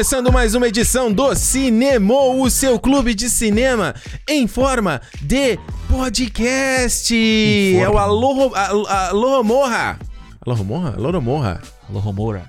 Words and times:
começando 0.00 0.32
mais 0.32 0.54
uma 0.54 0.66
edição 0.66 1.12
do 1.12 1.34
Cinema, 1.34 2.14
o 2.14 2.48
seu 2.48 2.80
clube 2.80 3.12
de 3.12 3.28
cinema 3.28 3.94
em 4.26 4.46
forma 4.46 4.98
de 5.20 5.58
podcast. 5.90 7.14
É 7.76 7.86
o 7.86 7.98
Alô, 7.98 8.50
Alô 8.56 9.44
Morra. 9.44 9.98
Alô 10.40 10.56
Morra? 10.64 10.94
Alô 10.96 11.20
Morra. 11.20 11.60
Alô 11.86 11.98
Romora. 11.98 12.44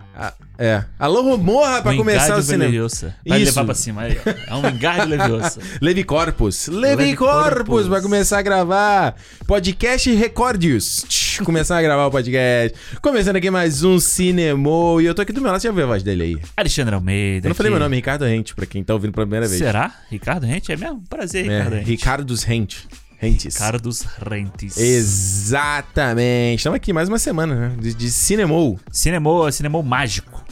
É. 0.63 0.85
Alô 0.99 1.35
Morra 1.39 1.81
pra 1.81 1.91
Um 1.91 1.97
começar 1.97 2.37
o 2.37 2.43
cinema. 2.43 2.65
Leviosa. 2.65 3.15
Vai 3.27 3.39
Isso. 3.41 3.49
levar 3.49 3.65
pra 3.65 3.73
cima. 3.73 4.01
aí. 4.03 4.15
É 4.47 4.53
um 4.53 4.69
engarde 4.69 5.07
Leviosa. 5.07 5.59
Levi 5.81 6.03
Corpus. 6.03 6.67
Levi 6.67 7.15
Corpus 7.15 7.87
vai 7.87 7.99
começar 7.99 8.37
a 8.37 8.41
gravar 8.43 9.15
podcast 9.47 10.13
Recordios. 10.13 11.03
Tch, 11.09 11.39
Começar 11.43 11.79
a 11.79 11.81
gravar 11.81 12.05
o 12.05 12.11
podcast. 12.11 12.77
Começando 13.01 13.37
aqui 13.37 13.49
mais 13.49 13.83
um 13.83 13.99
Cinemou. 13.99 15.01
E 15.01 15.05
eu 15.07 15.15
tô 15.15 15.23
aqui 15.23 15.33
do 15.33 15.41
meu 15.41 15.49
lado, 15.51 15.59
você 15.61 15.67
já 15.67 15.73
viu 15.73 15.83
a 15.83 15.87
voz 15.87 16.03
dele 16.03 16.23
aí? 16.23 16.37
Alexandre 16.55 16.93
Almeida. 16.93 17.47
Eu 17.47 17.49
não 17.49 17.55
falei 17.55 17.71
aqui. 17.71 17.79
meu 17.79 17.83
nome, 17.83 17.95
Ricardo 17.95 18.25
Rente, 18.25 18.53
pra 18.53 18.67
quem 18.67 18.83
tá 18.83 18.93
ouvindo 18.93 19.13
pela 19.13 19.25
primeira 19.25 19.47
vez. 19.47 19.57
Será? 19.57 19.91
Ricardo 20.11 20.45
Rente? 20.45 20.71
É 20.71 20.77
mesmo? 20.77 21.01
Prazer, 21.09 21.43
É, 21.47 21.57
Ricardo 21.57 21.73
Rente. 21.73 21.89
Ricardo 21.89 22.23
dos 22.25 22.43
Rente. 22.43 22.87
Rentes. 23.17 23.57
Cara 23.57 23.79
dos 23.79 24.01
Rentes. 24.01 24.77
Exatamente. 24.77 26.57
Estamos 26.59 26.75
aqui 26.75 26.91
mais 26.93 27.07
uma 27.09 27.17
semana, 27.19 27.55
né? 27.55 27.75
De, 27.79 27.93
de 27.95 28.11
Cinemou. 28.11 28.79
Cinemou, 28.91 29.51
cinemou 29.51 29.81
mágico. 29.81 30.43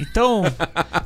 Então, 0.00 0.42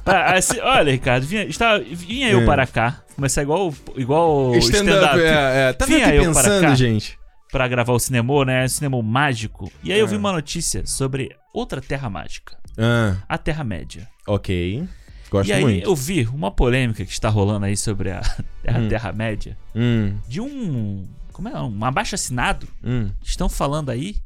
pra- 0.04 0.34
assim, 0.36 0.58
olha, 0.60 0.92
Ricardo, 0.92 1.26
vinha, 1.26 1.44
está, 1.44 1.78
vinha 1.78 2.30
eu 2.30 2.40
É. 2.42 2.44
para 2.46 2.66
cá. 2.66 3.02
Começar 3.14 3.42
igual 3.42 3.72
igual 3.96 4.54
Stand-up. 4.56 4.88
stand-up. 4.90 5.20
é, 5.20 5.68
é. 5.68 5.72
Tava 5.72 5.90
Vinha 5.92 6.14
eu 6.14 6.32
para 6.32 6.42
pensando, 6.42 6.60
cá. 6.62 6.74
gente. 6.74 7.18
Pra 7.50 7.68
gravar 7.68 7.92
o 7.92 7.98
cinemou, 7.98 8.44
né? 8.44 8.66
Cinemou 8.66 9.02
mágico. 9.02 9.70
E 9.82 9.92
aí 9.92 9.98
eu 10.00 10.06
vi 10.08 10.14
É. 10.16 10.18
uma 10.18 10.32
notícia 10.32 10.84
sobre 10.86 11.34
outra 11.52 11.80
terra 11.80 12.10
mágica. 12.10 12.56
Ah, 12.76 13.16
A 13.28 13.38
Terra-média. 13.38 14.08
ok. 14.26 14.84
Gosto 15.30 15.48
e 15.48 15.52
aí 15.52 15.62
muito. 15.62 15.84
eu 15.88 15.94
vi 15.96 16.26
uma 16.26 16.50
polêmica 16.50 17.04
que 17.04 17.10
está 17.12 17.28
rolando 17.28 17.66
aí 17.66 17.76
sobre 17.76 18.10
a 18.10 18.20
Terra- 18.62 18.78
Hum. 18.80 18.88
Terra-média. 18.88 19.56
Hum, 19.74 20.16
de 20.28 20.40
um. 20.40 21.08
Como 21.32 21.48
é? 21.48 21.60
Um 21.60 21.84
abaixo 21.84 22.14
assinado. 22.16 22.68
hum. 22.82 23.10
Estão 23.22 23.48
falando 23.48 23.90
aí 23.90 24.16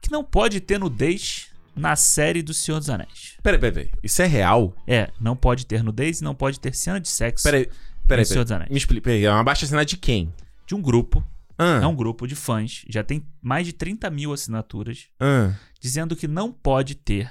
que 0.00 0.10
não 0.10 0.22
pode 0.24 0.60
ter 0.60 0.78
nudez 0.78 1.46
na 1.76 1.96
série 1.96 2.42
do 2.42 2.52
Senhor 2.54 2.78
dos 2.78 2.88
Anéis. 2.90 3.36
Peraí, 3.42 3.58
peraí, 3.58 3.72
peraí. 3.86 3.90
Isso 4.02 4.22
é 4.22 4.26
real? 4.26 4.74
É, 4.86 5.10
não 5.20 5.34
pode 5.36 5.66
ter 5.66 5.82
nudez 5.82 6.20
e 6.20 6.24
não 6.24 6.34
pode 6.34 6.58
ter 6.60 6.74
cena 6.74 7.00
de 7.00 7.08
sexo 7.08 7.42
Peraí, 7.44 7.68
peraí, 8.06 8.24
Senhor 8.24 8.44
dos. 8.44 8.52
Anéis. 8.52 8.70
Me 8.70 8.76
explica. 8.78 9.02
Peraí, 9.04 9.24
é 9.24 9.30
uma 9.30 9.44
baixa 9.44 9.64
assinada 9.64 9.84
de 9.86 9.96
quem? 9.96 10.32
de 10.66 10.74
um 10.74 10.80
grupo. 10.80 11.22
Ah, 11.58 11.80
É 11.82 11.86
um 11.86 11.94
grupo 11.94 12.26
de 12.26 12.34
fãs, 12.34 12.84
já 12.88 13.04
tem 13.04 13.24
mais 13.40 13.66
de 13.66 13.72
30 13.72 14.08
mil 14.10 14.32
assinaturas, 14.32 15.08
ah. 15.20 15.52
dizendo 15.80 16.16
que 16.16 16.26
não 16.26 16.50
pode 16.50 16.94
ter 16.96 17.30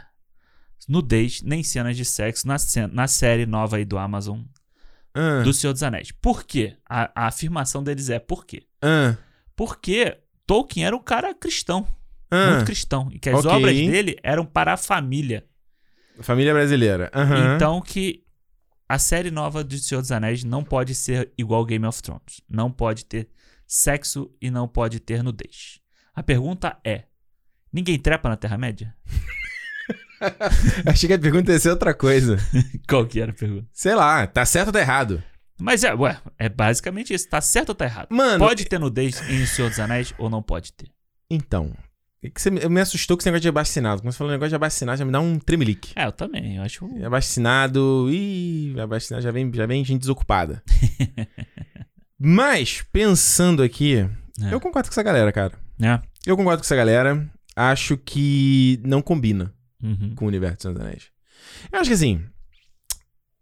nudez 0.88 1.42
nem 1.42 1.64
cenas 1.64 1.96
de 1.98 2.06
sexo 2.06 2.48
na, 2.48 2.58
cena- 2.58 2.88
na 2.94 3.08
série 3.08 3.46
nova 3.46 3.78
aí 3.78 3.86
do 3.86 3.98
Amazon 3.98 4.42
Ah, 5.14 5.42
do 5.44 5.54
Senhor 5.54 5.74
dos 5.74 5.84
Anéis. 5.84 6.12
Por 6.12 6.44
quê? 6.44 6.76
A, 6.88 7.12
a 7.24 7.28
afirmação 7.28 7.84
deles 7.84 8.10
é 8.10 8.20
por 8.20 8.46
quê? 8.46 8.64
ah, 8.82 9.16
Porque 9.56 10.18
Tolkien 10.46 10.86
era 10.86 10.96
um 10.96 11.02
cara 11.04 11.34
cristão. 11.34 11.88
Ah. 12.34 12.52
muito 12.52 12.66
cristão. 12.66 13.10
E 13.12 13.20
que 13.20 13.30
as 13.30 13.46
ok. 13.46 13.52
obras 13.52 13.76
dele 13.76 14.18
eram 14.24 14.46
para 14.46 14.74
a 14.74 14.78
família. 14.78 15.46
Família 16.20 16.54
brasileira. 16.54 17.12
Aham. 17.14 17.56
Então 17.56 17.82
que 17.82 18.24
a 18.88 19.00
série 19.00 19.32
nova 19.32 19.64
de 19.64 19.80
Senhor 19.80 20.02
dos 20.02 20.12
Anéis 20.12 20.44
não 20.44 20.64
pode 20.64 20.94
ser 20.94 21.32
igual 21.38 21.66
Game 21.66 21.86
of 21.86 22.02
Thrones. 22.02 22.42
Não 22.50 22.72
pode 22.72 23.06
ter 23.06 23.30
sexo 23.66 24.30
e 24.42 24.52
não 24.52 24.68
pode 24.68 25.00
ter 25.00 25.24
nudez. 25.24 25.80
A 26.14 26.22
pergunta 26.22 26.78
é: 26.84 27.04
ninguém 27.72 27.98
trepa 27.98 28.30
na 28.30 28.38
Terra-média? 28.38 28.96
Achei 30.86 31.08
que 31.08 31.14
a 31.14 31.20
pergunta 31.20 31.52
ia 31.52 31.60
ser 31.60 31.72
outra 31.72 31.94
coisa. 31.94 32.38
Qual 32.88 33.06
que 33.06 33.20
era 33.20 33.32
a 33.32 33.36
pergunta? 33.36 33.68
Sei 33.74 33.96
lá, 33.96 34.26
tá 34.28 34.46
certo 34.46 34.68
ou 34.68 34.74
tá 34.74 34.80
errado? 34.80 35.24
Mas 35.60 35.84
é, 35.84 35.94
ué, 35.94 36.20
é 36.38 36.50
basicamente 36.50 37.14
isso. 37.14 37.28
Tá 37.28 37.42
certo 37.42 37.70
ou 37.70 37.76
tá 37.76 37.86
errado? 37.86 38.08
Mano, 38.10 38.40
Pode 38.40 38.66
ter 38.66 38.80
nudez 38.80 39.22
em 39.30 39.44
O 39.44 39.48
Senhor 39.48 39.70
dos 39.70 39.80
Anéis 39.80 40.14
ou 40.18 40.30
não 40.30 40.42
pode 40.42 40.74
ter? 40.74 40.90
Então, 41.30 41.74
é 41.76 41.93
que 42.30 42.42
você 42.42 42.50
me, 42.52 42.68
me 42.70 42.82
assustou 42.82 43.18
com 43.18 43.22
esse 43.22 43.28
negócio 43.28 43.42
de 43.42 43.50
abaixo-assinado. 43.50 44.02
Quando 44.02 44.12
você 44.12 44.18
falou 44.18 44.32
negócio 44.32 44.50
de 44.50 44.56
abaixo-assinado, 44.56 44.98
já 45.00 45.06
me 45.06 45.12
dá 45.12 45.20
um 45.20 45.38
tremelique. 45.40 45.92
É, 45.96 46.06
eu 46.06 46.12
também. 46.12 46.58
Eu 46.58 46.64
acho. 46.64 46.86
Abaixo-assinado, 47.06 48.08
ih, 48.12 48.76
abaixo-assinado 48.80 49.24
já 49.24 49.32
vem, 49.32 49.52
já 49.54 49.66
vem 49.66 49.84
gente 49.86 50.00
desocupada. 50.02 50.64
Mas, 52.20 52.82
pensando 52.92 53.64
aqui, 53.64 53.96
É. 54.42 54.54
eu 54.54 54.60
concordo 54.60 54.88
com 54.90 54.94
essa 54.94 55.04
galera, 55.04 55.32
cara. 55.32 55.54
Né? 55.78 56.02
Eu 56.26 56.38
concordo 56.38 56.60
com 56.62 56.66
essa 56.66 56.76
galera. 56.76 57.30
Acho 57.56 57.98
que 57.98 58.80
não 58.84 59.02
combina 59.02 59.54
Uhum. 59.82 60.14
com 60.16 60.26
o 60.26 60.28
universo 60.28 60.72
dos 60.72 60.82
Anéis. 60.82 61.12
Eu 61.72 61.80
acho 61.80 61.90
que 61.90 61.94
assim, 61.94 62.24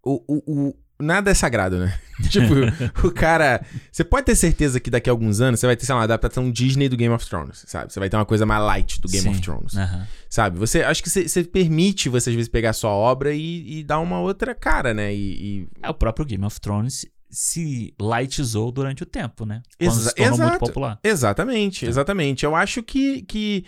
o, 0.03 0.23
o, 0.27 0.67
o- 0.69 0.75
nada 1.01 1.31
é 1.31 1.33
sagrado, 1.33 1.77
né? 1.79 1.97
tipo, 2.29 3.07
o 3.07 3.11
cara. 3.11 3.61
Você 3.91 4.03
pode 4.03 4.25
ter 4.25 4.35
certeza 4.35 4.79
que 4.79 4.89
daqui 4.89 5.09
a 5.09 5.13
alguns 5.13 5.41
anos 5.41 5.59
você 5.59 5.65
vai 5.67 5.75
ter, 5.75 5.85
sei 5.85 5.93
lá, 5.93 5.99
uma 5.99 6.03
adaptação 6.05 6.51
Disney 6.51 6.87
do 6.87 6.95
Game 6.97 7.13
of 7.13 7.25
Thrones, 7.27 7.63
sabe? 7.67 7.91
Você 7.91 7.99
vai 7.99 8.09
ter 8.09 8.15
uma 8.17 8.25
coisa 8.25 8.45
mais 8.45 8.63
light 8.63 9.01
do 9.01 9.07
Game 9.07 9.23
Sim. 9.23 9.29
of 9.31 9.41
Thrones. 9.41 9.75
Aham. 9.75 10.07
Sabe? 10.29 10.57
Você 10.59 10.83
acho 10.83 11.01
que 11.03 11.09
você, 11.09 11.43
permite 11.43 12.07
você, 12.09 12.29
às 12.29 12.35
vezes, 12.35 12.49
pegar 12.49 12.69
a 12.69 12.73
sua 12.73 12.91
obra 12.91 13.33
e, 13.33 13.79
e 13.79 13.83
dar 13.83 13.99
uma 13.99 14.19
outra 14.19 14.53
cara, 14.55 14.93
né? 14.93 15.13
E. 15.13 15.61
e- 15.61 15.67
É, 15.81 15.89
o 15.89 15.93
próprio 15.93 16.25
Game 16.25 16.45
of 16.45 16.59
Thrones 16.61 17.05
se 17.29 17.93
lightizou 17.99 18.71
durante 18.71 19.03
o 19.03 19.05
tempo, 19.05 19.45
né? 19.45 19.61
Quando 19.79 19.89
Exa- 19.91 20.09
se 20.09 20.15
tornou 20.15 20.37
muito 20.37 20.49
exato. 20.49 20.65
popular. 20.65 20.99
Exatamente, 21.03 21.85
exatamente. 21.85 22.45
Eu 22.45 22.55
acho 22.55 22.83
que. 22.83 23.21
que... 23.23 23.63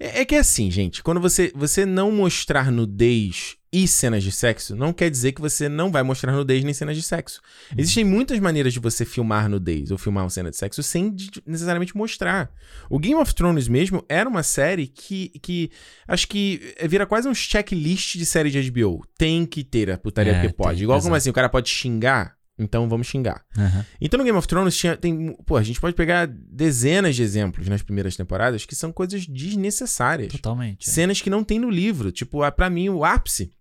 É 0.00 0.20
é 0.20 0.24
que 0.24 0.34
é 0.34 0.38
assim, 0.38 0.70
gente, 0.70 1.02
quando 1.02 1.20
você, 1.20 1.52
você 1.54 1.84
não 1.84 2.12
mostrar 2.12 2.70
nudez 2.70 3.56
e 3.72 3.86
cenas 3.86 4.22
de 4.22 4.32
sexo, 4.32 4.74
não 4.74 4.92
quer 4.94 5.10
dizer 5.10 5.32
que 5.32 5.40
você 5.40 5.68
não 5.68 5.90
vai 5.90 6.02
mostrar 6.02 6.32
nudez 6.32 6.64
nem 6.64 6.72
cenas 6.72 6.96
de 6.96 7.02
sexo. 7.02 7.42
Existem 7.76 8.02
muitas 8.04 8.38
maneiras 8.38 8.72
de 8.72 8.78
você 8.78 9.04
filmar 9.04 9.48
nudez 9.48 9.90
ou 9.90 9.98
filmar 9.98 10.24
uma 10.24 10.30
cena 10.30 10.50
de 10.50 10.56
sexo 10.56 10.82
sem 10.82 11.14
necessariamente 11.44 11.94
mostrar. 11.96 12.50
O 12.88 12.98
Game 12.98 13.20
of 13.20 13.34
Thrones 13.34 13.68
mesmo 13.68 14.02
era 14.08 14.28
uma 14.28 14.42
série 14.42 14.86
que, 14.86 15.28
que 15.42 15.70
acho 16.06 16.26
que 16.28 16.74
vira 16.88 17.04
quase 17.04 17.28
um 17.28 17.34
checklist 17.34 18.16
de 18.16 18.24
série 18.24 18.50
de 18.50 18.70
HBO. 18.70 19.04
Tem 19.18 19.44
que 19.44 19.62
ter 19.62 19.90
a 19.90 19.98
putaria 19.98 20.32
É, 20.32 20.40
porque 20.40 20.54
pode. 20.54 20.76
tem, 20.76 20.82
Igual 20.84 20.98
como 21.00 21.08
exato. 21.10 21.16
assim, 21.18 21.30
o 21.30 21.34
cara 21.34 21.50
pode 21.50 21.68
xingar, 21.68 22.37
então 22.58 22.88
vamos 22.88 23.06
xingar. 23.06 23.44
Aham. 23.56 23.84
Então 24.00 24.18
no 24.18 24.24
Game 24.24 24.36
of 24.38 24.46
Thrones 24.48 24.76
tinha, 24.76 24.96
tem, 24.96 25.36
pô, 25.46 25.56
a 25.56 25.62
gente 25.62 25.80
pode 25.80 25.94
pegar 25.94 26.26
dezenas 26.26 27.14
de 27.16 27.22
exemplos 27.22 27.68
nas 27.68 27.82
primeiras 27.82 28.16
temporadas 28.16 28.64
que 28.66 28.74
são 28.74 28.90
coisas 28.92 29.26
desnecessárias. 29.26 30.32
Totalmente. 30.32 30.88
é. 30.88 30.92
Cenas 30.92 31.20
que 31.20 31.30
não 31.30 31.44
tem 31.44 31.58
no 31.58 31.70
livro. 31.70 32.10
Tipo, 32.12 32.42
a- 32.42 32.50
pra 32.52 32.68
mim 32.70 32.88
o 32.88 33.04
ápice 33.04 33.52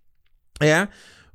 é 0.61 0.87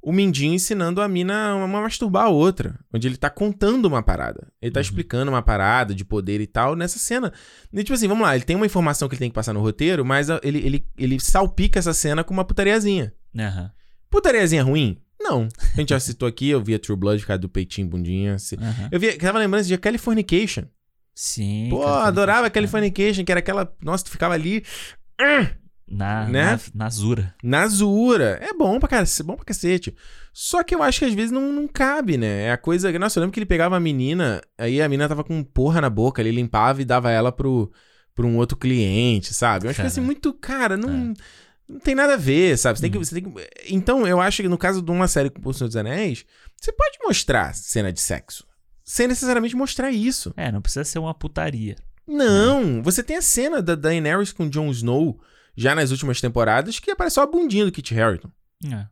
o 0.04 0.12
Mindinho 0.12 0.54
ensinando 0.54 1.00
a 1.00 1.06
mina 1.06 1.50
a 1.50 1.54
uma 1.54 1.80
masturbar 1.80 2.24
a 2.24 2.28
outra, 2.28 2.76
onde 2.92 3.06
ele 3.06 3.16
tá 3.16 3.30
contando 3.30 3.84
uma 3.86 4.02
parada. 4.02 4.48
Ele 4.60 4.72
tá 4.72 4.80
Uhum. 4.80 4.82
explicando 4.82 5.30
uma 5.30 5.42
parada 5.42 5.94
de 5.94 6.04
poder 6.04 6.40
e 6.40 6.46
tal 6.48 6.74
nessa 6.74 6.98
cena. 6.98 7.32
E, 7.72 7.84
tipo 7.84 7.92
assim, 7.94 8.08
vamos 8.08 8.24
lá, 8.26 8.34
ele 8.34 8.44
tem 8.44 8.56
uma 8.56 8.66
informação 8.66 9.08
que 9.08 9.14
ele 9.14 9.20
tem 9.20 9.30
que 9.30 9.34
passar 9.34 9.52
no 9.52 9.60
roteiro, 9.60 10.04
mas 10.04 10.28
ele, 10.42 10.58
ele, 10.58 10.86
ele 10.98 11.20
salpica 11.20 11.78
essa 11.78 11.94
cena 11.94 12.24
com 12.24 12.34
uma 12.34 12.44
putariazinha. 12.44 13.14
Aham. 13.38 13.70
Putariazinha 14.10 14.64
ruim? 14.64 14.98
Não. 15.22 15.48
A 15.74 15.80
gente 15.80 15.90
já 15.90 16.00
citou 16.00 16.28
aqui, 16.28 16.48
eu 16.50 16.62
via 16.62 16.78
True 16.78 16.96
Blood, 16.96 17.20
por 17.22 17.28
causa 17.28 17.38
do 17.40 17.48
peitinho, 17.48 17.86
bundinha. 17.88 18.38
se- 18.38 18.56
Aham. 18.56 18.88
eu 18.90 18.98
vi, 19.00 19.12
tava 19.16 19.38
lembrando 19.38 19.64
de 19.64 19.78
Californication. 19.78 20.64
Sim. 21.14 21.68
Pô, 21.70 21.80
cara, 21.80 22.04
adorava 22.08 22.40
foi- 22.42 22.50
Californication, 22.50 23.24
que 23.24 23.30
era 23.32 23.38
aquela. 23.40 23.72
Nossa, 23.82 24.04
tu 24.04 24.10
ficava 24.10 24.34
ali 24.34 24.64
Na, 25.88 26.26
né? 26.26 26.52
na, 26.52 26.60
na 26.74 26.90
Zura. 26.90 27.34
na 27.42 27.66
zoura. 27.68 28.38
É 28.42 28.54
bom 28.54 28.78
pra 28.80 28.88
cacete, 28.88 29.22
bom 29.22 29.36
pra 29.36 29.44
cacete. 29.44 29.94
Só 30.32 30.62
que 30.62 30.74
eu 30.74 30.82
acho 30.82 31.00
que 31.00 31.04
às 31.04 31.12
vezes 31.12 31.30
não, 31.30 31.52
não 31.52 31.68
cabe, 31.68 32.16
né? 32.16 32.44
É 32.44 32.52
a 32.52 32.56
coisa. 32.56 32.90
Nossa, 32.98 33.18
eu 33.18 33.22
lembro 33.22 33.34
que 33.34 33.38
ele 33.40 33.46
pegava 33.46 33.76
a 33.76 33.80
menina, 33.80 34.40
aí 34.56 34.80
a 34.80 34.88
menina 34.88 35.08
tava 35.08 35.22
com 35.22 35.42
porra 35.44 35.80
na 35.82 35.90
boca, 35.90 36.22
ele 36.22 36.30
limpava 36.30 36.80
e 36.80 36.84
dava 36.86 37.10
ela 37.10 37.30
pro, 37.30 37.70
pro 38.14 38.26
um 38.26 38.38
outro 38.38 38.56
cliente, 38.56 39.34
sabe? 39.34 39.66
Eu 39.66 39.70
acho 39.70 39.76
que 39.76 39.82
Cara. 39.82 39.88
assim, 39.88 40.00
muito. 40.00 40.32
Cara, 40.32 40.76
não. 40.78 41.10
É. 41.12 41.14
Não 41.68 41.78
tem 41.80 41.94
nada 41.94 42.14
a 42.14 42.16
ver, 42.16 42.56
sabe? 42.58 42.78
Você 42.78 42.82
tem, 42.82 42.90
que, 42.90 42.98
Uhum. 42.98 43.04
você 43.04 43.20
tem 43.20 43.24
que. 43.32 43.48
Então, 43.70 44.06
eu 44.06 44.20
acho 44.20 44.42
que 44.42 44.48
no 44.48 44.58
caso 44.58 44.82
de 44.82 44.90
uma 44.90 45.08
série 45.08 45.30
com 45.30 45.48
o 45.48 45.54
Senhor 45.54 45.68
dos 45.68 45.76
Anéis, 45.76 46.24
você 46.60 46.72
pode 46.72 46.98
mostrar 47.02 47.54
cena 47.54 47.92
de 47.92 48.00
sexo. 48.00 48.46
Sem 48.84 49.06
necessariamente 49.08 49.56
mostrar 49.56 49.90
isso. 49.90 50.34
É, 50.36 50.50
não 50.52 50.60
precisa 50.60 50.84
ser 50.84 50.98
uma 50.98 51.14
putaria. 51.14 51.76
Não, 52.06 52.82
você 52.82 53.02
tem 53.02 53.16
a 53.16 53.22
cena 53.22 53.62
da 53.62 53.74
Daenerys 53.74 54.32
com 54.32 54.48
Jon 54.48 54.70
Snow 54.70 55.20
já 55.56 55.74
nas 55.74 55.90
últimas 55.92 56.20
temporadas 56.20 56.78
que 56.78 56.90
aparece 56.90 57.14
só 57.14 57.22
a 57.22 57.26
bundinha 57.26 57.64
do 57.64 57.72
Kit 57.72 57.98
Harington. 57.98 58.30
É. 58.66 58.86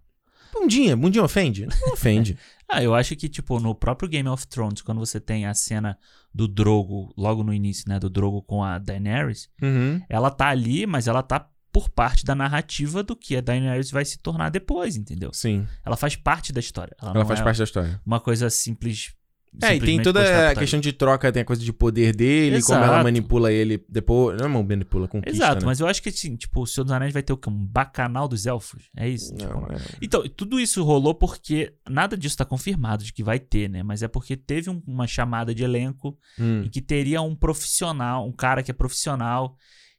Bundinha, 0.52 0.96
bundinha 0.96 1.24
ofende? 1.24 1.66
Não 1.66 1.92
ofende. 1.92 2.38
Ah, 2.72 2.84
eu 2.84 2.94
acho 2.94 3.16
que, 3.16 3.28
tipo, 3.28 3.58
no 3.58 3.74
próprio 3.74 4.08
Game 4.08 4.28
of 4.28 4.46
Thrones, 4.46 4.80
quando 4.80 4.98
você 5.00 5.18
tem 5.18 5.44
a 5.44 5.52
cena 5.52 5.98
do 6.32 6.46
Drogo, 6.46 7.12
logo 7.18 7.42
no 7.42 7.52
início, 7.52 7.88
né? 7.88 7.98
Do 7.98 8.08
Drogo 8.08 8.42
com 8.42 8.62
a 8.62 8.78
Daenerys, 8.78 9.48
Uhum. 9.60 10.00
ela 10.08 10.30
tá 10.30 10.46
ali, 10.50 10.86
mas 10.86 11.08
ela 11.08 11.20
tá 11.20 11.49
por 11.72 11.88
parte 11.88 12.24
da 12.24 12.34
narrativa 12.34 13.02
do 13.02 13.14
que 13.14 13.36
a 13.36 13.40
Daenerys 13.40 13.90
vai 13.90 14.04
se 14.04 14.18
tornar 14.18 14.48
depois, 14.50 14.96
entendeu? 14.96 15.30
Sim, 15.32 15.66
Ela 15.84 15.96
faz 15.96 16.16
parte 16.16 16.52
da 16.52 16.60
história. 16.60 16.94
Ela, 17.00 17.12
ela 17.14 17.24
faz 17.24 17.40
é 17.40 17.44
parte 17.44 17.58
da 17.58 17.64
história. 17.64 18.00
uma 18.04 18.18
coisa 18.18 18.50
simples 18.50 19.14
É, 19.62 19.74
e 19.74 19.80
tem 19.80 20.00
toda 20.00 20.50
a 20.50 20.54
questão 20.54 20.78
de 20.80 20.92
troca, 20.92 21.30
tem 21.32 21.42
a 21.42 21.44
coisa 21.44 21.60
de 21.62 21.72
poder 21.72 22.14
dele, 22.14 22.62
como 22.62 22.78
ela 22.78 22.86
Exato. 22.86 23.04
manipula 23.04 23.52
ele 23.52 23.84
depois. 23.88 24.40
Não, 24.40 24.48
não 24.48 24.62
manipula, 24.62 25.08
conquista. 25.08 25.36
Exato, 25.36 25.60
né? 25.62 25.66
mas 25.66 25.80
eu 25.80 25.88
acho 25.88 26.00
que 26.02 26.08
assim, 26.08 26.36
tipo, 26.36 26.60
o 26.62 26.66
Senhor 26.66 26.84
dos 26.84 26.92
Anéis 26.92 27.12
vai 27.12 27.22
ter 27.22 27.32
o 27.32 27.36
quê? 27.36 27.50
Um 27.50 27.66
bacanal 27.66 28.28
dos 28.28 28.46
elfos. 28.46 28.88
É 28.96 29.08
isso? 29.08 29.34
Tipo, 29.34 29.52
Não, 29.52 29.66
é... 29.66 29.76
Então, 30.00 30.22
tudo 30.36 30.58
isso 30.60 30.82
rolou 30.84 31.14
porque 31.16 31.72
nada 31.88 32.16
disso 32.16 32.36
tá 32.36 32.44
confirmado 32.44 33.02
de 33.04 33.12
que 33.12 33.24
vai 33.24 33.40
ter, 33.40 33.68
né? 33.68 33.82
Mas 33.82 34.02
é 34.04 34.08
porque 34.08 34.36
teve 34.36 34.70
um- 34.70 34.82
uma 34.86 35.06
chamada 35.08 35.52
de 35.54 35.64
elenco 35.64 36.16
Hum. 36.38 36.62
e 36.64 36.68
que 36.68 36.80
teria 36.80 37.20
um 37.22 37.34
profissional, 37.34 38.26
um 38.26 38.32
cara 38.32 38.62
que 38.62 38.70
é 38.70 38.74
profissional 38.74 39.56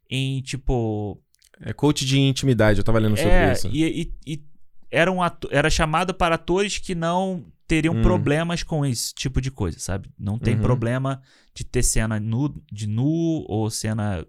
em, 0.09 0.41
tipo. 0.41 1.21
É 1.63 1.73
coach 1.73 2.05
de 2.05 2.19
intimidade, 2.19 2.79
eu 2.79 2.83
tava 2.83 2.99
lendo 2.99 3.15
sobre 3.17 3.29
é, 3.29 3.51
isso. 3.53 3.67
e, 3.71 4.01
e- 4.25 4.33
e 4.33 4.43
era, 4.89 5.11
um 5.11 5.19
era 5.49 5.69
chamado 5.69 6.13
para 6.13 6.35
atores 6.35 6.77
que 6.77 6.93
não 6.95 7.45
teriam 7.67 7.95
Hum. 7.95 8.01
problemas 8.01 8.63
com 8.63 8.85
esse 8.85 9.13
tipo 9.13 9.39
de 9.39 9.49
coisa, 9.49 9.79
sabe? 9.79 10.09
Não 10.19 10.37
tem 10.37 10.55
Uhum. 10.55 10.61
problema 10.61 11.21
de 11.53 11.63
ter 11.63 11.83
cena 11.83 12.19
nu, 12.19 12.53
de 12.71 12.87
nu 12.87 13.45
ou 13.47 13.69
cena 13.69 14.25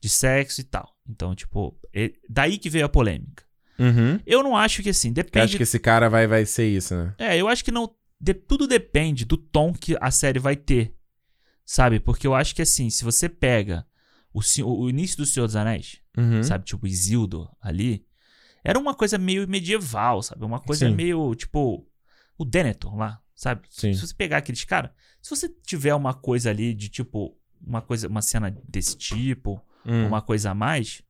de 0.00 0.08
sexo 0.08 0.60
e 0.60 0.64
tal. 0.64 0.94
Então, 1.08 1.34
tipo, 1.34 1.74
é 1.94 2.12
daí 2.28 2.58
que 2.58 2.68
veio 2.68 2.84
a 2.84 2.88
polêmica. 2.88 3.44
Uhum. 3.78 4.20
Eu 4.26 4.42
não 4.42 4.56
acho 4.56 4.82
que 4.82 4.90
assim, 4.90 5.08
Eu 5.08 5.14
depende. 5.14 5.44
acho 5.44 5.56
que 5.56 5.62
esse 5.62 5.78
cara 5.78 6.08
vai, 6.10 6.26
vai 6.26 6.44
ser 6.44 6.66
isso, 6.68 6.94
né? 6.94 7.14
É, 7.18 7.36
eu 7.38 7.48
acho 7.48 7.64
que 7.64 7.70
não. 7.70 7.90
de- 8.20 8.34
tudo 8.34 8.66
depende 8.66 9.24
do 9.24 9.36
tom 9.36 9.72
que 9.72 9.96
a 10.00 10.10
série 10.10 10.38
vai 10.38 10.54
ter. 10.56 10.94
Sabe? 11.64 11.98
Porque 11.98 12.26
eu 12.26 12.34
acho 12.34 12.54
que 12.54 12.62
assim, 12.62 12.90
se 12.90 13.02
você 13.04 13.28
pega 13.28 13.86
o, 14.32 14.40
o 14.64 14.90
início 14.90 15.16
do 15.16 15.24
Senhor 15.26 15.46
dos 15.46 15.56
Anéis, 15.56 15.98
Uhum. 16.16 16.42
sabe? 16.42 16.64
Tipo, 16.64 16.86
Isildur 16.86 17.50
ali. 17.60 18.06
Era 18.62 18.78
uma 18.78 18.94
coisa 18.94 19.18
meio 19.18 19.46
medieval, 19.48 20.22
sabe? 20.22 20.44
Uma 20.44 20.60
coisa 20.60 20.88
Sim. 20.88 20.94
meio, 20.94 21.34
tipo, 21.34 21.86
o 22.38 22.44
Denethor 22.44 22.96
lá, 22.96 23.20
sabe? 23.34 23.66
Sim. 23.70 23.92
Se 23.94 24.06
você 24.06 24.14
pegar 24.14 24.38
aqueles 24.38 24.64
caras, 24.64 24.90
se 25.20 25.28
você 25.30 25.48
tiver 25.48 25.94
uma 25.94 26.14
coisa 26.14 26.50
ali 26.50 26.72
de 26.74 26.88
tipo, 26.88 27.36
uma 27.60 27.82
coisa, 27.82 28.08
uma 28.08 28.22
cena 28.22 28.50
desse 28.68 28.96
tipo, 28.96 29.60
Hum. 29.86 30.06
uma 30.06 30.22
coisa 30.22 30.50
a 30.52 30.54
mais, 30.54 31.02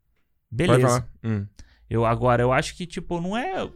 beleza. 0.51 1.09
Hum. 1.23 1.47
Eu 1.89 2.05
agora 2.05 2.43
eu 2.43 2.53
acho 2.53 2.75
que 2.77 2.87
tipo 2.87 3.21
não 3.21 3.37
é, 3.37 3.71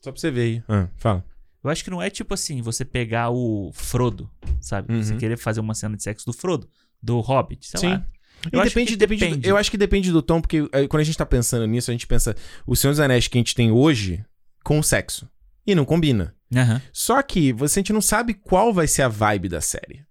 Só 0.00 0.10
pra 0.10 0.20
você 0.20 0.30
ver 0.32 0.40
aí. 0.40 0.64
Ah, 0.68 0.88
fala. 0.96 1.24
eu 1.62 1.70
acho 1.70 1.84
que 1.84 1.90
não 1.90 2.02
é 2.02 2.10
tipo 2.10 2.34
assim, 2.34 2.60
você 2.60 2.84
pegar 2.84 3.30
o 3.30 3.70
Frodo, 3.72 4.28
sabe? 4.60 4.92
Você 5.00 5.12
Uhum. 5.12 5.18
querer 5.18 5.36
fazer 5.36 5.60
uma 5.60 5.74
cena 5.74 5.96
de 5.96 6.02
sexo 6.02 6.26
do 6.26 6.32
Frodo, 6.32 6.68
do 7.00 7.20
Hobbit, 7.20 7.68
sei 7.68 7.78
Sim. 7.80 7.88
lá. 7.94 8.06
Eu 8.50 8.60
acho 8.60 8.70
depende, 8.70 8.90
que 8.92 8.96
depende, 8.96 9.24
do- 9.24 9.28
depende. 9.30 9.48
eu 9.48 9.56
acho 9.56 9.70
que 9.70 9.76
depende 9.76 10.10
do 10.10 10.22
tom, 10.22 10.40
porque 10.40 10.68
eh, 10.72 10.88
quando 10.88 11.00
a 11.00 11.04
gente 11.04 11.16
tá 11.18 11.26
pensando 11.26 11.66
nisso, 11.66 11.90
a 11.90 11.94
gente 11.94 12.06
pensa 12.06 12.34
o 12.66 12.74
Senhor 12.74 12.92
dos 12.92 13.00
Anéis 13.00 13.28
que 13.28 13.38
a 13.38 13.40
gente 13.40 13.54
tem 13.54 13.70
hoje 13.70 14.24
com 14.64 14.78
o 14.78 14.82
sexo. 14.82 15.28
E 15.66 15.74
não 15.74 15.84
combina. 15.84 16.34
Aham. 16.54 16.82
Só 16.92 17.22
que 17.22 17.52
você, 17.52 17.78
a 17.78 17.80
gente 17.82 17.92
não 17.92 18.00
sabe 18.00 18.34
qual 18.34 18.72
vai 18.74 18.86
ser 18.88 19.02
a 19.02 19.08
vibe 19.08 19.48
da 19.48 19.60
série. 19.60 20.04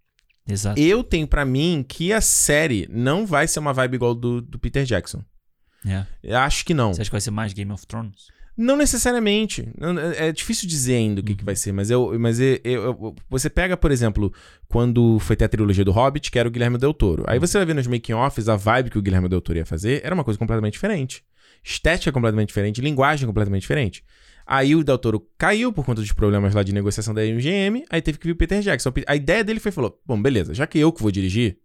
Exato. 0.47 0.79
Eu 0.79 1.03
tenho 1.03 1.27
pra 1.27 1.43
mim 1.45 1.85
que 1.87 2.13
a 2.13 2.21
série 2.21 2.87
não 2.89 3.25
vai 3.25 3.47
ser 3.47 3.59
uma 3.59 3.73
vibe 3.73 3.95
igual 3.95 4.15
do, 4.15 4.41
do 4.41 4.57
Peter 4.57 4.83
Jackson. 4.85 5.23
É. 5.85 6.05
Eu 6.23 6.37
acho 6.37 6.63
que 6.63 6.73
não. 6.73 6.93
Você 6.93 7.01
acha 7.01 7.09
que 7.09 7.13
vai 7.13 7.21
ser 7.21 7.31
mais 7.31 7.53
Game 7.53 7.71
of 7.71 7.85
Thrones? 7.85 8.27
Não 8.57 8.75
necessariamente. 8.75 9.67
Não- 9.77 9.97
É 9.99 10.31
difícil 10.31 10.67
dizer 10.67 10.95
ainda 10.95 11.21
o 11.21 11.23
que, 11.23 11.35
que 11.35 11.43
vai 11.43 11.55
ser, 11.55 11.71
mas, 11.71 11.89
eu, 11.89 12.17
mas 12.19 12.39
eu, 12.39 12.59
eu- 12.63 12.83
eu- 12.83 13.15
você 13.29 13.49
pega, 13.49 13.75
por 13.77 13.91
exemplo, 13.91 14.31
quando 14.67 15.17
foi 15.19 15.35
ter 15.35 15.45
a 15.45 15.49
trilogia 15.49 15.85
do 15.85 15.91
Hobbit, 15.91 16.29
que 16.29 16.37
era 16.37 16.47
o 16.47 16.51
Guilherme 16.51 16.77
Del 16.77 16.93
Toro. 16.93 17.23
Aí 17.27 17.39
você 17.39 17.57
vai 17.57 17.65
ver 17.65 17.73
nos 17.75 17.87
making-offs 17.87 18.47
a 18.49 18.55
vibe 18.55 18.89
que 18.91 18.97
o 18.97 19.01
Guilherme 19.01 19.29
Del 19.29 19.41
Toro 19.41 19.57
ia 19.57 19.65
fazer, 19.65 20.01
era 20.03 20.13
uma 20.13 20.23
coisa 20.23 20.37
completamente 20.37 20.73
diferente. 20.73 21.23
Estética 21.63 22.11
completamente 22.11 22.49
diferente, 22.49 22.81
linguagem 22.81 23.25
completamente 23.27 23.61
diferente. 23.61 24.03
Aí 24.45 24.75
o 24.75 24.83
Del 24.83 24.97
Toro 24.97 25.25
caiu 25.37 25.71
por 25.71 25.85
conta 25.85 26.01
dos 26.01 26.11
problemas 26.11 26.53
lá 26.53 26.61
de 26.63 26.73
negociação 26.73 27.13
da 27.13 27.23
MGM, 27.23 27.85
aí 27.89 28.01
teve 28.01 28.17
que 28.17 28.25
vir 28.27 28.33
o 28.33 28.35
Peter 28.35 28.59
Jackson. 28.61 28.91
A 29.07 29.15
ideia 29.15 29.43
dele 29.43 29.59
foi, 29.59 29.71
falou, 29.71 29.99
bom, 30.05 30.21
beleza, 30.21 30.53
já 30.53 30.67
que 30.67 30.77
eu 30.79 30.91
que 30.91 31.01
vou 31.01 31.11
dirigir, 31.11 31.57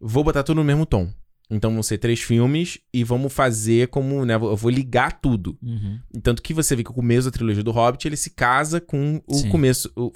vou 0.00 0.24
botar 0.24 0.42
tudo 0.42 0.56
no 0.56 0.64
mesmo 0.64 0.84
tom. 0.86 1.08
Então 1.50 1.72
vão 1.72 1.82
ser 1.82 1.98
três 1.98 2.20
filmes 2.20 2.78
e 2.92 3.04
vamos 3.04 3.32
fazer 3.32 3.88
como, 3.88 4.24
né, 4.24 4.34
eu 4.34 4.56
vou 4.56 4.70
ligar 4.70 5.20
tudo. 5.20 5.58
Uhum. 5.62 5.98
Tanto 6.22 6.42
que 6.42 6.54
você 6.54 6.74
vê 6.74 6.82
que 6.82 6.90
o 6.90 6.94
começo 6.94 7.28
da 7.30 7.32
trilogia 7.32 7.62
do 7.62 7.70
Hobbit, 7.70 8.08
ele 8.08 8.16
se 8.16 8.30
casa 8.30 8.80
com 8.80 9.22
o 9.26 9.34
Sim. 9.34 9.50
começo. 9.50 9.92
O, 9.94 10.10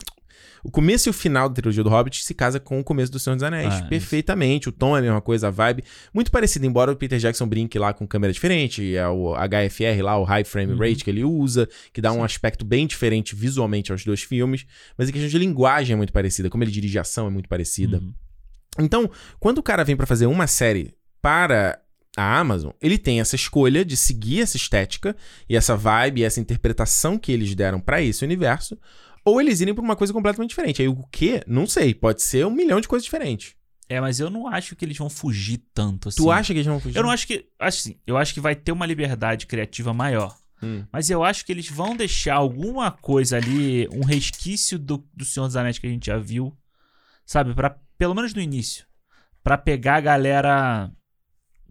o 0.65 0.71
começo 0.71 1.09
e 1.09 1.11
o 1.11 1.13
final 1.13 1.49
da 1.49 1.55
trilogia 1.55 1.85
do 1.85 1.91
Hobbit 1.91 2.25
se 2.25 2.35
casa 2.35 2.59
com 2.59 2.81
o 2.81 2.85
começo 2.85 3.13
do 3.13 3.19
Senhor 3.19 3.37
dos 3.37 3.43
Anéis. 3.43 3.75
Ah, 3.75 3.83
perfeitamente. 3.83 4.69
O 4.69 4.73
tom 4.73 4.97
é 4.97 5.01
a 5.01 5.03
mesma 5.03 5.21
coisa, 5.21 5.49
a 5.49 5.51
vibe. 5.51 5.85
Muito 6.13 6.31
parecido, 6.31 6.65
embora 6.67 6.91
o 6.91 6.97
Peter 6.97 7.19
Jackson 7.19 7.47
brinque 7.47 7.79
lá 7.79 7.93
com 7.93 8.07
câmera 8.07 8.33
diferente. 8.33 8.97
É 8.97 9.07
o 9.07 9.35
HFR 9.35 10.03
lá, 10.03 10.19
o 10.19 10.25
High 10.25 10.45
Frame 10.45 10.73
Uhum. 10.73 10.79
Rate 10.79 11.05
que 11.05 11.11
ele 11.11 11.25
usa, 11.25 11.69
que 11.93 12.01
dá 12.01 12.13
um 12.13 12.25
aspecto 12.25 12.65
bem 12.65 12.87
diferente 12.87 13.35
visualmente 13.37 13.93
aos 13.93 14.03
dois 14.05 14.23
filmes. 14.23 14.67
Mas 14.97 15.09
a 15.09 15.13
questão 15.13 15.29
de 15.29 15.39
linguagem 15.39 15.93
é 15.93 15.97
muito 15.97 16.13
parecida. 16.13 16.49
Como 16.49 16.65
ele 16.65 16.71
dirige 16.71 16.99
ação 16.99 17.27
é 17.27 17.31
muito 17.31 17.49
parecida. 17.49 17.99
Uhum. 17.99 18.15
Então, 18.81 19.11
quando 19.39 19.59
o 19.59 19.63
cara 19.63 19.85
vem 19.85 19.97
pra 19.97 20.07
fazer 20.07 20.27
uma 20.27 20.47
série 20.47 20.95
para 21.21 21.81
a 22.17 22.39
Amazon, 22.39 22.73
ele 22.83 22.99
tem 22.99 23.21
essa 23.21 23.37
escolha 23.37 23.85
de 23.85 23.97
seguir 23.97 24.43
essa 24.43 24.57
estética 24.57 25.17
e 25.49 25.57
essa 25.57 25.77
vibe 25.77 26.21
e 26.21 26.25
essa 26.25 26.41
interpretação 26.41 27.17
que 27.17 27.31
eles 27.31 27.55
deram 27.55 27.81
pra 27.81 28.03
esse 28.03 28.25
universo, 28.25 28.79
ou 29.25 29.41
eles 29.41 29.61
irem 29.61 29.75
pra 29.75 29.85
uma 29.85 29.97
coisa 29.97 30.13
completamente 30.13 30.51
diferente. 30.51 30.83
Aí 30.83 30.89
o 30.89 30.97
que? 31.13 31.43
Não 31.47 31.67
sei. 31.67 31.95
Pode 31.95 32.23
ser 32.23 32.47
um 32.47 32.51
milhão 32.51 32.81
de 32.81 32.89
coisas 32.89 33.05
diferentes. 33.05 33.55
É, 33.89 34.01
mas 34.01 34.21
eu 34.21 34.29
não 34.29 34.47
acho 34.47 34.77
que 34.77 34.85
eles 34.85 34.99
vão 34.99 35.09
fugir 35.09 35.63
tanto 35.73 36.09
assim. 36.09 36.23
Tu 36.23 36.31
acha 36.31 36.53
que 36.53 36.59
eles 36.59 36.67
vão 36.67 36.81
fugir? 36.81 36.97
Eu 36.97 37.03
não 37.03 37.11
acho 37.11 37.27
que. 37.27 37.47
Acho 37.59 37.79
assim, 37.79 37.97
eu 38.07 38.17
acho 38.17 38.35
que 38.35 38.41
vai 38.41 38.55
ter 38.55 38.73
uma 38.73 38.85
liberdade 38.85 39.47
criativa 39.47 39.95
maior. 39.95 40.37
Hum. 40.63 40.85
Mas 40.93 41.09
eu 41.09 41.23
acho 41.23 41.45
que 41.45 41.53
eles 41.53 41.71
vão 41.71 41.97
deixar 41.97 42.35
alguma 42.35 42.91
coisa 42.91 43.37
ali, 43.37 43.89
um 43.93 44.05
resquício 44.05 44.79
do, 44.79 45.07
do 45.15 45.25
Senhor 45.25 45.47
dos 45.47 45.57
Anéis 45.57 45.79
que 45.79 45.87
a 45.87 45.91
gente 45.91 46.07
já 46.07 46.19
viu, 46.19 46.57
sabe? 47.25 47.55
Pra, 47.55 47.79
pelo 47.97 48.15
menos 48.15 48.35
no 48.35 48.41
início. 48.41 48.85
Pra 49.43 49.57
pegar 49.57 49.97
a 49.97 50.01
galera 50.01 50.91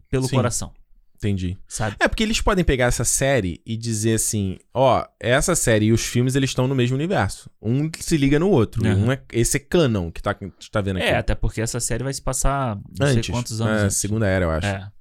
pelo 0.09 0.27
Sim. 0.27 0.35
coração, 0.35 0.73
Entendi. 1.15 1.57
sabe? 1.67 1.95
É, 1.99 2.07
porque 2.07 2.23
eles 2.23 2.39
podem 2.41 2.63
pegar 2.63 2.85
essa 2.85 3.03
série 3.03 3.61
e 3.65 3.75
dizer 3.75 4.15
assim: 4.15 4.57
ó, 4.73 5.05
essa 5.19 5.55
série 5.55 5.87
e 5.87 5.91
os 5.91 6.05
filmes 6.05 6.35
eles 6.35 6.49
estão 6.51 6.67
no 6.67 6.75
mesmo 6.75 6.95
universo. 6.95 7.49
Um 7.61 7.89
se 7.99 8.17
liga 8.17 8.37
no 8.39 8.49
outro. 8.49 8.85
Aham. 8.85 8.95
Um 8.97 9.11
é, 9.11 9.21
esse 9.33 9.57
é 9.57 9.59
canon 9.59 10.11
que 10.11 10.21
tá, 10.21 10.33
que 10.33 10.47
tu 10.49 10.69
tá 10.71 10.79
vendo 10.81 10.97
aqui. 10.97 11.07
É, 11.07 11.17
até 11.17 11.33
porque 11.33 11.59
essa 11.61 11.79
série 11.79 12.03
vai 12.03 12.13
se 12.13 12.21
passar 12.21 12.77
não 12.99 13.07
antes. 13.07 13.25
sei 13.25 13.33
quantos 13.33 13.59
anos. 13.61 13.81
É, 13.81 13.85
antes. 13.85 13.97
segunda 13.97 14.27
era, 14.27 14.45
eu 14.45 14.51
acho. 14.51 14.67
É. 14.67 14.91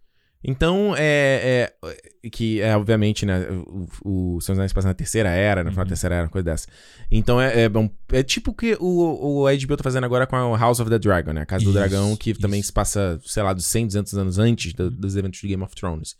Então, 0.48 0.94
é, 0.96 1.72
é- 1.82 2.28
Que 2.30 2.60
é, 2.60 2.76
obviamente, 2.76 3.24
né? 3.26 3.46
O, 4.04 4.36
o 4.36 4.40
Senhor 4.40 4.54
dos 4.54 4.58
Anéis 4.58 4.72
passa 4.72 4.88
na 4.88 4.94
terceira 4.94 5.28
era, 5.28 5.62
na 5.62 5.70
final 5.70 5.84
da 5.84 5.88
Uhum. 5.88 5.88
terceira 5.90 6.14
era, 6.16 6.24
uma 6.24 6.30
coisa 6.30 6.44
dessa. 6.44 6.66
Então, 7.10 7.40
é, 7.40 7.62
é, 7.62 7.68
bom, 7.68 7.88
é 8.12 8.22
tipo 8.22 8.50
o 8.50 8.54
que 8.54 8.76
o, 8.80 9.44
o 9.44 9.48
HBO 9.48 9.76
tá 9.76 9.84
fazendo 9.84 10.04
agora 10.04 10.26
com 10.26 10.34
a 10.36 10.58
House 10.58 10.80
of 10.80 10.90
the 10.90 10.98
Dragon, 10.98 11.32
né? 11.32 11.42
A 11.42 11.46
Casa 11.46 11.64
do 11.64 11.70
Isso, 11.70 11.78
Dragão, 11.78 12.16
que 12.16 12.34
também 12.34 12.58
isso. 12.60 12.68
se 12.68 12.72
passa, 12.72 13.20
sei 13.24 13.42
lá, 13.42 13.52
dos 13.52 13.64
100, 13.66 13.86
200 13.86 14.14
anos 14.14 14.38
antes 14.38 14.72
do- 14.72 14.90
dos 14.90 15.14
eventos 15.16 15.40
de 15.40 15.46
Game 15.48 15.62
of 15.62 15.74
Thrones. 15.74 16.16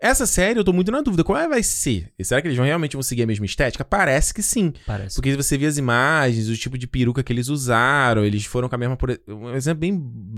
Essa 0.00 0.26
série, 0.26 0.58
eu 0.58 0.64
tô 0.64 0.72
muito 0.72 0.90
na 0.90 1.00
dúvida. 1.00 1.22
Qual 1.24 1.38
é 1.38 1.48
vai 1.48 1.62
ser? 1.62 2.12
E 2.18 2.24
será 2.24 2.42
que 2.42 2.48
eles 2.48 2.56
vão 2.56 2.66
realmente 2.66 2.94
vão 2.94 3.02
seguir 3.02 3.22
a 3.22 3.26
mesma 3.26 3.46
estética? 3.46 3.84
Parece 3.84 4.34
que 4.34 4.42
sim. 4.42 4.72
Parece. 4.86 5.14
Porque 5.14 5.34
você 5.36 5.56
vê 5.56 5.66
as 5.66 5.78
imagens, 5.78 6.48
o 6.48 6.56
tipo 6.56 6.76
de 6.76 6.86
peruca 6.86 7.22
que 7.22 7.32
eles 7.32 7.48
usaram, 7.48 8.24
eles 8.24 8.44
foram 8.44 8.68
com 8.68 8.74
a 8.74 8.78
mesma. 8.78 8.96
por- 8.96 9.18
Um 9.28 9.54
exemplo 9.54 9.80
bem 9.80 9.94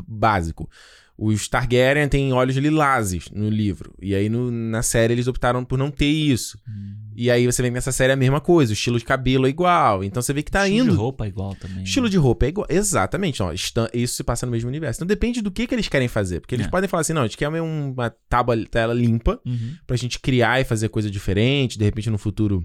básico. 0.06 0.68
Os 1.18 1.48
Targaryen 1.48 2.08
têm 2.08 2.30
olhos 2.34 2.56
lilazes 2.56 3.30
no 3.32 3.48
livro. 3.48 3.94
E 4.02 4.14
aí 4.14 4.28
no- 4.28 4.50
na 4.50 4.82
série 4.82 5.14
eles 5.14 5.26
optaram 5.26 5.64
por 5.64 5.78
não 5.78 5.90
ter 5.90 6.04
isso. 6.10 6.58
Hum. 6.68 6.94
E 7.16 7.30
aí 7.30 7.46
você 7.46 7.62
vê 7.62 7.68
que 7.68 7.74
nessa 7.74 7.90
série 7.90 8.10
é 8.10 8.12
a 8.12 8.16
mesma 8.16 8.38
coisa, 8.38 8.72
o 8.72 8.74
estilo 8.74 8.98
de 8.98 9.04
cabelo 9.06 9.46
é 9.46 9.48
igual. 9.48 10.04
Então 10.04 10.20
você 10.20 10.34
vê 10.34 10.42
que 10.42 10.50
tá 10.50 10.68
Estilo 10.68 10.84
indo. 10.84 10.92
de 10.92 10.98
roupa 10.98 11.24
é 11.24 11.28
igual 11.28 11.54
também. 11.54 11.82
Estilo 11.84 12.10
de 12.10 12.18
roupa 12.18 12.44
é 12.44 12.48
igual. 12.50 12.66
Exatamente. 12.68 13.42
Ó, 13.42 13.50
isso 13.50 14.14
se 14.14 14.22
passa 14.22 14.44
no 14.44 14.52
mesmo 14.52 14.68
universo. 14.68 14.98
Então 14.98 15.06
depende 15.06 15.40
do 15.40 15.50
que, 15.50 15.66
que 15.66 15.74
eles 15.74 15.88
querem 15.88 16.08
fazer. 16.08 16.40
Porque 16.40 16.54
eles 16.54 16.66
É. 16.66 16.68
podem 16.68 16.86
falar 16.86 17.00
assim: 17.00 17.14
não, 17.14 17.22
a 17.22 17.26
gente 17.26 17.38
quer 17.38 17.48
uma 17.48 18.10
tábua, 18.28 18.54
tela 18.66 18.92
limpa 18.92 19.40
Uhum. 19.46 19.74
pra 19.86 19.96
gente 19.96 20.20
criar 20.20 20.60
e 20.60 20.64
fazer 20.64 20.90
coisa 20.90 21.10
diferente, 21.10 21.78
de 21.78 21.84
repente 21.86 22.10
no 22.10 22.18
futuro 22.18 22.62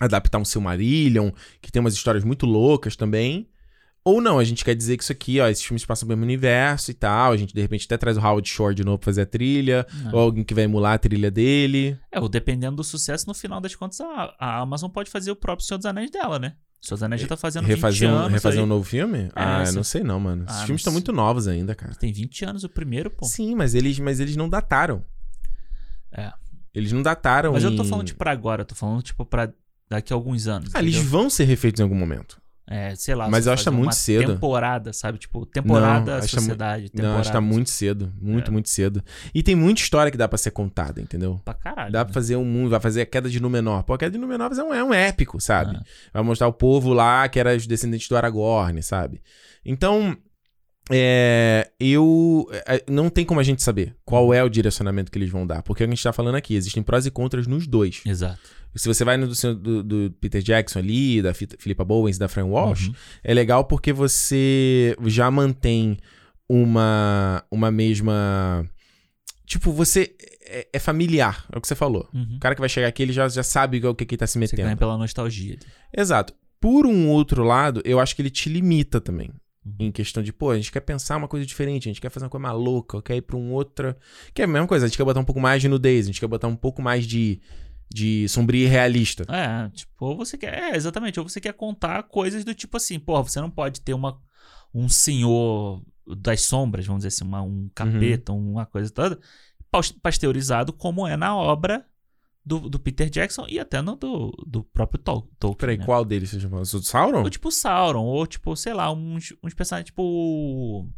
adaptar 0.00 0.38
um 0.38 0.44
Silmarillion, 0.44 1.30
que 1.62 1.70
tem 1.70 1.80
umas 1.80 1.94
histórias 1.94 2.24
muito 2.24 2.44
loucas 2.46 2.96
também. 2.96 3.48
Ou 4.08 4.20
não, 4.20 4.38
a 4.38 4.44
gente 4.44 4.64
quer 4.64 4.76
dizer 4.76 4.96
que 4.96 5.02
isso 5.02 5.10
aqui, 5.10 5.40
ó, 5.40 5.48
esses 5.48 5.64
filmes 5.64 5.84
passam 5.84 6.06
no 6.06 6.10
mesmo 6.14 6.22
universo 6.22 6.92
e 6.92 6.94
tal, 6.94 7.32
a 7.32 7.36
gente 7.36 7.52
de 7.52 7.60
repente 7.60 7.86
até 7.86 7.96
traz 7.98 8.16
o 8.16 8.20
Howard 8.20 8.48
Shore 8.48 8.72
de 8.72 8.84
novo 8.84 8.98
pra 8.98 9.06
fazer 9.06 9.22
a 9.22 9.26
trilha, 9.26 9.84
É. 10.06 10.14
ou 10.14 10.20
alguém 10.20 10.44
que 10.44 10.54
vai 10.54 10.62
emular 10.62 10.92
a 10.94 10.98
trilha 10.98 11.28
dele. 11.28 11.98
É, 12.12 12.20
ou 12.20 12.28
dependendo 12.28 12.76
do 12.76 12.84
sucesso, 12.84 13.26
no 13.26 13.34
final 13.34 13.60
das 13.60 13.74
contas, 13.74 14.00
a, 14.00 14.34
a 14.38 14.60
Amazon 14.60 14.88
pode 14.90 15.10
fazer 15.10 15.32
o 15.32 15.36
próprio 15.36 15.66
Senhor 15.66 15.78
dos 15.78 15.86
Anéis 15.86 16.08
dela, 16.10 16.38
né? 16.38 16.54
O 16.80 16.86
Senhor 16.86 16.96
dos 16.98 17.02
Anéis 17.02 17.20
já 17.22 17.26
tá 17.26 17.36
fazendo 17.36 17.64
20 17.64 17.74
Refazer, 17.74 18.08
um, 18.08 18.14
anos. 18.14 18.32
refazer 18.32 18.58
aí. 18.60 18.64
um 18.64 18.68
novo 18.68 18.84
filme? 18.84 19.28
ah, 19.34 19.62
essa- 19.62 19.72
não 19.72 19.82
sei 19.82 20.04
não, 20.04 20.20
mano. 20.20 20.44
Esses 20.44 20.54
Ah, 20.54 20.66
filmes 20.66 20.68
não 20.68 20.76
estão 20.76 20.92
muito 20.92 21.12
novos 21.12 21.48
ainda, 21.48 21.74
cara. 21.74 21.92
Tem 21.96 22.12
20 22.12 22.44
anos 22.44 22.62
o 22.62 22.68
primeiro, 22.68 23.10
pô. 23.10 23.24
Sim, 23.24 23.56
mas 23.56 23.74
eles, 23.74 23.98
mas 23.98 24.20
eles 24.20 24.36
não 24.36 24.48
dataram. 24.48 25.04
É. 26.12 26.32
Eles 26.72 26.92
não 26.92 27.02
dataram 27.02 27.54
Mas 27.54 27.64
eu 27.64 27.74
tô 27.74 27.82
em- 27.82 27.88
falando, 27.88 28.06
tipo, 28.06 28.18
pra 28.18 28.30
agora. 28.30 28.62
Eu 28.62 28.66
tô 28.66 28.74
falando, 28.74 29.02
tipo, 29.02 29.24
pra 29.24 29.50
daqui 29.88 30.12
a 30.12 30.16
alguns 30.16 30.46
anos. 30.46 30.70
Ah, 30.74 30.78
eles 30.80 30.94
entendeu? 30.94 31.10
vão 31.10 31.28
ser 31.30 31.44
refeitos 31.44 31.80
em 31.80 31.82
algum 31.82 31.96
momento. 31.96 32.40
É, 32.68 32.96
sei 32.96 33.14
lá. 33.14 33.28
Mas 33.28 33.46
eu 33.46 33.52
acho 33.52 33.62
que 33.62 33.70
tá 33.70 33.76
muito 33.76 33.94
cedo. 33.94 34.34
Temporada, 34.34 34.92
sabe? 34.92 35.18
Tipo, 35.18 35.46
temporada 35.46 36.20
que 36.20 36.26
tá 36.28 36.36
mu- 36.36 36.42
sociedade. 36.42 36.88
temporada, 36.90 37.12
Não, 37.14 37.20
acho 37.20 37.30
que 37.30 37.36
tá 37.36 37.40
muito 37.40 37.70
cedo. 37.70 38.12
Muito, 38.20 38.48
É. 38.48 38.52
muito 38.52 38.68
cedo. 38.68 39.04
E 39.32 39.40
tem 39.42 39.54
muita 39.54 39.80
história 39.82 40.10
que 40.10 40.18
dá 40.18 40.26
pra 40.26 40.36
ser 40.36 40.50
contada, 40.50 41.00
entendeu? 41.00 41.40
Pra 41.44 41.54
caralho. 41.54 41.92
Dá 41.92 42.00
né? 42.00 42.04
pra 42.04 42.12
fazer 42.12 42.34
um 42.34 42.44
mundo, 42.44 42.70
vai 42.70 42.80
fazer 42.80 43.02
a 43.02 43.06
queda 43.06 43.30
de 43.30 43.38
Númenor. 43.40 43.84
Pô, 43.84 43.94
a 43.94 43.98
queda 43.98 44.10
de 44.10 44.18
Númenor 44.18 44.50
é 44.52 44.62
um, 44.64 44.74
é 44.74 44.82
um 44.82 44.92
épico, 44.92 45.40
sabe? 45.40 45.76
Ah. 45.76 45.82
Vai 46.12 46.22
mostrar 46.24 46.48
o 46.48 46.52
povo 46.52 46.92
lá 46.92 47.28
que 47.28 47.38
era 47.38 47.54
os 47.54 47.68
descendentes 47.68 48.08
do 48.08 48.16
Aragorn, 48.16 48.82
sabe? 48.82 49.22
Então, 49.64 50.16
é, 50.90 51.70
eu. 51.80 52.48
é, 52.66 52.82
Não 52.88 53.08
tem 53.10 53.24
como 53.24 53.40
a 53.40 53.42
gente 53.42 53.62
saber 53.62 53.94
qual 54.04 54.32
é 54.32 54.42
o 54.44 54.48
direcionamento 54.48 55.10
que 55.10 55.18
eles 55.18 55.30
vão 55.30 55.46
dar. 55.46 55.62
Porque 55.62 55.82
é 55.82 55.84
o 55.84 55.88
que 55.88 55.92
a 55.92 55.96
gente 55.96 56.02
tá 56.02 56.12
falando 56.12 56.36
aqui, 56.36 56.54
existem 56.54 56.82
prós 56.82 57.06
e 57.06 57.10
contras 57.10 57.46
nos 57.46 57.66
dois. 57.66 58.02
Exato. 58.06 58.38
Se 58.74 58.86
você 58.88 59.04
vai 59.04 59.16
no 59.16 59.26
do, 59.26 59.82
do- 59.82 60.10
Peter 60.20 60.42
Jackson 60.42 60.78
ali, 60.80 61.22
da 61.22 61.32
Philippa 61.32 61.82
Bowens, 61.84 62.18
da 62.18 62.28
Fran 62.28 62.44
Walsh, 62.44 62.88
Uhum. 62.88 62.94
é 63.24 63.32
legal 63.32 63.64
porque 63.64 63.90
você 63.92 64.94
já 65.06 65.30
mantém 65.30 65.96
uma, 66.48 67.42
uma 67.50 67.70
mesma. 67.70 68.68
Tipo, 69.46 69.72
você 69.72 70.14
é, 70.44 70.68
é 70.74 70.78
familiar, 70.78 71.46
é 71.52 71.56
o 71.56 71.60
que 71.60 71.68
você 71.68 71.74
falou. 71.74 72.08
Uhum. 72.12 72.36
O 72.36 72.38
cara 72.40 72.54
que 72.54 72.60
vai 72.60 72.68
chegar 72.68 72.88
aqui, 72.88 73.02
ele 73.02 73.12
já, 73.12 73.26
já 73.28 73.42
sabe 73.42 73.84
o 73.86 73.94
que, 73.94 74.04
que 74.04 74.16
tá 74.16 74.26
se 74.26 74.34
Você 74.34 74.38
metendo. 74.40 74.62
ganha 74.62 74.76
pela 74.76 74.98
nostalgia. 74.98 75.56
Exato. 75.96 76.34
Por 76.60 76.84
um 76.86 77.08
outro 77.08 77.44
lado, 77.44 77.80
eu 77.84 77.98
acho 78.00 78.14
que 78.14 78.22
ele 78.22 78.30
te 78.30 78.48
limita 78.48 79.00
também. 79.00 79.30
Uhum. 79.66 79.74
Em 79.80 79.90
questão 79.92 80.22
de, 80.22 80.32
pô, 80.32 80.50
a 80.52 80.56
gente 80.56 80.70
quer 80.70 80.80
pensar 80.80 81.16
uma 81.16 81.26
coisa 81.26 81.44
diferente, 81.44 81.88
a 81.88 81.90
gente 81.92 82.00
quer 82.00 82.08
fazer 82.10 82.24
uma 82.26 82.30
coisa 82.30 82.42
maluca, 82.46 83.02
quer 83.02 83.16
ir 83.16 83.22
pra 83.22 83.36
um 83.36 83.52
outra. 83.52 83.98
Que 84.32 84.42
é 84.42 84.44
a 84.44 84.48
mesma 84.48 84.68
coisa, 84.68 84.84
a 84.86 84.88
gente 84.88 84.96
quer 84.96 85.04
botar 85.04 85.18
um 85.20 85.24
pouco 85.24 85.40
mais 85.40 85.60
de 85.60 85.68
nudez, 85.68 86.04
a 86.04 86.08
gente 86.08 86.20
quer 86.20 86.28
botar 86.28 86.46
um 86.46 86.54
pouco 86.54 86.80
mais 86.80 87.04
de, 87.04 87.40
de 87.92 88.28
sombrio 88.28 88.62
e 88.64 88.66
realista. 88.68 89.24
É, 89.28 89.68
tipo, 89.70 89.92
ou 90.04 90.16
você 90.16 90.38
quer. 90.38 90.54
É, 90.72 90.76
exatamente. 90.76 91.18
Ou 91.18 91.28
você 91.28 91.40
quer 91.40 91.52
contar 91.52 92.04
coisas 92.04 92.44
do 92.44 92.54
tipo 92.54 92.76
assim, 92.76 92.98
porra, 92.98 93.24
você 93.24 93.40
não 93.40 93.50
pode 93.50 93.80
ter 93.80 93.92
uma, 93.92 94.20
um 94.72 94.88
senhor 94.88 95.82
das 96.16 96.42
sombras, 96.42 96.86
vamos 96.86 97.00
dizer 97.00 97.08
assim, 97.08 97.24
uma- 97.24 97.42
um 97.42 97.68
capeta, 97.74 98.32
uma 98.32 98.64
coisa 98.64 98.88
toda, 98.90 99.18
pasteurizado 100.02 100.72
como 100.72 101.06
é 101.06 101.16
na 101.16 101.36
obra 101.36 101.84
do, 102.46 102.60
do 102.70 102.78
Peter 102.78 103.10
Jackson 103.10 103.44
e 103.48 103.58
até 103.58 103.82
no 103.82 103.96
do, 103.96 104.30
do 104.46 104.62
próprio 104.62 105.02
Tol 105.02 105.28
Tolkien. 105.38 105.56
Peraí, 105.58 105.78
né? 105.78 105.84
qual 105.84 106.04
deles 106.04 106.30
você 106.30 106.38
chamou? 106.38 106.60
O 106.60 106.64
Sauron? 106.64 107.22
Ou 107.24 107.28
tipo 107.30 107.50
Sauron, 107.50 108.04
ou 108.04 108.24
tipo, 108.26 108.54
sei 108.54 108.72
lá, 108.72 108.90
uns, 108.92 109.34
uns 109.42 109.52
personagens 109.52 109.86
tipo. 109.86 110.88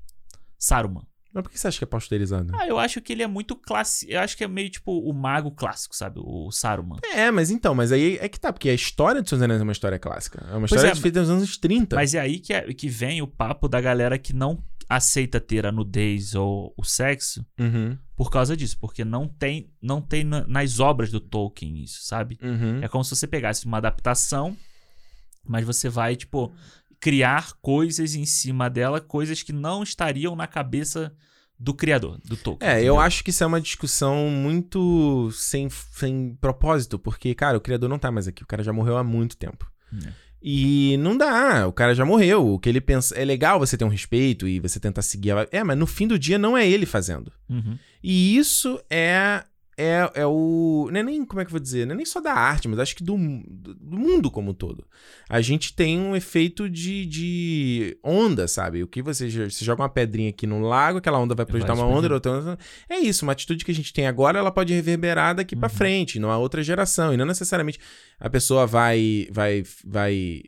Saruman. 0.59 1.03
Mas 1.33 1.43
por 1.43 1.51
que 1.51 1.59
você 1.59 1.69
acha 1.69 1.79
que 1.79 1.85
é 1.85 1.87
pasteurizado? 1.87 2.53
Ah, 2.57 2.67
eu 2.67 2.79
acho 2.79 3.01
que 3.01 3.13
ele 3.13 3.23
é 3.23 3.27
muito 3.27 3.55
clássico. 3.55 4.11
Eu 4.11 4.21
acho 4.21 4.37
que 4.37 4.43
é 4.45 4.49
meio 4.49 4.69
tipo 4.71 4.93
o 4.99 5.13
mago 5.13 5.51
clássico, 5.51 5.95
sabe? 5.95 6.19
O 6.23 6.51
Saruman. 6.51 6.97
É, 7.15 7.31
mas 7.31 7.51
então, 7.51 7.75
mas 7.75 7.93
aí 7.93 8.19
é 8.21 8.29
que 8.29 8.41
tá, 8.41 8.53
porque 8.53 8.69
a 8.69 8.75
história 8.75 9.23
de 9.23 9.29
Seus 9.29 9.41
Anéis 9.41 9.61
é 9.61 9.63
uma 9.63 9.73
história 9.73 9.99
clássica. 9.99 10.41
É 10.49 10.53
uma 10.53 10.61
Pois 10.67 10.73
história 10.73 10.91
é, 10.91 10.95
feita 10.97 11.21
nos 11.21 11.31
anos 11.31 11.57
30. 11.57 11.95
Mas 11.97 12.15
é 12.15 12.21
aí 12.21 12.41
que, 12.41 12.53
é- 12.53 12.73
que 12.75 12.89
vem 12.89 13.23
o 13.23 13.27
papo 13.27 13.69
da 13.69 13.81
galera 13.81 14.19
que 14.19 14.33
não 14.33 14.59
aceita 14.89 15.39
ter 15.39 15.67
a 15.67 15.71
nudez 15.73 16.35
ou 16.35 16.73
o 16.77 16.83
sexo 16.83 17.45
Uhum, 17.61 17.97
por 18.19 18.31
causa 18.31 18.57
disso. 18.57 18.77
Porque 18.81 19.05
não 19.05 19.29
tem, 19.29 19.71
não 19.81 20.03
tem 20.03 20.25
na- 20.25 20.45
nas 20.47 20.81
obras 20.81 21.11
do 21.11 21.21
Tolkien 21.21 21.83
isso, 21.85 22.03
sabe? 22.03 22.37
uhum. 22.43 22.83
É 22.83 22.89
como 22.89 23.05
se 23.05 23.15
você 23.15 23.27
pegasse 23.29 23.65
uma 23.65 23.79
adaptação, 23.79 24.57
mas 25.47 25.65
você 25.65 25.89
vai, 25.89 26.17
tipo, 26.17 26.53
criar 27.01 27.53
coisas 27.63 28.17
em 28.17 28.27
cima 28.27 28.69
dela, 28.69 29.01
coisas 29.01 29.43
que 29.43 29.53
não 29.53 29.85
estariam 29.85 30.35
na 30.35 30.49
cabeça 30.49 31.15
do 31.59 31.73
criador, 31.73 32.19
do 32.25 32.37
Tolkien. 32.37 32.69
É, 32.69 32.75
eu 32.75 32.77
entendeu? 32.79 33.01
acho 33.01 33.23
que 33.25 33.31
isso 33.31 33.43
é 33.43 33.47
uma 33.47 33.61
discussão 33.61 34.29
muito 34.31 35.31
sem, 35.33 35.69
sem 35.71 36.35
propósito, 36.41 36.99
porque, 36.99 37.35
cara, 37.35 37.57
o 37.57 37.61
criador 37.61 37.89
não 37.89 37.99
tá 37.99 38.11
mais 38.13 38.27
aqui, 38.29 38.43
o 38.43 38.47
cara 38.47 38.63
já 38.65 38.73
morreu 38.73 38.97
há 38.97 39.05
muito 39.05 39.37
tempo. 39.37 39.71
É. 40.05 40.13
E 40.43 40.97
não 40.99 41.17
dá, 41.17 41.67
o 41.67 41.73
cara 41.73 41.95
já 41.95 42.05
morreu. 42.05 42.55
O 42.55 42.59
que 42.59 42.69
ele 42.69 42.81
pensa. 42.81 43.15
É 43.17 43.25
legal 43.25 43.59
você 43.59 43.77
ter 43.77 43.85
um 43.85 43.89
respeito 43.89 44.47
e 44.47 44.61
você 44.61 44.79
tentar 44.79 45.03
seguir. 45.03 45.33
A... 45.33 45.49
É, 45.51 45.65
mas 45.65 45.77
no 45.77 45.87
fim 45.87 46.07
do 46.07 46.19
dia 46.19 46.39
não 46.39 46.57
é 46.57 46.69
ele 46.69 46.87
fazendo. 46.87 47.33
Uhum. 47.49 47.77
E 48.03 48.37
isso 48.37 48.81
é. 48.89 49.43
É, 49.81 50.11
é 50.23 50.27
o. 50.27 50.89
Não 50.93 50.99
é 50.99 51.03
nem. 51.05 51.25
Como 51.25 51.41
é 51.41 51.45
que 51.45 51.49
eu 51.49 51.53
vou 51.53 51.61
dizer? 51.61 51.87
Não 51.87 51.93
é 51.95 51.97
nem 51.97 52.05
só 52.05 52.21
da 52.21 52.33
arte, 52.33 52.67
mas 52.67 52.81
acho 52.81 52.97
que 52.97 53.05
do, 53.05 53.17
do 53.17 53.97
mundo 53.97 54.29
como 54.29 54.51
um 54.51 54.55
todo. 54.55 54.85
A 55.29 55.41
gente 55.41 55.73
tem 55.73 56.01
um 56.01 56.17
efeito 56.17 56.69
de, 56.69 57.07
de 57.07 57.97
onda, 58.03 58.49
sabe? 58.49 58.83
O 58.83 58.89
que 58.89 59.01
você, 59.01 59.31
você 59.31 59.65
joga 59.65 59.83
uma 59.83 59.89
pedrinha 59.89 60.31
aqui 60.31 60.49
no 60.49 60.61
lago, 60.61 60.99
aquela 60.99 61.19
onda 61.19 61.33
vai 61.35 61.47
projetar 61.47 61.75
uma 61.75 61.87
onda, 61.87 62.13
outra 62.13 62.33
onda. 62.33 62.59
É 62.91 62.99
isso, 62.99 63.25
uma 63.25 63.33
atitude 63.33 63.65
que 63.65 63.71
a 63.71 63.75
gente 63.75 63.93
tem 63.93 64.09
agora, 64.09 64.39
ela 64.39 64.51
pode 64.51 64.73
reverberar 64.75 65.37
daqui 65.37 65.55
pra 65.55 65.69
Uhum. 65.69 65.75
frente, 65.77 66.19
numa 66.19 66.37
outra 66.39 66.61
geração. 66.63 67.15
E 67.15 67.17
não 67.17 67.25
necessariamente 67.25 67.79
a 68.19 68.29
pessoa 68.29 68.67
vai. 68.67 69.29
vai, 69.31 69.63
vai 69.85 70.43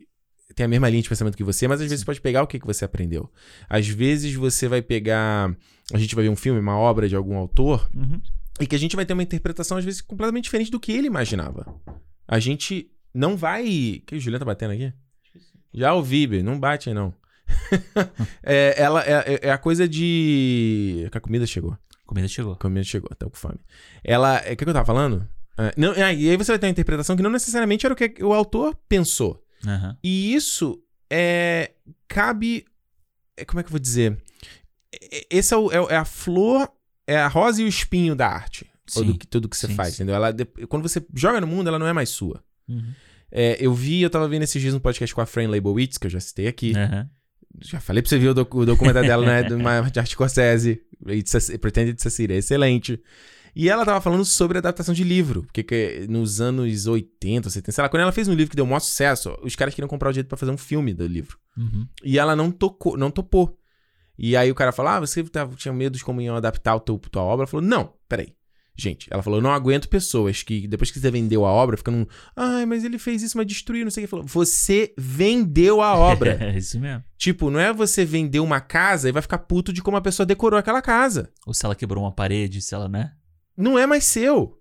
tem 0.56 0.64
a 0.66 0.68
mesma 0.68 0.88
linha 0.88 1.02
de 1.02 1.08
pensamento 1.08 1.36
que 1.36 1.44
você, 1.44 1.68
mas 1.68 1.80
às 1.80 1.86
vezes 1.86 2.00
você 2.00 2.04
pode 2.06 2.20
pegar 2.20 2.42
o 2.42 2.46
que, 2.48 2.58
que 2.58 2.66
você 2.66 2.84
aprendeu. 2.84 3.30
Às 3.68 3.86
vezes 3.86 4.34
você 4.34 4.66
vai 4.66 4.82
pegar. 4.82 5.56
A 5.94 5.98
gente 5.98 6.16
vai 6.16 6.24
ver 6.24 6.30
um 6.30 6.36
filme, 6.36 6.58
uma 6.58 6.76
obra 6.76 7.08
de 7.08 7.14
algum 7.14 7.36
autor, 7.36 7.88
Uhum. 7.94 8.20
E 8.60 8.66
que 8.66 8.74
a 8.76 8.78
gente 8.78 8.94
vai 8.96 9.06
ter 9.06 9.12
uma 9.14 9.22
interpretação, 9.22 9.76
às 9.78 9.84
vezes, 9.84 10.00
completamente 10.00 10.44
diferente 10.44 10.70
do 10.70 10.78
que 10.80 10.92
ele 10.92 11.06
imaginava. 11.06 11.66
A 12.28 12.38
gente 12.38 12.90
não 13.14 13.36
vai. 13.36 14.02
Que 14.06 14.14
o 14.16 14.20
Juliano 14.20 14.40
tá 14.40 14.44
batendo 14.44 14.72
aqui? 14.72 14.92
Já 15.72 15.94
ouvi, 15.94 16.26
Bê, 16.26 16.42
não 16.42 16.58
bate 16.58 16.88
aí, 16.88 16.94
não. 16.94 17.14
é, 18.42 18.74
ela 18.80 19.02
é, 19.04 19.34
é- 19.34 19.40
é 19.48 19.50
a 19.50 19.58
coisa 19.58 19.88
de. 19.88 21.08
Que 21.10 21.18
a 21.18 21.20
comida 21.20 21.46
chegou. 21.46 21.76
Comida 22.06 22.28
chegou. 22.28 22.56
Comida 22.56 22.84
chegou, 22.84 23.08
tô 23.18 23.30
com 23.30 23.36
fome. 23.36 23.58
Ela. 24.04 24.38
é, 24.38 24.52
O 24.52 24.56
que, 24.56 24.64
que 24.64 24.68
eu 24.70 24.74
tava 24.74 24.86
falando? 24.86 25.26
Ah, 25.56 25.72
não, 25.76 25.92
ah, 25.92 26.12
e 26.12 26.30
aí 26.30 26.36
você 26.36 26.52
vai 26.52 26.58
ter 26.58 26.66
uma 26.66 26.70
interpretação 26.72 27.16
que 27.16 27.22
não 27.22 27.30
necessariamente 27.30 27.84
era 27.86 27.92
o 27.92 27.96
que 27.96 28.14
o 28.22 28.32
autor 28.32 28.74
pensou. 28.88 29.44
Aham. 29.66 29.96
E 30.02 30.34
isso 30.34 30.82
é. 31.10 31.72
Cabe. 32.08 32.64
é, 33.36 33.44
Como 33.44 33.60
é 33.60 33.62
que 33.62 33.68
eu 33.68 33.72
vou 33.72 33.80
dizer? 33.80 34.16
É- 34.92 35.26
Esse 35.30 35.54
é, 35.54 35.56
é 35.56 35.80
o- 35.80 35.90
é 35.90 35.96
a 35.96 36.04
flor, 36.04 36.68
é 37.12 37.16
a 37.18 37.28
rosa 37.28 37.60
e 37.62 37.64
o 37.64 37.68
espinho 37.68 38.14
da 38.14 38.28
arte. 38.28 38.66
Ou 38.96 39.02
Sim. 39.02 39.12
do 39.12 39.18
que, 39.18 39.26
tudo 39.26 39.48
que 39.48 39.56
você 39.56 39.66
Sim, 39.68 39.74
faz, 39.74 39.90
sim. 39.94 40.02
entendeu? 40.02 40.16
Ela, 40.16 40.32
de- 40.32 40.44
quando 40.68 40.82
você 40.88 41.04
joga 41.14 41.40
no 41.40 41.46
mundo, 41.46 41.68
ela 41.68 41.78
não 41.78 41.86
é 41.86 41.92
mais 41.92 42.08
sua. 42.10 42.42
Uhum. 42.68 42.92
É, 43.30 43.56
eu 43.64 43.72
vi, 43.72 44.02
eu 44.02 44.10
tava 44.10 44.26
vendo 44.28 44.42
esses 44.42 44.60
dias 44.60 44.74
um 44.74 44.80
podcast 44.80 45.14
com 45.14 45.20
a 45.20 45.26
Fran 45.26 45.48
Leibowitz, 45.48 45.96
que 45.98 46.06
eu 46.06 46.10
já 46.10 46.18
citei 46.20 46.48
aqui. 46.48 46.72
Aham. 46.76 47.08
Já 47.62 47.80
falei 47.80 48.02
pra 48.02 48.08
você 48.08 48.18
ver 48.18 48.28
o, 48.28 48.32
o 48.32 48.66
documentário 48.66 49.08
dela, 49.08 49.26
né? 49.26 49.42
Do 49.42 49.58
Martin 49.58 50.04
Scorsese, 50.06 50.80
It's 51.08 51.34
a, 51.50 51.58
Pretended 51.58 51.94
It's 51.94 52.06
a 52.06 52.10
City, 52.10 52.32
é 52.32 52.36
excelente. 52.36 53.00
E 53.54 53.68
ela 53.68 53.84
tava 53.84 54.00
falando 54.00 54.24
sobre 54.24 54.58
adaptação 54.58 54.94
de 54.94 55.02
livro, 55.02 55.42
porque 55.42 55.62
que 55.64 56.06
nos 56.08 56.40
anos 56.40 56.86
80, 56.86 57.50
70, 57.50 57.72
sei 57.72 57.82
lá, 57.82 57.88
quando 57.88 58.02
ela 58.02 58.12
fez 58.12 58.28
um 58.28 58.32
livro 58.34 58.50
que 58.50 58.56
deu 58.56 58.64
maior 58.64 58.78
sucesso, 58.78 59.36
os 59.42 59.56
caras 59.56 59.74
queriam 59.74 59.88
comprar 59.88 60.08
o 60.10 60.12
direito 60.12 60.28
pra 60.28 60.38
fazer 60.38 60.52
um 60.52 60.56
filme 60.56 60.94
do 60.94 61.04
livro. 61.06 61.36
Uhum. 61.56 61.86
E 62.04 62.18
ela 62.18 62.36
não 62.36 62.50
tocou, 62.52 62.96
não 62.96 63.10
topou. 63.10 63.58
E 64.22 64.36
aí 64.36 64.50
o 64.50 64.54
cara 64.54 64.70
falou: 64.70 64.92
Ah, 64.92 65.00
você 65.00 65.24
tava, 65.24 65.56
tinha 65.56 65.72
medo 65.72 65.96
de 65.96 66.04
como 66.04 66.20
iam 66.20 66.36
adaptar 66.36 66.76
o 66.76 66.80
teu, 66.80 66.98
tua 66.98 67.22
obra? 67.22 67.44
Ela 67.44 67.46
falou: 67.46 67.66
Não, 67.66 67.94
peraí. 68.06 68.34
Gente, 68.76 69.08
ela 69.10 69.22
falou: 69.22 69.38
Eu 69.38 69.42
não 69.42 69.50
aguento 69.50 69.88
pessoas 69.88 70.42
que 70.42 70.68
depois 70.68 70.90
que 70.90 71.00
você 71.00 71.10
vendeu 71.10 71.46
a 71.46 71.50
obra, 71.50 71.78
ficam 71.78 71.94
num. 71.94 72.06
Ai, 72.36 72.66
mas 72.66 72.84
ele 72.84 72.98
fez 72.98 73.22
isso, 73.22 73.38
mas 73.38 73.46
destruiu, 73.46 73.84
não 73.84 73.90
sei 73.90 74.04
o 74.04 74.06
que. 74.06 74.10
Falou: 74.10 74.26
Você 74.26 74.92
vendeu 74.98 75.80
a 75.80 75.96
obra. 75.96 76.36
É 76.38 76.52
isso 76.58 76.78
mesmo. 76.78 77.02
tipo, 77.16 77.50
não 77.50 77.58
é 77.58 77.72
você 77.72 78.04
vender 78.04 78.40
uma 78.40 78.60
casa 78.60 79.08
e 79.08 79.12
vai 79.12 79.22
ficar 79.22 79.38
puto 79.38 79.72
de 79.72 79.82
como 79.82 79.96
a 79.96 80.02
pessoa 80.02 80.26
decorou 80.26 80.58
aquela 80.58 80.82
casa. 80.82 81.32
Ou 81.46 81.54
se 81.54 81.64
ela 81.64 81.74
quebrou 81.74 82.04
uma 82.04 82.12
parede, 82.12 82.60
se 82.60 82.74
ela, 82.74 82.88
né? 82.88 83.12
Não 83.56 83.78
é 83.78 83.86
mais 83.86 84.04
seu. 84.04 84.58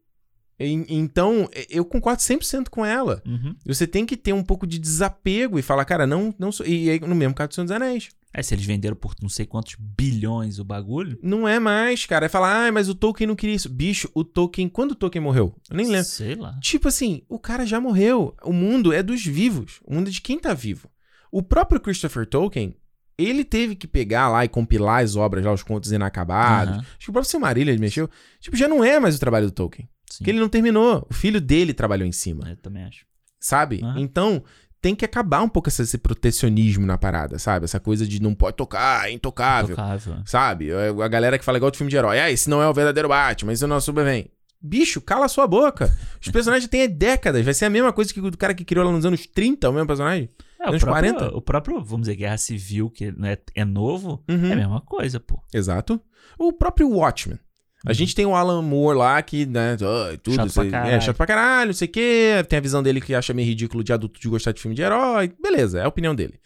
Então, 0.62 1.50
eu 1.70 1.86
concordo 1.86 2.22
100% 2.22 2.68
com 2.68 2.86
ela. 2.86 3.22
Uhum. 3.26 3.56
Você 3.66 3.88
tem 3.88 4.06
que 4.06 4.18
ter 4.18 4.34
um 4.34 4.44
pouco 4.44 4.68
de 4.68 4.78
desapego 4.78 5.58
e 5.58 5.62
falar, 5.62 5.86
cara, 5.86 6.06
não, 6.06 6.36
não 6.38 6.52
sou. 6.52 6.66
E 6.66 6.90
aí, 6.90 7.00
no 7.00 7.16
mesmo 7.16 7.34
caso 7.34 7.50
do 7.50 7.56
Senhor 7.56 7.66
dos 7.66 7.72
Anéis. 7.72 8.10
É, 8.34 8.44
se 8.44 8.54
eles 8.54 8.66
venderam 8.66 8.96
por 8.96 9.16
não 9.22 9.30
sei 9.30 9.46
quantos 9.46 9.76
bilhões 9.80 10.60
o 10.60 10.64
bagulho. 10.64 11.18
Não 11.22 11.48
é 11.48 11.60
mais, 11.60 12.06
cara. 12.06 12.28
É 12.28 12.30
falar, 12.30 12.68
ah, 12.68 12.72
mas 12.72 12.88
o 12.88 12.94
Tolkien 12.94 13.28
não 13.28 13.36
queria 13.36 13.56
isso. 13.56 13.70
Bicho, 13.70 14.10
o 14.14 14.24
Tolkien, 14.24 14.70
quando 14.70 14.92
o 14.92 14.96
Tolkien 14.96 15.24
morreu? 15.24 15.56
Eu 15.70 15.76
nem 15.76 15.88
lembro. 15.88 16.06
Sei 16.06 16.36
lá. 16.36 16.58
Tipo 16.62 16.88
assim, 16.88 17.24
o 17.28 17.40
cara 17.40 17.66
já 17.66 17.82
morreu. 17.82 18.36
O 18.44 18.54
mundo 18.54 18.94
é 18.94 19.02
dos 19.02 19.26
vivos. 19.26 19.80
O 19.84 19.96
mundo 19.96 20.10
é 20.10 20.12
de 20.12 20.22
quem 20.22 20.40
tá 20.40 20.54
vivo. 20.54 20.90
O 21.32 21.42
próprio 21.42 21.82
Christopher 21.82 22.28
Tolkien, 22.28 22.76
ele 23.18 23.44
teve 23.44 23.76
que 23.76 23.88
pegar 23.88 24.30
lá 24.30 24.46
e 24.46 24.48
compilar 24.48 25.04
as 25.04 25.16
obras 25.16 25.44
lá, 25.44 25.52
os 25.52 25.64
contos 25.64 25.92
inacabados. 25.92 26.76
Aham. 26.76 26.82
Acho 26.82 27.00
que 27.00 27.10
o 27.10 27.14
próprio 27.14 27.32
Silmarillion 27.32 27.74
ele 27.74 27.82
mexeu. 27.82 28.08
Tipo, 28.40 28.56
já 28.56 28.68
não 28.68 28.84
é 28.84 29.00
mais 29.00 29.16
o 29.16 29.20
trabalho 29.20 29.48
do 29.48 29.52
Tolkien. 29.52 29.90
Sim. 30.10 30.20
Porque 30.20 30.32
ele 30.32 30.40
não 30.40 30.50
terminou. 30.50 31.06
O 31.10 31.14
filho 31.14 31.42
dele 31.42 31.74
trabalhou 31.74 32.08
em 32.08 32.12
cima. 32.12 32.48
Eu 32.50 32.58
também 32.58 32.84
acho. 32.84 33.06
Sabe? 33.40 33.82
Aham. 33.84 34.00
Então, 34.00 34.44
tem 34.82 34.96
que 34.96 35.04
acabar 35.06 35.42
um 35.42 35.50
pouco 35.50 35.70
esse, 35.70 35.98
protecionismo 35.98 36.86
na 36.86 36.98
parada, 36.98 37.38
sabe? 37.40 37.66
Essa 37.66 37.80
coisa 37.80 38.08
de 38.08 38.22
não 38.22 38.34
pode 38.34 38.56
tocar, 38.58 39.08
é 39.10 39.12
intocável. 39.12 39.76
Tocável. 39.76 40.16
Sabe? 40.26 40.70
É, 40.72 40.90
A 40.90 41.08
galera 41.08 41.38
que 41.38 41.46
fala 41.46 41.58
igual 41.58 41.72
de 41.72 41.78
filme 41.78 41.90
de 41.92 41.98
herói. 41.98 42.20
Ah, 42.20 42.32
esse 42.32 42.50
não 42.50 42.62
é 42.62 42.68
o 42.68 42.74
verdadeiro 42.74 43.10
Batman, 43.10 43.52
esse 43.54 43.66
não 43.68 43.76
é 43.76 43.80
o 43.80 43.82
Superman. 43.82 44.26
Bicho, 44.62 45.00
cala 45.00 45.26
a 45.26 45.30
sua 45.30 45.48
boca. 45.48 45.90
Os 46.22 46.28
personagens 46.30 46.70
têm 46.70 46.88
décadas. 46.90 47.46
Vai 47.46 47.54
ser 47.54 47.66
a 47.66 47.70
mesma 47.70 47.94
coisa 47.94 48.14
que 48.14 48.20
o 48.20 48.38
cara 48.38 48.54
que 48.54 48.66
criou 48.66 48.86
lá 48.86 48.92
nos 48.92 49.06
anos 49.06 49.26
30, 49.26 49.70
o 49.70 49.74
mesmo 49.74 49.88
personagem. 49.88 50.30
É, 50.60 50.66
o 50.66 50.70
Anos 50.70 50.84
próprio, 50.84 51.14
40? 51.16 51.38
o 51.38 51.42
próprio, 51.42 51.82
vamos 51.82 52.02
dizer, 52.08 52.18
Guerra 52.18 52.38
Civil, 52.38 52.90
que 52.90 53.06
é, 53.24 53.40
é 53.56 53.64
novo, 53.64 54.22
Uhum. 54.30 54.48
é 54.50 54.52
a 54.54 54.56
mesma 54.58 54.82
coisa, 54.82 55.18
pô. 55.18 55.42
Exato. 55.54 56.02
O 56.38 56.52
próprio 56.52 56.90
Watchmen. 56.90 57.40
A 57.86 57.94
gente 57.94 58.14
tem 58.14 58.26
o 58.26 58.36
Alan 58.36 58.62
Moore 58.62 58.98
lá 58.98 59.22
que, 59.22 59.46
né, 59.46 59.78
tudo, 60.22 60.36
Chato 60.36 60.54
pra 60.54 60.64
sei- 60.64 60.68
é 60.68 60.72
caralho. 60.72 61.02
chato 61.02 61.16
pra 61.18 61.26
caralho, 61.26 61.68
não 61.68 61.74
sei 61.74 61.88
o 61.88 61.92
quê. 61.92 62.46
Tem 62.50 62.58
a 62.58 62.62
visão 62.62 62.84
dele 62.84 63.00
que 63.00 63.14
acha 63.16 63.34
meio 63.34 63.48
ridículo 63.48 63.84
de 63.84 63.94
adulto 63.94 64.20
de 64.20 64.28
gostar 64.28 64.52
de 64.52 64.62
filme 64.62 64.76
de 64.76 64.82
herói. 64.82 65.32
Beleza, 65.42 65.80
é 65.80 65.84
a 65.84 65.88
opinião 65.88 66.14
dele. 66.14 66.40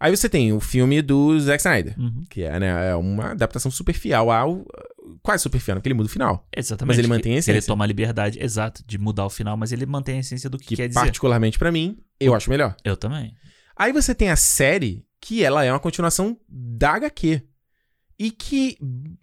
Aí 0.00 0.16
você 0.16 0.28
tem 0.28 0.52
o 0.52 0.60
filme 0.60 1.02
do 1.02 1.38
Zack 1.40 1.60
Snyder, 1.60 1.98
Uhum. 1.98 2.22
que 2.30 2.42
é, 2.44 2.60
né, 2.60 2.90
é 2.90 2.94
uma 2.94 3.32
adaptação 3.32 3.68
super 3.70 3.92
fiel 3.92 4.30
ao. 4.30 4.64
Quase 5.22 5.42
super 5.42 5.58
fiel, 5.58 5.76
porque 5.76 5.88
ele 5.88 5.94
muda 5.94 6.06
o 6.06 6.12
final. 6.12 6.46
Exatamente. 6.56 6.88
Mas 6.88 6.98
ele 6.98 7.08
mantém 7.08 7.32
a 7.32 7.34
Ele 7.34 7.38
essência. 7.40 7.66
toma 7.66 7.82
a 7.84 7.86
liberdade, 7.86 8.38
exato, 8.40 8.84
de 8.86 8.96
mudar 8.98 9.24
o 9.26 9.30
final, 9.30 9.56
mas 9.56 9.72
ele 9.72 9.84
mantém 9.86 10.18
a 10.18 10.20
essência 10.20 10.48
do 10.48 10.56
que, 10.58 10.66
Que, 10.68 10.76
quer 10.76 10.86
dizer. 10.88 11.00
particularmente 11.00 11.58
pra 11.58 11.72
mim, 11.72 11.98
eu 12.20 12.34
acho 12.34 12.48
melhor. 12.48 12.76
Eu 12.84 12.96
também. 12.96 13.34
Aí 13.76 13.92
você 13.92 14.14
tem 14.14 14.30
a 14.30 14.36
série, 14.36 15.04
que 15.20 15.42
ela 15.42 15.64
é 15.64 15.72
uma 15.72 15.80
continuação 15.80 16.36
da 16.48 16.92
HQ. 16.92 17.42
E 18.18 18.30
que, 18.32 18.76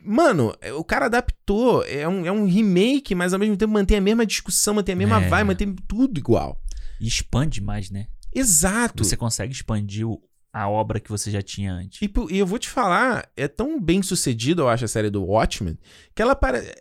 mano, 0.03 0.53
o 0.77 0.83
cara 0.83 1.07
adaptou, 1.07 1.83
é 1.85 2.07
um, 2.07 2.25
é 2.25 2.31
um 2.31 2.45
remake, 2.45 3.13
mas 3.13 3.33
ao 3.33 3.39
mesmo 3.39 3.57
tempo 3.57 3.73
mantém 3.73 3.97
a 3.97 4.01
mesma 4.01 4.25
discussão, 4.25 4.75
mantém 4.75 4.93
a 4.93 4.97
mesma 4.97 5.21
É. 5.21 5.27
vibe, 5.27 5.47
mantém 5.47 5.75
tudo 5.87 6.17
igual. 6.17 6.61
E 7.01 7.05
expande 7.07 7.59
mais, 7.61 7.89
né? 7.89 8.07
Exato. 8.33 9.03
Você 9.03 9.17
consegue 9.17 9.51
expandir 9.51 10.07
o- 10.07 10.21
a 10.53 10.69
obra 10.69 11.01
que 11.01 11.09
você 11.09 11.29
já 11.29 11.41
tinha 11.41 11.73
antes. 11.73 12.01
E, 12.01 12.09
e 12.33 12.37
eu 12.39 12.45
vou 12.47 12.57
te 12.57 12.69
falar, 12.69 13.29
é 13.35 13.45
tão 13.49 13.77
bem 13.81 14.01
sucedido, 14.01 14.61
eu 14.61 14.69
acho, 14.69 14.85
a 14.85 14.87
série 14.87 15.09
do 15.09 15.23
Watchmen, 15.25 15.77
que 16.15 16.21
ela 16.21 16.33
parece. 16.33 16.71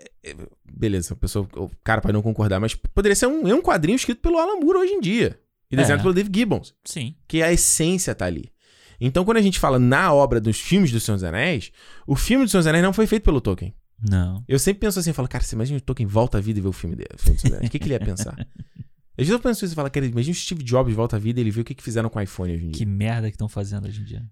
Beleza, 0.73 1.15
a 1.15 1.17
pessoa, 1.17 1.49
o 1.57 1.69
cara 1.83 2.01
pode 2.01 2.13
não 2.15 2.23
concordar, 2.23 2.61
mas 2.61 2.75
poderia 2.77 3.17
ser 3.17 3.27
um, 3.27 3.49
é 3.49 3.55
um 3.55 3.61
quadrinho 3.61 3.97
escrito 3.97 4.21
pelo 4.21 4.39
Alan 4.39 4.61
Moore 4.61 4.79
hoje 4.79 4.93
em 4.93 5.01
dia. 5.01 5.39
E 5.71 5.77
desenhado 5.77 6.01
É. 6.01 6.03
pelo 6.05 6.15
Dave 6.15 6.31
Gibbons. 6.33 6.73
Sim. 6.85 7.17
que 7.27 7.43
a 7.43 7.53
essência 7.53 8.15
tá 8.15 8.27
ali. 8.27 8.53
Então, 9.01 9.25
quando 9.25 9.37
a 9.39 9.43
gente 9.43 9.59
fala 9.59 9.79
na 9.79 10.13
obra 10.13 10.41
dos 10.41 10.59
filmes 10.61 10.91
do 10.93 11.01
Senhor 11.01 11.17
dos 11.17 11.25
Anéis, 11.25 11.71
o 12.07 12.15
filme 12.17 12.45
do 12.45 12.51
Senhor 12.51 12.61
dos 12.61 12.67
Anéis 12.67 12.83
não 12.85 12.93
foi 12.93 13.07
feito 13.07 13.23
pelo 13.25 13.41
Tolkien. 13.41 13.75
Não. 14.09 14.45
Eu 14.49 14.59
sempre 14.59 14.81
penso 14.81 14.99
assim, 14.99 15.11
eu 15.11 15.15
falo, 15.15 15.29
cara, 15.29 15.43
você 15.45 15.55
imagina 15.55 15.79
o 15.79 15.81
Tolkien 15.81 16.07
volta 16.07 16.39
à 16.39 16.41
vida 16.41 16.59
e 16.59 16.63
vê 16.63 16.69
o 16.69 16.73
filme 16.73 16.97
dele, 16.97 17.09
o 17.15 17.19
filme 17.19 17.37
do 17.37 17.41
Senhor 17.41 17.51
dos 17.53 17.57
Anéis. 17.59 17.69
O 17.69 17.73
que, 17.73 17.79
que 17.79 17.85
ele 17.87 17.95
ia 17.95 18.01
pensar? 18.01 18.33
Às 18.39 18.47
vezes 19.17 19.33
eu 19.33 19.41
penso 19.41 19.65
isso 19.65 19.75
e 19.75 19.77
falo, 19.77 19.91
cara, 19.91 20.07
imagina 20.07 20.33
o 20.33 20.35
Steve 20.39 20.63
Jobs 20.63 20.95
volta 20.95 21.17
à 21.17 21.19
vida 21.19 21.41
e 21.41 21.43
ele 21.43 21.51
vê 21.51 21.61
o 21.61 21.65
que, 21.65 21.75
que 21.75 21.83
fizeram 21.83 22.09
com 22.09 22.19
o 22.19 22.23
iPhone 22.23 22.53
hoje 22.55 22.65
em 22.65 22.71
dia. 22.71 22.79
Que 22.79 22.87
merda 22.87 23.29
que 23.31 23.35
estão 23.35 23.49
fazendo 23.49 23.87
hoje 23.87 24.01
em 24.03 24.05
dia. 24.05 24.23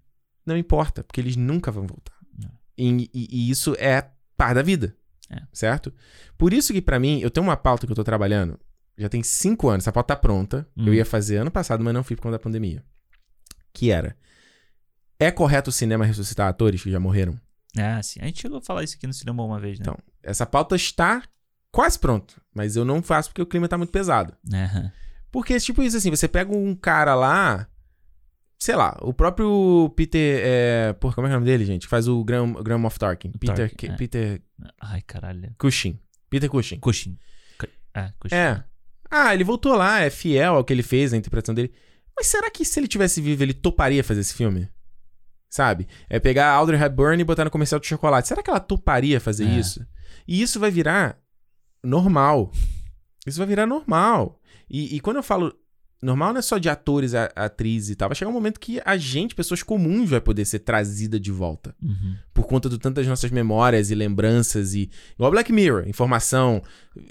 Não 0.45 0.57
importa, 0.57 1.03
porque 1.03 1.19
eles 1.21 1.35
nunca 1.35 1.71
vão 1.71 1.87
voltar. 1.87 2.13
E, 2.77 3.09
e- 3.13 3.27
e 3.31 3.49
isso 3.49 3.75
é 3.77 4.09
par 4.35 4.53
da 4.55 4.61
vida. 4.61 4.95
É. 5.29 5.41
Certo? 5.53 5.93
Por 6.37 6.53
isso 6.53 6.73
que 6.73 6.81
pra 6.81 6.99
mim, 6.99 7.19
eu 7.19 7.29
tenho 7.31 7.45
uma 7.45 7.55
pauta 7.57 7.85
que 7.87 7.91
eu 7.91 7.95
tô 7.95 8.03
trabalhando, 8.03 8.59
já 8.97 9.07
tem 9.09 9.23
cinco 9.23 9.69
anos, 9.69 9.83
essa 9.83 9.91
pauta 9.91 10.13
tá 10.15 10.19
pronta. 10.19 10.67
Hum. 10.77 10.87
Eu 10.87 10.93
ia 10.93 11.05
fazer 11.05 11.37
ano 11.37 11.49
passado, 11.51 11.83
mas 11.83 11.93
não 11.93 12.03
fui 12.03 12.15
por 12.15 12.23
conta 12.23 12.33
da 12.33 12.39
pandemia. 12.39 12.83
Que 13.73 13.89
era, 13.89 14.15
é 15.19 15.31
correto 15.31 15.69
o 15.69 15.73
cinema 15.73 16.05
ressuscitar 16.05 16.47
atores 16.47 16.81
que 16.83 16.91
já 16.91 16.99
morreram? 16.99 17.39
Ah, 17.77 18.01
sim. 18.03 18.19
A 18.21 18.25
gente 18.25 18.41
chegou 18.41 18.57
a 18.59 18.61
falar 18.61 18.83
isso 18.83 18.95
aqui 18.95 19.07
no 19.07 19.13
cinema 19.13 19.43
uma 19.43 19.59
vez, 19.59 19.79
né? 19.79 19.83
Então, 19.83 19.97
essa 20.21 20.45
pauta 20.45 20.75
está 20.75 21.23
quase 21.71 21.97
pronta, 21.97 22.35
mas 22.53 22.75
eu 22.75 22.85
não 22.85 23.01
faço 23.01 23.29
porque 23.29 23.41
o 23.41 23.45
clima 23.47 23.67
tá 23.67 23.77
muito 23.77 23.91
pesado. 23.91 24.35
Aham. 24.53 24.91
Porque, 25.31 25.59
tipo 25.59 25.81
isso 25.81 25.97
assim, 25.97 26.11
você 26.11 26.27
pega 26.27 26.55
um 26.55 26.75
cara 26.75 27.15
lá, 27.15 27.67
sei 28.59 28.75
lá, 28.75 28.95
o 29.01 29.11
próprio 29.11 29.91
Peter, 29.95 30.39
é, 30.43 30.93
porra, 30.93 31.15
como 31.15 31.25
é 31.27 31.31
é 31.31 31.33
o 31.33 31.35
nome 31.39 31.45
dele, 31.47 31.65
gente? 31.65 31.87
Faz 31.87 32.07
o 32.07 32.23
Graham, 32.23 32.53
Graham 32.61 32.77
Moff 32.77 32.99
Tarkin. 32.99 33.31
Peter, 33.31 33.55
Tarkin, 33.55 33.75
Ki- 33.75 33.87
é. 33.87 33.95
Peter 33.95 34.41
Ai, 34.79 35.01
caralho. 35.01 35.51
Cushing. 35.57 35.99
Peter 36.29 36.47
Cushing. 36.49 36.79
Cushing. 36.79 37.17
Cu- 37.59 37.67
É, 37.95 38.13
Cushing. 38.19 38.35
É. 38.35 38.63
Ah, 39.09 39.33
ele 39.33 39.43
voltou 39.43 39.75
lá, 39.75 40.01
é 40.01 40.09
fiel 40.11 40.55
ao 40.55 40.63
que 40.63 40.71
ele 40.71 40.83
fez, 40.83 41.11
a 41.13 41.17
interpretação 41.17 41.55
dele. 41.55 41.71
Mas 42.15 42.27
será 42.27 42.49
que 42.51 42.63
se 42.63 42.79
ele 42.79 42.87
tivesse 42.87 43.19
vivo, 43.19 43.41
ele 43.41 43.53
toparia 43.53 44.03
fazer 44.03 44.21
esse 44.21 44.35
filme? 44.35 44.69
Sabe? 45.53 45.87
É 46.09 46.19
pegar 46.19 46.47
a 46.47 46.53
Audrey 46.55 46.81
Hepburn 46.81 47.21
e 47.21 47.23
botar 47.23 47.45
no 47.45 47.51
comercial 47.51 47.79
de 47.79 47.85
chocolate. 47.85 48.27
Será 48.27 48.41
que 48.41 48.49
ela 48.49 48.59
toparia 48.59 49.19
fazer 49.19 49.45
É. 49.45 49.59
isso? 49.59 49.85
E 50.27 50.41
isso 50.41 50.59
vai 50.59 50.71
virar 50.71 51.15
normal. 51.83 52.51
Isso 53.27 53.37
vai 53.37 53.45
virar 53.45 53.67
normal. 53.67 54.39
E, 54.67 54.95
e 54.95 54.99
quando 54.99 55.17
eu 55.17 55.23
falo 55.23 55.53
normal, 56.01 56.33
não 56.33 56.39
é 56.39 56.41
só 56.41 56.57
de 56.57 56.69
atores, 56.69 57.13
a- 57.13 57.31
atrizes 57.35 57.91
e 57.91 57.95
tal. 57.95 58.09
Vai 58.09 58.15
chegar 58.15 58.31
um 58.31 58.33
momento 58.33 58.59
que 58.59 58.81
a 58.83 58.97
gente, 58.97 59.35
pessoas 59.35 59.61
comuns, 59.61 60.09
vai 60.09 60.19
poder 60.19 60.43
ser 60.45 60.57
trazida 60.57 61.19
de 61.19 61.31
volta. 61.31 61.75
Uhum. 61.83 62.15
Por 62.33 62.47
conta 62.47 62.67
de 62.67 62.79
tantas 62.79 63.05
nossas 63.05 63.29
memórias 63.29 63.91
e 63.91 63.95
lembranças 63.95 64.73
e... 64.73 64.89
Igual 65.13 65.29
Black 65.29 65.53
Mirror. 65.53 65.87
Informação, 65.87 66.63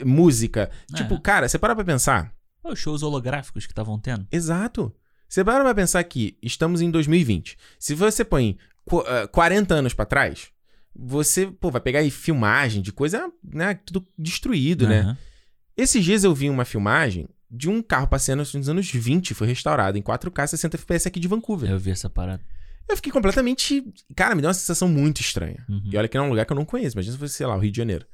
música. 0.05 0.69
É. 0.93 0.97
Tipo, 0.97 1.21
cara, 1.21 1.49
você 1.49 1.61
para 1.61 1.77
pra 1.77 1.85
pensar... 1.85 2.33
Os 2.65 2.79
shows 2.79 3.05
holográficos 3.05 3.67
que 3.67 3.73
estavam 3.73 3.99
tendo. 4.01 4.27
Exato. 4.33 4.93
Você 5.33 5.43
para 5.43 5.65
pra 5.65 5.75
pensar 5.75 6.05
que 6.05 6.37
estamos 6.43 6.83
em 6.83 6.91
2020. 6.91 7.57
Se 7.79 7.95
você 7.95 8.23
põe 8.23 8.59
qu- 8.85 9.01
ah, 9.07 9.27
40 9.29 9.75
anos 9.75 9.95
pra 9.95 10.05
trás, 10.05 10.49
você 10.95 11.47
pô, 11.47 11.71
vai 11.71 11.81
pegar 11.81 12.01
aí 12.01 12.11
filmagem 12.11 12.83
de 12.83 12.93
coisa, 12.93 13.33
né, 13.43 13.73
tudo 13.87 14.07
destruído, 14.19 14.87
né? 14.87 15.01
Aham. 15.01 15.19
Esses 15.75 16.05
dias 16.05 16.23
eu 16.23 16.35
vi 16.35 16.51
uma 16.51 16.67
filmagem 16.67 17.27
de 17.51 17.71
um 17.71 17.81
carro 17.81 18.07
passeando 18.09 18.43
nos 18.55 18.69
anos 18.69 18.91
20, 18.91 19.33
foi 19.33 19.47
restaurado 19.47 19.97
em 19.97 20.03
4K 20.03 20.47
60 20.49 20.77
FPS 20.77 21.09
aqui 21.09 21.19
de 21.19 21.29
Vancouver. 21.29 21.71
Eu 21.71 21.79
vi 21.79 21.93
essa 21.93 22.11
parada. 22.11 22.43
Eu 22.87 22.95
fiquei 22.97 23.11
completamente, 23.11 23.83
cara, 24.15 24.35
me 24.35 24.43
deu 24.43 24.49
uma 24.49 24.55
sensação 24.55 24.87
muito 24.87 25.23
estranha. 25.23 25.65
Uhum. 25.67 25.83
E 25.91 25.97
olha 25.97 26.09
que 26.09 26.17
é 26.19 26.21
um 26.21 26.29
lugar 26.29 26.45
que 26.45 26.53
eu 26.53 26.57
não 26.57 26.67
conheço, 26.67 26.95
imagina 26.95 27.15
se 27.15 27.19
fosse, 27.19 27.33
sei 27.35 27.47
lá, 27.47 27.57
o 27.57 27.59
Rio 27.59 27.71
de 27.71 27.79
Janeiro. 27.79 28.05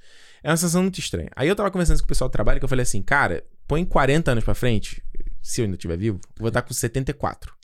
É 0.41 0.51
uma 0.51 0.57
sensação 0.57 0.83
muito 0.83 1.01
estranha. 1.01 1.31
Aí 1.35 1.49
eu 1.49 1.57
tava 1.57 1.69
conversando 1.73 1.99
com 1.99 2.05
o 2.05 2.09
pessoal 2.09 2.29
do 2.29 2.33
trabalho 2.33 2.61
que 2.61 2.65
eu 2.65 2.69
falei 2.69 2.85
assim, 2.85 3.03
cara, 3.03 3.43
põe 3.67 3.85
40 3.85 4.31
anos 4.31 4.45
pra 4.45 4.55
frente, 4.55 5.03
se 5.43 5.61
eu 5.61 5.65
ainda 5.65 5.77
estiver 5.77 5.97
vivo, 5.97 6.21
vou 6.39 6.49
estar 6.49 6.63
com 6.63 6.73
74. 6.75 7.55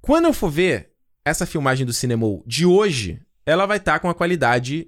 Quando 0.00 0.26
eu 0.26 0.32
for 0.32 0.50
ver 0.50 0.90
essa 1.24 1.46
filmagem 1.46 1.86
do 1.86 1.92
cinema 1.92 2.26
de 2.46 2.66
hoje, 2.66 3.20
ela 3.46 3.66
vai 3.66 3.78
estar 3.78 3.98
com 4.00 4.08
a 4.08 4.14
qualidade 4.14 4.86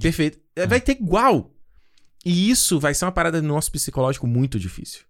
perfeita. 0.00 0.38
É, 0.54 0.66
Vai 0.66 0.80
ter 0.80 0.92
igual. 0.92 1.50
E 2.24 2.50
isso 2.50 2.78
vai 2.78 2.94
ser 2.94 3.04
uma 3.04 3.12
parada 3.12 3.40
no 3.42 3.48
nosso 3.48 3.70
psicológico 3.72 4.26
muito 4.26 4.58
difícil. 4.58 5.02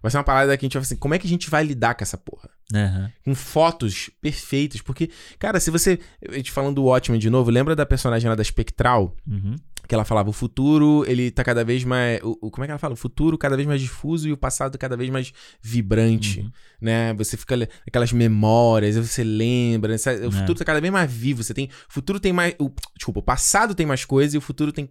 Vai 0.00 0.10
ser 0.10 0.18
uma 0.18 0.24
parada 0.24 0.56
que 0.56 0.64
a 0.64 0.66
gente 0.66 0.74
vai 0.74 0.82
falar 0.82 0.86
assim, 0.88 0.96
como 0.96 1.14
é 1.14 1.18
que 1.18 1.26
a 1.26 1.30
gente 1.30 1.50
vai 1.50 1.64
lidar 1.64 1.94
com 1.94 2.04
essa 2.04 2.16
porra? 2.16 2.50
Aham. 2.74 3.10
com 3.24 3.34
fotos 3.34 4.10
perfeitas. 4.20 4.80
Porque, 4.82 5.10
cara, 5.38 5.58
se 5.58 5.70
você. 5.70 5.98
A 6.28 6.34
gente 6.34 6.52
falando 6.52 6.76
do 6.76 6.84
Watchmen 6.84 7.18
de 7.18 7.30
novo, 7.30 7.50
lembra 7.50 7.74
da 7.74 7.86
personagem 7.86 8.28
lá 8.28 8.34
da 8.34 8.44
Spectral? 8.44 9.16
Uhum. 9.26 9.56
Que 9.88 9.94
ela 9.94 10.04
falava, 10.04 10.28
o 10.28 10.34
futuro, 10.34 11.02
ele 11.08 11.30
tá 11.30 11.42
cada 11.42 11.64
vez 11.64 11.82
mais. 11.82 12.20
O, 12.22 12.36
o- 12.42 12.50
como 12.50 12.62
é 12.62 12.66
que 12.66 12.72
ela 12.72 12.78
fala? 12.78 12.92
O 12.92 12.96
futuro 12.96 13.38
cada 13.38 13.56
vez 13.56 13.66
mais 13.66 13.80
difuso 13.80 14.28
e 14.28 14.32
o 14.32 14.36
passado 14.36 14.76
cada 14.76 14.96
vez 14.98 15.08
mais 15.08 15.32
vibrante. 15.62 16.40
Uhum. 16.40 16.50
Né? 16.80 17.14
Você 17.14 17.36
fica 17.38 17.54
aquelas 17.86 18.12
memórias, 18.12 18.96
você 18.96 19.24
lembra. 19.24 19.92
né? 19.92 19.96
O 20.24 20.28
É. 20.28 20.30
futuro 20.30 20.58
tá 20.58 20.64
cada 20.64 20.80
vez 20.80 20.92
mais 20.92 21.10
vivo. 21.10 21.42
Você 21.42 21.54
tem. 21.54 21.66
O 21.88 21.92
futuro 21.92 22.20
tem 22.20 22.32
mais. 22.32 22.54
O, 22.58 22.70
desculpa, 22.96 23.20
o 23.20 23.22
passado 23.22 23.74
tem 23.74 23.86
mais 23.86 24.04
coisas 24.04 24.34
e 24.34 24.38
o 24.38 24.42
futuro 24.42 24.72
tem. 24.72 24.90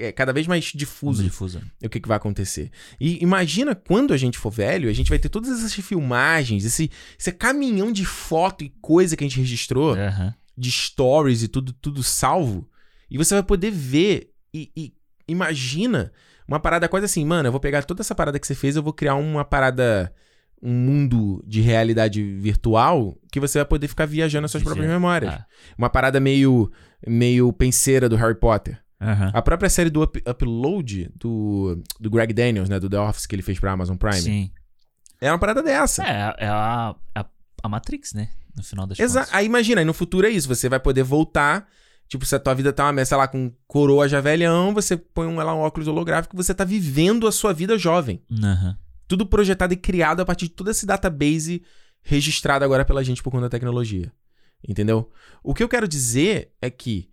É 0.00 0.12
cada 0.12 0.32
vez 0.32 0.46
mais 0.46 0.64
difuso 0.66 1.24
Difuso. 1.24 1.60
o 1.82 1.88
que, 1.88 1.98
que 2.00 2.06
vai 2.06 2.16
acontecer. 2.16 2.70
E 3.00 3.20
imagina 3.20 3.74
quando 3.74 4.14
a 4.14 4.16
gente 4.16 4.38
for 4.38 4.48
velho, 4.50 4.88
a 4.88 4.92
gente 4.92 5.10
vai 5.10 5.18
ter 5.18 5.28
todas 5.28 5.50
essas 5.58 5.74
filmagens, 5.74 6.64
esse, 6.64 6.88
esse 7.18 7.32
caminhão 7.32 7.90
de 7.90 8.04
foto 8.04 8.62
e 8.62 8.68
coisa 8.80 9.16
que 9.16 9.24
a 9.24 9.28
gente 9.28 9.40
registrou, 9.40 9.94
Aham. 9.94 10.32
de 10.56 10.70
stories 10.70 11.42
e 11.42 11.48
tudo, 11.48 11.72
tudo 11.72 12.00
salvo. 12.04 12.68
E 13.10 13.18
você 13.18 13.34
vai 13.34 13.42
poder 13.42 13.72
ver 13.72 14.30
e, 14.52 14.70
e 14.76 14.92
imagina 15.26 16.12
uma 16.46 16.58
parada 16.58 16.88
quase 16.88 17.04
assim, 17.06 17.24
mano, 17.24 17.48
eu 17.48 17.52
vou 17.52 17.60
pegar 17.60 17.82
toda 17.84 18.00
essa 18.00 18.14
parada 18.14 18.38
que 18.38 18.46
você 18.46 18.54
fez, 18.54 18.76
eu 18.76 18.82
vou 18.82 18.92
criar 18.92 19.14
uma 19.16 19.44
parada, 19.44 20.12
um 20.62 20.72
mundo 20.72 21.44
de 21.46 21.60
realidade 21.60 22.22
virtual 22.22 23.16
que 23.30 23.38
você 23.38 23.58
vai 23.58 23.66
poder 23.66 23.88
ficar 23.88 24.06
viajando 24.06 24.42
nas 24.42 24.50
suas 24.50 24.62
Viajar. 24.62 24.74
próprias 24.76 24.92
memórias. 24.92 25.34
Ah. 25.34 25.46
Uma 25.76 25.90
parada 25.90 26.18
meio, 26.18 26.70
meio 27.06 27.52
penseira 27.52 28.08
do 28.08 28.16
Harry 28.16 28.34
Potter. 28.34 28.82
Aham. 29.00 29.30
A 29.32 29.42
própria 29.42 29.68
série 29.70 29.90
do 29.90 30.02
Up- 30.02 30.22
Upload, 30.28 31.10
do, 31.14 31.80
do 32.00 32.10
Greg 32.10 32.32
Daniels, 32.32 32.68
né? 32.68 32.80
Do 32.80 32.88
The 32.90 32.98
Office 32.98 33.26
que 33.26 33.34
ele 33.36 33.42
fez 33.42 33.60
pra 33.60 33.70
Amazon 33.70 33.96
Prime. 33.96 34.20
Sim. 34.20 34.50
É 35.20 35.30
uma 35.30 35.38
parada 35.38 35.62
dessa. 35.62 36.02
É, 36.02 36.34
é 36.38 36.48
a, 36.48 36.94
a, 37.14 37.26
a 37.62 37.68
Matrix, 37.68 38.12
né? 38.14 38.28
No 38.56 38.62
final 38.64 38.86
das 38.88 38.98
Exa 38.98 39.20
contas. 39.20 39.34
Aí 39.34 39.46
imagina, 39.46 39.80
aí 39.80 39.84
no 39.84 39.94
futuro 39.94 40.26
é 40.26 40.30
isso. 40.30 40.48
Você 40.48 40.68
vai 40.68 40.80
poder 40.80 41.04
voltar. 41.04 41.68
Tipo, 42.08 42.24
se 42.24 42.34
a 42.34 42.38
tua 42.38 42.54
vida 42.54 42.72
tá 42.72 42.84
uma 42.86 42.92
mesa, 42.92 43.10
sei 43.10 43.18
lá, 43.18 43.28
com 43.28 43.52
coroa 43.66 44.08
já 44.08 44.20
velhão, 44.20 44.72
você 44.72 44.96
põe 44.96 45.26
um, 45.26 45.36
lá, 45.36 45.54
um 45.54 45.58
óculos 45.60 45.86
holográfico 45.88 46.34
você 46.36 46.54
tá 46.54 46.64
vivendo 46.64 47.26
a 47.26 47.32
sua 47.32 47.52
vida 47.52 47.76
jovem. 47.78 48.22
Aham. 48.42 48.76
Tudo 49.06 49.26
projetado 49.26 49.72
e 49.74 49.76
criado 49.76 50.20
a 50.20 50.24
partir 50.24 50.46
de 50.48 50.52
todo 50.54 50.70
esse 50.70 50.84
database 50.86 51.62
registrado 52.02 52.64
agora 52.64 52.84
pela 52.84 53.04
gente 53.04 53.22
por 53.22 53.30
conta 53.30 53.42
da 53.44 53.48
tecnologia. 53.50 54.10
Entendeu? 54.66 55.10
O 55.42 55.54
que 55.54 55.62
eu 55.62 55.68
quero 55.68 55.86
dizer 55.86 56.52
é 56.60 56.70
que 56.70 57.08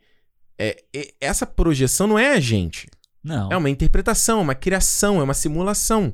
é, 0.57 0.83
é- 0.95 1.13
essa 1.19 1.45
projeção 1.45 2.07
não 2.07 2.17
é 2.17 2.31
a 2.33 2.39
gente. 2.39 2.87
Não. 3.23 3.51
É 3.51 3.57
uma 3.57 3.69
interpretação, 3.69 4.39
é 4.39 4.43
uma 4.43 4.55
criação, 4.55 5.19
é 5.19 5.23
uma 5.23 5.33
simulação. 5.33 6.13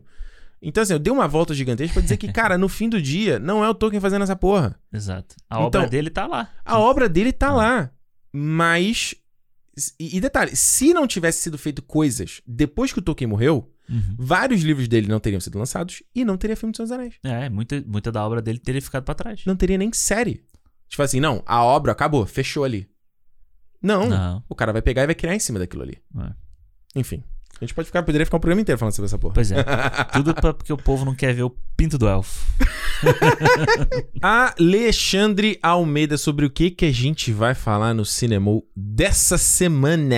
Então, 0.62 0.82
assim, 0.84 0.94
eu 0.94 1.00
dei 1.00 1.12
uma 1.12 1.28
volta 1.28 1.54
gigantesca 1.54 1.94
pra 1.94 2.02
dizer 2.02 2.18
que, 2.18 2.28
cara, 2.34 2.58
no 2.58 2.68
fim 2.70 2.90
do 2.90 3.02
dia, 3.02 3.38
não 3.40 3.64
é 3.64 3.70
o 3.70 3.74
Tolkien 3.74 4.02
fazendo 4.02 4.24
essa 4.24 4.36
porra. 4.36 4.76
Exato. 4.92 5.36
A 5.50 5.56
Então, 5.56 5.82
obra 5.82 5.88
dele 5.88 6.10
tá 6.10 6.26
lá. 6.28 6.50
A 6.66 6.80
obra 6.80 7.08
dele 7.10 7.32
tá 7.32 7.48
Ah. 7.50 7.54
lá. 7.54 7.92
Mas. 8.34 9.16
E, 10.00 10.18
e 10.18 10.22
detalhe, 10.22 10.56
se 10.56 10.94
não 10.94 11.08
tivesse 11.08 11.42
sido 11.44 11.58
feito 11.58 11.82
coisas 11.82 12.42
depois 12.46 12.92
que 12.92 13.00
o 13.00 13.02
Tolkien 13.02 13.28
morreu, 13.30 13.68
Uhum. 13.90 14.16
vários 14.18 14.62
livros 14.62 14.88
dele 14.88 15.08
não 15.08 15.20
teriam 15.20 15.42
sido 15.42 15.60
lançados 15.60 16.02
e 16.16 16.24
não 16.24 16.38
teria 16.38 16.56
filme 16.56 16.72
de 16.72 16.78
Senhor 16.78 16.86
dos 16.88 16.92
Anéis. 16.94 17.16
É, 17.24 17.50
muita, 17.50 17.82
muita 17.86 18.10
da 18.10 18.26
obra 18.26 18.42
dele 18.42 18.58
teria 18.58 18.82
ficado 18.82 19.04
pra 19.04 19.14
trás. 19.14 19.44
Não 19.46 19.54
teria 19.56 19.78
nem 19.78 19.92
série. 19.92 20.46
Tipo 20.88 21.02
assim, 21.04 21.20
não, 21.20 21.44
a 21.46 21.62
obra 21.62 21.92
acabou, 21.92 22.26
fechou 22.26 22.64
ali. 22.64 22.90
Não, 23.82 24.08
Não. 24.08 24.44
o 24.48 24.56
cara 24.56 24.72
vai 24.72 24.82
pegar 24.82 25.04
e 25.04 25.08
vai 25.08 25.16
criar 25.16 25.36
em 25.36 25.40
cima 25.40 25.60
daquilo 25.60 25.84
ali. 25.84 25.98
É. 26.20 26.34
Enfim. 27.00 27.22
A 27.62 27.64
gente 27.64 27.76
pode 27.76 27.86
ficar, 27.86 28.02
poderia 28.02 28.26
ficar 28.26 28.38
o 28.38 28.40
programa 28.40 28.62
inteiro 28.62 28.80
falando 28.80 28.94
sobre 28.96 29.06
essa 29.06 29.20
porra. 29.20 29.36
Pois 29.36 29.52
é. 29.52 29.64
Tudo 30.14 30.34
pra, 30.34 30.52
porque 30.52 30.74
o 30.74 30.78
povo 30.78 31.06
não 31.06 31.14
quer 31.14 31.32
ver 31.32 31.44
o 31.44 31.56
pinto 31.78 31.96
do 31.96 32.08
elfo. 32.08 32.44
Alexandre 34.22 35.60
Almeida, 35.62 36.18
sobre 36.18 36.46
o 36.46 36.50
que 36.50 36.72
que 36.72 36.86
a 36.86 36.92
gente 36.92 37.32
vai 37.32 37.54
falar 37.54 37.94
no 37.94 38.04
cinema 38.04 38.50
dessa 38.76 39.38
semana? 39.38 40.16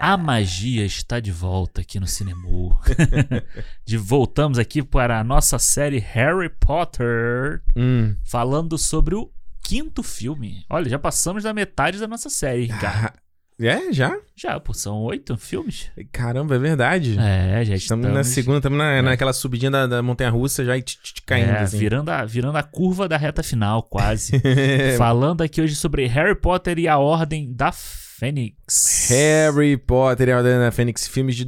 A 0.00 0.16
magia 0.16 0.84
está 0.86 1.20
de 1.20 1.30
volta 1.30 1.82
aqui 1.82 2.00
no 2.00 2.06
cinema. 2.06 2.40
de 3.84 3.96
voltamos 3.98 4.58
aqui 4.58 4.82
para 4.82 5.20
a 5.20 5.24
nossa 5.24 5.58
série 5.58 5.98
Harry 5.98 6.48
Potter, 6.48 7.62
Hum. 7.76 8.16
falando 8.24 8.78
sobre 8.78 9.14
o 9.14 9.30
quinto 9.62 10.02
filme. 10.02 10.64
Olha, 10.70 10.88
já 10.88 10.98
passamos 10.98 11.42
da 11.42 11.52
metade 11.52 11.98
da 11.98 12.06
nossa 12.08 12.30
série, 12.30 12.64
Ricardo. 12.66 13.18
É, 13.60 13.92
já? 13.92 14.16
Já, 14.34 14.58
pô, 14.58 14.74
são 14.74 15.00
oito 15.02 15.36
filmes? 15.36 15.88
Caramba, 16.10 16.56
é 16.56 16.58
verdade. 16.58 17.16
É, 17.18 17.64
já 17.64 17.76
Estamos 17.76 18.04
estamos... 18.04 18.12
na 18.12 18.24
segunda, 18.24 18.58
estamos 18.58 18.78
na, 18.78 19.00
naquela 19.00 19.32
subidinha 19.32 19.70
da, 19.70 19.86
da 19.86 20.02
montanha 20.02 20.30
russa 20.30 20.64
já 20.64 20.76
e 20.76 20.82
tch, 20.82 20.96
tch, 20.96 21.20
caindo. 21.24 21.50
É, 21.50 21.60
assim. 21.60 21.78
virando, 21.78 22.08
a, 22.10 22.24
virando 22.24 22.58
a 22.58 22.62
curva 22.64 23.08
da 23.08 23.16
reta 23.16 23.44
final, 23.44 23.84
quase. 23.84 24.42
Falando 24.98 25.42
aqui 25.42 25.62
hoje 25.62 25.76
sobre 25.76 26.06
Harry 26.06 26.34
Potter 26.34 26.78
e 26.80 26.88
a 26.88 26.98
Ordem 26.98 27.52
da 27.52 27.70
Fênix. 27.70 29.08
Harry 29.08 29.76
Potter 29.76 30.28
e 30.28 30.32
a 30.32 30.38
Ordem 30.38 30.58
da 30.58 30.72
Fênix, 30.72 31.06
filmes 31.06 31.36
de 31.36 31.44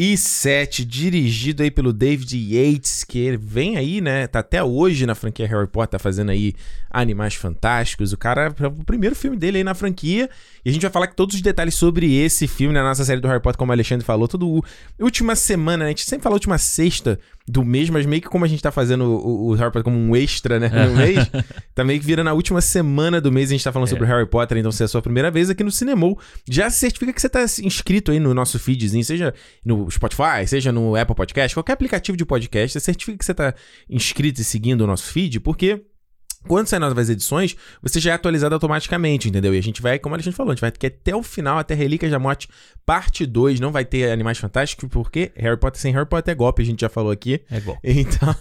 2007, 0.00 0.82
dirigido 0.86 1.62
aí 1.62 1.70
pelo 1.70 1.92
David 1.92 2.34
Yates, 2.34 3.04
que 3.04 3.36
vem 3.36 3.76
aí, 3.76 4.00
né? 4.00 4.26
Tá 4.26 4.38
até 4.38 4.64
hoje 4.64 5.04
na 5.04 5.14
franquia 5.14 5.46
Harry 5.46 5.66
Potter, 5.66 5.90
tá 5.90 5.98
fazendo 5.98 6.30
aí 6.30 6.54
Animais 6.90 7.34
Fantásticos. 7.34 8.10
O 8.10 8.16
cara, 8.16 8.54
é 8.58 8.66
o 8.66 8.84
primeiro 8.84 9.14
filme 9.14 9.36
dele 9.36 9.58
aí 9.58 9.64
na 9.64 9.74
franquia. 9.74 10.30
E 10.64 10.70
a 10.70 10.72
gente 10.72 10.80
vai 10.80 10.90
falar 10.90 11.06
que 11.06 11.14
todos 11.14 11.34
os 11.34 11.42
detalhes 11.42 11.74
sobre 11.74 12.16
esse 12.16 12.48
filme 12.48 12.72
na 12.72 12.82
nossa 12.82 13.04
série 13.04 13.20
do 13.20 13.28
Harry 13.28 13.42
Potter, 13.42 13.58
como 13.58 13.72
o 13.72 13.74
Alexandre 13.74 14.04
falou, 14.04 14.26
tudo 14.26 14.64
última 14.98 15.36
semana, 15.36 15.84
né? 15.84 15.86
A 15.86 15.88
gente 15.88 16.04
sempre 16.06 16.22
fala 16.22 16.34
última 16.34 16.56
sexta 16.56 17.20
do 17.50 17.64
mês, 17.64 17.90
mas 17.90 18.06
meio 18.06 18.22
que 18.22 18.28
como 18.28 18.44
a 18.44 18.48
gente 18.48 18.62
tá 18.62 18.70
fazendo 18.70 19.04
o, 19.04 19.48
o 19.48 19.54
Harry 19.54 19.72
Potter 19.72 19.82
como 19.82 19.98
um 19.98 20.14
extra, 20.14 20.60
né? 20.60 20.68
No 20.68 20.96
mês, 20.96 21.18
tá 21.74 21.84
meio 21.84 21.98
que 21.98 22.06
vira 22.06 22.22
na 22.22 22.32
última 22.32 22.60
semana 22.60 23.20
do 23.20 23.32
mês 23.32 23.50
a 23.50 23.52
gente 23.52 23.64
tá 23.64 23.72
falando 23.72 23.88
sobre 23.88 24.04
o 24.04 24.06
Harry 24.06 24.26
Potter, 24.26 24.58
então 24.58 24.70
se 24.70 24.82
é 24.82 24.86
a 24.86 24.88
sua 24.88 25.02
primeira 25.02 25.30
vez 25.30 25.50
aqui 25.50 25.64
no 25.64 25.70
Cinemol, 25.70 26.18
já 26.48 26.70
certifica 26.70 27.12
que 27.12 27.20
você 27.20 27.28
tá 27.28 27.44
inscrito 27.62 28.12
aí 28.12 28.20
no 28.20 28.32
nosso 28.32 28.58
feedzinho, 28.58 29.04
seja 29.04 29.34
no 29.64 29.90
Spotify, 29.90 30.46
seja 30.46 30.70
no 30.70 30.94
Apple 30.94 31.14
Podcast, 31.14 31.54
qualquer 31.54 31.72
aplicativo 31.72 32.16
de 32.16 32.24
podcast, 32.24 32.78
certifica 32.80 33.18
que 33.18 33.24
você 33.24 33.34
tá 33.34 33.52
inscrito 33.88 34.40
e 34.40 34.44
seguindo 34.44 34.82
o 34.82 34.86
nosso 34.86 35.04
feed, 35.12 35.40
porque 35.40 35.82
quando 36.46 36.66
sair 36.66 36.80
novas 36.80 37.10
edições, 37.10 37.54
você 37.82 38.00
já 38.00 38.12
é 38.12 38.14
atualizado 38.14 38.54
automaticamente, 38.54 39.28
entendeu? 39.28 39.54
E 39.54 39.58
a 39.58 39.62
gente 39.62 39.82
vai, 39.82 39.98
como 39.98 40.14
a 40.14 40.18
gente 40.18 40.34
falou, 40.34 40.52
a 40.52 40.54
gente 40.54 40.62
vai 40.62 40.70
ter 40.70 40.86
até 40.86 41.14
o 41.14 41.22
final, 41.22 41.58
até 41.58 41.74
Relíquias 41.74 42.10
da 42.10 42.18
Morte, 42.18 42.48
parte 42.86 43.26
2. 43.26 43.60
Não 43.60 43.70
vai 43.70 43.84
ter 43.84 44.10
Animais 44.10 44.38
Fantásticos, 44.38 44.88
porque 44.90 45.32
Harry 45.36 45.58
Potter 45.58 45.80
sem 45.80 45.92
Harry 45.92 46.06
Potter 46.06 46.32
é 46.32 46.34
golpe, 46.34 46.62
a 46.62 46.64
gente 46.64 46.80
já 46.80 46.88
falou 46.88 47.10
aqui. 47.10 47.40
É 47.50 47.58
igual. 47.58 47.78
Então, 48.00 48.34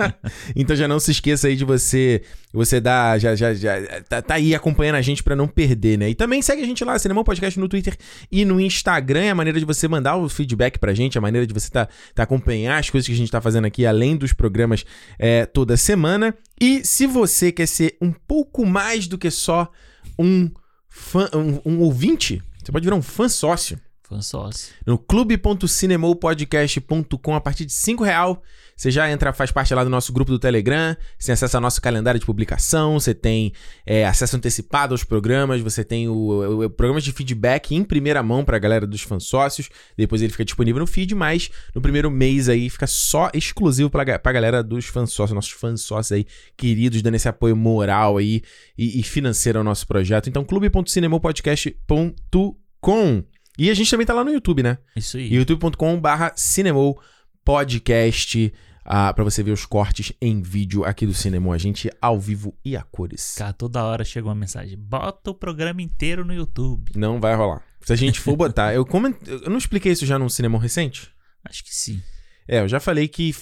então 0.56 0.76
já 0.76 0.88
não 0.88 0.98
se 0.98 1.12
esqueça 1.12 1.46
aí 1.46 1.56
de 1.56 1.64
você 1.64 2.22
você 2.52 2.80
dar 2.80 3.18
já 3.18 3.34
já, 3.34 3.54
já 3.54 3.74
tá, 4.08 4.22
tá 4.22 4.34
aí 4.34 4.54
acompanhando 4.54 4.96
a 4.96 5.02
gente 5.02 5.22
pra 5.22 5.36
não 5.36 5.46
perder, 5.46 5.98
né? 5.98 6.10
E 6.10 6.14
também 6.14 6.42
segue 6.42 6.62
a 6.62 6.66
gente 6.66 6.84
lá, 6.84 6.98
Cinema 6.98 7.22
Podcast 7.22 7.58
no 7.58 7.68
Twitter 7.68 7.96
e 8.30 8.44
no 8.44 8.60
Instagram, 8.60 9.22
é 9.22 9.30
a 9.30 9.34
maneira 9.34 9.58
de 9.58 9.64
você 9.64 9.86
mandar 9.86 10.16
o 10.16 10.28
feedback 10.28 10.78
pra 10.78 10.92
gente, 10.94 11.16
a 11.16 11.20
maneira 11.20 11.46
de 11.46 11.54
você 11.54 11.70
tá, 11.70 11.88
tá 12.14 12.24
acompanhar 12.24 12.78
as 12.78 12.90
coisas 12.90 13.06
que 13.06 13.14
a 13.14 13.16
gente 13.16 13.30
tá 13.30 13.40
fazendo 13.40 13.66
aqui 13.66 13.86
além 13.86 14.16
dos 14.16 14.32
programas 14.32 14.84
é, 15.18 15.46
toda 15.46 15.76
semana. 15.76 16.34
E 16.60 16.84
se 16.84 17.06
você 17.06 17.43
quer 17.52 17.66
ser 17.66 17.96
um 18.00 18.12
pouco 18.12 18.64
mais 18.64 19.06
do 19.06 19.18
que 19.18 19.30
só 19.30 19.70
um 20.18 20.50
fã, 20.88 21.28
um, 21.34 21.72
um 21.72 21.80
ouvinte, 21.80 22.42
você 22.62 22.72
pode 22.72 22.84
virar 22.84 22.96
um 22.96 23.02
fã 23.02 23.28
sócio 23.28 23.78
Fã 24.06 24.20
sócio. 24.20 24.74
no 24.86 24.98
clube.cinemopodcast.com 24.98 27.34
a 27.34 27.40
partir 27.40 27.64
de 27.64 27.72
5 27.72 28.04
real. 28.04 28.42
Você 28.76 28.90
já 28.90 29.08
entra, 29.10 29.32
faz 29.32 29.50
parte 29.52 29.72
lá 29.72 29.82
do 29.84 29.88
nosso 29.88 30.12
grupo 30.12 30.30
do 30.32 30.38
Telegram, 30.38 30.94
você 31.18 31.26
tem 31.26 31.32
acesso 31.32 31.56
ao 31.56 31.60
nosso 31.60 31.80
calendário 31.80 32.18
de 32.20 32.26
publicação, 32.26 32.98
você 32.98 33.14
tem 33.14 33.52
é, 33.86 34.04
acesso 34.04 34.36
antecipado 34.36 34.92
aos 34.92 35.04
programas, 35.04 35.60
você 35.60 35.84
tem 35.84 36.08
o, 36.08 36.12
o, 36.12 36.64
o 36.64 36.70
programas 36.70 37.04
de 37.04 37.12
feedback 37.12 37.72
em 37.74 37.84
primeira 37.84 38.20
mão 38.22 38.44
pra 38.44 38.58
galera 38.58 38.84
dos 38.86 39.02
fãs 39.02 39.22
sócios, 39.24 39.68
depois 39.96 40.20
ele 40.22 40.32
fica 40.32 40.44
disponível 40.44 40.80
no 40.80 40.86
feed, 40.88 41.14
mas 41.14 41.50
no 41.72 41.80
primeiro 41.80 42.10
mês 42.10 42.48
aí 42.48 42.68
fica 42.68 42.86
só 42.88 43.30
exclusivo 43.32 43.88
pra, 43.88 44.02
ga- 44.02 44.18
pra 44.18 44.32
galera 44.32 44.60
dos 44.62 44.86
fãs 44.86 45.12
sócios, 45.12 45.34
nossos 45.34 45.52
fãs 45.52 45.80
sócios 45.82 46.10
aí, 46.12 46.26
queridos, 46.56 47.00
dando 47.00 47.14
esse 47.14 47.28
apoio 47.28 47.54
moral 47.56 48.16
aí 48.18 48.42
e, 48.76 48.98
e 48.98 49.02
financeiro 49.04 49.58
ao 49.60 49.64
nosso 49.64 49.86
projeto. 49.86 50.28
Então, 50.28 50.44
clube.cinemopodcast.com 50.44 53.24
e 53.58 53.70
a 53.70 53.74
gente 53.74 53.90
também 53.90 54.06
tá 54.06 54.14
lá 54.14 54.24
no 54.24 54.32
YouTube, 54.32 54.62
né? 54.62 54.78
Isso 54.96 55.16
aí. 55.16 55.32
youtube.com/barra 55.32 56.32
Cinemou 56.36 57.00
Podcast. 57.44 58.52
Ah, 58.84 59.12
pra 59.14 59.24
você 59.24 59.42
ver 59.42 59.52
os 59.52 59.64
cortes 59.64 60.12
em 60.20 60.42
vídeo 60.42 60.84
aqui 60.84 61.06
do 61.06 61.14
Cinemou. 61.14 61.52
A 61.52 61.58
gente 61.58 61.90
ao 62.02 62.20
vivo 62.20 62.54
e 62.62 62.76
a 62.76 62.82
cores. 62.82 63.34
Cara, 63.38 63.52
toda 63.52 63.82
hora 63.82 64.04
chega 64.04 64.28
uma 64.28 64.34
mensagem. 64.34 64.76
Bota 64.76 65.30
o 65.30 65.34
programa 65.34 65.80
inteiro 65.80 66.24
no 66.24 66.34
YouTube. 66.34 66.92
Não 66.94 67.18
vai 67.18 67.34
rolar. 67.34 67.62
Se 67.80 67.92
a 67.92 67.96
gente 67.96 68.20
for 68.20 68.36
botar. 68.36 68.74
eu, 68.74 68.86
eu 69.26 69.50
não 69.50 69.56
expliquei 69.56 69.92
isso 69.92 70.04
já 70.04 70.18
num 70.18 70.28
Cinemou 70.28 70.60
recente? 70.60 71.10
Acho 71.44 71.64
que 71.64 71.74
sim. 71.74 72.02
É, 72.46 72.60
eu 72.60 72.68
já 72.68 72.78
falei 72.80 73.08
que 73.08 73.34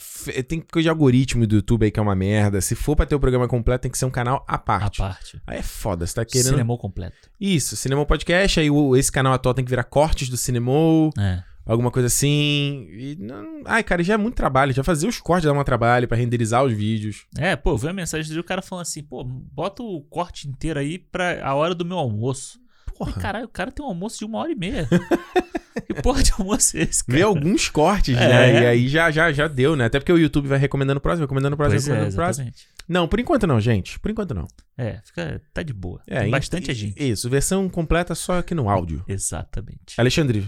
tem 0.46 0.60
coisa 0.60 0.84
de 0.84 0.88
algoritmo 0.88 1.46
do 1.46 1.56
YouTube 1.56 1.84
aí 1.84 1.90
que 1.90 1.98
é 1.98 2.02
uma 2.02 2.14
merda. 2.14 2.60
Se 2.60 2.74
for 2.74 2.94
pra 2.94 3.04
ter 3.06 3.14
o 3.14 3.20
programa 3.20 3.48
completo, 3.48 3.82
tem 3.82 3.90
que 3.90 3.98
ser 3.98 4.04
um 4.04 4.10
canal 4.10 4.44
à 4.46 4.54
A 4.54 4.58
parte. 4.58 4.98
parte. 4.98 5.40
Aí 5.46 5.58
é 5.58 5.62
foda, 5.62 6.06
você 6.06 6.14
tá 6.14 6.24
querendo. 6.24 6.50
Cinemou 6.50 6.78
completo. 6.78 7.16
Isso, 7.40 7.74
Cinemou 7.76 8.06
Podcast, 8.06 8.60
aí 8.60 8.70
o- 8.70 8.94
esse 8.96 9.10
canal 9.10 9.32
atual 9.32 9.54
tem 9.54 9.64
que 9.64 9.70
virar 9.70 9.84
cortes 9.84 10.28
do 10.28 10.36
Cinemou. 10.36 11.10
É. 11.18 11.42
alguma 11.64 11.92
coisa 11.92 12.08
assim. 12.08 12.88
E 12.90 13.16
não... 13.20 13.62
Ai, 13.64 13.84
cara, 13.84 14.02
já 14.02 14.14
é 14.14 14.16
muito 14.16 14.34
trabalho. 14.34 14.72
Já 14.72 14.82
fazer 14.82 15.06
os 15.06 15.20
cortes 15.20 15.44
dá 15.44 15.52
um 15.56 15.62
trabalho 15.64 16.08
pra 16.08 16.16
renderizar 16.16 16.64
os 16.64 16.72
vídeos. 16.72 17.24
É, 17.38 17.54
pô, 17.54 17.76
vi 17.76 17.86
a 17.88 17.92
mensagem 17.92 18.28
dele, 18.28 18.40
o 18.40 18.44
cara 18.44 18.60
falando 18.60 18.82
assim, 18.82 19.00
pô, 19.02 19.22
bota 19.24 19.80
o 19.82 20.00
corte 20.02 20.48
inteiro 20.48 20.80
aí 20.80 20.98
pra 20.98 21.44
a 21.46 21.54
hora 21.54 21.72
do 21.72 21.84
meu 21.84 21.98
almoço. 21.98 22.58
Porra. 23.04 23.20
Caralho, 23.20 23.44
o 23.46 23.48
cara 23.48 23.70
tem 23.72 23.84
um 23.84 23.88
almoço 23.88 24.18
de 24.18 24.24
uma 24.24 24.38
hora 24.38 24.52
e 24.52 24.54
meia. 24.54 24.88
que 25.86 25.94
porra 26.02 26.22
de 26.22 26.32
almoço 26.38 26.76
é 26.76 26.82
esse, 26.82 27.04
cara? 27.04 27.18
Ver 27.18 27.22
alguns 27.24 27.68
cortes, 27.68 28.16
É. 28.16 28.28
né? 28.28 28.62
E 28.62 28.66
aí 28.66 28.88
já, 28.88 29.10
já, 29.10 29.32
já 29.32 29.48
deu, 29.48 29.74
né? 29.76 29.86
Até 29.86 29.98
porque 29.98 30.12
o 30.12 30.18
YouTube 30.18 30.46
vai 30.48 30.58
recomendando 30.58 30.98
o 30.98 31.00
próximo, 31.00 31.24
recomendando 31.24 31.54
o 31.54 31.56
próximo, 31.56 31.76
Pois 31.80 31.88
é, 31.88 31.90
recomendando 31.92 32.14
o 32.14 32.24
próximo. 32.24 32.52
Não, 32.88 33.08
por 33.08 33.20
enquanto 33.20 33.46
não, 33.46 33.60
gente. 33.60 33.98
Por 34.00 34.10
enquanto 34.10 34.34
não. 34.34 34.46
É, 34.76 35.00
fica, 35.04 35.40
tá 35.52 35.62
de 35.62 35.72
boa. 35.72 36.00
É, 36.06 36.20
Tem 36.20 36.28
em- 36.28 36.30
bastante 36.30 36.72
gente. 36.74 37.02
Isso, 37.02 37.28
versão 37.30 37.68
completa 37.68 38.14
só 38.14 38.38
aqui 38.38 38.54
no 38.54 38.68
áudio. 38.68 39.04
Exatamente. 39.08 39.94
Alexandre, 39.98 40.46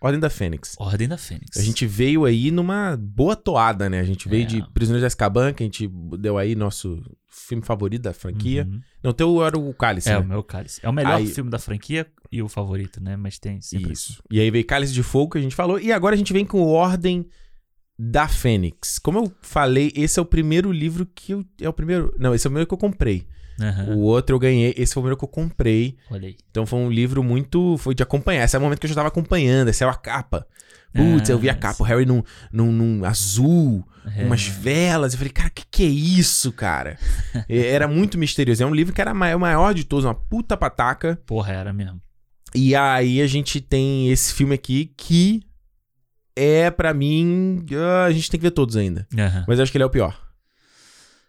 Ordem 0.00 0.20
da 0.20 0.28
Fênix. 0.30 0.74
Ordem 0.78 1.08
da 1.08 1.16
Fênix. 1.18 1.56
A 1.58 1.62
gente 1.62 1.86
veio 1.86 2.24
aí 2.24 2.50
numa 2.50 2.96
boa 2.96 3.34
toada, 3.36 3.88
né? 3.88 3.98
A 4.00 4.04
gente 4.04 4.28
veio 4.28 4.42
É. 4.44 4.46
de 4.46 4.62
Prisioneiros 4.72 5.02
de 5.02 5.06
Azkaban, 5.06 5.52
que 5.52 5.62
a 5.62 5.66
gente 5.66 5.88
deu 6.18 6.36
aí 6.38 6.54
nosso 6.54 7.02
filme 7.28 7.62
favorito 7.64 8.02
da 8.02 8.12
franquia. 8.12 8.66
Uhum. 8.70 8.80
Não, 9.02 9.12
teu 9.12 9.44
era 9.44 9.58
o 9.58 9.72
Cálice, 9.74 10.08
É, 10.08 10.12
né? 10.12 10.18
o 10.20 10.24
meu 10.24 10.42
cálice. 10.42 10.80
É 10.82 10.88
o 10.88 10.92
melhor 10.92 11.14
Aí- 11.16 11.26
filme 11.26 11.50
da 11.50 11.58
franquia 11.58 12.06
e 12.32 12.42
o 12.42 12.48
favorito, 12.48 13.00
né? 13.02 13.16
Mas 13.16 13.38
tem 13.38 13.60
sempre 13.60 13.92
Isso. 13.92 14.22
E 14.30 14.40
aí 14.40 14.50
veio 14.50 14.64
Cálice 14.66 14.92
de 14.92 15.02
Fogo, 15.02 15.32
que 15.32 15.38
a 15.38 15.42
gente 15.42 15.54
falou. 15.54 15.78
E 15.78 15.92
agora 15.92 16.14
a 16.14 16.18
gente 16.18 16.32
vem 16.32 16.44
com 16.44 16.60
Ordem 16.62 17.26
da 17.98 18.28
Fênix. 18.28 18.98
Como 18.98 19.18
eu 19.18 19.32
falei, 19.40 19.92
esse 19.94 20.18
é 20.18 20.22
o 20.22 20.26
primeiro 20.26 20.70
livro 20.72 21.06
que 21.06 21.32
eu. 21.32 21.44
É 21.60 21.68
o 21.68 21.72
primeiro. 21.72 22.14
Não, 22.18 22.34
esse 22.34 22.46
é 22.46 22.48
o 22.48 22.50
primeiro 22.50 22.66
que 22.68 22.74
eu 22.74 22.78
comprei. 22.78 23.26
Aham. 23.60 23.94
O 23.94 24.00
outro 24.00 24.34
eu 24.34 24.38
ganhei. 24.40 24.74
Esse 24.76 24.92
foi 24.94 25.00
o 25.00 25.04
primeiro 25.04 25.16
que 25.18 25.24
eu 25.24 25.28
comprei. 25.28 25.96
Olha 26.10 26.28
aí. 26.28 26.36
Então 26.50 26.66
foi 26.66 26.78
um 26.78 26.90
livro 26.90 27.22
muito. 27.22 27.76
Foi 27.78 27.94
de 27.94 28.02
acompanhar. 28.02 28.44
Esse 28.44 28.56
é 28.56 28.58
o 28.58 28.62
momento 28.62 28.78
que 28.80 28.86
eu 28.86 28.90
já 28.90 28.94
tava 28.96 29.08
acompanhando. 29.08 29.68
Essa 29.68 29.84
é 29.84 29.88
a 29.88 29.94
capa. 29.94 30.46
Putz, 30.94 31.28
Ah, 31.28 31.32
eu 31.34 31.38
vi 31.38 31.50
a 31.50 31.54
capa. 31.54 31.82
O 31.82 31.86
Harry 31.86 32.06
num, 32.06 32.22
num, 32.50 32.72
num 32.72 33.04
azul, 33.04 33.86
É. 34.16 34.24
umas 34.24 34.46
velas. 34.46 35.12
Eu 35.12 35.18
falei, 35.18 35.32
cara, 35.32 35.50
que 35.50 35.64
que 35.70 35.82
é 35.82 35.86
isso, 35.86 36.50
cara? 36.52 36.98
É, 37.48 37.66
era 37.72 37.86
muito 37.88 38.16
misterioso. 38.16 38.62
É 38.62 38.66
um 38.66 38.74
livro 38.74 38.94
que 38.94 39.00
era 39.00 39.12
ma- 39.12 39.34
o 39.34 39.40
maior 39.40 39.74
de 39.74 39.84
todos, 39.84 40.04
uma 40.06 40.14
puta 40.14 40.56
pataca. 40.56 41.20
Porra, 41.26 41.52
era 41.52 41.72
mesmo. 41.72 42.00
E 42.54 42.74
aí 42.74 43.20
a 43.20 43.26
gente 43.26 43.60
tem 43.60 44.10
esse 44.10 44.32
filme 44.32 44.54
aqui 44.54 44.92
que 44.96 45.42
é, 46.34 46.70
pra 46.70 46.94
mim, 46.94 47.64
ah, 47.74 48.04
a 48.04 48.12
gente 48.12 48.30
tem 48.30 48.38
que 48.40 48.46
ver 48.46 48.50
todos 48.52 48.76
ainda. 48.76 49.06
Aham. 49.18 49.44
Mas 49.48 49.58
eu 49.58 49.62
acho 49.64 49.72
que 49.72 49.76
ele 49.78 49.82
é 49.84 49.86
o 49.86 49.90
pior. 49.90 50.18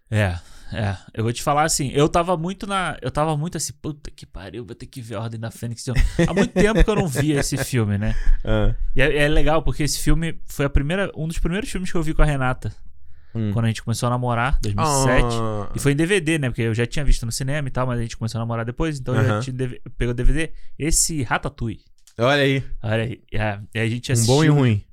É, 0.10 0.38
é. 0.72 0.98
Eu 1.14 1.24
vou 1.24 1.32
te 1.34 1.42
falar 1.44 1.64
assim, 1.64 1.90
eu 1.94 2.08
tava 2.10 2.36
muito 2.38 2.66
na. 2.68 2.98
Eu 3.02 3.12
tava 3.12 3.36
muito 3.38 3.58
assim, 3.58 3.74
puta 3.82 4.10
que 4.12 4.26
pariu, 4.26 4.66
vou 4.66 4.76
ter 4.76 4.86
que 4.86 5.02
ver 5.02 5.16
a 5.16 5.22
Ordem 5.22 5.40
da 5.40 5.52
Fênix. 5.52 5.86
Há 6.28 6.34
muito 6.34 6.54
tempo 6.54 6.84
que 6.84 6.90
eu 6.90 6.96
não 6.96 7.08
via 7.08 7.40
esse 7.40 7.58
filme, 7.58 7.98
né? 7.98 8.16
Ah, 8.44 8.74
E 8.96 9.02
é, 9.02 9.24
é 9.24 9.28
legal, 9.28 9.62
porque 9.64 9.84
esse 9.84 10.00
filme 10.00 10.40
foi 10.46 10.66
a 10.66 10.70
primeira, 10.70 11.12
um 11.16 11.28
dos 11.28 11.38
primeiros 11.40 11.70
filmes 11.70 11.92
que 11.92 11.98
eu 11.98 12.04
vi 12.04 12.14
com 12.14 12.22
a 12.22 12.26
Renata. 12.26 12.74
hum. 13.36 13.52
Quando 13.54 13.66
a 13.66 13.68
gente 13.68 13.84
começou 13.84 14.08
a 14.08 14.10
namorar, 14.10 14.58
2007. 14.62 15.26
Ah, 15.40 15.72
E 15.76 15.80
foi 15.80 15.92
em 15.92 15.96
DVD, 15.96 16.38
né? 16.40 16.50
Porque 16.50 16.62
eu 16.62 16.74
já 16.74 16.86
tinha 16.86 17.04
visto 17.06 17.26
no 17.26 17.32
cinema 17.32 17.68
e 17.68 17.72
tal, 17.72 17.86
mas 17.88 18.00
a 18.00 18.02
gente 18.02 18.16
começou 18.18 18.40
a 18.40 18.42
namorar 18.42 18.66
depois, 18.66 19.00
então 19.00 19.16
eu 19.16 19.26
já 19.26 19.40
tinha 19.42 19.56
pegou 19.98 20.14
DVD. 20.14 20.52
Esse 20.78 21.24
Ratatouille. 21.24 21.82
Olha 22.20 22.42
aí, 22.42 22.64
Olha 22.82 23.04
aí. 23.04 23.22
E 23.32 23.38
a, 23.38 23.62
e 23.76 23.80
a 23.80 23.88
gente 23.88 24.12
um 24.12 24.14
assistiu. 24.14 24.34
bom 24.36 24.44
e 24.44 24.48
ruim. 24.48 24.84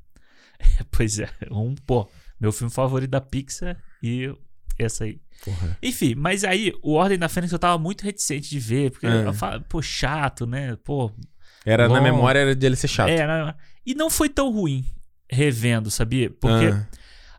Pois 0.91 1.19
é, 1.19 1.29
um, 1.51 1.75
pô, 1.75 2.09
meu 2.41 2.51
filme 2.53 2.73
favorito 2.73 3.11
da 3.11 3.21
Pixar 3.21 3.77
e 4.03 4.33
essa 4.79 5.05
aí. 5.05 5.21
Porra. 5.45 5.77
Enfim, 5.83 6.15
mas 6.15 6.43
aí, 6.45 6.73
o 6.83 6.93
Ordem 6.95 7.19
da 7.19 7.29
Fênix 7.29 7.53
eu 7.53 7.59
tava 7.59 7.77
muito 7.79 8.03
reticente 8.03 8.49
de 8.49 8.59
ver, 8.59 8.91
porque 8.91 9.07
É. 9.07 9.27
eu 9.27 9.33
falo, 9.35 9.61
pô, 9.69 9.83
chato, 9.83 10.47
né? 10.47 10.77
Pô, 10.85 11.11
Era 11.67 11.89
na 11.89 11.95
Bom. 11.99 12.03
memória 12.03 12.39
era 12.41 12.55
dele 12.55 12.77
ser 12.77 12.89
chato. 12.89 13.09
é, 13.09 13.27
não- 13.27 13.55
e 13.87 13.95
não 13.95 14.11
foi 14.11 14.29
tão 14.29 14.51
ruim 14.53 14.85
revendo, 15.31 15.91
sabia? 15.91 16.29
Porque 16.31 16.67
Ah. 16.67 16.87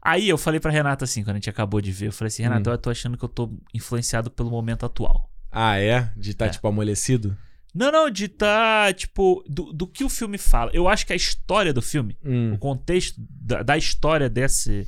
aí 0.01 0.27
eu 0.27 0.37
falei 0.37 0.59
pra 0.59 0.71
Renata 0.71 1.05
assim, 1.05 1.23
quando 1.23 1.35
a 1.35 1.39
gente 1.39 1.49
acabou 1.49 1.79
de 1.81 1.91
ver, 1.91 2.07
eu 2.07 2.11
falei 2.11 2.27
assim, 2.29 2.41
Renata, 2.43 2.69
Hum. 2.69 2.73
eu 2.73 2.77
tô 2.77 2.89
achando 2.89 3.17
que 3.17 3.23
eu 3.23 3.29
tô 3.29 3.51
influenciado 3.73 4.31
pelo 4.31 4.49
momento 4.49 4.85
atual. 4.85 5.29
Ah, 5.51 5.77
é? 5.79 6.11
De 6.17 6.31
estar, 6.31 6.47
É. 6.47 6.49
tipo, 6.49 6.67
amolecido? 6.67 7.37
Não, 7.73 7.91
não, 7.91 8.09
de 8.09 8.27
tá, 8.27 8.91
tipo, 8.93 9.43
do, 9.47 9.71
do 9.73 9.85
que 9.85 10.03
o 10.03 10.09
filme 10.09 10.37
fala. 10.37 10.71
Eu 10.73 10.87
acho 10.87 11.05
que 11.05 11.13
a 11.13 11.15
história 11.15 11.71
do 11.73 11.81
filme, 11.81 12.17
Hum. 12.25 12.53
o 12.53 12.57
contexto 12.57 13.15
da, 13.19 13.61
da 13.63 13.77
história 13.77 14.29
desse, 14.29 14.87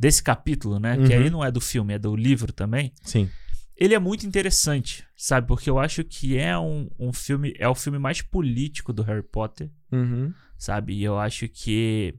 desse 0.00 0.22
capítulo, 0.22 0.78
né? 0.80 0.96
Que 0.96 1.14
Uhum. 1.14 1.22
aí 1.24 1.30
não 1.30 1.44
é 1.44 1.50
do 1.50 1.60
filme, 1.60 1.92
é 1.92 1.98
do 1.98 2.16
livro 2.16 2.52
também. 2.54 2.92
Sim. 3.02 3.28
Ele 3.76 3.94
é 3.94 3.98
muito 3.98 4.26
interessante, 4.26 5.04
sabe? 5.14 5.46
Porque 5.46 5.68
eu 5.68 5.78
acho 5.78 6.02
que 6.04 6.38
é 6.38 6.58
um, 6.58 6.88
um 6.98 7.12
filme, 7.12 7.54
é 7.58 7.68
o 7.68 7.74
filme 7.74 7.98
mais 7.98 8.22
político 8.22 8.92
do 8.94 9.02
Harry 9.02 9.22
Potter, 9.22 9.70
Uhum. 9.92 10.32
sabe? 10.56 10.94
E 10.94 11.04
eu 11.04 11.18
acho 11.18 11.46
que 11.48 12.14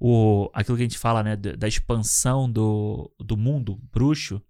o, 0.00 0.50
aquilo 0.52 0.76
que 0.76 0.82
a 0.82 0.86
gente 0.86 0.98
fala, 0.98 1.22
né, 1.22 1.36
da, 1.36 1.52
da 1.52 1.68
expansão 1.68 2.50
do, 2.50 3.08
do 3.20 3.36
mundo 3.36 3.80
bruxo, 3.92 4.42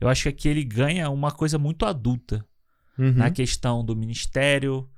eu 0.00 0.08
acho 0.08 0.22
que 0.24 0.28
aqui 0.30 0.48
ele 0.48 0.64
ganha 0.64 1.10
uma 1.10 1.30
coisa 1.30 1.58
muito 1.58 1.84
adulta, 1.84 2.44
Uhum. 2.98 3.12
na 3.12 3.30
questão 3.30 3.84
do 3.84 3.94
ministério, 3.96 4.88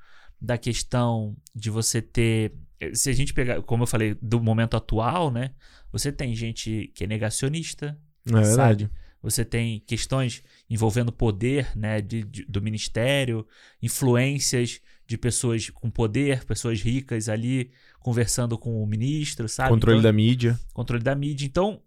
da 0.41 0.59
questão 0.59 1.35
de 1.55 1.71
você 1.71 2.01
ter. 2.03 2.53
Se 2.93 3.09
a 3.11 3.13
gente 3.13 3.33
pegar, 3.33 3.63
como 3.63 3.83
eu 3.85 3.87
falei, 3.87 4.17
do 4.21 4.41
momento 4.41 4.77
atual, 4.77 5.31
né? 5.31 5.53
Você 5.93 6.13
tem 6.13 6.35
gente 6.35 6.91
que 6.95 7.05
é 7.05 7.07
negacionista, 7.07 7.99
É 8.29 8.33
verdade. 8.33 8.91
você 9.23 9.45
tem 9.45 9.81
questões 9.87 10.43
envolvendo 10.69 11.11
poder, 11.11 11.69
né? 11.77 12.01
De, 12.03 12.23
de- 12.25 12.45
do 12.45 12.61
ministério, 12.61 13.47
influências 14.01 14.81
de 15.07 15.17
pessoas 15.17 15.71
com 15.71 15.89
poder, 15.89 16.45
pessoas 16.45 16.81
ricas 16.83 17.29
ali 17.29 17.71
conversando 18.01 18.59
com 18.59 18.83
o 18.83 18.87
ministro, 18.87 19.49
sabe? 19.49 19.71
Controle 19.71 19.99
Então- 19.99 20.11
da 20.11 20.13
mídia. 20.13 20.59
controle 20.75 21.03
da 21.03 21.15
mídia. 21.15 21.47
Então, 21.47 21.81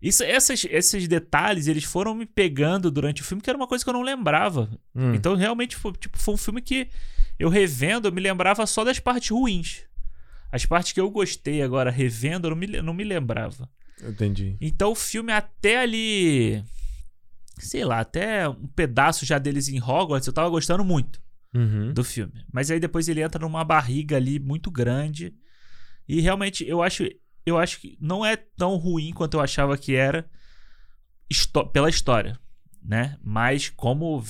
isso, 0.00 0.22
essas, 0.22 0.64
esses 0.70 1.08
detalhes, 1.08 1.66
eles 1.66 1.84
foram 1.84 2.14
me 2.14 2.26
pegando 2.26 2.90
durante 2.90 3.22
o 3.22 3.24
filme, 3.24 3.42
que 3.42 3.48
era 3.50 3.56
uma 3.56 3.66
coisa 3.66 3.82
que 3.82 3.88
eu 3.90 3.94
não 3.94 4.02
lembrava. 4.02 4.70
Hum. 4.94 5.14
Então, 5.14 5.34
realmente, 5.34 5.74
foi, 5.74 5.92
tipo, 5.92 6.18
foi 6.18 6.34
um 6.34 6.38
filme 6.38 6.60
que 6.60 6.88
eu 7.38 7.48
revendo, 7.48 8.06
eu 8.08 8.12
me 8.12 8.20
lembrava 8.20 8.64
só 8.66 8.84
das 8.84 8.98
partes 8.98 9.30
ruins. 9.30 9.82
As 10.50 10.64
partes 10.64 10.92
que 10.92 11.00
eu 11.00 11.10
gostei 11.10 11.62
agora, 11.62 11.90
revendo, 11.90 12.46
eu 12.46 12.50
não 12.50 12.56
me, 12.56 12.66
não 12.82 12.94
me 12.94 13.04
lembrava. 13.04 13.68
Entendi. 14.02 14.56
Então, 14.60 14.92
o 14.92 14.94
filme 14.94 15.32
até 15.32 15.78
ali... 15.78 16.62
Sei 17.58 17.84
lá, 17.84 18.00
até 18.00 18.48
um 18.48 18.66
pedaço 18.66 19.24
já 19.24 19.38
deles 19.38 19.68
em 19.68 19.80
Hogwarts, 19.80 20.26
eu 20.26 20.32
tava 20.32 20.48
gostando 20.50 20.84
muito 20.84 21.20
Uhum. 21.54 21.94
do 21.94 22.04
filme. 22.04 22.44
Mas 22.52 22.70
aí 22.70 22.78
depois 22.78 23.08
ele 23.08 23.22
entra 23.22 23.40
numa 23.40 23.64
barriga 23.64 24.16
ali 24.16 24.38
muito 24.38 24.70
grande. 24.70 25.34
E 26.06 26.20
realmente 26.20 26.68
eu 26.68 26.82
acho, 26.82 27.08
eu 27.46 27.56
acho 27.56 27.80
que 27.80 27.96
não 27.98 28.24
é 28.26 28.36
tão 28.36 28.76
ruim 28.76 29.10
quanto 29.12 29.34
eu 29.34 29.40
achava 29.40 29.78
que 29.78 29.94
era 29.94 30.28
pela 31.72 31.88
história, 31.88 32.38
né? 32.82 33.16
Mas 33.22 33.70
como 33.70 34.22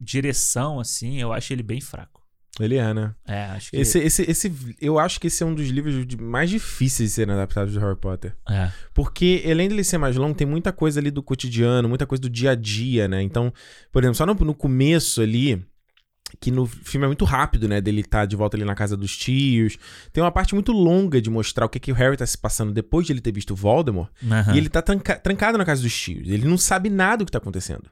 direção 0.00 0.80
assim, 0.80 1.20
eu 1.20 1.34
acho 1.34 1.52
ele 1.52 1.62
bem 1.62 1.82
fraco. 1.82 2.23
Ele 2.60 2.76
é, 2.76 2.94
né? 2.94 3.12
É, 3.26 3.44
acho 3.46 3.70
que 3.70 3.76
Esse, 3.78 3.98
esse, 3.98 4.22
esse, 4.30 4.76
eu 4.80 4.98
acho 4.98 5.18
que 5.20 5.26
esse 5.26 5.42
é 5.42 5.46
um 5.46 5.54
dos 5.54 5.68
livros 5.68 6.06
mais 6.20 6.48
difíceis 6.48 7.10
de 7.10 7.14
serem 7.16 7.34
adaptados 7.34 7.72
de 7.72 7.78
Harry 7.80 7.96
Potter. 7.96 8.34
é. 8.48 8.70
Porque, 8.92 9.42
além 9.50 9.68
dele 9.68 9.82
ser 9.82 9.98
mais 9.98 10.14
longo, 10.14 10.36
tem 10.36 10.46
muita 10.46 10.72
coisa 10.72 11.00
ali 11.00 11.10
do 11.10 11.22
cotidiano, 11.22 11.88
muita 11.88 12.06
coisa 12.06 12.22
do 12.22 12.30
dia 12.30 12.52
a 12.52 12.54
dia, 12.54 13.08
né? 13.08 13.20
Então, 13.22 13.52
por 13.90 14.02
exemplo, 14.04 14.14
só 14.16 14.24
no, 14.24 14.34
no 14.34 14.54
começo 14.54 15.20
ali, 15.20 15.64
que 16.40 16.50
no 16.52 16.64
filme 16.66 17.04
é 17.04 17.08
muito 17.08 17.24
rápido, 17.24 17.68
né? 17.68 17.80
Dele 17.80 18.04
tá 18.04 18.24
de 18.24 18.36
volta 18.36 18.56
ali 18.56 18.64
na 18.64 18.74
casa 18.76 18.96
dos 18.96 19.16
tios. 19.16 19.76
Tem 20.12 20.22
uma 20.22 20.30
parte 20.30 20.54
muito 20.54 20.70
longa 20.70 21.20
de 21.20 21.30
mostrar 21.30 21.66
o 21.66 21.68
que, 21.68 21.80
que 21.80 21.90
o 21.90 21.94
Harry 21.94 22.16
tá 22.16 22.24
se 22.26 22.38
passando 22.38 22.72
depois 22.72 23.04
de 23.06 23.12
ele 23.12 23.20
ter 23.20 23.32
visto 23.32 23.50
o 23.50 23.56
Voldemort. 23.56 24.10
Aham. 24.30 24.54
E 24.54 24.58
ele 24.58 24.68
tá 24.68 24.80
tranca- 24.80 25.16
trancado 25.18 25.58
na 25.58 25.64
casa 25.64 25.82
dos 25.82 25.92
tios. 25.96 26.28
Ele 26.28 26.46
não 26.46 26.56
sabe 26.58 26.88
nada 26.88 27.18
do 27.18 27.26
que 27.26 27.32
tá 27.32 27.38
acontecendo. 27.38 27.90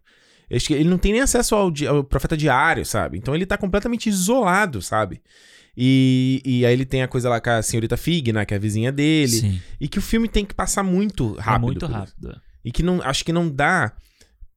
Ele 0.70 0.88
não 0.88 0.98
tem 0.98 1.12
nem 1.12 1.20
acesso 1.22 1.54
ao, 1.54 1.70
di- 1.70 1.86
ao 1.86 2.04
profeta 2.04 2.36
diário, 2.36 2.84
sabe? 2.84 3.16
Então 3.18 3.34
ele 3.34 3.46
tá 3.46 3.56
completamente 3.56 4.08
isolado, 4.08 4.82
sabe? 4.82 5.22
E, 5.76 6.42
e 6.44 6.66
aí 6.66 6.72
ele 6.72 6.84
tem 6.84 7.02
a 7.02 7.08
coisa 7.08 7.28
lá 7.30 7.40
com 7.40 7.50
a 7.50 7.62
senhorita 7.62 7.96
Fig, 7.96 8.32
né? 8.32 8.44
Que 8.44 8.54
é 8.54 8.56
a 8.56 8.60
vizinha 8.60 8.92
dele. 8.92 9.28
Sim, 9.32 9.60
E 9.80 9.88
que 9.88 9.98
o 9.98 10.02
filme 10.02 10.28
tem 10.28 10.44
que 10.44 10.54
passar 10.54 10.82
muito 10.82 11.34
é 11.38 11.42
rápido. 11.42 11.62
muito 11.66 11.80
por 11.80 11.90
isso. 11.90 11.98
rápido. 11.98 12.40
E 12.64 12.70
que 12.70 12.82
não, 12.82 13.00
acho 13.02 13.24
que 13.24 13.32
não 13.32 13.48
dá 13.48 13.92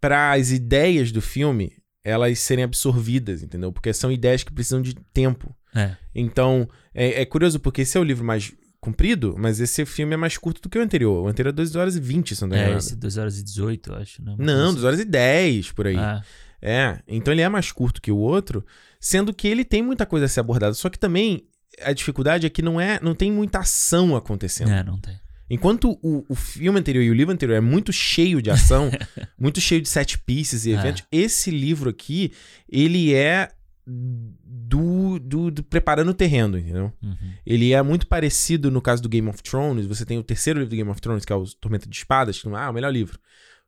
para 0.01 0.33
as 0.33 0.51
ideias 0.51 1.11
do 1.11 1.21
filme 1.21 1.71
elas 2.03 2.37
serem 2.39 2.63
absorvidas, 2.63 3.41
entendeu? 3.41 3.71
Porque 3.71 3.91
são 3.91 4.11
ideias 4.11 4.43
que 4.43 4.53
precisam 4.53 4.79
de 4.81 4.93
tempo. 5.13 5.55
É. 5.73 5.95
Então, 6.13 6.69
é, 6.93 7.21
é 7.21 7.25
curioso 7.25 7.59
porque 7.59 7.81
esse 7.81 7.97
é 7.97 7.99
o 7.99 8.03
livro 8.03 8.23
mais 8.23 8.53
comprido, 8.85 9.35
mas 9.37 9.59
esse 9.59 9.85
filme 9.85 10.13
é 10.13 10.17
mais 10.17 10.37
curto 10.37 10.61
do 10.61 10.69
que 10.69 10.77
o 10.77 10.81
anterior. 10.81 11.23
O 11.23 11.27
anterior 11.27 11.49
é 11.49 11.53
2 11.53 11.75
horas 11.75 11.95
e 11.95 11.99
20, 11.99 12.35
se 12.35 12.41
não 12.43 12.49
me 12.49 12.55
É, 12.57 12.61
engano. 12.63 12.77
esse 12.77 12.95
2 12.95 13.17
horas 13.17 13.39
e 13.39 13.43
18, 13.43 13.91
eu 13.91 13.95
acho, 13.97 14.21
né? 14.23 14.35
Não, 14.37 14.45
coisa 14.55 14.71
2 14.73 14.83
horas 14.85 14.99
e 14.99 15.05
10 15.05 15.71
por 15.71 15.87
aí. 15.87 15.97
assim. 15.97 16.23
É, 16.61 16.99
então 17.07 17.33
ele 17.33 17.41
é 17.41 17.49
mais 17.49 17.71
curto 17.71 18.01
que 18.01 18.11
o 18.11 18.17
outro, 18.17 18.65
sendo 18.99 19.33
que 19.33 19.47
ele 19.47 19.63
tem 19.65 19.81
muita 19.83 20.05
coisa 20.05 20.25
a 20.25 20.29
ser 20.29 20.39
abordada. 20.39 20.73
Só 20.73 20.89
que 20.89 20.97
também 20.97 21.45
a 21.83 21.91
dificuldade 21.93 22.47
é 22.47 22.49
que 22.49 22.61
não 22.61 22.79
é, 22.79 22.99
não 23.03 23.13
tem 23.13 23.31
muita 23.31 23.59
ação 23.59 24.15
É, 24.15 24.17
acontecendo. 24.17 24.71
é, 24.71 24.83
não 24.83 24.97
tem. 24.99 25.19
Enquanto 25.47 25.91
o, 26.01 26.25
o 26.27 26.33
filme 26.33 26.79
anterior 26.79 27.03
e 27.03 27.09
o 27.11 27.13
livro 27.13 27.31
anterior 27.33 27.55
é 27.55 27.61
muito 27.61 27.93
cheio 27.93 28.41
de 28.41 28.49
ação, 28.49 28.89
muito 29.37 29.61
cheio 29.61 29.79
de 29.81 29.87
set 29.89 30.17
pieces 30.19 30.65
e 30.65 30.71
É. 30.71 30.75
eventos, 30.75 31.03
esse 31.11 31.51
livro 31.51 31.89
aqui, 31.89 32.31
ele 32.67 33.13
é 33.13 33.49
do, 33.87 35.19
do, 35.19 35.51
do 35.51 35.63
preparando 35.63 36.09
o 36.09 36.13
terreno, 36.13 36.57
entendeu? 36.57 36.91
Uhum. 37.03 37.33
Ele 37.45 37.71
é 37.73 37.81
muito 37.81 38.07
parecido 38.07 38.71
no 38.71 38.81
caso 38.81 39.01
do 39.01 39.09
Game 39.09 39.27
of 39.29 39.41
Thrones. 39.43 39.85
Você 39.85 40.05
tem 40.05 40.17
o 40.17 40.23
terceiro 40.23 40.59
livro 40.59 40.71
do 40.71 40.75
Game 40.75 40.89
of 40.89 40.99
Thrones, 40.99 41.23
que 41.23 41.31
é 41.31 41.35
o 41.35 41.45
Tormenta 41.45 41.87
de 41.87 41.95
Espadas, 41.95 42.39
que 42.39 42.47
não 42.47 42.57
é 42.57 42.63
ah, 42.63 42.69
o 42.69 42.73
melhor 42.73 42.91
livro. 42.91 43.19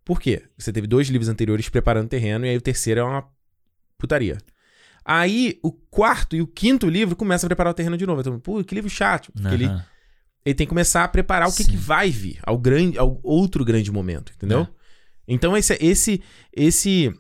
Por 0.04 0.20
quê? 0.20 0.44
Você 0.58 0.72
teve 0.74 0.88
dois 0.88 1.08
livros 1.10 1.30
anteriores 1.30 1.70
preparando 1.70 2.06
o 2.06 2.10
terreno, 2.10 2.46
e 2.46 2.50
aí 2.50 2.58
o 2.58 2.62
terceiro 2.62 3.02
é 3.02 3.04
uma 3.04 3.28
putaria. 3.98 4.38
Aí 5.06 5.60
o 5.64 5.72
quarto 5.72 6.36
e 6.36 6.42
o 6.42 6.48
quinto 6.48 6.90
livro 6.90 7.16
começa 7.16 7.46
a 7.46 7.50
preparar 7.50 7.72
o 7.72 7.76
terreno 7.76 7.98
de 7.98 8.06
novo. 8.06 8.22
Então, 8.22 8.40
pô, 8.40 8.64
que 8.64 8.76
livro 8.76 8.90
chato. 8.90 9.32
Porque 9.32 9.54
ele, 9.54 9.66
Aham. 9.66 9.86
ele 10.46 10.56
tem 10.56 10.66
que 10.66 10.70
começar 10.70 11.04
a 11.04 11.08
preparar 11.08 11.48
o 11.48 11.54
que, 11.54 11.64
que 11.64 11.78
vai 11.78 12.10
vir, 12.10 12.40
ao, 12.44 12.58
grande, 12.58 12.98
ao 12.98 13.20
outro 13.24 13.64
grande 13.64 13.92
momento, 13.92 14.34
entendeu? 14.36 14.62
É. 14.62 14.78
Então 15.28 15.56
esse, 15.58 15.78
esse, 15.82 16.22
esse, 16.54 17.14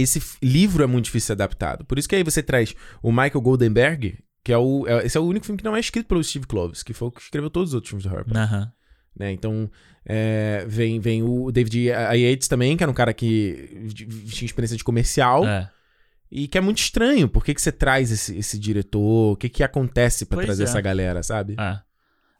esse 0.00 0.22
livro 0.42 0.82
é 0.82 0.86
muito 0.86 1.06
difícil 1.06 1.24
de 1.24 1.26
ser 1.26 1.32
adaptado. 1.32 1.84
Por 1.84 1.98
isso 1.98 2.08
que 2.08 2.16
aí 2.16 2.22
você 2.22 2.42
traz 2.42 2.74
o 3.02 3.10
Michael 3.10 3.40
Goldenberg, 3.40 4.18
que 4.44 4.52
é 4.52 4.58
o. 4.58 4.86
é- 4.86 5.06
esse 5.06 5.16
é 5.16 5.20
o 5.20 5.24
único 5.24 5.46
filme 5.46 5.58
que 5.58 5.64
não 5.64 5.76
é 5.76 5.80
escrito 5.80 6.06
pelo 6.06 6.22
Steve 6.22 6.46
Kloves, 6.46 6.82
que 6.82 6.92
foi 6.92 7.08
o 7.08 7.10
que 7.10 7.20
escreveu 7.20 7.50
todos 7.50 7.70
os 7.70 7.74
outros 7.74 7.90
filmes 7.90 8.04
do 8.04 8.10
Harry 8.10 8.24
Potter. 8.24 8.40
Né? 9.16 9.32
Então, 9.32 9.70
é, 10.04 10.64
vem, 10.68 11.00
vem 11.00 11.22
o 11.22 11.50
David 11.50 11.88
Yates 11.88 12.48
também, 12.48 12.76
que 12.76 12.82
era 12.82 12.90
um 12.90 12.94
cara 12.94 13.12
que 13.12 13.90
tinha 14.26 14.46
experiência 14.46 14.76
de 14.76 14.84
comercial. 14.84 15.46
É. 15.46 15.70
E 16.30 16.46
que 16.46 16.56
é 16.56 16.60
muito 16.60 16.78
estranho. 16.78 17.28
Por 17.28 17.44
que, 17.44 17.52
que 17.52 17.60
você 17.60 17.72
traz 17.72 18.12
esse, 18.12 18.36
esse 18.38 18.56
diretor? 18.56 19.32
O 19.32 19.36
que, 19.36 19.48
que 19.48 19.64
acontece 19.64 20.24
pra 20.24 20.36
Pois 20.36 20.46
trazer 20.46 20.62
é. 20.62 20.66
essa 20.66 20.80
galera, 20.80 21.22
sabe? 21.24 21.56
É. 21.58 21.80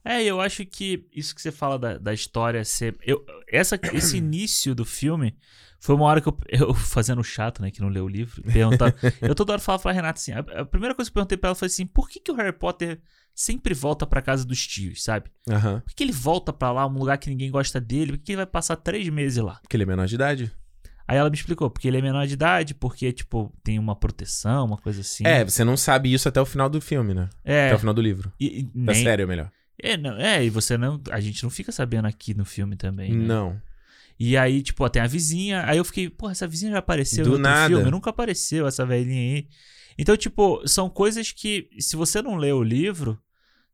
É, 0.02 0.24
eu 0.24 0.40
acho 0.40 0.64
que 0.64 1.06
isso 1.14 1.34
que 1.34 1.42
você 1.42 1.52
fala 1.52 1.78
da, 1.78 1.98
da 1.98 2.14
história 2.14 2.64
ser. 2.64 2.96
Eu, 3.02 3.24
essa, 3.50 3.78
esse 3.92 4.16
início 4.16 4.74
do 4.74 4.84
filme 4.84 5.36
foi 5.80 5.94
uma 5.94 6.04
hora 6.04 6.20
que 6.20 6.28
eu, 6.28 6.38
eu 6.48 6.74
fazendo 6.76 7.24
chato, 7.24 7.60
né, 7.62 7.70
que 7.70 7.80
não 7.80 7.88
leu 7.88 8.04
o 8.04 8.08
livro, 8.08 8.42
perguntar. 8.42 8.94
eu 9.20 9.34
toda 9.34 9.52
hora 9.54 9.60
falava 9.60 9.82
pra 9.82 9.92
Renata 9.92 10.20
assim: 10.20 10.32
a, 10.32 10.38
a 10.60 10.64
primeira 10.64 10.94
coisa 10.94 11.10
que 11.10 11.12
eu 11.12 11.20
perguntei 11.20 11.38
pra 11.38 11.48
ela 11.48 11.54
foi 11.56 11.66
assim: 11.66 11.86
por 11.86 12.08
que, 12.08 12.20
que 12.20 12.30
o 12.30 12.34
Harry 12.36 12.52
Potter 12.52 13.00
sempre 13.34 13.72
volta 13.74 14.06
pra 14.06 14.20
casa 14.20 14.44
dos 14.44 14.66
tios, 14.66 15.02
sabe? 15.02 15.30
Aham. 15.48 15.80
Por 15.80 15.88
que, 15.88 15.94
que 15.96 16.02
ele 16.04 16.12
volta 16.12 16.52
pra 16.52 16.70
lá, 16.70 16.86
um 16.86 16.98
lugar 16.98 17.16
que 17.18 17.30
ninguém 17.30 17.50
gosta 17.50 17.80
dele? 17.80 18.12
Por 18.12 18.18
que, 18.18 18.24
que 18.24 18.32
ele 18.32 18.36
vai 18.36 18.46
passar 18.46 18.76
três 18.76 19.08
meses 19.08 19.42
lá? 19.42 19.58
Porque 19.62 19.76
ele 19.76 19.84
é 19.84 19.86
menor 19.86 20.06
de 20.06 20.14
idade. 20.14 20.52
Aí 21.08 21.16
ela 21.16 21.28
me 21.30 21.34
explicou: 21.36 21.70
porque 21.70 21.88
ele 21.88 21.96
é 21.98 22.02
menor 22.02 22.26
de 22.26 22.34
idade, 22.34 22.74
porque, 22.74 23.12
tipo, 23.12 23.52
tem 23.64 23.78
uma 23.78 23.96
proteção, 23.96 24.66
uma 24.66 24.76
coisa 24.76 25.00
assim. 25.00 25.24
É, 25.26 25.44
você 25.44 25.64
não 25.64 25.76
sabe 25.76 26.12
isso 26.12 26.28
até 26.28 26.40
o 26.40 26.46
final 26.46 26.68
do 26.68 26.80
filme, 26.80 27.14
né? 27.14 27.28
é. 27.44 27.66
Até 27.68 27.76
o 27.76 27.78
final 27.80 27.94
do 27.94 28.02
livro. 28.02 28.32
E, 28.38 28.60
e 28.60 28.62
Da 28.64 28.92
nem- 28.92 29.02
série, 29.02 29.26
melhor. 29.26 29.50
É, 29.82 29.96
não, 29.96 30.14
é, 30.18 30.44
e 30.44 30.50
você 30.50 30.76
não. 30.76 31.00
A 31.10 31.18
gente 31.20 31.42
não 31.42 31.48
fica 31.50 31.72
sabendo 31.72 32.04
aqui 32.06 32.34
no 32.34 32.44
filme 32.44 32.76
também. 32.76 33.12
né? 33.12 33.24
Não. 33.26 33.60
E 34.22 34.36
aí, 34.36 34.60
tipo, 34.62 34.84
ó, 34.84 34.88
tem 34.90 35.00
a 35.00 35.06
vizinha. 35.06 35.64
Aí 35.66 35.78
eu 35.78 35.84
fiquei, 35.84 36.10
porra, 36.10 36.32
essa 36.32 36.46
vizinha 36.46 36.72
já 36.72 36.78
apareceu 36.78 37.24
Do 37.24 37.38
nada. 37.38 37.74
filme? 37.74 37.90
Nunca 37.90 38.10
apareceu 38.10 38.66
essa 38.66 38.84
velhinha 38.84 39.36
aí. 39.36 39.48
Então, 39.98 40.14
tipo, 40.14 40.62
são 40.68 40.90
coisas 40.90 41.32
que, 41.32 41.70
se 41.78 41.96
você 41.96 42.20
não 42.20 42.36
lê 42.36 42.52
o 42.52 42.62
livro, 42.62 43.18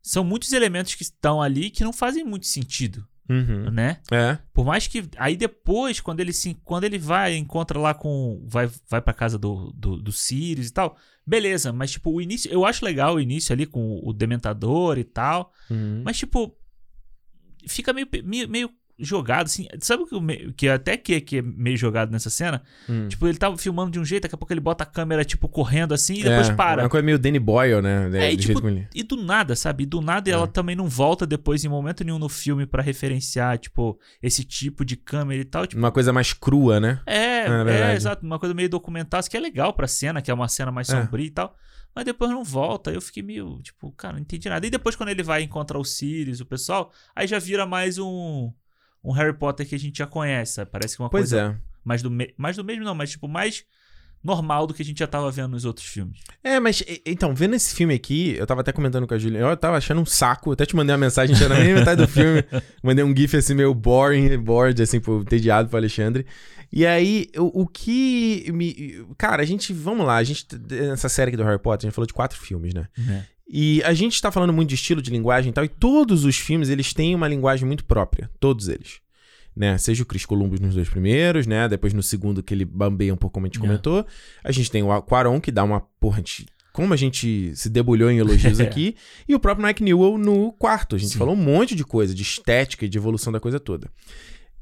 são 0.01 0.23
muitos 0.23 0.53
elementos 0.53 0.95
que 0.95 1.03
estão 1.03 1.41
ali 1.41 1.69
que 1.69 1.83
não 1.83 1.91
fazem 1.91 2.23
muito 2.23 2.47
sentido, 2.47 3.05
Uhum. 3.29 3.69
né? 3.71 3.99
É. 4.09 4.37
Por 4.53 4.63
mais 4.65 4.87
que. 4.87 5.03
Aí 5.17 5.35
depois, 5.35 5.99
quando 5.99 6.21
ele 6.21 6.31
se. 6.31 6.53
Quando 6.63 6.85
ele 6.85 6.97
vai, 6.97 7.35
encontra 7.35 7.77
lá 7.77 7.93
com. 7.93 8.41
Vai, 8.47 8.69
vai 8.89 9.01
pra 9.01 9.13
casa 9.13 9.37
do, 9.37 9.73
do, 9.75 9.97
do 10.01 10.13
Sirius 10.13 10.67
e 10.67 10.71
tal. 10.71 10.95
Beleza, 11.25 11.73
mas, 11.73 11.91
tipo, 11.91 12.09
o 12.09 12.21
início. 12.21 12.49
Eu 12.49 12.63
acho 12.65 12.85
legal 12.85 13.15
o 13.15 13.19
início 13.19 13.51
ali 13.51 13.65
com 13.65 13.99
o 14.01 14.13
Dementador 14.13 14.97
e 14.97 15.03
tal. 15.03 15.51
Uhum. 15.69 16.03
Mas, 16.05 16.17
tipo, 16.17 16.57
fica 17.67 17.91
meio, 17.91 18.07
meio, 18.23 18.47
meio 18.47 18.69
jogado, 18.99 19.45
assim. 19.45 19.67
Sabe 19.79 20.03
o 20.03 20.07
que, 20.07 20.19
me- 20.19 20.53
que 20.53 20.67
até 20.67 20.97
que, 20.97 21.21
que 21.21 21.37
é 21.37 21.41
meio 21.41 21.77
jogado 21.77 22.11
nessa 22.11 22.29
cena? 22.29 22.63
Hum. 22.89 23.07
Tipo, 23.07 23.27
ele 23.27 23.37
tava 23.37 23.57
filmando 23.57 23.91
de 23.91 23.99
um 23.99 24.05
jeito, 24.05 24.23
daqui 24.23 24.35
a 24.35 24.37
pouco 24.37 24.51
ele 24.51 24.59
bota 24.59 24.83
a 24.83 24.87
câmera, 24.87 25.23
tipo, 25.23 25.47
correndo 25.47 25.93
assim 25.93 26.15
e 26.15 26.23
depois 26.23 26.49
é, 26.49 26.53
para. 26.55 26.83
Uma 26.83 26.89
coisa 26.89 27.05
meio 27.05 27.19
Danny 27.19 27.39
Boyle, 27.39 27.81
né? 27.81 28.09
É, 28.27 28.33
e 28.33 28.35
do 28.35 28.41
tipo, 28.41 28.67
ele- 28.67 28.87
E 28.95 29.03
do 29.03 29.15
nada, 29.17 29.55
sabe? 29.55 29.83
E 29.83 29.85
do 29.85 30.01
nada 30.01 30.29
É. 30.29 30.33
ela 30.33 30.47
também 30.47 30.75
não 30.75 30.87
volta 30.87 31.25
depois 31.27 31.63
em 31.63 31.67
momento 31.67 32.03
nenhum 32.03 32.19
no 32.19 32.29
filme 32.29 32.65
pra 32.65 32.81
referenciar, 32.81 33.57
tipo, 33.57 33.99
esse 34.21 34.43
tipo 34.43 34.83
de 34.83 34.95
câmera 34.95 35.41
e 35.41 35.45
tal. 35.45 35.67
Tipo, 35.67 35.79
Uma 35.81 35.91
coisa 35.91 36.11
mais 36.11 36.33
crua, 36.33 36.79
né? 36.79 36.99
é, 37.05 37.45
É 37.47 37.91
é, 37.91 37.95
exato. 37.95 38.25
Uma 38.25 38.39
coisa 38.39 38.53
meio 38.55 38.69
documental, 38.69 39.21
que 39.23 39.37
é 39.37 39.39
legal 39.39 39.73
pra 39.73 39.87
cena, 39.87 40.21
que 40.21 40.31
é 40.31 40.33
uma 40.33 40.47
cena 40.47 40.71
mais 40.71 40.89
É. 40.89 40.99
sombria 41.01 41.25
e 41.27 41.31
tal. 41.31 41.55
Mas 41.95 42.05
depois 42.05 42.29
não 42.29 42.43
volta. 42.43 42.91
Eu 42.91 43.01
fiquei 43.01 43.23
meio, 43.23 43.59
tipo, 43.63 43.91
cara, 43.93 44.13
não 44.13 44.19
entendi 44.21 44.47
nada. 44.47 44.65
E 44.67 44.69
depois, 44.69 44.95
quando 44.95 45.09
ele 45.09 45.23
vai 45.23 45.41
encontrar 45.41 45.79
o 45.79 45.83
Sirius, 45.83 46.39
o 46.39 46.45
pessoal, 46.45 46.91
aí 47.15 47.25
já 47.27 47.39
vira 47.39 47.65
mais 47.65 47.97
um. 47.97 48.51
Um 49.07 49.13
Harry 49.13 49.33
Potter 49.33 49.65
que 49.65 49.73
a 49.73 49.79
gente 49.79 49.97
já 49.97 50.05
conhece, 50.05 50.55
sabe? 50.55 50.69
Parece 50.69 50.95
que 50.95 51.01
é 51.01 51.05
uma 51.05 51.09
Pois 51.09 51.31
coisa 51.31 51.41
é. 51.41 51.55
mais 51.83 52.01
do, 52.01 52.11
me... 52.11 52.33
mais 52.37 52.57
do 52.57 52.63
mesmo, 52.63 52.83
não, 52.83 52.93
mas 52.93 53.11
tipo, 53.11 53.27
mais 53.27 53.63
normal 54.23 54.67
do 54.67 54.73
que 54.73 54.81
a 54.81 54.85
gente 54.85 54.99
já 54.99 55.07
tava 55.07 55.31
vendo 55.31 55.51
nos 55.51 55.63
outros 55.63 55.85
filmes. 55.85 56.19
É, 56.43 56.59
mas 56.59 56.83
então, 57.05 57.33
vendo 57.33 57.55
esse 57.55 57.73
filme 57.73 57.93
aqui, 57.93 58.35
eu 58.37 58.45
tava 58.45 58.59
até 58.61 58.73
comentando 58.73 59.07
com 59.07 59.13
a 59.13 59.17
Julia, 59.17 59.39
eu 59.39 59.55
tava 59.55 59.77
achando 59.77 60.01
um 60.01 60.05
saco, 60.05 60.51
até 60.51 60.65
te 60.65 60.75
mandei 60.75 60.93
uma 60.93 60.99
mensagem, 60.99 61.35
tinha 61.35 61.47
na 61.47 61.55
metade 61.55 62.01
do 62.01 62.07
filme, 62.07 62.43
mandei 62.83 63.05
um 63.05 63.15
gif 63.15 63.37
assim 63.37 63.53
meio 63.53 63.73
boring, 63.73 64.37
bored, 64.37 64.81
assim, 64.81 64.99
pro, 64.99 65.21
entediado 65.21 65.69
pro 65.69 65.77
Alexandre. 65.77 66.25
E 66.69 66.85
aí, 66.85 67.29
o, 67.37 67.61
o 67.61 67.67
que 67.67 68.51
me... 68.51 69.05
Cara, 69.17 69.41
a 69.41 69.45
gente, 69.45 69.71
vamos 69.71 70.05
lá, 70.05 70.17
a 70.17 70.23
gente, 70.23 70.45
nessa 70.69 71.07
série 71.07 71.29
aqui 71.29 71.37
do 71.37 71.43
Harry 71.43 71.59
Potter, 71.59 71.87
a 71.87 71.89
gente 71.89 71.95
falou 71.95 72.07
de 72.07 72.13
quatro 72.13 72.37
filmes, 72.37 72.73
né? 72.73 72.87
E 73.49 73.81
a 73.83 73.93
gente 73.93 74.21
tá 74.21 74.31
falando 74.31 74.51
muito 74.51 74.69
de 74.69 74.75
estilo 74.75 75.01
de 75.01 75.09
linguagem 75.09 75.49
e 75.51 75.53
tal, 75.53 75.63
e 75.63 75.69
todos 75.69 76.25
os 76.25 76.37
filmes, 76.37 76.69
eles 76.69 76.93
têm 76.93 77.15
uma 77.15 77.27
linguagem 77.27 77.65
muito 77.65 77.85
própria. 77.85 78.29
Todos 78.39 78.67
eles. 78.67 78.99
Né? 79.55 79.77
Seja 79.77 80.03
o 80.03 80.05
Chris 80.05 80.25
Columbus 80.25 80.59
nos 80.59 80.75
dois 80.75 80.87
primeiros, 80.89 81.47
né? 81.47 81.67
Depois 81.67 81.93
no 81.93 82.03
segundo 82.03 82.43
que 82.43 82.53
ele 82.53 82.65
bambeia 82.65 83.13
um 83.13 83.17
pouco, 83.17 83.33
como 83.35 83.45
a 83.45 83.49
gente 83.49 83.57
É. 83.57 83.61
comentou. 83.61 84.05
A 84.43 84.51
gente 84.51 84.69
tem 84.69 84.83
o 84.83 85.01
Quaron, 85.01 85.39
que 85.41 85.51
dá 85.51 85.63
uma... 85.63 85.79
Porra, 85.99 86.17
gente- 86.17 86.45
como 86.73 86.93
a 86.93 86.97
gente 86.97 87.55
se 87.55 87.69
debulhou 87.69 88.11
em 88.11 88.19
elogios 88.19 88.59
aqui. 88.61 88.95
E 89.27 89.33
o 89.33 89.39
próprio 89.39 89.65
Mike 89.65 89.81
Newell 89.81 90.17
no 90.19 90.51
quarto. 90.51 90.95
A 90.95 90.99
gente 90.99 91.13
Sim. 91.13 91.17
falou 91.17 91.33
um 91.33 91.37
monte 91.41 91.73
de 91.73 91.83
coisa, 91.83 92.13
de 92.13 92.21
estética 92.21 92.85
e 92.85 92.89
de 92.89 92.97
evolução 92.99 93.33
da 93.33 93.39
coisa 93.39 93.59
toda. 93.59 93.89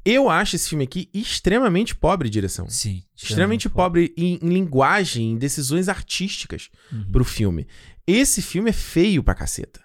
Eu 0.02 0.30
acho 0.30 0.54
esse 0.56 0.68
filme 0.68 0.84
aqui 0.84 1.10
extremamente 1.12 1.94
pobre 1.94 2.28
em 2.28 2.30
direção. 2.30 2.66
Sim. 2.70 3.02
Extremamente 3.14 3.68
pobre 3.68 4.14
em, 4.16 4.38
em 4.40 4.48
linguagem, 4.48 5.32
em 5.32 5.36
decisões 5.36 5.88
artísticas 5.90 6.70
Uhum. 6.92 7.04
pro 7.12 7.24
filme. 7.24 7.66
Esse 8.06 8.40
filme 8.42 8.70
é 8.70 8.72
feio 8.72 9.22
pra 9.22 9.34
caceta. 9.34 9.80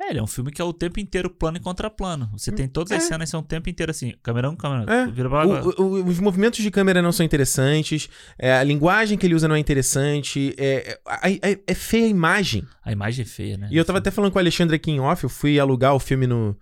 É, 0.00 0.10
ele 0.10 0.18
é 0.18 0.22
um 0.22 0.26
filme 0.26 0.50
que 0.50 0.60
é 0.60 0.64
o 0.64 0.72
tempo 0.72 1.00
inteiro 1.00 1.30
plano 1.30 1.56
e 1.56 1.60
contraplano. 1.60 2.28
Você 2.36 2.52
tem 2.52 2.68
todas 2.68 2.92
as 2.92 3.04
É. 3.04 3.06
cenas 3.08 3.30
são 3.30 3.40
o 3.40 3.42
tempo 3.42 3.70
inteiro 3.70 3.90
assim, 3.90 4.12
câmera 4.22 4.50
1, 4.50 4.56
câmera 4.56 4.92
É. 4.92 5.06
vira 5.06 5.28
pra 5.30 5.44
lá. 5.44 5.62
O- 5.64 5.82
o- 5.82 6.04
os 6.04 6.18
movimentos 6.20 6.62
de 6.62 6.70
câmera 6.70 7.00
não 7.00 7.10
são 7.12 7.24
interessantes, 7.24 8.08
é, 8.38 8.52
a 8.52 8.62
linguagem 8.62 9.16
que 9.16 9.24
ele 9.26 9.34
usa 9.34 9.48
não 9.48 9.54
é 9.54 9.58
interessante, 9.58 10.54
é, 10.58 10.98
é, 11.22 11.52
é- 11.52 11.60
é 11.66 11.74
feia 11.74 12.04
a 12.04 12.08
imagem. 12.08 12.66
A 12.84 12.92
imagem 12.92 13.22
é 13.22 13.26
feia, 13.26 13.56
né? 13.56 13.68
E 13.70 13.76
eu 13.76 13.84
tava 13.84 13.98
até 13.98 14.10
falando 14.10 14.30
com 14.32 14.38
o 14.38 14.40
Alexandre 14.40 14.76
aqui 14.76 14.90
em 14.90 15.00
off, 15.00 15.24
eu 15.24 15.30
fui 15.30 15.58
alugar 15.58 15.94
o 15.94 16.00
filme 16.00 16.26
no, 16.26 16.54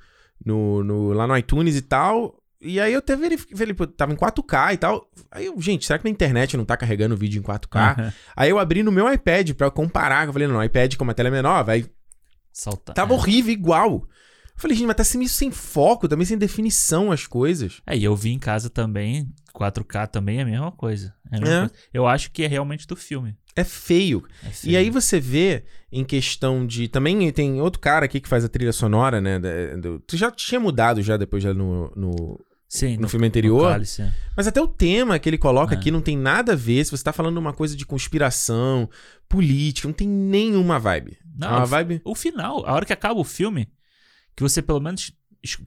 no, 0.44 0.84
no- 0.84 1.12
lá 1.12 1.26
no 1.26 1.36
iTunes 1.36 1.74
e 1.74 1.82
tal. 1.82 2.36
E 2.64 2.78
aí 2.80 2.92
eu 2.92 3.00
até 3.00 3.16
verifiquei, 3.16 3.56
tava 3.96 4.12
em 4.12 4.16
4K 4.16 4.74
e 4.74 4.76
tal. 4.76 5.10
Aí 5.30 5.46
eu, 5.46 5.60
gente, 5.60 5.84
será 5.84 5.98
que 5.98 6.04
na 6.04 6.10
internet 6.10 6.56
não 6.56 6.64
tá 6.64 6.76
carregando 6.76 7.14
o 7.14 7.18
vídeo 7.18 7.40
em 7.40 7.42
4K? 7.42 7.98
Aham. 7.98 8.12
Aí 8.36 8.50
eu 8.50 8.58
abri 8.58 8.82
no 8.84 8.92
meu 8.92 9.12
iPad 9.12 9.50
pra 9.54 9.70
comparar. 9.70 10.26
Eu 10.28 10.32
falei, 10.32 10.46
não, 10.46 10.62
iPad 10.62 10.94
como 10.96 11.10
a 11.10 11.14
tela 11.14 11.28
é 11.28 11.32
menor, 11.32 11.64
vai. 11.64 11.84
Salta. 12.52 12.92
Tava 12.94 13.12
é. 13.12 13.16
horrível, 13.16 13.52
igual. 13.52 13.90
Eu 13.92 14.08
falei, 14.56 14.76
gente, 14.76 14.86
mas 14.86 15.10
tá 15.12 15.18
meio 15.18 15.28
sem 15.30 15.50
foco, 15.50 16.06
também 16.06 16.24
sem 16.24 16.38
definição 16.38 17.10
as 17.10 17.26
coisas. 17.26 17.80
É, 17.86 17.96
e 17.96 18.04
eu 18.04 18.14
vi 18.14 18.30
em 18.30 18.38
casa 18.38 18.70
também, 18.70 19.32
4K 19.54 20.06
também 20.06 20.38
é 20.38 20.42
a 20.42 20.46
mesma 20.46 20.70
coisa. 20.70 21.12
É 21.32 21.36
a 21.38 21.40
mesma 21.40 21.54
É. 21.56 21.58
coisa. 21.68 21.74
Eu 21.92 22.06
acho 22.06 22.30
que 22.30 22.44
é 22.44 22.46
realmente 22.46 22.86
do 22.86 22.94
filme. 22.94 23.36
É 23.56 23.64
feio. 23.64 24.22
É 24.46 24.50
feio. 24.50 24.72
E 24.72 24.76
aí 24.76 24.88
você 24.88 25.18
vê 25.18 25.64
em 25.90 26.04
questão 26.04 26.66
de. 26.66 26.86
Também 26.88 27.30
tem 27.32 27.60
outro 27.60 27.80
cara 27.80 28.04
aqui 28.04 28.20
que 28.20 28.28
faz 28.28 28.44
a 28.44 28.48
trilha 28.48 28.72
sonora, 28.72 29.20
né? 29.20 29.38
do- 29.78 29.98
tu 30.00 30.16
já 30.16 30.30
tinha 30.30 30.60
mudado 30.60 31.02
já 31.02 31.16
depois 31.16 31.42
já 31.42 31.52
no, 31.52 31.90
no, 31.96 32.40
Sim, 32.74 32.96
no 32.96 33.06
filme 33.06 33.26
anterior. 33.26 33.70
Cálice, 33.70 34.00
é. 34.00 34.12
Mas 34.34 34.46
até 34.46 34.58
o 34.60 34.66
tema 34.66 35.18
que 35.18 35.28
ele 35.28 35.36
coloca 35.36 35.74
É. 35.74 35.76
aqui 35.78 35.90
não 35.90 36.00
tem 36.00 36.16
nada 36.16 36.52
a 36.52 36.56
ver. 36.56 36.82
Se 36.84 36.90
você 36.90 37.04
tá 37.04 37.12
falando 37.12 37.36
uma 37.36 37.52
coisa 37.52 37.76
de 37.76 37.84
conspiração, 37.84 38.88
política, 39.28 39.86
não 39.86 39.92
tem 39.92 40.08
nenhuma 40.08 40.78
vibe. 40.78 41.18
Não, 41.36 41.48
é 41.48 41.50
uma 41.56 41.64
o- 41.64 41.66
vibe. 41.66 42.00
O 42.02 42.14
final, 42.14 42.64
a 42.66 42.72
hora 42.72 42.86
que 42.86 42.92
acaba 42.92 43.20
o 43.20 43.24
filme, 43.24 43.68
que 44.34 44.42
você 44.42 44.62
pelo 44.62 44.80
menos 44.80 45.12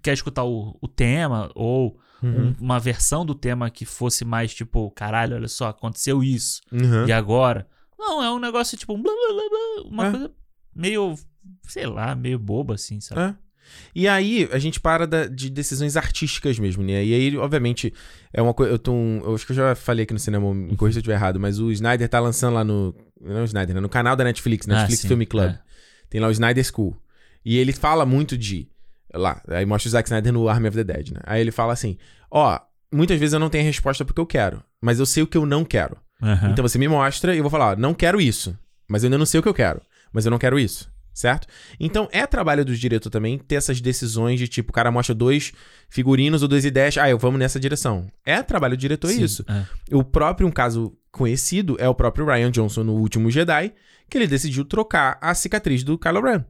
quer 0.01 0.13
escutar 0.13 0.45
o, 0.45 0.75
o 0.81 0.87
tema 0.87 1.51
ou 1.53 1.99
Uhum. 2.23 2.47
um- 2.47 2.55
uma 2.59 2.79
versão 2.79 3.23
do 3.23 3.35
tema 3.35 3.69
que 3.69 3.85
fosse 3.85 4.25
mais 4.25 4.51
tipo, 4.53 4.89
caralho, 4.91 5.35
olha 5.35 5.47
só, 5.47 5.67
aconteceu 5.67 6.23
isso. 6.23 6.61
Uhum. 6.71 7.05
E 7.07 7.11
agora? 7.11 7.67
Não, 7.99 8.23
é 8.23 8.31
um 8.31 8.39
negócio 8.39 8.75
tipo, 8.77 8.97
blá, 8.97 9.11
blá, 9.13 9.43
blá, 9.49 9.89
uma 9.91 10.07
É. 10.07 10.11
coisa 10.11 10.31
meio, 10.73 11.15
sei 11.67 11.85
lá, 11.85 12.15
meio 12.15 12.39
boba 12.39 12.73
assim, 12.73 12.99
sabe? 12.99 13.21
É. 13.21 13.44
E 13.93 14.07
aí, 14.07 14.47
a 14.51 14.57
gente 14.59 14.79
para 14.79 15.05
da- 15.07 15.25
de 15.27 15.49
decisões 15.49 15.95
artísticas 15.97 16.59
mesmo, 16.59 16.83
né? 16.83 17.03
E 17.03 17.13
aí, 17.13 17.37
obviamente, 17.37 17.93
é 18.33 18.41
uma 18.41 18.53
coisa. 18.53 18.71
Eu, 18.73 18.79
tô 18.79 18.93
um- 18.93 19.21
eu 19.23 19.35
acho 19.35 19.45
que 19.45 19.51
eu 19.51 19.55
já 19.55 19.75
falei 19.75 20.03
aqui 20.03 20.13
no 20.13 20.19
cinema, 20.19 20.53
me 20.53 20.75
corrija 20.75 20.93
se 20.95 20.97
eu 20.99 21.01
estiver 21.01 21.15
errado, 21.15 21.39
mas 21.39 21.59
o 21.59 21.71
Snyder 21.71 22.07
tá 22.09 22.19
lançando 22.19 22.53
lá 22.55 22.63
no. 22.63 22.95
Não 23.21 23.41
o 23.41 23.45
Snyder, 23.45 23.75
né? 23.75 23.81
No 23.81 23.89
canal 23.89 24.15
da 24.15 24.23
Netflix, 24.23 24.67
Netflix 24.67 25.05
Ah, 25.05 25.07
Film 25.07 25.21
Club. 25.23 25.49
é. 25.49 25.59
Tem 26.09 26.19
lá 26.21 26.27
o 26.27 26.31
Snyder 26.31 26.63
School. 26.63 26.95
E 27.43 27.57
ele 27.57 27.73
fala 27.73 28.05
muito 28.05 28.37
de. 28.37 28.67
Lá, 29.13 29.41
aí 29.47 29.65
mostra 29.65 29.87
o 29.87 29.91
Zack 29.91 30.07
Snyder 30.09 30.33
no 30.33 30.49
Army 30.49 30.67
of 30.67 30.75
the 30.77 30.83
Dead, 30.83 31.11
né? 31.11 31.21
Aí 31.23 31.39
ele 31.39 31.51
fala 31.51 31.71
assim: 31.73 31.97
Ó, 32.29 32.59
muitas 32.91 33.17
vezes 33.19 33.33
eu 33.33 33.39
não 33.39 33.49
tenho 33.49 33.63
a 33.63 33.67
resposta 33.67 34.03
porque 34.03 34.19
eu 34.19 34.25
quero, 34.25 34.61
mas 34.81 34.99
eu 34.99 35.05
sei 35.05 35.23
o 35.23 35.27
que 35.27 35.37
eu 35.37 35.45
não 35.45 35.63
quero. 35.63 35.97
Aham. 36.21 36.49
Então 36.51 36.61
você 36.67 36.77
me 36.77 36.87
mostra 36.87 37.33
e 37.33 37.37
eu 37.37 37.43
vou 37.43 37.49
falar, 37.49 37.71
ó, 37.71 37.75
não 37.75 37.93
quero 37.93 38.19
isso. 38.21 38.57
Mas 38.89 39.03
eu 39.03 39.07
ainda 39.07 39.17
não 39.17 39.25
sei 39.25 39.39
o 39.39 39.43
que 39.43 39.49
eu 39.49 39.53
quero. 39.53 39.81
Mas 40.13 40.25
eu 40.25 40.31
não 40.31 40.37
quero 40.37 40.57
isso. 40.59 40.89
Certo? 41.15 41.47
Então 41.79 42.09
é 42.11 42.27
trabalho 42.27 42.65
do 42.65 42.75
diretor 42.75 43.09
também 43.09 43.37
ter 43.37 43.55
essas 43.55 43.79
decisões 43.79 44.37
de 44.37 44.49
tipo, 44.49 44.71
o 44.71 44.73
cara 44.73 44.91
mostra 44.91 45.15
dois 45.15 45.53
figurinos 45.87 46.41
ou 46.41 46.47
duas 46.49 46.65
ideias, 46.65 46.97
ah, 46.97 47.09
eu 47.09 47.17
vamos 47.17 47.39
nessa 47.39 47.57
direção. 47.57 48.11
É 48.25 48.43
trabalho 48.43 48.75
do 48.75 48.79
diretor 48.81 49.07
Sim, 49.07 49.23
isso. 49.23 49.45
é. 49.47 49.95
O 49.95 50.03
próprio, 50.03 50.45
um 50.45 50.51
caso 50.51 50.93
conhecido, 51.13 51.77
é 51.79 51.87
o 51.87 51.95
próprio 51.95 52.25
Ryan 52.25 52.51
Johnson 52.51 52.83
no 52.83 52.95
último 52.95 53.31
Jedi, 53.31 53.73
que 54.09 54.17
ele 54.17 54.27
decidiu 54.27 54.65
trocar 54.65 55.17
a 55.21 55.33
cicatriz 55.33 55.85
do 55.85 55.97
Kylo 55.97 56.21
Ren. 56.21 56.43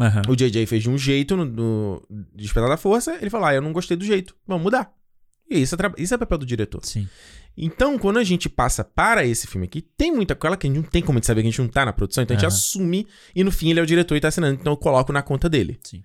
Aham. 0.00 0.22
O 0.28 0.36
JJ 0.36 0.64
fez 0.66 0.84
de 0.84 0.90
um 0.90 0.96
jeito 0.96 1.36
no, 1.36 1.44
no 1.44 2.02
Despertar 2.36 2.70
da 2.70 2.76
Força, 2.76 3.18
ele 3.20 3.30
falou, 3.30 3.48
ah, 3.48 3.54
eu 3.54 3.60
não 3.60 3.72
gostei 3.72 3.96
do 3.96 4.04
jeito, 4.04 4.36
vamos 4.46 4.62
mudar. 4.62 4.92
E 5.50 5.60
isso 5.60 5.74
é, 5.74 5.78
isso 5.98 6.14
é 6.14 6.18
papel 6.18 6.38
do 6.38 6.46
diretor. 6.46 6.84
Sim. 6.84 7.08
Então, 7.56 7.98
quando 7.98 8.18
a 8.18 8.24
gente 8.24 8.48
passa 8.48 8.82
para 8.82 9.24
esse 9.24 9.46
filme 9.46 9.66
aqui, 9.66 9.80
tem 9.80 10.10
muita 10.12 10.34
coisa 10.34 10.56
que 10.56 10.66
a 10.66 10.70
gente 10.70 10.76
não 10.82 10.88
tem 10.90 11.02
como 11.02 11.22
saber 11.22 11.42
que 11.42 11.48
a 11.48 11.50
gente 11.50 11.60
não 11.60 11.68
tá 11.68 11.84
na 11.84 11.92
produção, 11.92 12.22
então 12.24 12.36
a 12.36 12.40
gente 12.40 12.46
assume 12.48 13.06
e 13.34 13.44
no 13.44 13.52
fim 13.52 13.70
ele 13.70 13.78
é 13.80 13.82
o 13.82 13.86
diretor 13.86 14.16
e 14.16 14.20
tá 14.20 14.28
assinando, 14.28 14.58
então 14.60 14.72
eu 14.72 14.76
coloco 14.76 15.12
na 15.12 15.22
conta 15.22 15.48
dele. 15.48 15.78
Sim. 15.84 16.02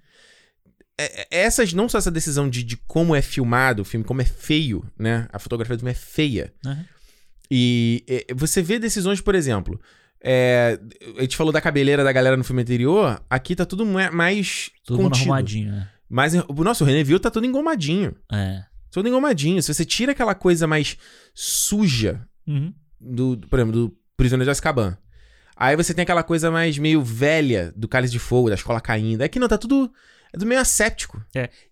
É- 1.00 1.22
é- 1.22 1.28
essas, 1.46 1.74
não 1.74 1.88
só 1.90 1.98
essa 1.98 2.12
decisão 2.12 2.50
de, 2.50 2.62
de 2.64 2.78
como 2.78 3.16
é 3.16 3.22
filmado 3.22 3.82
o 3.82 3.86
filme, 3.86 4.06
como 4.06 4.22
é 4.22 4.26
feio, 4.26 4.86
né? 4.98 5.28
A 5.32 5.40
fotografia 5.40 5.76
do 5.76 5.80
filme 5.80 5.92
é 5.92 5.96
feia. 5.96 6.54
Aham. 6.66 6.86
E 7.52 8.04
é, 8.08 8.26
você 8.36 8.62
vê 8.62 8.78
decisões, 8.78 9.20
por 9.22 9.34
exemplo, 9.34 9.82
é, 10.24 10.80
a 11.18 11.22
gente 11.22 11.36
falou 11.36 11.52
da 11.52 11.60
cabeleira 11.62 12.04
da 12.04 12.12
galera 12.12 12.38
no 12.38 12.44
filme 12.44 12.62
anterior, 12.62 13.20
aqui 13.30 13.56
tá 13.56 13.66
tudo 13.66 13.86
ma- 13.86 14.12
mais 14.12 14.70
mundo 14.90 15.04
contido. 15.04 15.22
arrumadinho, 15.24 15.72
né? 15.72 15.90
Mas, 16.08 16.34
o 16.36 16.64
nosso 16.64 16.84
René 16.84 17.04
viu 17.04 17.20
tá 17.20 17.30
tudo 17.32 17.46
engomadinho. 17.46 18.16
É. 18.32 18.64
Todo 18.92 19.08
engomadinho. 19.08 19.62
Se 19.62 19.74
você 19.74 19.86
tira 19.86 20.12
aquela 20.14 20.34
coisa 20.36 20.66
mais 20.68 20.98
suja 21.34 22.22
Uhum. 22.48 22.74
do, 23.00 23.38
por 23.50 23.60
exemplo, 23.60 23.74
do 23.88 23.98
Prisioneiro 24.18 24.48
de 24.48 24.52
Azkaban. 24.52 24.98
Aí 25.56 25.76
você 25.76 25.94
tem 25.94 26.04
aquela 26.04 26.24
coisa 26.24 26.50
mais 26.50 26.78
meio 26.78 27.02
velha 27.02 27.74
do 27.76 27.88
Cálice 27.88 28.12
de 28.14 28.20
Fogo, 28.20 28.50
da 28.50 28.56
escola 28.56 28.80
caindo. 28.82 29.22
Aqui 29.22 29.40
não, 29.40 29.48
tá 29.48 29.58
tudo. 29.58 29.92
É 30.34 30.38
do 30.38 30.46
meio 30.46 30.62
asséptico. 30.62 31.20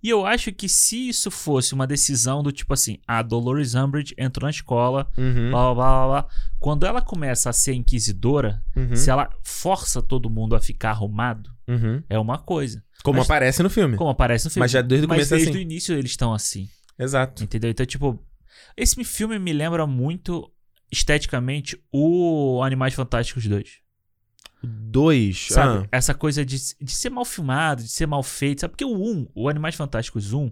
E 0.03 0.09
eu 0.09 0.25
acho 0.25 0.51
que 0.51 0.67
se 0.67 1.09
isso 1.09 1.29
fosse 1.29 1.73
uma 1.75 1.85
decisão 1.85 2.41
do 2.41 2.51
tipo 2.51 2.73
assim, 2.73 2.97
a 3.07 3.21
Dolores 3.21 3.75
Umbridge 3.75 4.15
entrou 4.17 4.45
na 4.47 4.49
escola, 4.49 5.07
Uhum. 5.17 5.51
blá 5.51 5.73
blá 5.73 5.73
blá 5.73 5.75
blá. 5.75 6.07
blá. 6.23 6.29
Quando 6.59 6.85
ela 6.85 6.99
começa 7.01 7.49
a 7.51 7.53
ser 7.53 7.73
inquisidora, 7.73 8.63
uhum, 8.75 8.95
se 8.95 9.09
ela 9.11 9.29
força 9.43 10.01
todo 10.01 10.29
mundo 10.29 10.55
a 10.55 10.59
ficar 10.59 10.89
arrumado, 10.89 11.51
uhum. 11.67 12.01
é 12.09 12.17
uma 12.17 12.39
coisa. 12.39 12.83
Como 13.03 13.19
Mas- 13.19 13.27
aparece 13.27 13.61
no 13.61 13.69
filme. 13.69 13.95
Como 13.95 14.09
aparece 14.09 14.45
no 14.45 14.51
filme. 14.51 14.63
Mas 14.63 14.71
já 14.71 14.81
desde 14.81 15.05
o 15.05 15.09
Mas 15.09 15.17
começo 15.17 15.33
é 15.33 15.37
desde 15.37 15.51
assim. 15.51 15.59
o 15.59 15.61
início 15.61 15.95
eles 15.95 16.11
estão 16.11 16.33
assim, 16.33 16.67
Exato. 16.99 17.43
entendeu? 17.43 17.69
Então, 17.69 17.85
tipo, 17.85 18.19
esse 18.75 19.03
filme 19.03 19.37
me 19.39 19.53
lembra 19.53 19.85
muito 19.87 20.51
esteticamente 20.91 21.77
o 21.91 22.61
Animais 22.63 22.93
Fantásticos 22.93 23.45
2. 23.47 23.79
Dois. 24.63 25.47
Sabe? 25.49 25.85
ah, 25.85 25.87
Essa 25.91 26.13
coisa 26.13 26.43
de, 26.45 26.57
de 26.81 26.91
ser 26.91 27.09
mal 27.09 27.25
filmado, 27.25 27.83
de 27.83 27.89
ser 27.89 28.07
mal 28.07 28.23
feito, 28.23 28.61
sabe? 28.61 28.71
Porque 28.71 28.85
o 28.85 28.95
1, 28.97 29.27
o 29.35 29.47
Animais 29.49 29.75
Fantásticos 29.75 30.33
1, 30.33 30.51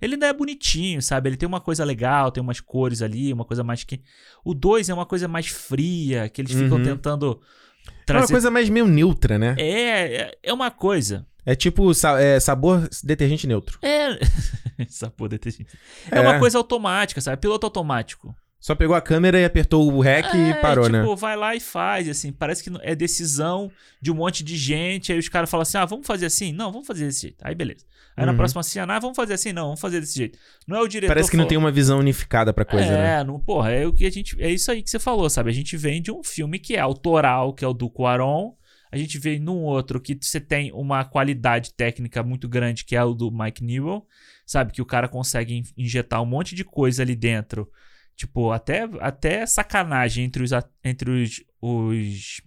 ele 0.00 0.14
ainda 0.14 0.26
é 0.26 0.32
bonitinho, 0.32 1.00
sabe? 1.00 1.30
Ele 1.30 1.36
tem 1.36 1.46
uma 1.46 1.60
coisa 1.60 1.82
legal, 1.84 2.30
tem 2.30 2.42
umas 2.42 2.60
cores 2.60 3.00
ali, 3.00 3.32
uma 3.32 3.44
coisa 3.46 3.64
mais 3.64 3.82
que. 3.82 4.02
O 4.44 4.52
2 4.52 4.90
é 4.90 4.94
uma 4.94 5.06
coisa 5.06 5.26
mais 5.26 5.46
fria, 5.46 6.28
que 6.28 6.40
eles 6.42 6.52
ficam 6.52 6.76
Uhum. 6.78 6.84
tentando 6.84 7.40
É 7.86 7.90
uma 7.90 8.04
trazer. 8.04 8.32
coisa 8.34 8.50
mais 8.50 8.68
meio 8.68 8.86
neutra, 8.86 9.38
né? 9.38 9.54
É, 9.58 10.16
é, 10.16 10.38
é 10.42 10.52
uma 10.52 10.70
coisa. 10.70 11.26
É 11.46 11.54
tipo 11.54 11.92
é, 12.18 12.40
sabor 12.40 12.88
detergente 13.04 13.46
neutro. 13.46 13.78
É. 13.80 14.18
Porra 15.16 15.30
detergente. 15.30 15.78
É. 16.10 16.20
uma 16.20 16.40
coisa 16.40 16.58
automática, 16.58 17.20
sabe? 17.20 17.40
Piloto 17.40 17.64
automático. 17.64 18.34
Só 18.58 18.74
pegou 18.74 18.96
a 18.96 19.00
câmera 19.00 19.38
e 19.38 19.44
apertou 19.44 19.92
o 19.92 20.00
REC 20.00 20.26
é, 20.34 20.50
e 20.50 20.54
parou, 20.54 20.86
tipo, 20.86 20.96
né? 20.96 21.16
vai 21.16 21.36
lá 21.36 21.54
e 21.54 21.60
faz, 21.60 22.08
assim. 22.08 22.32
Parece 22.32 22.64
que 22.64 22.70
é 22.82 22.96
decisão 22.96 23.70
de 24.02 24.10
um 24.10 24.14
monte 24.16 24.42
de 24.42 24.56
gente. 24.56 25.12
Aí 25.12 25.18
os 25.20 25.28
caras 25.28 25.48
falam 25.48 25.62
assim: 25.62 25.78
ah, 25.78 25.84
vamos 25.84 26.04
fazer 26.04 26.26
assim? 26.26 26.52
Não, 26.52 26.72
vamos 26.72 26.86
fazer 26.86 27.06
desse 27.06 27.22
jeito. 27.22 27.36
Aí 27.42 27.54
beleza. 27.54 27.84
Aí 28.16 28.24
na 28.26 28.32
Uhum. 28.32 28.38
próxima 28.38 28.62
cena, 28.64 28.96
ah, 28.96 28.98
vamos 28.98 29.14
fazer 29.14 29.34
assim? 29.34 29.52
Não, 29.52 29.66
vamos 29.66 29.80
fazer 29.80 30.00
desse 30.00 30.16
jeito. 30.16 30.36
Não 30.66 30.78
é 30.78 30.80
o 30.80 30.88
diretor. 30.88 31.12
Parece 31.12 31.30
que 31.30 31.36
não 31.36 31.42
falou- 31.44 31.48
tem 31.50 31.58
uma 31.58 31.70
visão 31.70 31.98
unificada 32.00 32.52
pra 32.52 32.64
coisa, 32.64 32.86
é, 32.86 33.18
né? 33.18 33.24
não, 33.24 33.38
porra, 33.38 33.70
é 33.70 33.86
o 33.86 33.92
que 33.92 34.04
a 34.04 34.10
gente. 34.10 34.34
É 34.42 34.50
isso 34.50 34.68
aí 34.72 34.82
que 34.82 34.90
você 34.90 34.98
falou, 34.98 35.28
sabe? 35.30 35.50
A 35.50 35.54
gente 35.54 35.76
vem 35.76 36.02
de 36.02 36.10
um 36.10 36.24
filme 36.24 36.58
que 36.58 36.74
é 36.74 36.80
autoral, 36.80 37.52
que 37.52 37.64
é 37.64 37.68
o 37.68 37.74
do 37.74 37.88
Cuaron. 37.88 38.56
A 38.96 38.98
gente 38.98 39.18
vem 39.18 39.38
num 39.38 39.58
outro 39.62 40.00
que 40.00 40.16
você 40.20 40.40
tem 40.40 40.72
uma 40.72 41.04
qualidade 41.04 41.74
técnica 41.74 42.22
muito 42.22 42.48
grande, 42.48 42.84
que 42.84 42.96
é 42.96 43.04
o 43.04 43.12
do 43.12 43.30
Mike 43.30 43.62
Newell, 43.62 44.06
sabe? 44.46 44.72
Que 44.72 44.80
o 44.80 44.86
cara 44.86 45.06
consegue 45.06 45.54
in- 45.54 45.64
injetar 45.76 46.22
um 46.22 46.26
monte 46.26 46.54
de 46.54 46.64
coisa 46.64 47.02
ali 47.02 47.14
dentro. 47.14 47.70
Tipo, 48.16 48.50
até, 48.52 48.88
até 49.00 49.44
sacanagem 49.44 50.24
entre 50.24 50.42
os, 50.42 50.52
a- 50.52 50.64
entre 50.82 51.10
os, 51.10 51.42
os, 51.60 52.40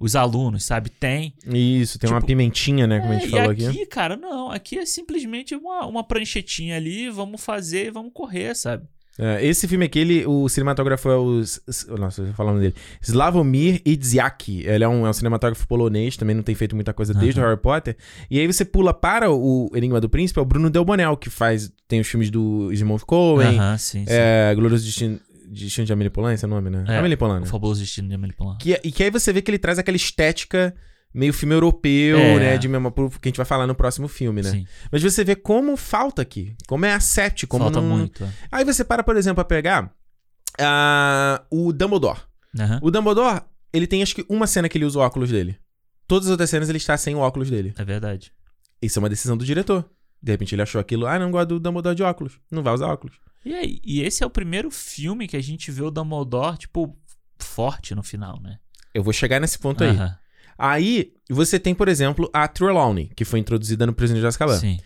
os 0.00 0.16
alunos, 0.16 0.64
sabe? 0.64 0.90
Tem. 0.90 1.34
Isso, 1.46 1.98
tem 1.98 2.10
uma 2.10 2.16
Tipo, 2.18 2.26
pimentinha, 2.26 2.86
né? 2.86 2.98
Como 3.00 3.12
a 3.12 3.16
É, 3.16 3.18
gente 3.20 3.28
e 3.28 3.30
falou 3.30 3.50
aqui, 3.52 3.66
aqui. 3.66 3.86
cara, 3.86 4.16
não. 4.16 4.50
Aqui 4.50 4.78
é 4.78 4.84
simplesmente 4.84 5.54
uma, 5.54 5.86
uma 5.86 6.02
pranchetinha 6.02 6.76
ali, 6.76 7.08
vamos 7.08 7.40
fazer, 7.40 7.92
vamos 7.92 8.12
correr, 8.12 8.56
sabe? 8.56 8.88
É, 9.22 9.44
esse 9.46 9.68
filme 9.68 9.84
aqui, 9.84 9.98
ele, 9.98 10.26
o 10.26 10.48
cinematógrafo 10.48 11.08
é 11.10 11.16
o. 11.16 11.42
Nossa, 11.98 12.22
o 12.38 12.44
nome 12.44 12.60
dele. 12.60 12.74
Slavomir 13.02 13.82
Idziaki. 13.84 14.66
Ele 14.66 14.82
é 14.84 14.88
um, 14.88 15.06
é 15.06 15.10
um 15.10 15.12
cinematógrafo 15.12 15.66
polonês, 15.68 16.16
também 16.16 16.34
não 16.34 16.42
tem 16.42 16.54
feito 16.54 16.74
muita 16.74 16.92
coisa 16.94 17.12
desde 17.12 17.38
o 17.38 17.42
Aham. 17.42 17.50
Harry 17.50 17.60
Potter. 17.60 17.96
E 18.30 18.38
aí 18.38 18.46
você 18.46 18.64
pula 18.64 18.94
para 18.94 19.30
o 19.30 19.70
Enigma 19.74 20.00
do 20.00 20.08
Príncipe, 20.08 20.38
é 20.38 20.42
o 20.42 20.44
Bruno 20.46 20.70
Del 20.70 20.84
Bonel, 20.84 21.16
que 21.16 21.28
faz. 21.28 21.70
Tem 21.86 22.00
os 22.00 22.08
filmes 22.08 22.30
do 22.30 22.72
Smooth 22.72 23.04
Cohen, 23.04 23.58
Aham, 23.58 23.76
sim, 23.76 24.06
sim. 24.06 24.12
é, 24.12 24.54
Glorioso 24.54 24.84
Destino, 24.84 25.20
Destino 25.48 25.86
de 25.86 25.92
Amélie 25.92 26.10
Poulain, 26.10 26.34
esse 26.34 26.44
é 26.44 26.48
o 26.48 26.50
nome, 26.50 26.70
né? 26.70 26.84
É, 26.88 26.98
Amélie 26.98 27.16
Poulain, 27.16 27.38
O 27.38 27.40
né? 27.40 27.46
fabuloso 27.46 27.80
destino 27.80 28.08
de 28.08 28.14
Amélie 28.14 28.34
Poulain. 28.36 28.56
Que, 28.58 28.80
e 28.82 28.92
que 28.92 29.02
aí 29.02 29.10
você 29.10 29.32
vê 29.32 29.42
que 29.42 29.50
ele 29.50 29.58
traz 29.58 29.78
aquela 29.78 29.96
estética 29.96 30.74
meio 31.12 31.32
filme 31.32 31.54
europeu, 31.54 32.18
É. 32.18 32.38
né? 32.38 32.58
De 32.58 32.68
mesmo, 32.68 32.90
que 32.92 33.28
a 33.28 33.28
gente 33.28 33.36
vai 33.36 33.46
falar 33.46 33.66
no 33.66 33.74
próximo 33.74 34.08
filme, 34.08 34.42
né? 34.42 34.50
Sim, 34.50 34.66
Mas 34.90 35.02
você 35.02 35.24
vê 35.24 35.34
como 35.34 35.76
falta 35.76 36.22
aqui, 36.22 36.54
como 36.66 36.84
é 36.86 36.92
aséptico, 36.92 37.50
como 37.50 37.64
falta 37.64 37.80
não... 37.80 37.88
muito. 37.98 38.24
é. 38.24 38.32
Aí 38.52 38.64
você 38.64 38.84
para, 38.84 39.02
por 39.02 39.16
exemplo, 39.16 39.40
a 39.40 39.44
pegar 39.44 39.92
ah, 40.58 41.42
o 41.50 41.72
Dumbledore. 41.72 42.20
Aham. 42.58 42.80
O 42.82 42.90
Dumbledore, 42.90 43.42
ele 43.72 43.86
tem 43.86 44.02
acho 44.02 44.14
que 44.14 44.24
uma 44.28 44.46
cena 44.46 44.68
que 44.68 44.76
ele 44.78 44.84
usa 44.84 44.98
o 44.98 45.02
óculos 45.02 45.30
dele. 45.30 45.58
Todas 46.06 46.26
as 46.26 46.32
outras 46.32 46.50
cenas 46.50 46.68
ele 46.68 46.78
está 46.78 46.96
sem 46.96 47.14
o 47.14 47.18
óculos 47.18 47.50
dele. 47.50 47.72
É 47.76 47.84
verdade. 47.84 48.32
Isso 48.82 48.98
é 48.98 49.00
uma 49.00 49.08
decisão 49.08 49.36
do 49.36 49.44
diretor. 49.44 49.88
De 50.22 50.32
repente 50.32 50.54
ele 50.54 50.62
achou 50.62 50.80
aquilo, 50.80 51.06
ah, 51.06 51.18
não 51.18 51.30
gosto 51.30 51.48
do 51.48 51.60
Dumbledore 51.60 51.94
de 51.94 52.02
óculos. 52.02 52.38
Não 52.50 52.62
vai 52.62 52.74
usar 52.74 52.88
óculos. 52.88 53.16
E, 53.44 53.54
aí, 53.54 53.80
e 53.82 54.02
esse 54.02 54.22
é 54.22 54.26
o 54.26 54.30
primeiro 54.30 54.70
filme 54.70 55.26
que 55.26 55.36
a 55.36 55.42
gente 55.42 55.70
vê 55.70 55.82
o 55.82 55.90
Dumbledore, 55.90 56.58
tipo, 56.58 56.94
forte 57.38 57.94
no 57.94 58.02
final, 58.02 58.38
né? 58.40 58.58
Eu 58.92 59.02
vou 59.02 59.12
chegar 59.12 59.40
nesse 59.40 59.58
ponto 59.58 59.82
aí. 59.82 59.96
Aí, 60.62 61.14
você 61.30 61.58
tem, 61.58 61.74
por 61.74 61.88
exemplo, 61.88 62.28
a 62.34 62.46
Trelawney, 62.46 63.10
que 63.16 63.24
foi 63.24 63.38
introduzida 63.38 63.86
no 63.86 63.94
Prisioneiro 63.94 64.24
de 64.24 64.28
Azkaban. 64.28 64.58
Sim. 64.58 64.78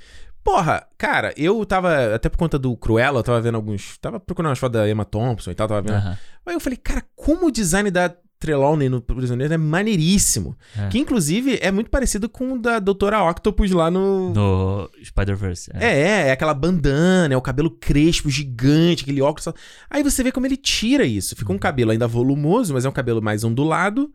Porra, 0.45 0.87
cara, 0.97 1.35
eu 1.37 1.66
tava, 1.66 2.14
até 2.14 2.29
por 2.29 2.39
conta 2.39 2.57
do 2.59 2.77
Cruella, 2.77 3.18
eu 3.18 3.22
tava 3.25 3.41
vendo 3.41 3.57
alguns, 3.57 3.99
tava 3.99 4.20
procurando 4.20 4.51
umas 4.51 4.59
fotos 4.59 4.79
da 4.79 4.89
Emma 4.89 5.05
Thompson 5.05 5.51
e 5.51 5.55
tal, 5.55 5.66
tava 5.66 5.83
vendo. 5.83 5.97
Aham. 5.97 6.18
Aí 6.47 6.55
eu 6.55 6.61
falei, 6.61 6.77
cara, 6.77 7.03
como 7.16 7.47
o 7.47 7.51
design 7.51 7.91
da 7.91 8.14
Trelawney 8.39 8.89
no 8.89 9.01
Prisioneiro 9.01 9.53
é 9.53 9.57
maneiríssimo. 9.57 10.57
É. 10.79 10.89
Que, 10.91 10.99
inclusive, 10.99 11.59
é 11.61 11.72
muito 11.72 11.91
parecido 11.91 12.29
com 12.29 12.53
o 12.53 12.59
da 12.59 12.79
Doutora 12.79 13.25
Octopus 13.25 13.72
lá 13.72 13.91
no... 13.91 14.33
No 14.33 14.91
Spider-Verse. 15.03 15.72
É. 15.75 15.87
É, 15.87 15.99
é, 15.99 16.29
é 16.29 16.31
aquela 16.31 16.55
bandana, 16.55 17.35
é 17.35 17.37
o 17.37 17.43
cabelo 17.43 17.70
crespo, 17.70 18.31
gigante, 18.31 19.03
aquele 19.03 19.22
óculos. 19.22 19.49
Aí 19.91 20.05
você 20.05 20.22
vê 20.22 20.31
como 20.31 20.47
ele 20.47 20.57
tira 20.57 21.05
isso. 21.05 21.35
Uhum. 21.35 21.39
Fica 21.39 21.53
um 21.53 21.59
cabelo 21.59 21.91
ainda 21.91 22.07
volumoso, 22.07 22.75
mas 22.75 22.85
é 22.85 22.89
um 22.89 22.93
cabelo 22.93 23.20
mais 23.20 23.43
ondulado 23.43 24.12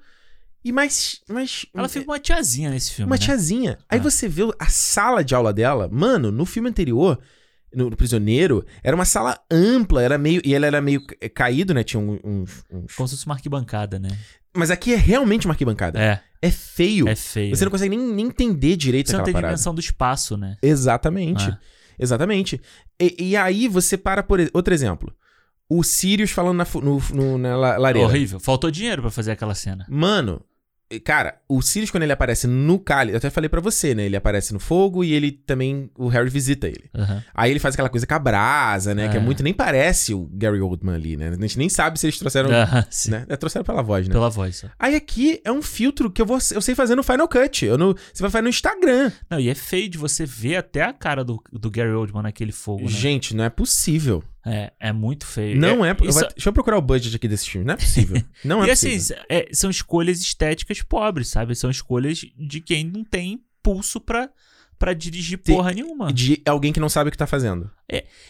e 0.64 0.72
mais... 0.72 1.22
mais 1.30 1.66
Ela 1.74 1.88
fica 1.90 2.10
uma 2.12 2.20
tiazinha 2.20 2.70
nesse 2.70 2.92
filme, 2.94 3.10
uma 3.10 3.16
né? 3.16 3.22
tiazinha. 3.22 3.78
Aí 3.90 4.00
Ah. 4.00 4.04
você 4.04 4.28
vê 4.28 4.44
a 4.60 4.66
sala 4.70 5.24
de 5.24 5.34
aula 5.36 5.54
dela. 5.54 5.90
Mano, 5.92 6.32
no 6.32 6.46
filme 6.46 6.70
anterior, 6.70 7.20
no, 7.74 7.90
no 7.90 7.96
Prisioneiro, 7.96 8.66
era 8.84 8.96
uma 8.96 9.06
sala 9.06 9.40
ampla, 9.52 10.02
era 10.04 10.18
meio. 10.18 10.42
E 10.44 10.54
ela 10.56 10.66
era 10.66 10.82
meio 10.82 11.06
ca- 11.06 11.16
caído, 11.30 11.74
né? 11.74 11.84
Tinha 11.84 12.00
um- 12.00 12.20
uns. 12.24 12.64
uns- 12.72 12.96
Como 12.96 13.08
se 13.08 13.16
fosse 13.16 13.26
uma 13.26 13.36
arquibancada, 13.36 14.00
né? 14.00 14.10
Mas 14.58 14.72
aqui 14.72 14.94
é 14.94 14.98
realmente 14.98 15.46
uma 15.46 15.54
arquibancada. 15.54 16.00
É, 16.00 16.20
É, 16.42 16.50
feio. 16.50 17.08
é 17.08 17.16
feio. 17.16 17.56
Você 17.56 17.64
não 17.64 17.72
consegue 17.72 17.96
nem, 17.96 18.00
nem 18.14 18.26
entender 18.26 18.76
direito 18.76 19.10
Você 19.12 19.18
não 19.18 19.24
tem 19.24 19.34
parada. 19.34 19.54
dimensão 19.54 19.74
do 19.76 19.80
espaço, 19.80 20.36
né? 20.36 20.58
Exatamente. 20.64 21.44
Ah. 21.48 21.60
Exatamente. 22.00 22.60
E, 23.00 23.16
e 23.20 23.38
aí 23.38 23.68
você 23.68 23.98
para 23.98 24.24
por. 24.24 24.40
Outro 24.54 24.74
exemplo. 24.74 25.14
O 25.70 25.84
Sirius 25.84 26.32
falando 26.32 26.58
na, 26.58 26.66
no, 26.82 27.00
no- 27.14 27.38
na 27.38 27.56
la- 27.56 27.78
lareira. 27.78 28.08
Horrível. 28.08 28.40
Faltou 28.40 28.72
dinheiro 28.72 29.04
pra 29.04 29.12
fazer 29.12 29.32
aquela 29.32 29.54
cena. 29.54 29.86
Mano, 29.88 30.42
cara, 31.04 31.40
o 31.48 31.62
Sirius, 31.62 31.92
quando 31.92 32.04
ele 32.04 32.12
aparece 32.14 32.48
no 32.48 32.80
cálice, 32.80 33.14
eu 33.14 33.18
até 33.18 33.30
falei 33.30 33.48
pra 33.50 33.62
você, 33.62 33.94
né? 33.94 34.06
Ele 34.06 34.16
aparece 34.16 34.54
no 34.54 34.60
fogo 34.60 35.04
e 35.04 35.14
ele 35.14 35.32
também. 35.32 35.90
O 35.98 36.08
Harry 36.08 36.30
visita 36.30 36.68
ele. 36.68 36.90
Aham. 36.96 37.24
Aí 37.36 37.52
ele 37.52 37.60
faz 37.60 37.76
aquela 37.76 37.90
coisa 37.90 38.08
com 38.08 38.14
a 38.16 38.20
brasa, 38.20 38.96
né? 38.96 39.10
Que 39.10 39.18
é 39.18 39.20
É. 39.20 39.24
muito. 39.24 39.44
Nem 39.44 39.54
parece 39.54 40.14
o 40.14 40.28
Gary 40.34 40.60
Oldman 40.62 40.96
ali, 40.96 41.16
né? 41.18 41.30
A 41.30 41.42
gente 41.42 41.58
nem 41.60 41.70
sabe 41.70 42.00
se 42.00 42.08
eles 42.08 42.18
trouxeram. 42.18 42.50
Sim. 42.90 43.12
Né? 43.12 43.26
É, 43.30 43.36
trouxeram 43.36 43.64
pela 43.66 43.82
voz, 43.84 44.08
né? 44.08 44.14
Pela 44.14 44.30
voz. 44.30 44.56
só. 44.58 44.68
Aí 44.80 44.96
aqui 44.96 45.42
é 45.44 45.52
um 45.52 45.62
filtro 45.62 46.10
que 46.10 46.22
eu, 46.22 46.26
vou, 46.26 46.40
eu 46.52 46.62
sei 46.62 46.74
fazer 46.74 46.96
no 46.96 47.04
Final 47.04 47.28
Cut. 47.28 47.66
Eu 47.66 47.78
no, 47.78 47.94
você 47.94 48.22
vai 48.24 48.32
fazer 48.32 48.42
no 48.44 48.50
Instagram. 48.50 49.12
Não, 49.30 49.40
e 49.40 49.50
é 49.50 49.56
feio 49.56 49.90
de 49.90 49.98
você 49.98 50.26
ver 50.26 50.56
até 50.56 50.82
a 50.84 50.94
cara 50.94 51.24
do, 51.24 51.42
do 51.52 51.70
Gary 51.70 51.92
Oldman 51.92 52.24
naquele 52.24 52.52
fogo, 52.52 52.84
né? 52.84 52.90
Gente, 52.90 53.36
não 53.36 53.44
é 53.44 53.50
possível. 53.50 54.24
É, 54.46 54.72
é 54.80 54.94
muito 54.94 55.26
feio. 55.26 55.58
Não 55.60 55.84
é. 55.84 55.92
eu 55.92 56.10
isso- 56.10 56.20
vou- 56.20 56.30
deixa 56.30 56.50
eu 56.50 56.54
procurar 56.54 56.78
o 56.78 56.82
budget 56.82 57.16
aqui 57.16 57.28
desse 57.28 57.50
filme. 57.50 57.66
Não 57.68 57.74
é 57.74 57.78
possível. 57.78 58.24
Não 58.44 58.64
é 58.64 58.68
e 58.68 58.72
assim, 58.72 58.94
possível. 58.94 59.24
é- 59.30 59.50
são 59.52 59.70
escolhas 59.70 60.22
estéticas 60.22 60.82
pobres, 60.82 61.28
sabe? 61.28 61.54
São 61.56 61.70
escolhas 61.70 62.20
de 62.38 62.62
quem 62.62 62.86
não 62.86 63.04
tem 63.04 63.42
pulso 63.62 64.00
pra, 64.00 64.30
pra 64.78 64.94
dirigir 64.94 65.38
Tem- 65.40 65.54
porra 65.56 65.74
nenhuma. 65.74 66.12
De 66.14 66.42
alguém 66.46 66.72
que 66.72 66.80
não 66.80 66.88
sabe 66.88 67.10
o 67.10 67.12
que 67.12 67.18
tá 67.18 67.28
fazendo. 67.28 67.70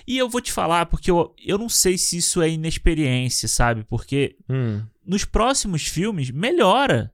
E 0.07 0.17
eu 0.17 0.27
vou 0.27 0.41
te 0.41 0.51
falar, 0.51 0.87
porque 0.87 1.11
eu, 1.11 1.33
eu 1.45 1.57
não 1.59 1.69
sei 1.69 1.95
se 1.97 2.17
isso 2.17 2.41
é 2.41 2.49
inexperiência, 2.49 3.47
sabe? 3.47 3.83
Porque 3.83 4.35
Hum. 4.49 4.81
nos 5.05 5.23
próximos 5.25 5.85
filmes 5.85 6.31
melhora. 6.31 7.11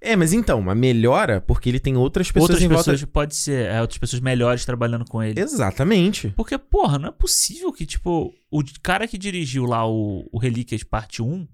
É, 0.00 0.16
mas 0.16 0.32
então, 0.32 0.60
mas 0.60 0.76
melhora 0.76 1.40
porque 1.40 1.68
ele 1.68 1.80
tem 1.80 1.96
outras 1.96 2.30
pessoas 2.30 2.50
outras 2.50 2.62
em 2.62 2.68
pessoas, 2.68 3.00
volta. 3.00 3.12
pode 3.12 3.34
ser, 3.36 3.66
é, 3.66 3.80
outras 3.80 3.98
pessoas 3.98 4.20
melhores 4.20 4.64
trabalhando 4.64 5.04
com 5.04 5.22
ele. 5.22 5.40
Exatamente. 5.40 6.28
Porque, 6.36 6.56
porra, 6.58 6.98
não 6.98 7.08
é 7.08 7.12
possível 7.12 7.72
que, 7.72 7.86
tipo, 7.86 8.32
o 8.50 8.62
cara 8.82 9.06
que 9.06 9.16
dirigiu 9.18 9.64
lá 9.64 9.86
o, 9.88 10.28
o 10.32 10.38
Relíquias 10.38 10.82
Parte 10.82 11.22
1, 11.22 11.46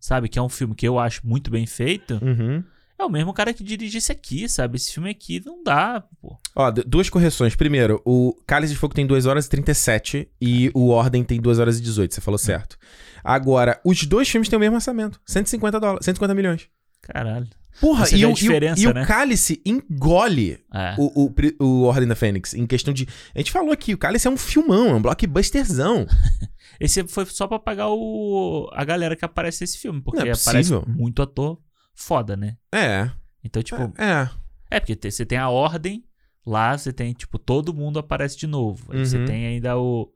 sabe? 0.00 0.28
Que 0.28 0.38
é 0.38 0.42
um 0.42 0.48
filme 0.48 0.74
que 0.74 0.86
eu 0.86 0.98
acho 0.98 1.20
muito 1.26 1.50
bem 1.50 1.64
feito, 1.66 2.18
Uhum. 2.22 2.62
é 2.98 3.04
o 3.04 3.08
mesmo 3.10 3.32
cara 3.32 3.52
que 3.54 3.62
dirige 3.64 3.98
esse 3.98 4.10
aqui, 4.12 4.48
sabe? 4.48 4.76
Esse 4.76 4.92
filme 4.92 5.10
aqui 5.10 5.40
não 5.44 5.62
dá, 5.62 6.04
pô. 6.20 6.36
Ó, 6.54 6.70
duas 6.70 7.08
correções. 7.08 7.54
Primeiro, 7.56 8.00
o 8.04 8.34
Cálice 8.46 8.72
de 8.74 8.78
Fogo 8.78 8.94
tem 8.94 9.06
2 9.06 9.26
horas 9.26 9.46
e 9.46 9.50
37 9.50 10.28
e 10.40 10.70
o 10.74 10.88
Ordem 10.88 11.22
tem 11.24 11.40
2 11.40 11.58
horas 11.58 11.78
e 11.78 11.82
18, 11.82 12.14
você 12.14 12.20
falou 12.20 12.38
certo. 12.38 12.76
Agora, 13.24 13.80
os 13.84 14.04
dois 14.04 14.28
filmes 14.28 14.48
têm 14.48 14.56
o 14.56 14.60
mesmo 14.60 14.74
orçamento. 14.76 15.20
150 15.24 15.78
dólares, 15.78 16.04
150 16.04 16.34
milhões. 16.34 16.68
Caralho. 17.00 17.46
Porra, 17.80 18.06
e, 18.10 18.24
o, 18.26 18.30
e 18.30 18.48
o- 18.48 18.78
e 18.78 18.86
o 18.86 18.94
né? 18.94 19.04
Cálice 19.06 19.60
engole 19.64 20.58
É. 20.72 20.94
o, 20.98 21.24
o, 21.26 21.34
o 21.64 21.82
Ordem 21.84 22.06
da 22.06 22.14
Fênix 22.14 22.54
em 22.54 22.66
questão 22.66 22.92
de... 22.92 23.08
A 23.34 23.38
gente 23.38 23.50
falou 23.50 23.72
aqui, 23.72 23.94
o 23.94 23.98
Cálice 23.98 24.28
é 24.28 24.30
um 24.30 24.36
filmão, 24.36 24.88
é 24.88 24.94
um 24.94 25.02
blockbusterzão. 25.02 26.06
Esse 26.80 27.02
foi 27.08 27.24
só 27.26 27.46
pra 27.46 27.58
pagar 27.58 27.88
o, 27.90 28.68
a 28.72 28.84
galera 28.84 29.16
que 29.16 29.24
aparece 29.24 29.62
nesse 29.62 29.78
filme, 29.78 30.00
porque 30.02 30.28
é 30.28 30.32
aparece 30.32 30.72
muito 30.86 31.22
ator 31.22 31.58
foda, 31.94 32.36
né? 32.36 32.56
É, 32.72 33.10
Então, 33.44 33.62
tipo, 33.62 33.80
é. 33.98 34.28
é, 34.70 34.80
porque 34.80 34.96
te- 34.96 35.10
você 35.10 35.24
tem 35.26 35.38
a 35.38 35.48
ordem, 35.48 36.04
lá 36.46 36.76
você 36.76 36.92
tem, 36.92 37.12
tipo, 37.12 37.38
todo 37.38 37.74
mundo 37.74 37.98
aparece 37.98 38.36
de 38.36 38.46
novo. 38.46 38.92
Aí 38.92 39.04
você 39.04 39.18
Uhum. 39.18 39.24
tem 39.26 39.46
ainda 39.46 39.78
o, 39.78 40.08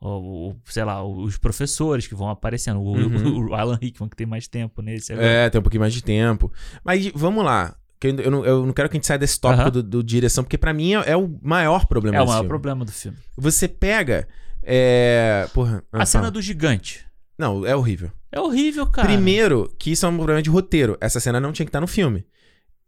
o, 0.00 0.54
sei 0.66 0.84
lá, 0.84 1.04
os 1.04 1.36
professores 1.36 2.06
que 2.06 2.14
vão 2.14 2.28
aparecendo. 2.30 2.80
O, 2.80 2.92
Uhum. 2.96 3.48
o 3.50 3.54
Alan 3.54 3.78
Rickman, 3.80 4.08
que 4.08 4.16
tem 4.16 4.26
mais 4.26 4.46
tempo 4.48 4.80
nesse 4.82 5.12
agora. 5.12 5.26
É, 5.26 5.50
tem 5.50 5.58
um 5.58 5.62
pouquinho 5.62 5.80
mais 5.80 5.92
de 5.94 6.02
tempo. 6.02 6.52
Mas 6.84 7.06
vamos 7.14 7.44
lá. 7.44 7.74
Eu, 8.00 8.30
não, 8.30 8.44
eu 8.44 8.64
não 8.66 8.72
quero 8.72 8.88
que 8.88 8.96
a 8.96 8.98
gente 8.98 9.06
saia 9.08 9.18
desse 9.18 9.40
tópico 9.40 9.62
Aham. 9.62 9.70
do, 9.72 9.82
do 9.82 10.02
direção, 10.04 10.44
porque 10.44 10.56
pra 10.56 10.72
mim 10.72 10.94
é, 10.94 11.10
é 11.10 11.16
o 11.16 11.28
maior 11.42 11.84
problema 11.86 12.16
É 12.18 12.20
o 12.22 12.26
maior 12.26 12.36
filme. 12.38 12.48
problema 12.48 12.84
do 12.84 12.92
filme. 12.92 13.18
Você 13.36 13.66
pega. 13.66 14.28
É. 14.62 15.48
Porra. 15.52 15.82
ah, 15.92 16.02
a 16.02 16.06
cena 16.06 16.30
do 16.30 16.40
gigante. 16.40 17.04
Não, 17.36 17.64
é 17.66 17.74
horrível. 17.74 18.10
É 18.30 18.38
horrível, 18.40 18.86
cara. 18.86 19.08
Primeiro, 19.08 19.72
que 19.78 19.90
isso 19.92 20.04
é 20.04 20.08
um 20.08 20.16
problema 20.16 20.42
de 20.42 20.50
roteiro. 20.50 20.96
Essa 21.00 21.18
cena 21.18 21.40
não 21.40 21.50
tinha 21.52 21.64
que 21.66 21.70
estar 21.70 21.80
no 21.80 21.86
filme. 21.86 22.24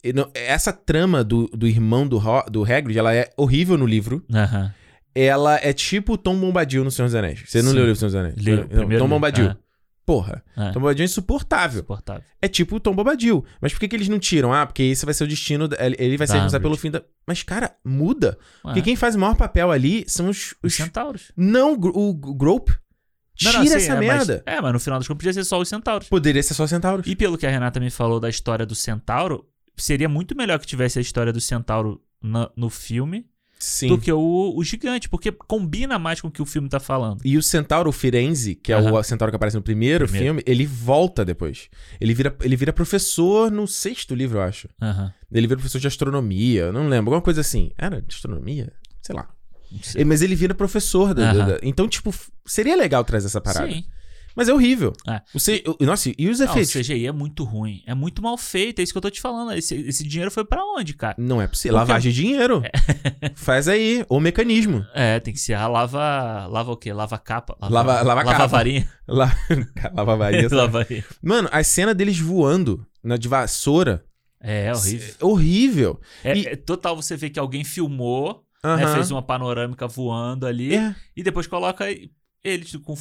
E 0.04 0.12
não- 0.12 0.30
essa 0.34 0.72
trama 0.72 1.24
do, 1.24 1.46
do 1.48 1.66
irmão 1.66 2.06
do, 2.06 2.20
do 2.50 2.62
Hagrid, 2.64 2.96
ela 2.98 3.14
é 3.14 3.30
horrível 3.36 3.76
no 3.76 3.86
livro. 3.86 4.24
Aham. 4.32 4.72
Ela 5.14 5.56
é 5.62 5.72
tipo 5.72 6.12
o 6.14 6.16
Tom 6.18 6.36
Bombadil 6.38 6.84
no 6.84 6.90
Senhor 6.90 7.06
dos 7.08 7.14
Anéis. 7.14 7.42
Você 7.46 7.62
não 7.62 7.70
Sim. 7.70 7.74
leu 7.76 7.84
o 7.84 7.86
livro 7.86 7.96
do 7.96 7.98
Senhor 7.98 8.08
dos 8.10 8.14
Anéis? 8.16 8.36
Li- 8.36 8.56
Não, 8.56 8.98
Tom 8.98 9.04
li. 9.04 9.08
Bombadil. 9.08 9.46
Ah. 9.50 9.56
Porra, 10.06 10.42
É. 10.56 10.70
Tom 10.72 10.80
Bobadil 10.80 11.02
é 11.02 11.04
insuportável. 11.04 11.78
Insuportável. 11.80 12.22
É 12.42 12.48
tipo 12.48 12.76
o 12.76 12.80
Tom 12.80 12.94
Bobadil. 12.94 13.44
Mas 13.60 13.72
por 13.72 13.78
que, 13.80 13.86
que 13.88 13.94
eles 13.94 14.08
não 14.08 14.18
tiram? 14.18 14.52
Ah, 14.52 14.66
porque 14.66 14.82
esse 14.82 15.04
vai 15.04 15.14
ser 15.14 15.24
o 15.24 15.28
destino. 15.28 15.68
Ele 15.98 16.16
vai 16.16 16.26
ser 16.26 16.34
responsável 16.34 16.60
pelo 16.62 16.76
fim 16.76 16.90
da. 16.90 17.02
Mas, 17.26 17.42
cara, 17.44 17.76
muda. 17.84 18.36
Porque 18.62 18.80
É. 18.80 18.82
quem 18.82 18.96
faz 18.96 19.14
o 19.14 19.18
maior 19.18 19.36
papel 19.36 19.70
ali 19.70 20.04
são 20.08 20.28
os. 20.28 20.52
Os 20.62 20.72
os... 20.72 20.74
centauros. 20.74 21.30
Não, 21.36 21.74
o, 21.74 22.08
o 22.10 22.34
Grope. 22.34 22.72
Não, 22.72 23.50
Tira 23.52 23.58
não, 23.58 23.66
sim, 23.68 23.74
essa 23.76 23.92
é, 23.92 23.94
mas- 23.96 24.06
merda. 24.06 24.42
é, 24.46 24.60
mas 24.60 24.72
no 24.72 24.80
final 24.80 24.98
das 24.98 25.06
contas 25.08 25.18
podia 25.18 25.32
ser 25.32 25.44
só 25.44 25.60
os 25.60 25.68
centauros. 25.68 26.08
Poderia 26.08 26.42
ser 26.42 26.54
só 26.54 26.66
centauros. 26.66 27.06
E 27.06 27.14
pelo 27.16 27.38
que 27.38 27.46
a 27.46 27.50
Renata 27.50 27.78
me 27.80 27.90
falou 27.90 28.18
da 28.20 28.28
história 28.28 28.66
do 28.66 28.74
centauro, 28.74 29.46
seria 29.76 30.08
muito 30.08 30.36
melhor 30.36 30.58
que 30.58 30.66
tivesse 30.66 30.98
a 30.98 31.02
história 31.02 31.32
do 31.32 31.40
centauro 31.40 32.02
no 32.56 32.68
filme 32.68 33.26
Sim. 33.60 33.88
do 33.88 33.98
que 33.98 34.10
o, 34.10 34.54
o 34.56 34.64
gigante, 34.64 35.08
porque 35.08 35.30
combina 35.30 35.98
mais 35.98 36.20
com 36.20 36.28
o 36.28 36.30
que 36.30 36.40
o 36.40 36.46
filme 36.46 36.68
tá 36.68 36.80
falando. 36.80 37.20
E 37.24 37.36
o 37.36 37.42
centauro 37.42 37.92
Firenze, 37.92 38.54
que 38.54 38.72
é 38.72 38.76
Aham. 38.76 38.92
o 38.98 39.02
centauro 39.02 39.30
que 39.30 39.36
aparece 39.36 39.56
no 39.56 39.62
primeiro, 39.62 40.04
Primeiro. 40.06 40.26
filme, 40.26 40.42
ele 40.46 40.64
volta 40.66 41.24
depois. 41.24 41.68
Ele 42.00 42.14
vira, 42.14 42.34
ele 42.42 42.56
vira 42.56 42.72
professor 42.72 43.50
no 43.50 43.66
sexto 43.68 44.14
livro, 44.14 44.38
eu 44.38 44.42
acho. 44.42 44.68
Aham. 44.80 45.12
Ele 45.30 45.46
vira 45.46 45.56
professor 45.58 45.78
de 45.78 45.86
astronomia, 45.86 46.62
eu 46.62 46.72
não 46.72 46.88
lembro, 46.88 47.10
alguma 47.12 47.20
coisa 47.22 47.42
assim. 47.42 47.70
Era 47.76 48.00
de 48.00 48.14
astronomia? 48.14 48.72
Sei 49.02 49.14
lá. 49.14 49.28
Não 49.70 49.82
sei. 49.82 50.00
Ele- 50.00 50.08
Mas 50.08 50.22
ele 50.22 50.34
vira 50.34 50.54
professor. 50.54 51.12
Da, 51.14 51.32
da- 51.32 51.38
Aham. 51.42 51.48
da- 51.52 51.60
Então, 51.62 51.86
tipo, 51.86 52.10
f- 52.10 52.30
seria 52.46 52.74
legal 52.76 53.04
trazer 53.04 53.26
essa 53.26 53.40
parada. 53.40 53.70
Sim. 53.70 53.84
Mas 54.36 54.48
é 54.48 54.54
horrível. 54.54 54.92
É. 55.08 55.20
O 55.34 55.40
C- 55.40 55.62
Nossa, 55.80 56.12
e 56.16 56.28
os 56.28 56.38
Não, 56.40 56.46
o 56.46 56.50
efeitos? 56.50 56.72
CGI 56.72 57.06
é 57.06 57.12
muito 57.12 57.44
ruim. 57.44 57.82
É 57.86 57.94
muito 57.94 58.22
mal 58.22 58.36
feito, 58.38 58.78
é 58.78 58.82
isso 58.82 58.92
que 58.92 58.98
eu 58.98 59.02
tô 59.02 59.10
te 59.10 59.20
falando. 59.20 59.52
Esse, 59.52 59.74
esse 59.74 60.06
dinheiro 60.06 60.30
foi 60.30 60.44
pra 60.44 60.64
onde, 60.64 60.94
cara? 60.94 61.14
Não 61.18 61.40
é 61.42 61.46
possível. 61.46 61.76
Porque- 61.78 61.88
Lavagem 61.90 62.12
de 62.12 62.22
dinheiro. 62.22 62.62
Faz 63.34 63.68
aí. 63.68 64.04
O 64.08 64.20
mecanismo. 64.20 64.84
É, 64.94 65.18
tem 65.20 65.32
que 65.34 65.40
ser 65.40 65.54
a 65.54 65.66
lava. 65.66 66.46
Lava 66.46 66.72
o 66.72 66.76
quê? 66.76 66.92
Lava 66.92 67.18
capa? 67.18 67.56
Lava- 67.60 68.02
lava 68.02 68.24
capa. 68.24 68.46
varinha. 68.46 68.88
La... 69.08 69.30
Lava 69.94 70.16
varia. 70.16 70.42
sabe? 70.42 70.54
lava 70.54 70.68
varinha. 70.84 71.04
Mano, 71.22 71.48
a 71.52 71.62
cena 71.64 71.94
deles 71.94 72.18
voando 72.18 72.86
na 73.02 73.16
de 73.16 73.28
vassoura. 73.28 74.04
É, 74.42 74.66
é 74.66 74.72
horrível. 74.74 75.14
É 75.20 75.24
horrível. 75.24 76.00
É, 76.24 76.36
E- 76.38 76.46
é 76.46 76.56
total 76.56 76.96
você 76.96 77.16
vê 77.16 77.28
que 77.28 77.38
alguém 77.38 77.62
filmou, 77.64 78.42
né, 78.64 78.84
Aham. 78.84 78.94
fez 78.94 79.10
uma 79.10 79.20
panorâmica 79.22 79.86
voando 79.86 80.46
ali 80.46 80.74
É. 80.76 80.94
e 81.16 81.22
depois 81.22 81.46
coloca 81.46 81.84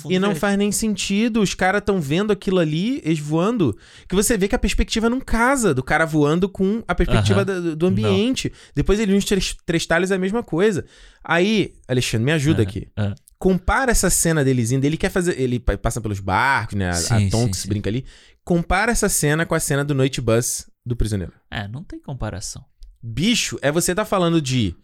E 0.09 0.19
não 0.19 0.35
faz 0.35 0.57
nem 0.57 0.71
sentido. 0.71 1.41
Os 1.41 1.53
caras 1.53 1.79
estão 1.79 2.01
vendo 2.01 2.31
aquilo 2.31 2.59
ali, 2.59 3.01
eles 3.05 3.19
voando. 3.19 3.77
Que 4.07 4.15
você 4.15 4.37
vê 4.37 4.47
que 4.47 4.55
a 4.55 4.59
perspectiva 4.59 5.09
não 5.09 5.21
casa 5.21 5.73
do 5.73 5.81
cara 5.81 6.05
voando 6.05 6.49
com 6.49 6.83
a 6.87 6.93
perspectiva 6.93 7.41
Aham. 7.43 7.45
da- 7.69 7.75
do 7.75 7.85
ambiente. 7.87 8.51
Depois 8.75 8.99
ele 8.99 9.13
nos 9.13 9.23
três, 9.25 9.55
três 9.65 9.85
talhos 9.85 10.11
é 10.11 10.15
a 10.15 10.19
mesma 10.19 10.43
coisa. 10.43 10.85
Aí, 11.23 11.73
Alexandre, 11.87 12.25
me 12.25 12.31
ajuda 12.33 12.61
Aham, 12.61 12.69
aqui. 12.69 12.87
aham. 12.97 13.15
Compara 13.37 13.91
essa 13.91 14.09
cena 14.09 14.43
deles 14.43 14.69
indo. 14.71 14.83
Ele 14.83 14.97
quer 14.97 15.09
fazer. 15.09 15.39
Ele 15.39 15.57
pa- 15.59 15.77
passa 15.77 16.01
pelos 16.01 16.19
barcos, 16.19 16.75
né? 16.75 16.89
A, 16.89 16.93
Sim, 16.93 17.27
a 17.27 17.31
Tonks 17.31 17.59
sim, 17.59 17.63
sim. 17.63 17.69
brinca 17.69 17.89
ali. 17.89 18.03
Compara 18.43 18.91
essa 18.91 19.07
cena 19.07 19.45
com 19.45 19.55
a 19.55 19.59
cena 19.61 19.85
do 19.85 19.95
Noite 19.95 20.19
Bus 20.19 20.69
do 20.85 20.93
prisioneiro. 20.97 21.31
É, 21.49 21.65
não 21.65 21.81
tem 21.81 22.01
comparação. 22.01 22.65
Bicho, 23.01 23.57
é 23.61 23.71
você 23.71 23.95
tá 23.95 24.03
falando 24.03 24.41
de 24.41 24.75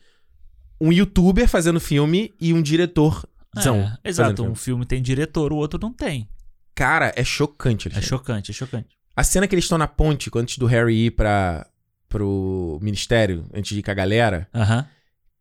um 0.80 0.90
youtuber 0.94 1.50
fazendo 1.50 1.82
filme 1.82 2.34
e 2.40 2.54
um 2.54 2.62
diretor. 2.62 3.28
É, 4.04 4.10
exato, 4.10 4.44
um 4.44 4.56
filme 4.56 4.86
tem 4.86 5.02
diretor, 5.02 5.52
o 5.54 5.56
outro 5.58 5.80
não 5.82 5.92
tem. 5.94 6.28
Cara, 6.74 7.14
é 7.16 7.24
chocante. 7.24 7.88
É 7.88 7.92
Alexandre. 7.92 8.10
chocante, 8.10 8.52
é 8.52 8.54
chocante. 8.54 8.88
A 9.16 9.24
cena 9.24 9.48
que 9.48 9.56
eles 9.56 9.66
estão 9.66 9.78
na 9.78 9.88
ponte, 9.88 10.30
antes 10.36 10.58
do 10.58 10.66
Harry 10.66 11.06
ir 11.06 11.12
pra, 11.12 11.66
pro 12.10 12.78
ministério, 12.82 13.46
antes 13.54 13.74
de 13.74 13.80
ir 13.80 13.84
com 13.84 13.92
a 13.92 13.94
galera. 13.94 14.48
Aham. 14.54 14.86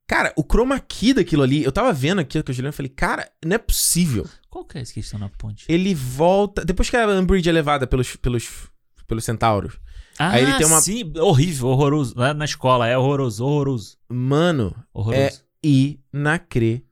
Cara, 0.06 0.32
o 0.36 0.42
chroma 0.44 0.78
key 0.78 1.14
daquilo 1.14 1.42
ali, 1.42 1.64
eu 1.64 1.72
tava 1.72 1.90
vendo 1.92 2.20
aquilo 2.20 2.44
que 2.44 2.50
eu 2.50 2.54
Juliano 2.54 2.74
e 2.74 2.76
falei, 2.76 2.90
cara, 2.90 3.28
não 3.44 3.54
é 3.54 3.58
possível. 3.58 4.28
Qual 4.50 4.64
que 4.64 4.76
é 4.78 4.82
esse 4.82 4.92
que 4.92 5.00
estão 5.00 5.18
na 5.18 5.28
ponte? 5.30 5.64
Ele 5.68 5.94
volta. 5.94 6.62
Depois 6.64 6.90
que 6.90 6.96
a 6.96 7.08
Umbridge 7.08 7.48
é 7.48 7.52
levada 7.52 7.86
pelos, 7.86 8.14
pelos, 8.16 8.68
pelos 9.08 9.24
centauros. 9.24 9.78
Ah, 10.18 10.30
aí 10.32 10.42
ele 10.44 10.52
tem 10.58 10.66
uma- 10.66 10.80
sim, 10.80 11.10
horrível, 11.18 11.68
horroroso. 11.68 12.14
Lá 12.16 12.32
na 12.34 12.44
escola, 12.44 12.86
é 12.86 12.96
horroroso, 12.96 13.44
horroroso. 13.44 13.96
Mano, 14.08 14.76
Horroroso. 14.92 15.42
inacreditável. 15.64 16.84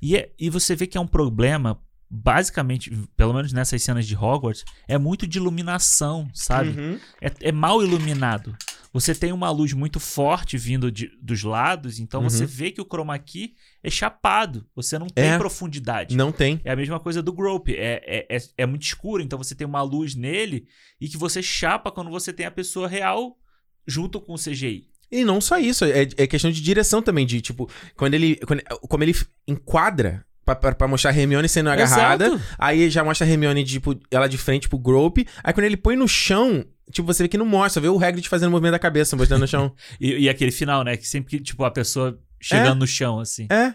E, 0.00 0.16
é- 0.16 0.32
e 0.38 0.48
você 0.50 0.74
vê 0.74 0.86
que 0.86 0.96
é 0.96 1.00
um 1.00 1.06
problema, 1.06 1.80
basicamente, 2.10 2.90
pelo 3.16 3.32
menos 3.34 3.52
nessas 3.52 3.82
cenas 3.82 4.06
de 4.06 4.16
Hogwarts, 4.16 4.64
é 4.88 4.96
muito 4.96 5.26
de 5.26 5.38
iluminação, 5.38 6.28
sabe? 6.32 6.70
Uhum. 6.78 6.98
É, 7.20 7.32
é 7.48 7.52
mal 7.52 7.82
iluminado. 7.82 8.56
Você 8.92 9.12
tem 9.12 9.32
uma 9.32 9.50
luz 9.50 9.72
muito 9.72 9.98
forte 9.98 10.56
vindo 10.56 10.90
de- 10.92 11.10
dos 11.20 11.42
lados, 11.42 11.98
então 11.98 12.22
Uhum. 12.22 12.30
você 12.30 12.46
vê 12.46 12.70
que 12.70 12.80
o 12.80 12.84
chroma 12.84 13.18
key 13.18 13.54
é 13.82 13.90
chapado. 13.90 14.64
Você 14.76 14.96
não 15.00 15.08
tem 15.08 15.24
É. 15.30 15.36
profundidade. 15.38 16.16
Não 16.16 16.30
tem. 16.30 16.60
É 16.64 16.70
a 16.70 16.76
mesma 16.76 17.00
coisa 17.00 17.20
do 17.20 17.32
Grope. 17.32 17.74
É, 17.74 18.00
é, 18.06 18.36
é, 18.36 18.38
é 18.58 18.66
muito 18.66 18.82
escuro, 18.84 19.20
então 19.20 19.36
você 19.36 19.52
tem 19.54 19.66
uma 19.66 19.82
luz 19.82 20.14
nele 20.14 20.68
e 21.00 21.08
que 21.08 21.16
você 21.16 21.42
chapa 21.42 21.90
quando 21.90 22.08
você 22.08 22.32
tem 22.32 22.46
a 22.46 22.50
pessoa 22.52 22.86
real 22.86 23.36
junto 23.84 24.20
com 24.20 24.34
o 24.34 24.38
CGI. 24.38 24.88
E 25.10 25.24
não 25.24 25.40
só 25.40 25.58
isso, 25.58 25.84
é, 25.84 26.02
é 26.16 26.26
questão 26.26 26.50
de 26.50 26.60
direção 26.60 27.00
também, 27.02 27.24
de 27.26 27.40
tipo, 27.40 27.70
quando 27.96 28.14
ele. 28.14 28.36
Quando, 28.46 28.62
como 28.88 29.04
ele 29.04 29.14
enquadra 29.46 30.24
pra, 30.44 30.54
pra, 30.54 30.74
pra 30.74 30.88
mostrar 30.88 31.10
a 31.10 31.16
Hermione 31.16 31.48
sendo 31.48 31.70
agarrada. 31.70 32.26
Exato. 32.26 32.42
Aí 32.58 32.90
já 32.90 33.04
mostra 33.04 33.26
a 33.26 33.30
Hermione, 33.30 33.64
tipo, 33.64 33.98
ela 34.10 34.26
de 34.28 34.38
frente 34.38 34.68
pro 34.68 34.78
Grope. 34.78 35.26
Aí 35.42 35.52
quando 35.52 35.66
ele 35.66 35.76
põe 35.76 35.96
no 35.96 36.08
chão, 36.08 36.64
tipo, 36.90 37.06
você 37.06 37.22
vê 37.24 37.28
que 37.28 37.38
não 37.38 37.46
mostra, 37.46 37.80
vê 37.80 37.88
o 37.88 38.02
Hagrid 38.02 38.28
fazendo 38.28 38.48
o 38.48 38.52
movimento 38.52 38.72
da 38.72 38.78
cabeça, 38.78 39.16
mostrando 39.16 39.40
no 39.42 39.48
chão. 39.48 39.74
E, 40.00 40.24
e 40.24 40.28
aquele 40.28 40.50
final, 40.50 40.82
né? 40.84 40.96
Que 40.96 41.06
sempre 41.06 41.30
que, 41.30 41.42
tipo, 41.42 41.64
a 41.64 41.70
pessoa 41.70 42.18
chegando 42.40 42.80
no 42.80 42.86
chão, 42.86 43.20
assim. 43.20 43.46
É. 43.50 43.74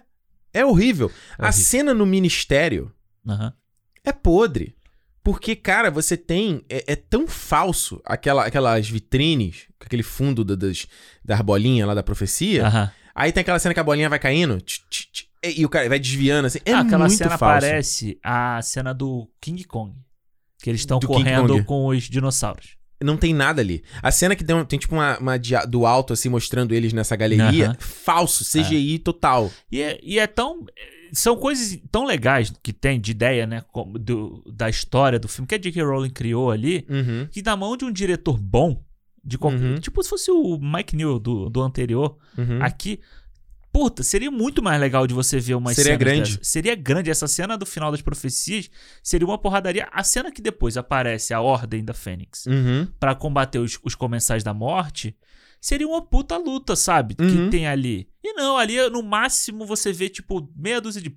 É 0.53 0.65
horrível. 0.65 1.11
A 1.37 1.43
Horrível. 1.47 1.63
cena 1.63 1.93
no 1.93 2.05
ministério 2.05 2.91
Aham. 3.27 3.53
é 4.03 4.11
podre. 4.11 4.75
Porque, 5.23 5.55
cara, 5.55 5.91
você 5.91 6.15
tem. 6.17 6.63
É, 6.69 6.93
é 6.93 6.95
tão 6.95 7.27
falso 7.27 8.01
aquela, 8.05 8.45
aquelas 8.45 8.89
vitrines, 8.89 9.67
aquele 9.79 10.03
fundo 10.03 10.43
da, 10.43 10.55
das, 10.55 10.87
da 11.23 11.41
bolinha 11.43 11.85
lá 11.85 11.93
da 11.93 12.03
profecia. 12.03 12.65
Aham. 12.65 12.91
Aí 13.13 13.31
tem 13.33 13.41
aquela 13.41 13.59
cena 13.59 13.73
que 13.73 13.79
a 13.79 13.83
bolinha 13.83 14.09
vai 14.09 14.17
caindo. 14.19 14.61
tch, 14.61 14.79
tch, 14.89 15.05
tch, 15.11 15.23
e 15.57 15.65
o 15.65 15.69
cara 15.69 15.87
vai 15.89 15.99
desviando, 15.99 16.45
assim. 16.45 16.59
É 16.65 16.73
aquela 16.73 17.05
muito 17.05 17.17
cena 17.17 17.37
falso. 17.37 17.61
parece 17.61 18.19
a 18.23 18.61
cena 18.61 18.93
do 18.93 19.29
King 19.41 19.63
Kong. 19.65 19.93
Que 20.61 20.69
eles 20.69 20.81
estão 20.81 20.99
Do 20.99 21.07
King 21.07 21.23
correndo 21.23 21.53
Kong. 21.53 21.63
com 21.65 21.87
os 21.87 22.03
dinossauros. 22.03 22.77
Não 23.01 23.15
tem 23.15 23.33
nada 23.33 23.61
ali. 23.61 23.81
A 24.01 24.11
cena 24.11 24.35
que 24.35 24.43
tem, 24.43 24.53
um- 24.55 24.65
tem 24.65 24.77
tipo 24.77 24.93
uma, 24.93 25.17
uma 25.19 25.37
dia- 25.39 25.63
do 25.65 25.85
alto, 25.85 26.11
assim, 26.11 26.27
mostrando 26.27 26.73
eles 26.75 26.91
nessa 26.91 27.15
galeria. 27.15 27.67
Aham. 27.67 27.75
Falso, 27.79 28.43
CGI 28.43 28.99
total. 28.99 29.49
E 29.71 29.81
é, 29.81 29.99
e 30.03 30.19
é 30.19 30.27
tão. 30.27 30.65
São 31.13 31.35
coisas 31.37 31.79
tão 31.91 32.05
legais 32.05 32.51
que 32.63 32.71
tem 32.73 32.99
de 32.99 33.11
ideia, 33.11 33.45
né? 33.47 33.63
do- 33.99 34.43
da 34.51 34.69
história 34.69 35.19
do 35.19 35.27
filme 35.27 35.47
que 35.47 35.55
a 35.55 35.57
J.K. 35.57 35.81
Rowling 35.83 36.09
criou 36.09 36.51
ali. 36.51 36.85
Uhum. 36.89 37.27
Que 37.31 37.41
na 37.41 37.55
mão 37.55 37.75
de 37.77 37.85
um 37.85 37.91
diretor 37.91 38.37
bom, 38.37 38.83
de 39.23 39.37
qual- 39.37 39.53
Uhum. 39.53 39.75
tipo 39.79 40.01
se 40.03 40.09
fosse 40.09 40.31
o 40.31 40.57
Mike 40.59 40.95
Newell 40.95 41.19
do, 41.19 41.49
do 41.49 41.61
anterior, 41.61 42.17
Uhum. 42.37 42.61
aqui. 42.61 42.99
Puta, 43.71 44.01
seria 44.01 44.31
muito 44.31 44.63
mais 44.63 44.81
legal 44.81 45.05
de 45.05 45.13
você 45.13 45.39
ver 45.39 45.53
uma 45.53 45.71
Seria 45.75 45.95
grande. 45.95 46.39
Seria 46.41 46.73
grande. 46.73 47.11
Essa 47.11 47.27
cena 47.27 47.55
do 47.55 47.67
final 47.67 47.91
das 47.91 48.01
profecias 48.01 48.67
seria 49.03 49.27
uma 49.27 49.37
porradaria. 49.37 49.87
A 49.91 50.03
cena 50.03 50.31
que 50.31 50.41
depois 50.41 50.75
aparece 50.75 51.35
a 51.35 51.41
Ordem 51.41 51.85
da 51.85 51.93
Fênix 51.93 52.47
Uhum. 52.47 52.87
pra 52.99 53.13
combater 53.13 53.59
os, 53.59 53.77
os 53.83 53.93
comensais 53.93 54.43
da 54.43 54.55
morte 54.55 55.15
seria 55.61 55.87
uma 55.87 56.01
puta 56.01 56.37
luta, 56.37 56.75
sabe? 56.75 57.15
Uhum. 57.19 57.45
Que 57.45 57.49
tem 57.51 57.67
ali. 57.67 58.07
E 58.23 58.33
não, 58.33 58.57
ali 58.57 58.89
no 58.89 59.01
máximo 59.03 59.65
você 59.65 59.91
vê 59.93 60.09
tipo 60.09 60.49
meia 60.55 60.79
dúzia 60.81 61.01
de. 61.01 61.13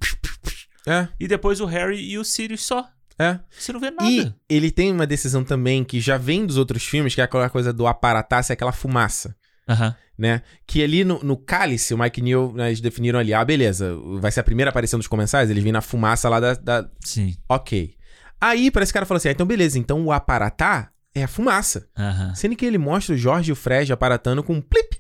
É, 0.87 1.09
E 1.21 1.29
depois 1.29 1.61
o 1.61 1.65
Harry 1.67 1.99
e 2.11 2.19
o 2.19 2.25
Sirius 2.25 2.65
só. 2.65 2.89
é. 3.19 3.39
Você 3.57 3.73
não 3.73 3.79
vê 3.81 3.91
nada. 3.91 4.09
E 4.11 4.33
ele 4.49 4.71
tem 4.71 4.91
uma 4.93 5.07
decisão 5.07 5.45
também 5.45 5.85
que 5.85 6.01
já 6.01 6.17
vem 6.19 6.45
dos 6.45 6.57
outros 6.57 6.85
filmes, 6.85 7.15
que 7.15 7.21
é 7.21 7.25
aquela 7.25 7.49
coisa 7.49 7.73
do 7.73 7.87
aparatar, 7.87 8.45
é 8.49 8.53
aquela 8.53 8.73
fumaça. 8.73 9.37
Aham. 9.69 9.95
né? 10.19 10.43
Que 10.67 10.83
ali 10.83 11.05
no, 11.05 11.21
no 11.23 11.37
cálice, 11.37 11.95
o 11.95 11.99
Mike 11.99 12.21
Neal, 12.21 12.53
né, 12.53 12.67
eles 12.69 12.81
definiram 12.81 13.19
ali, 13.21 13.33
ah, 13.33 13.45
beleza, 13.45 13.97
vai 14.21 14.31
ser 14.33 14.41
a 14.41 14.45
primeira 14.45 14.71
aparição 14.71 14.99
dos 14.99 15.07
comensais, 15.07 15.49
eles 15.51 15.63
vêm 15.63 15.73
na 15.73 15.81
fumaça 15.81 16.29
lá 16.29 16.41
da, 16.41 16.55
da- 16.55 16.91
Sim. 17.05 17.37
Ok. 17.49 17.95
Aí 18.41 18.73
parece 18.73 18.91
que 18.93 18.97
o 18.97 18.99
cara 18.99 19.07
falou 19.07 19.19
assim, 19.19 19.29
ah, 19.29 19.33
então 19.33 19.47
beleza, 19.47 19.79
então 19.79 20.05
o 20.05 20.11
aparatar 20.13 20.92
é 21.15 21.25
a 21.25 21.29
fumaça. 21.29 21.89
Aham. 21.97 22.35
Sendo 22.35 22.57
que 22.57 22.65
ele 22.65 22.79
mostra 22.79 23.15
o 23.15 23.19
Jorge 23.19 23.51
e 23.51 23.53
o 23.53 23.57
Fred 23.57 23.93
aparatando 23.93 24.43
com 24.43 24.55
um 24.55 24.61
plip 24.61 24.99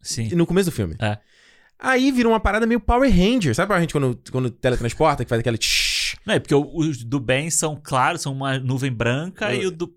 Sim. 0.00 0.28
no 0.34 0.46
começo 0.46 0.70
do 0.70 0.74
filme. 0.74 0.96
É. 1.00 1.18
Aí 1.78 2.12
virou 2.12 2.32
uma 2.32 2.40
parada 2.40 2.66
meio 2.66 2.78
Power 2.80 3.10
Ranger. 3.10 3.54
Sabe 3.54 3.68
Power 3.68 3.80
Ranger 3.80 3.92
quando, 3.92 4.20
quando 4.30 4.50
teletransporta, 4.50 5.24
que 5.24 5.28
faz 5.28 5.40
aquele 5.40 5.56
tsh? 5.58 6.16
Não, 6.26 6.34
é 6.34 6.38
porque 6.38 6.54
os 6.54 7.02
do 7.02 7.18
bem 7.18 7.50
são 7.50 7.78
claros, 7.82 8.22
são 8.22 8.32
uma 8.32 8.58
nuvem 8.58 8.92
branca 8.92 9.52
Eu- 9.54 9.62
e 9.62 9.66
o 9.66 9.70
do. 9.70 9.94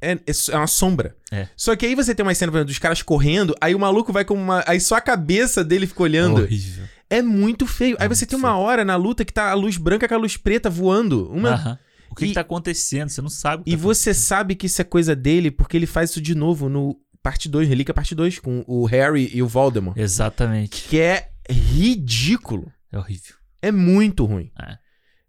É, 0.00 0.12
é 0.12 0.18
é 0.52 0.56
uma 0.56 0.66
sombra. 0.66 1.16
É. 1.32 1.48
Só 1.56 1.74
que 1.74 1.86
aí 1.86 1.94
você 1.94 2.14
tem 2.14 2.24
uma 2.24 2.34
cena 2.34 2.50
exemplo, 2.52 2.66
dos 2.66 2.78
caras 2.78 3.02
correndo, 3.02 3.54
aí 3.60 3.74
o 3.74 3.78
maluco 3.78 4.12
vai 4.12 4.24
com 4.24 4.34
uma. 4.34 4.62
Aí 4.66 4.80
só 4.80 4.96
a 4.96 5.00
cabeça 5.00 5.64
dele 5.64 5.86
fica 5.86 6.02
olhando. 6.02 6.42
Horrível. 6.42 6.84
É 7.08 7.22
muito 7.22 7.66
feio. 7.66 7.96
É 7.98 8.02
aí 8.02 8.08
você 8.08 8.26
tem 8.26 8.38
uma 8.38 8.56
hora 8.56 8.84
na 8.84 8.96
luta 8.96 9.24
que 9.24 9.32
tá 9.32 9.50
a 9.50 9.54
luz 9.54 9.76
branca 9.76 10.06
com 10.08 10.14
a 10.14 10.18
luz 10.18 10.36
preta 10.36 10.68
voando. 10.68 11.30
Uma... 11.32 11.50
Aham. 11.50 11.72
O 11.74 11.85
que, 12.16 12.24
E- 12.24 12.28
que 12.28 12.34
tá 12.34 12.40
acontecendo? 12.40 13.08
Você 13.08 13.22
não 13.22 13.28
sabe 13.28 13.62
o 13.62 13.64
que 13.64 13.70
E 13.70 13.76
tá 13.76 13.82
você 13.82 14.12
sabe 14.14 14.54
que 14.54 14.66
isso 14.66 14.80
é 14.80 14.84
coisa 14.84 15.14
dele 15.14 15.50
porque 15.50 15.76
ele 15.76 15.86
faz 15.86 16.10
isso 16.10 16.20
de 16.20 16.34
novo 16.34 16.68
no 16.68 16.96
parte 17.22 17.48
2, 17.48 17.68
Relíquia 17.68 17.92
parte 17.94 18.14
2, 18.14 18.38
com 18.38 18.64
o 18.66 18.84
Harry 18.86 19.30
e 19.34 19.42
o 19.42 19.48
Voldemort. 19.48 19.96
Exatamente. 19.96 20.84
Que 20.88 21.00
é 21.00 21.28
ridículo. 21.50 22.72
É 22.92 22.98
horrível. 22.98 23.34
É 23.62 23.70
muito 23.72 24.24
ruim. 24.24 24.50
É. 24.60 24.78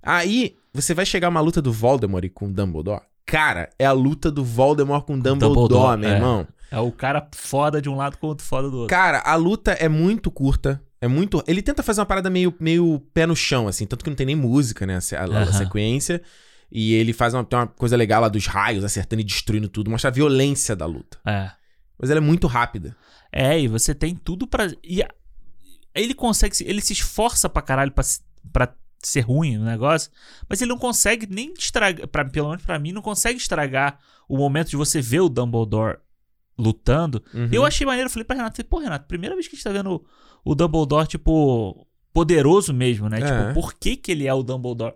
Aí 0.02 0.56
você 0.74 0.94
vai 0.94 1.06
chegar 1.06 1.30
uma 1.30 1.42
luta 1.42 1.62
do 1.62 1.72
Voldemort 1.72 2.30
com 2.34 2.48
o 2.48 2.52
Dumbledore. 2.54 3.02
Cara, 3.26 3.70
é 3.78 3.86
a 3.86 3.92
luta 3.92 4.32
do 4.32 4.44
Voldemort 4.44 5.04
com 5.06 5.14
o 5.16 5.18
Dumbledore, 5.22 5.54
Dumbledore, 5.68 6.00
meu 6.00 6.10
é. 6.10 6.14
irmão. 6.14 6.48
É 6.72 6.80
o 6.80 6.92
cara 6.92 7.28
foda 7.34 7.82
de 7.82 7.90
um 7.90 7.96
lado 7.96 8.18
com 8.18 8.28
o 8.28 8.30
outro 8.30 8.46
foda 8.46 8.70
do 8.70 8.78
outro. 8.78 8.96
Cara, 8.96 9.20
a 9.26 9.36
luta 9.36 9.72
é 9.72 9.90
muito 9.90 10.30
curta. 10.32 10.82
É 11.00 11.08
muito. 11.08 11.44
Ele 11.48 11.62
tenta 11.62 11.84
fazer 11.84 12.00
uma 12.02 12.06
parada 12.06 12.30
meio, 12.30 12.54
meio 12.60 13.00
pé 13.14 13.26
no 13.26 13.36
chão, 13.36 13.68
assim. 13.68 13.86
Tanto 13.86 14.04
que 14.04 14.10
não 14.10 14.16
tem 14.18 14.26
nem 14.26 14.36
música, 14.36 14.86
né? 14.86 14.98
A, 14.98 15.24
a- 15.24 15.44
a 15.44 15.54
sequência. 15.54 16.22
E 16.72 16.94
ele 16.94 17.14
faz 17.14 17.34
uma, 17.34 17.44
tem 17.44 17.58
uma 17.58 17.68
coisa 17.68 17.96
legal 17.96 18.22
lá 18.22 18.28
dos 18.30 18.46
raios, 18.46 18.84
acertando 18.84 19.22
e 19.22 19.26
destruindo 19.26 19.70
tudo. 19.70 19.90
Mostra 19.90 20.10
a 20.10 20.14
violência 20.14 20.76
da 20.76 20.86
luta. 20.86 21.18
É. 21.26 21.52
Mas 21.98 22.10
ela 22.10 22.20
é 22.20 22.22
muito 22.22 22.46
rápida. 22.48 22.96
É, 23.32 23.60
e 23.60 23.68
você 23.68 23.96
tem 23.96 24.16
tudo 24.16 24.46
pra. 24.48 24.68
E 24.84 25.02
a- 25.02 25.10
ele 25.96 26.14
consegue. 26.14 26.56
se- 26.56 26.64
Ele 26.66 26.82
se 26.82 26.94
esforça 26.94 27.48
pra 27.50 27.62
caralho 27.62 27.92
pra, 27.92 28.04
pra 28.52 28.76
ser 29.02 29.22
ruim 29.22 29.58
no 29.58 29.66
negócio, 29.66 30.12
mas 30.50 30.62
ele 30.62 30.70
não 30.70 30.78
consegue 30.78 31.26
nem 31.30 31.54
estragar. 31.58 32.08
Pra, 32.08 32.26
pelo 32.26 32.50
menos 32.50 32.64
pra 32.66 32.78
mim, 32.80 32.92
não 32.92 33.02
consegue 33.02 33.38
estragar 33.40 34.00
o 34.28 34.38
momento 34.38 34.70
de 34.70 34.76
você 34.76 35.02
ver 35.02 35.22
o 35.22 35.30
Dumbledore 35.30 35.98
lutando. 36.58 37.24
Uhum. 37.34 37.50
Eu 37.52 37.66
achei 37.66 37.86
maneiro, 37.86 38.08
eu 38.08 38.12
falei 38.12 38.26
pra 38.26 38.36
Renato, 38.36 38.58
falei, 38.58 38.68
pô, 38.70 38.80
Renato, 38.80 39.08
primeira 39.08 39.36
vez 39.36 39.48
que 39.48 39.56
a 39.56 39.58
gente 39.58 39.64
tá 39.64 39.72
vendo 39.72 40.06
o, 40.44 40.52
o 40.52 40.56
Dumbledore, 40.56 41.08
tipo, 41.08 41.88
poderoso 42.14 42.74
mesmo, 42.74 43.08
né? 43.10 43.20
É. 43.20 43.24
Tipo, 43.26 43.54
por 43.54 43.74
que 43.74 43.96
que 43.96 44.12
ele 44.12 44.28
é 44.28 44.34
o 44.34 44.44
Dumbledore? 44.44 44.96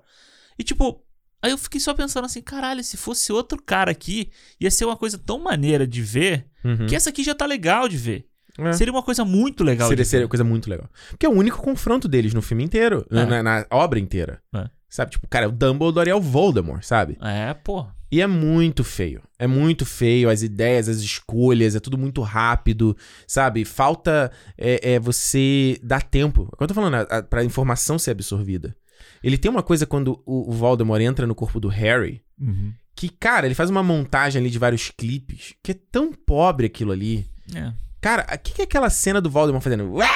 E, 0.57 0.63
tipo, 0.63 1.03
aí 1.41 1.51
eu 1.51 1.57
fiquei 1.57 1.79
só 1.79 1.93
pensando 1.93 2.25
assim, 2.25 2.41
caralho, 2.41 2.83
se 2.83 2.97
fosse 2.97 3.31
outro 3.33 3.61
cara 3.61 3.91
aqui, 3.91 4.29
ia 4.59 4.69
ser 4.71 4.85
uma 4.85 4.95
coisa 4.97 5.17
tão 5.17 5.39
maneira 5.39 5.85
de 5.87 6.01
ver, 6.01 6.45
Uhum. 6.63 6.85
que 6.87 6.95
essa 6.95 7.09
aqui 7.09 7.23
já 7.23 7.33
tá 7.33 7.45
legal 7.45 7.87
de 7.87 7.97
ver. 7.97 8.25
É. 8.59 8.73
Seria 8.73 8.91
uma 8.93 9.01
coisa 9.01 9.23
muito 9.23 9.63
legal 9.63 9.87
Seria, 9.87 10.03
seria 10.05 10.25
ver. 10.25 10.29
coisa 10.29 10.43
muito 10.43 10.69
legal. 10.69 10.89
Porque 11.09 11.25
é 11.25 11.29
o 11.29 11.31
único 11.31 11.57
confronto 11.61 12.07
deles 12.07 12.33
no 12.33 12.41
filme 12.41 12.63
inteiro. 12.63 13.05
É. 13.09 13.25
Na, 13.25 13.41
na 13.41 13.65
obra 13.71 13.97
inteira. 13.97 14.41
É. 14.53 14.69
Sabe? 14.89 15.11
Tipo, 15.11 15.25
cara, 15.27 15.47
o 15.47 15.51
Dumbledore 15.53 16.09
é 16.09 16.13
o 16.13 16.19
Voldemort, 16.19 16.83
sabe? 16.83 17.17
É, 17.21 17.53
pô. 17.53 17.87
E 18.11 18.19
é 18.19 18.27
muito 18.27 18.83
feio. 18.83 19.23
É 19.39 19.47
muito 19.47 19.85
feio. 19.85 20.29
As 20.29 20.43
ideias, 20.43 20.89
as 20.89 20.97
escolhas, 20.97 21.75
é 21.77 21.79
tudo 21.79 21.97
muito 21.97 22.21
rápido, 22.21 22.95
sabe? 23.25 23.63
Falta 23.63 24.29
é, 24.57 24.95
é, 24.95 24.99
você 24.99 25.79
dar 25.81 26.03
tempo. 26.03 26.45
Quando 26.57 26.69
eu 26.69 26.75
tô 26.75 26.81
falando, 26.81 26.95
a, 26.95 27.01
a, 27.19 27.23
pra 27.23 27.45
informação 27.45 27.97
ser 27.97 28.11
absorvida. 28.11 28.75
Ele 29.23 29.37
tem 29.37 29.49
uma 29.51 29.63
coisa 29.63 29.85
quando 29.85 30.21
o, 30.25 30.49
o 30.49 30.53
Voldemort 30.53 31.01
entra 31.01 31.27
no 31.27 31.35
corpo 31.35 31.59
do 31.59 31.67
Harry. 31.67 32.21
Uhum. 32.39 32.73
Que, 32.95 33.07
cara, 33.09 33.45
ele 33.45 33.55
faz 33.55 33.69
uma 33.69 33.81
montagem 33.83 34.39
ali 34.41 34.49
de 34.49 34.59
vários 34.59 34.91
clipes. 34.95 35.53
Que 35.63 35.71
é 35.71 35.75
tão 35.91 36.11
pobre 36.13 36.65
aquilo 36.65 36.91
ali. 36.91 37.25
É. 37.55 37.71
Cara, 37.99 38.25
o 38.33 38.37
que, 38.39 38.53
que 38.53 38.61
é 38.61 38.65
aquela 38.65 38.89
cena 38.89 39.21
do 39.21 39.29
Voldemort 39.29 39.63
fazendo? 39.63 39.91
Ué! 39.93 40.07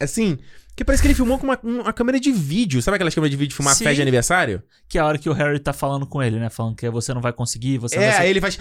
Assim. 0.00 0.38
Que 0.74 0.82
parece 0.84 1.02
que 1.02 1.06
ele 1.08 1.14
filmou 1.14 1.38
com 1.38 1.46
uma, 1.46 1.58
uma 1.62 1.92
câmera 1.92 2.18
de 2.18 2.32
vídeo. 2.32 2.80
Sabe 2.80 2.94
aquelas 2.94 3.14
câmeras 3.14 3.30
de 3.30 3.36
vídeo 3.36 3.50
de 3.50 3.56
filmar 3.56 3.74
Sim. 3.74 3.84
festa 3.84 3.96
de 3.96 4.02
aniversário? 4.02 4.62
Que 4.88 4.96
é 4.96 5.02
a 5.02 5.06
hora 5.06 5.18
que 5.18 5.28
o 5.28 5.32
Harry 5.34 5.58
tá 5.58 5.72
falando 5.74 6.06
com 6.06 6.22
ele, 6.22 6.38
né? 6.38 6.48
Falando 6.48 6.74
que 6.76 6.88
você 6.88 7.12
não 7.12 7.20
vai 7.20 7.32
conseguir, 7.32 7.76
você 7.76 7.96
não 7.96 8.02
É, 8.02 8.12
ser 8.12 8.22
aí 8.22 8.30
ele 8.30 8.40
faz. 8.40 8.58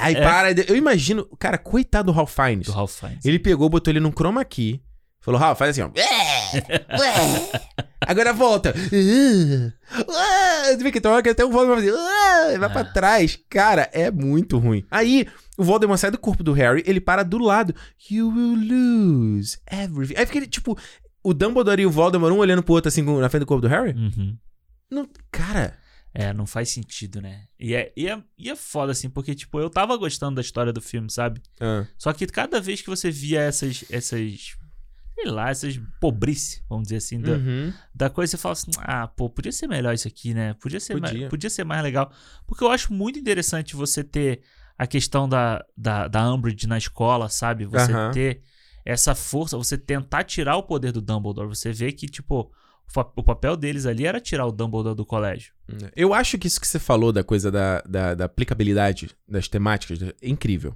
Aí 0.00 0.14
É. 0.14 0.22
para. 0.22 0.52
Eu 0.52 0.76
imagino. 0.76 1.26
Cara, 1.40 1.58
coitado 1.58 2.06
do 2.06 2.12
Ralph 2.12 2.32
Fiennes. 2.32 2.66
do 2.66 2.72
Ralph 2.72 2.92
Fiennes. 2.92 3.24
Ele 3.24 3.38
pegou, 3.40 3.68
botou 3.68 3.90
ele 3.90 3.98
num 3.98 4.12
chroma 4.12 4.44
key. 4.44 4.80
Falou, 5.20 5.40
Ralph, 5.40 5.58
faz 5.58 5.70
assim, 5.72 5.82
ó. 5.82 5.90
Agora 8.06 8.32
volta. 8.32 8.72
Vê 10.78 10.90
que 10.92 10.98
até 11.30 11.44
o 11.44 11.50
Voldemort 11.50 11.80
vai 11.82 11.90
fazer. 11.92 12.58
Vai 12.58 12.70
pra 12.72 12.80
É. 12.80 12.92
trás. 12.92 13.38
Cara, 13.48 13.88
é 13.92 14.10
muito 14.10 14.58
ruim. 14.58 14.84
Aí, 14.90 15.26
o 15.58 15.64
Voldemort 15.64 15.98
sai 15.98 16.10
do 16.10 16.18
corpo 16.18 16.42
do 16.42 16.52
Harry, 16.52 16.82
ele 16.86 17.00
para 17.00 17.22
do 17.22 17.38
lado. 17.38 17.74
You 18.10 18.28
will 18.28 18.54
lose 18.56 19.58
everything. 19.70 20.14
Aí 20.16 20.26
fica 20.26 20.38
ele, 20.38 20.46
tipo, 20.46 20.78
o 21.22 21.34
Dumbledore 21.34 21.82
e 21.82 21.86
o 21.86 21.90
Voldemort, 21.90 22.32
um 22.32 22.38
olhando 22.38 22.62
pro 22.62 22.74
outro 22.74 22.88
assim 22.88 23.02
na 23.02 23.28
frente 23.28 23.40
do 23.42 23.46
corpo 23.46 23.62
do 23.62 23.68
Harry. 23.68 23.92
Uhum. 23.92 24.36
Não, 24.90 25.08
cara. 25.30 25.76
É, 26.12 26.32
não 26.32 26.44
faz 26.44 26.70
sentido, 26.70 27.20
né? 27.20 27.42
E 27.56 27.72
é, 27.72 27.92
e, 27.96 28.08
é, 28.08 28.20
e 28.36 28.50
é 28.50 28.56
foda, 28.56 28.90
assim, 28.90 29.08
porque, 29.08 29.32
tipo, 29.32 29.60
eu 29.60 29.70
tava 29.70 29.96
gostando 29.96 30.34
da 30.34 30.40
história 30.40 30.72
do 30.72 30.80
filme, 30.80 31.08
sabe? 31.08 31.40
Ah, 31.60 31.86
Só 31.96 32.12
que 32.12 32.26
cada 32.26 32.60
vez 32.60 32.82
que 32.82 32.90
você 32.90 33.12
via 33.12 33.40
essas. 33.42 33.84
essas 33.90 34.56
sei 35.22 35.30
lá, 35.30 35.50
essas 35.50 35.78
pobrice, 36.00 36.62
vamos 36.68 36.84
dizer 36.84 36.96
assim, 36.96 37.20
da, 37.20 37.32
uhum. 37.32 37.72
da 37.94 38.08
coisa, 38.10 38.30
você 38.30 38.38
fala 38.38 38.52
assim: 38.52 38.70
ah, 38.78 39.06
pô, 39.06 39.28
podia 39.28 39.52
ser 39.52 39.66
melhor 39.66 39.94
isso 39.94 40.08
aqui, 40.08 40.32
né? 40.32 40.54
Podia 40.54 40.80
ser, 40.80 40.94
Podia. 40.94 41.18
Mais, 41.20 41.28
podia 41.28 41.50
ser 41.50 41.64
mais 41.64 41.82
legal. 41.82 42.10
Porque 42.46 42.64
eu 42.64 42.70
acho 42.70 42.92
muito 42.92 43.18
interessante 43.18 43.76
você 43.76 44.02
ter 44.02 44.40
a 44.78 44.86
questão 44.86 45.28
da, 45.28 45.64
da, 45.76 46.08
da 46.08 46.32
Umbridge 46.32 46.66
na 46.66 46.78
escola, 46.78 47.28
sabe? 47.28 47.66
Você 47.66 47.92
Aham. 47.92 48.12
ter 48.12 48.40
essa 48.84 49.14
força, 49.14 49.58
você 49.58 49.76
tentar 49.76 50.24
tirar 50.24 50.56
o 50.56 50.62
poder 50.62 50.90
do 50.90 51.02
Dumbledore. 51.02 51.48
Você 51.48 51.70
vê 51.70 51.92
que, 51.92 52.06
tipo, 52.06 52.50
o, 53.16 53.22
papel 53.22 53.56
deles 53.56 53.84
ali 53.84 54.06
era 54.06 54.18
tirar 54.18 54.46
o 54.46 54.52
Dumbledore 54.52 54.96
do 54.96 55.04
colégio. 55.04 55.52
Eu 55.94 56.14
acho 56.14 56.38
que 56.38 56.46
isso 56.46 56.60
que 56.60 56.66
você 56.66 56.78
falou 56.78 57.12
da 57.12 57.22
coisa 57.22 57.50
da, 57.50 57.82
da, 57.82 58.14
da 58.14 58.24
aplicabilidade 58.24 59.10
das 59.28 59.48
temáticas 59.48 60.00
é 60.02 60.14
incrível. 60.22 60.74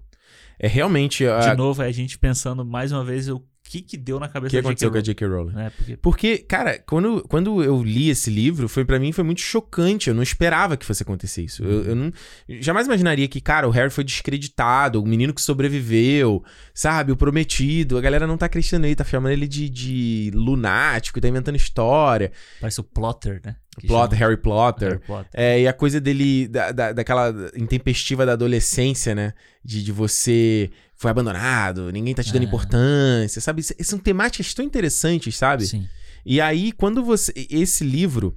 É 0.59 0.69
realmente. 0.69 1.25
De 1.25 1.31
a- 1.31 1.57
novo, 1.57 1.83
é 1.83 1.87
a 1.87 1.93
gente 1.93 2.19
pensando 2.19 2.65
mais 2.65 2.93
uma 2.93 3.05
vez 3.05 3.29
o 3.29 3.43
que 3.83 3.83
que 3.83 3.97
deu 3.97 4.20
na 4.20 4.27
o 4.27 4.31
cabeça 4.31 4.51
que 4.51 4.62
da 4.62 4.68
aconteceu 4.68 4.91
com 4.91 4.99
a 4.99 5.01
J.K. 5.01 5.27
Rowling, 5.27 5.53
né? 5.53 5.72
Porque 5.77 5.97
Porque, 5.97 6.39
cara, 6.39 6.79
quando, 6.87 7.22
quando 7.29 7.62
eu 7.62 7.83
li 7.83 8.11
esse 8.11 8.31
livro, 8.31 8.68
foi 8.68 8.85
para 8.85 8.99
mim 8.99 9.12
foi 9.12 9.25
muito 9.25 9.41
chocante. 9.41 10.09
Eu 10.09 10.14
não 10.14 10.22
esperava 10.22 10.77
que 10.77 10.85
fosse 10.85 11.03
acontecer 11.03 11.43
isso. 11.43 11.64
Eu, 11.64 11.85
eu 11.85 11.95
não 11.97 12.12
jamais 12.61 12.87
imaginaria 12.87 13.27
que, 13.27 13.41
cara, 13.41 13.66
o 13.66 13.70
Harry 13.70 13.91
foi 13.91 14.05
descreditado, 14.05 15.03
o 15.03 15.07
menino 15.07 15.35
que 15.35 15.41
sobreviveu, 15.41 16.43
sabe, 16.72 17.12
o 17.12 17.16
prometido. 17.16 17.99
A 17.99 18.01
galera 18.01 18.27
não 18.27 18.37
tá 18.37 18.47
acreditando 18.47 18.87
ele, 18.87 18.95
tá 18.95 19.05
chamando 19.05 19.33
ele 19.33 19.49
de, 19.49 19.68
de 19.68 20.31
lunático, 20.35 21.20
tá 21.20 21.29
inventando 21.29 21.57
história. 21.57 22.31
parece 22.61 22.81
o 22.81 22.85
Plotter, 22.85 23.41
né? 23.45 23.57
Plot. 23.87 24.14
Harry 24.14 24.37
Potter. 24.37 24.89
Harry 24.89 25.01
Potter. 25.07 25.31
É, 25.33 25.61
e 25.62 25.68
a 25.68 25.72
coisa 25.72 26.01
dele, 26.01 26.49
da, 26.49 26.72
da- 26.72 26.93
daquela 26.93 27.33
intempestiva 27.57 28.25
da 28.27 28.33
adolescência, 28.33 29.14
né? 29.14 29.33
De, 29.64 29.83
de 29.83 29.93
você 29.93 30.70
foi 30.97 31.11
abandonado, 31.11 31.91
ninguém 31.93 32.14
tá 32.14 32.22
te 32.22 32.33
dando 32.33 32.43
É. 32.43 32.47
importância, 32.47 33.41
sabe? 33.41 33.62
São 33.62 33.99
temáticas 33.99 34.53
tão 34.55 34.64
interessantes, 34.64 35.37
sabe? 35.37 35.66
Sim. 35.66 35.87
E 36.25 36.41
aí, 36.41 36.72
quando 36.72 37.03
você. 37.05 37.33
Esse 37.51 37.85
livro. 37.85 38.37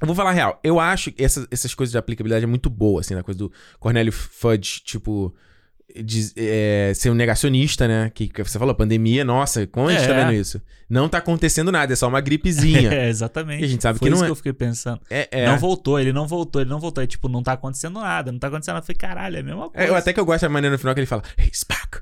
Eu 0.00 0.06
vou 0.06 0.16
falar 0.16 0.30
a 0.30 0.32
real. 0.32 0.58
Eu 0.64 0.80
acho 0.80 1.12
que 1.12 1.22
essas, 1.22 1.46
essas 1.50 1.74
coisas 1.74 1.92
de 1.92 1.98
aplicabilidade 1.98 2.44
é 2.44 2.48
muito 2.48 2.70
boa, 2.70 3.00
assim, 3.00 3.14
na 3.14 3.22
coisa 3.22 3.36
do 3.38 3.52
Cornélio 3.78 4.12
Fudge, 4.12 4.80
tipo. 4.84 5.34
De- 6.04 6.32
é, 6.36 6.92
ser 6.94 7.10
um 7.10 7.14
negacionista, 7.14 7.86
né? 7.88 8.10
Que, 8.14 8.28
que 8.28 8.42
você 8.42 8.58
falou, 8.58 8.74
pandemia, 8.74 9.24
nossa, 9.24 9.66
como 9.66 9.88
a 9.88 9.92
gente 9.92 10.06
tá 10.06 10.14
É. 10.14 10.24
vendo 10.24 10.34
isso? 10.34 10.60
Não 10.88 11.08
tá 11.08 11.18
acontecendo 11.18 11.70
nada, 11.70 11.92
é 11.92 11.96
só 11.96 12.08
uma 12.08 12.20
gripezinha. 12.20 12.90
É, 12.92 13.08
exatamente. 13.08 13.62
E 13.62 13.64
a 13.64 13.68
gente 13.68 13.82
sabe 13.82 13.98
Foi 13.98 14.06
que 14.06 14.10
não 14.10 14.16
isso 14.16 14.24
é- 14.24 14.26
que 14.28 14.32
eu 14.32 14.36
fiquei 14.36 14.52
pensando. 14.52 15.00
É, 15.08 15.28
é. 15.30 15.46
Não 15.46 15.58
voltou, 15.58 15.98
ele 16.00 16.12
não 16.12 16.26
voltou, 16.26 16.60
ele 16.60 16.70
não 16.70 16.80
voltou. 16.80 17.02
É 17.02 17.06
tipo, 17.06 17.28
não 17.28 17.42
tá 17.42 17.52
acontecendo 17.52 18.00
nada, 18.00 18.32
não 18.32 18.38
tá 18.38 18.48
acontecendo 18.48 18.74
nada. 18.74 18.82
Eu 18.82 18.86
falei, 18.86 18.98
caralho, 18.98 19.36
é 19.36 19.40
a 19.40 19.42
mesma 19.42 19.70
coisa. 19.70 19.86
É, 19.86 19.90
eu 19.90 19.94
até 19.94 20.12
que 20.12 20.20
eu 20.20 20.24
gosto 20.24 20.42
da 20.42 20.48
maneira 20.48 20.74
no 20.74 20.78
final 20.78 20.94
que 20.94 21.00
ele 21.00 21.06
fala, 21.06 21.22
hey, 21.38 21.48
Spock. 21.52 22.00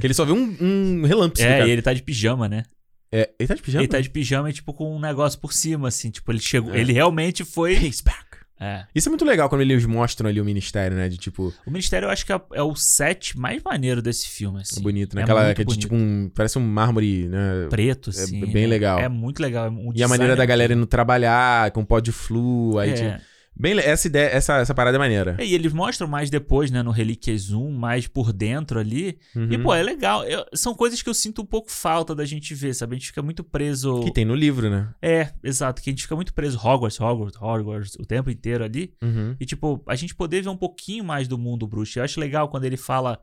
que 0.00 0.06
ele 0.06 0.14
só 0.14 0.24
vê 0.24 0.32
um, 0.32 0.56
um 0.60 1.02
relâmpago. 1.06 1.42
É, 1.48 1.66
e 1.66 1.70
ele 1.70 1.82
tá 1.82 1.92
de 1.92 2.02
pijama, 2.02 2.48
né? 2.48 2.64
É, 3.10 3.30
ele 3.38 3.46
tá 3.48 3.54
de 3.54 3.62
pijama? 3.62 3.82
Ele 3.82 3.88
tá 3.88 4.00
de 4.00 4.10
pijama 4.10 4.50
e, 4.50 4.52
tipo, 4.52 4.74
com 4.74 4.94
um 4.94 5.00
negócio 5.00 5.38
por 5.40 5.52
cima, 5.52 5.88
assim. 5.88 6.10
Tipo, 6.10 6.30
ele 6.30 6.40
chegou. 6.40 6.74
É. 6.74 6.78
Ele 6.80 6.92
realmente 6.92 7.42
foi. 7.44 7.72
Hey, 7.74 7.88
Spock. 7.88 8.18
É. 8.60 8.84
Isso 8.94 9.08
é 9.08 9.10
muito 9.10 9.24
legal 9.24 9.48
quando 9.48 9.60
eles 9.60 9.84
mostram 9.86 10.28
ali 10.28 10.40
o 10.40 10.44
ministério, 10.44 10.96
né? 10.96 11.08
De 11.08 11.16
tipo, 11.16 11.54
O 11.66 11.70
Ministério 11.70 12.06
eu 12.06 12.10
acho 12.10 12.26
que 12.26 12.32
é, 12.32 12.40
é 12.54 12.62
o 12.62 12.74
set 12.74 13.38
mais 13.38 13.62
maneiro 13.62 14.02
desse 14.02 14.26
filme, 14.28 14.60
assim. 14.60 14.82
bonito, 14.82 15.14
né? 15.14 15.22
É 15.22 15.24
Aquela 15.24 15.54
que 15.54 15.62
é 15.62 15.64
de 15.64 15.66
bonito. 15.66 15.80
tipo 15.82 15.94
um. 15.94 16.28
Parece 16.34 16.58
um 16.58 16.62
mármore, 16.62 17.28
né? 17.28 17.66
Preto, 17.70 18.10
assim. 18.10 18.44
bem 18.46 18.66
legal. 18.66 18.98
É 18.98 19.08
muito 19.08 19.40
legal. 19.40 19.72
E 19.94 20.02
a 20.02 20.08
maneira 20.08 20.34
da 20.34 20.42
é- 20.42 20.46
galera 20.46 20.72
indo 20.74 20.86
trabalhar 20.86 21.70
com 21.70 21.84
pó 21.84 22.00
de 22.00 22.10
flu. 22.12 22.78
Aí, 22.78 22.90
É. 22.90 22.92
tipo, 22.94 23.24
bem, 23.58 23.78
essa 23.78 24.06
ideia, 24.06 24.26
essa, 24.28 24.58
essa 24.58 24.74
parada 24.74 24.96
é 24.96 24.98
maneira. 24.98 25.36
É, 25.38 25.44
e 25.44 25.54
eles 25.54 25.72
mostram 25.72 26.06
mais 26.08 26.30
depois, 26.30 26.70
né, 26.70 26.82
no 26.82 26.90
Relíquias 26.90 27.42
Zoom, 27.42 27.72
mais 27.72 28.06
por 28.06 28.32
dentro 28.32 28.78
ali. 28.78 29.18
E, 29.34 29.38
Uhum. 29.56 29.62
pô, 29.62 29.74
é 29.74 29.82
legal. 29.82 30.24
Eu- 30.24 30.44
são 30.54 30.74
coisas 30.74 31.02
que 31.02 31.08
eu 31.08 31.14
sinto 31.14 31.42
um 31.42 31.46
pouco 31.46 31.70
falta 31.70 32.14
da 32.14 32.24
gente 32.24 32.54
ver, 32.54 32.74
sabe? 32.74 32.94
A 32.94 32.98
gente 32.98 33.08
fica 33.08 33.22
muito 33.22 33.42
preso. 33.42 34.00
Que 34.04 34.12
tem 34.12 34.24
no 34.24 34.34
livro, 34.34 34.70
né? 34.70 34.94
É, 35.02 35.32
exato. 35.42 35.82
Que 35.82 35.90
a 35.90 35.92
gente 35.92 36.02
fica 36.02 36.14
muito 36.16 36.32
preso 36.32 36.58
Hogwarts, 36.58 37.00
Hogwarts, 37.00 37.40
Hogwarts 37.40 37.94
o 37.98 38.04
tempo 38.06 38.30
inteiro 38.30 38.64
ali. 38.64 38.94
Uhum. 39.02 39.34
E, 39.40 39.44
tipo, 39.44 39.82
a 39.86 39.94
gente 39.96 40.14
poder 40.14 40.42
ver 40.42 40.48
um 40.48 40.56
pouquinho 40.56 41.04
mais 41.04 41.26
do 41.26 41.36
mundo 41.36 41.66
bruxo. 41.66 41.98
Eu 41.98 42.04
acho 42.04 42.20
legal 42.20 42.48
quando 42.48 42.64
ele 42.64 42.76
fala 42.76 43.20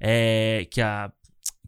é, 0.00 0.66
que 0.70 0.80
a 0.80 1.10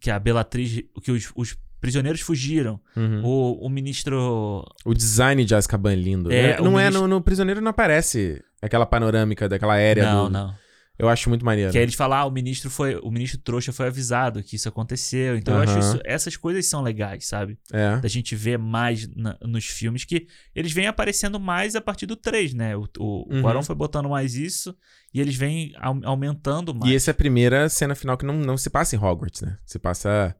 que 0.00 0.12
a 0.12 0.18
Bellatrix, 0.18 0.84
que 1.02 1.10
os, 1.10 1.32
os 1.34 1.56
prisioneiros 1.80 2.20
fugiram. 2.20 2.80
Uhum. 2.96 3.22
O, 3.24 3.66
o 3.66 3.68
ministro... 3.68 4.64
O 4.84 4.94
design 4.94 5.44
de 5.44 5.54
Azkaban 5.54 5.92
é 5.92 5.96
lindo. 5.96 6.32
É, 6.32 6.52
É, 6.52 6.60
o 6.60 6.64
não 6.64 6.78
é, 6.78 6.84
ministro- 6.84 7.02
no, 7.08 7.16
no 7.16 7.22
Prisioneiro 7.22 7.60
não 7.60 7.70
aparece 7.70 8.42
aquela 8.60 8.86
panorâmica 8.86 9.48
daquela 9.48 9.74
aérea 9.74 10.04
não, 10.12 10.24
do... 10.24 10.30
não. 10.30 10.54
Eu 10.98 11.08
acho 11.08 11.28
muito 11.28 11.44
maneiro. 11.44 11.70
Que 11.70 11.78
aí 11.78 11.84
eles 11.84 11.94
falam, 11.94 12.18
ah, 12.18 12.24
o 12.24 12.30
ministro 12.32 12.68
foi, 12.68 12.96
o 12.96 13.08
ministro 13.08 13.38
trouxa 13.38 13.72
foi 13.72 13.86
avisado 13.86 14.42
que 14.42 14.56
isso 14.56 14.68
aconteceu. 14.68 15.36
Então 15.36 15.54
eu 15.54 15.60
acho 15.62 15.78
isso, 15.78 16.00
essas 16.04 16.36
coisas 16.36 16.66
são 16.66 16.82
legais, 16.82 17.24
sabe? 17.28 17.56
É. 17.72 17.98
Da 17.98 18.08
gente 18.08 18.34
ver 18.34 18.58
mais 18.58 19.06
na- 19.14 19.38
nos 19.42 19.64
filmes 19.66 20.04
que 20.04 20.26
eles 20.52 20.72
vêm 20.72 20.88
aparecendo 20.88 21.38
mais 21.38 21.76
a 21.76 21.80
partir 21.80 22.04
do 22.06 22.16
3, 22.16 22.52
né? 22.52 22.76
O, 22.76 22.88
o, 22.98 23.32
Uhum. 23.32 23.58
o 23.58 23.62
foi 23.62 23.76
botando 23.76 24.08
mais 24.08 24.34
isso 24.34 24.74
e 25.14 25.20
eles 25.20 25.36
vêm 25.36 25.72
au- 25.78 26.00
aumentando 26.02 26.74
mais 26.74 26.90
E 26.90 26.96
essa 26.96 27.10
é 27.10 27.12
a 27.12 27.14
primeira 27.14 27.68
cena 27.68 27.94
final 27.94 28.18
que 28.18 28.26
não, 28.26 28.34
não 28.34 28.56
se 28.56 28.68
passa 28.68 28.96
em 28.96 28.98
Hogwarts, 28.98 29.40
né? 29.42 29.56
Se 29.64 29.78
passa... 29.78 30.34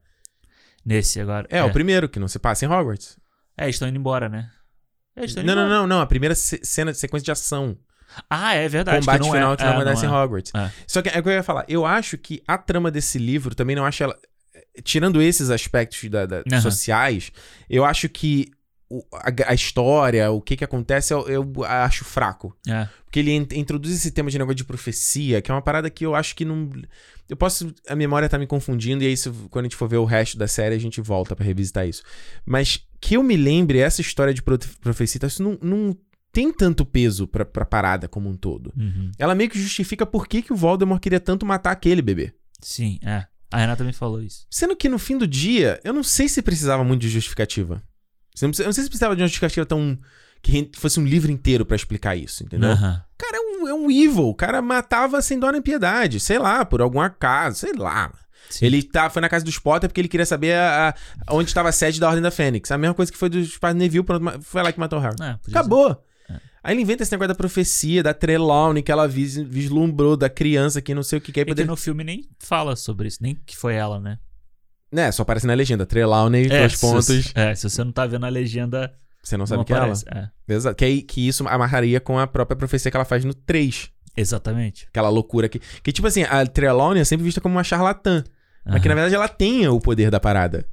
nesse 0.89 1.21
agora. 1.21 1.47
É, 1.51 1.63
o 1.63 1.71
primeiro 1.73 2.09
que 2.09 2.19
não 2.19 2.29
se 2.29 2.39
passa 2.39 2.65
em 2.65 2.69
Hogwarts. 2.69 3.17
É, 3.57 3.65
eles 3.65 3.75
estão 3.77 3.89
indo 3.89 3.99
embora, 3.99 4.29
né? 4.29 4.51
É, 5.17 5.21
eles 5.21 5.35
tão 5.35 5.43
Não, 5.45 5.53
indo 5.53 5.57
não, 5.61 5.67
embora. 5.67 5.81
não, 5.81 5.87
não. 5.87 6.01
A 6.01 6.07
primeira 6.07 6.35
ce- 6.35 6.61
cena 6.63 6.93
de 6.93 6.99
sequência 6.99 7.25
de 7.27 7.31
ação. 7.33 7.77
Ah, 8.31 8.55
é 8.55 8.67
verdade. 8.69 9.01
combate 9.01 9.21
que 9.21 9.27
não 9.27 9.33
final 9.35 9.53
é, 9.53 9.57
que 9.57 9.63
não 9.65 9.71
é, 9.71 9.75
acontece 9.75 10.05
é. 10.05 10.09
em 10.09 10.11
Hogwarts. 10.13 10.53
É. 10.55 10.71
Só 10.87 11.03
que 11.03 11.09
é 11.11 11.19
o 11.19 11.23
que 11.23 11.29
eu 11.29 11.33
ia 11.35 11.43
falar. 11.43 11.65
Eu 11.69 11.85
acho 11.85 12.17
que 12.17 12.43
a 12.49 12.57
trama 12.57 12.91
desse 12.91 13.19
livro 13.19 13.55
também 13.55 13.77
não 13.77 13.85
acho 13.85 14.03
ela. 14.03 14.19
Tirando 14.83 15.21
esses 15.21 15.51
aspectos 15.51 16.09
da- 16.09 16.25
da- 16.25 16.43
Aham. 16.51 16.61
sociais, 16.61 17.31
eu 17.69 17.85
acho 17.85 18.09
que 18.09 18.51
o- 18.91 19.05
a, 19.13 19.51
a 19.51 19.55
história, 19.55 20.31
o 20.31 20.41
que 20.41 20.57
que 20.57 20.65
acontece, 20.65 21.13
eu, 21.13 21.29
eu 21.29 21.65
acho 21.65 22.05
fraco. 22.05 22.57
É. 22.67 22.89
Porque 23.05 23.19
ele 23.21 23.33
in- 23.33 23.47
introduz 23.55 23.95
esse 23.95 24.11
tema 24.11 24.31
de 24.31 24.39
negócio 24.39 24.57
de 24.57 24.65
profecia, 24.65 25.41
que 25.43 25.51
é 25.51 25.55
uma 25.55 25.63
parada 25.63 25.89
que 25.91 26.05
eu 26.05 26.15
acho 26.15 26.35
que 26.37 26.45
não. 26.45 26.71
Eu 27.29 27.37
posso. 27.37 27.75
A 27.89 27.95
memória 27.97 28.29
tá 28.29 28.39
me 28.39 28.47
confundindo, 28.47 29.03
e 29.05 29.07
aí, 29.07 29.17
se, 29.17 29.31
quando 29.51 29.65
a 29.67 29.69
gente 29.69 29.77
for 29.77 29.89
ver 29.89 29.99
o 29.99 30.05
resto 30.05 30.37
da 30.39 30.49
série, 30.49 30.75
a 30.75 30.79
gente 30.79 31.01
volta 31.01 31.35
pra 31.37 31.45
revisitar 31.45 31.87
isso. 31.87 32.03
Mas 32.45 32.87
que 33.01 33.17
eu 33.17 33.23
me 33.23 33.37
lembre, 33.37 33.79
essa 33.79 34.01
história 34.01 34.33
de 34.35 34.43
profecia, 34.43 35.21
isso 35.27 35.43
não, 35.43 35.59
não 35.63 35.97
tem 36.33 36.53
tanto 36.53 36.85
peso 36.85 37.27
pra, 37.27 37.45
pra 37.45 37.65
parada 37.65 38.09
como 38.09 38.29
um 38.29 38.37
todo. 38.37 38.73
Uhum. 38.77 39.11
Ela 39.19 39.35
meio 39.35 39.49
que 39.51 39.61
justifica 39.61 40.05
por 40.07 40.27
que, 40.29 40.43
que 40.43 40.53
o 40.53 40.57
Voldemort 40.57 41.01
queria 41.01 41.21
tanto 41.21 41.45
matar 41.47 41.71
aquele 41.73 42.03
bebê. 42.03 42.33
Sim, 42.61 42.99
é. 43.03 43.27
A 43.51 43.57
Renata 43.59 43.83
me 43.83 43.93
falou 43.95 44.23
isso. 44.23 44.47
Sendo 44.51 44.77
que 44.77 44.89
no 44.91 44.99
fim 44.99 45.17
do 45.17 45.27
dia, 45.27 45.81
eu 45.83 45.93
não 45.95 46.03
sei 46.03 46.29
se 46.29 46.43
precisava 46.43 46.85
muito 46.85 47.01
de 47.01 47.09
justificativa. 47.09 47.83
Você 48.39 48.45
não 48.47 48.51
precisa- 48.51 48.65
Eu 48.65 48.69
não 48.69 48.73
sei 48.73 48.85
se 48.85 48.91
precisava 48.91 49.15
de 49.17 49.23
uma 49.23 49.29
justificativa 49.29 49.67
tão. 49.67 49.99
que 50.41 50.71
fosse 50.77 51.01
um 51.01 51.05
livro 51.05 51.33
inteiro 51.33 51.67
pra 51.67 51.75
explicar 51.75 52.15
isso, 52.17 52.45
entendeu? 52.45 52.71
O 53.15 53.19
cara 53.19 53.37
é 53.37 53.41
um, 53.41 53.69
é 53.69 53.75
um 53.75 53.91
evil. 53.91 54.29
O 54.29 54.35
cara 54.35 54.63
matava 54.63 55.21
sem 55.21 55.39
dó 55.39 55.51
nem 55.51 55.61
piedade. 55.61 56.21
Sei 56.21 56.39
lá, 56.39 56.65
por 56.65 56.81
algum 56.81 57.01
acaso. 57.01 57.59
Sei 57.59 57.73
lá. 57.73 58.13
Sim. 58.49 58.67
Ele 58.67 58.83
tá, 58.83 59.11
foi 59.11 59.21
na 59.21 59.29
casa 59.29 59.45
dos 59.45 59.59
Potter 59.59 59.91
porque 59.91 60.01
ele 60.01 60.09
queria 60.09 60.25
saber 60.25 60.55
a- 60.55 60.95
a- 61.27 61.35
onde 61.35 61.51
estava 61.51 61.69
a 61.69 61.73
sede 61.73 61.99
da 61.99 62.07
Ordem 62.07 62.23
da 62.23 62.31
Fênix. 62.31 62.71
A 62.71 62.79
mesma 62.79 62.95
coisa 62.95 63.11
que 63.11 63.19
foi 63.19 63.29
dos 63.29 63.59
pais 63.59 63.75
Neville, 63.75 64.05
pronto, 64.05 64.41
foi 64.43 64.63
lá 64.63 64.71
que 64.73 64.79
matou 64.79 64.99
o 65.01 65.03
Harry. 65.03 65.17
É, 65.21 65.37
Acabou. 65.51 65.91
É. 66.31 66.37
Aí 66.63 66.75
ele 66.75 66.83
inventa 66.83 67.03
esse 67.03 67.11
negócio 67.13 67.29
da 67.29 67.35
profecia, 67.35 68.03
da 68.03 68.15
Trelawney 68.15 68.83
que 68.83 68.93
ela 68.93 69.07
vis- 69.09 69.37
vislumbrou, 69.37 70.17
da 70.17 70.31
criança 70.31 70.81
que 70.81 70.95
não 70.95 71.03
sei 71.03 71.19
o 71.19 71.21
que, 71.21 71.33
que 71.33 71.41
aí 71.41 71.43
É 71.43 71.45
que 71.47 71.51
poder... 71.51 71.67
no 71.67 71.77
filme 71.77 72.05
nem 72.05 72.27
fala 72.39 72.75
sobre 72.77 73.09
isso, 73.09 73.19
nem 73.21 73.35
que 73.45 73.57
foi 73.57 73.75
ela, 73.75 73.99
né? 74.01 74.19
Né, 74.91 75.11
só 75.13 75.23
aparece 75.23 75.47
na 75.47 75.55
legenda. 75.55 75.85
Trelawney, 75.85 76.49
dois 76.49 76.73
se 76.75 76.81
pontos. 76.81 77.33
é, 77.35 77.55
se 77.55 77.69
você 77.69 77.85
não 77.85 77.93
tá 77.93 78.07
vendo 78.07 78.25
a 78.25 78.29
legenda, 78.29 78.93
Você 79.23 79.37
não 79.37 79.41
não, 79.43 79.47
sabe 79.47 79.65
que 79.65 79.73
é 79.73 79.77
ela. 79.77 79.93
É, 80.15 80.29
Exato. 80.55 80.77
Que, 80.77 81.03
que 81.03 81.29
isso 81.29 81.47
amarraria 81.47 82.01
com 82.01 82.19
a 82.19 82.27
própria 82.27 82.57
profecia 82.57 82.91
que 82.91 82.97
ela 82.97 83.05
faz 83.05 83.25
no 83.25 83.35
3. 83.35 83.91
exatamente. 84.17 84.87
Aquela 84.89 85.09
loucura 85.09 85.49
que... 85.49 85.59
Que 85.83 85.93
tipo 85.93 86.07
assim, 86.09 86.23
a 86.25 86.47
Trelawney 86.47 87.03
é 87.03 87.05
sempre 87.05 87.25
vista 87.25 87.41
como 87.41 87.55
uma 87.57 87.65
charlatã. 87.65 88.25
Mas 88.65 88.83
que 88.83 88.89
na 88.89 88.95
verdade 88.95 89.15
ela 89.15 89.29
tenha 89.29 89.73
o 89.73 89.81
poder 89.81 90.11
da 90.11 90.21
parada. 90.21 90.67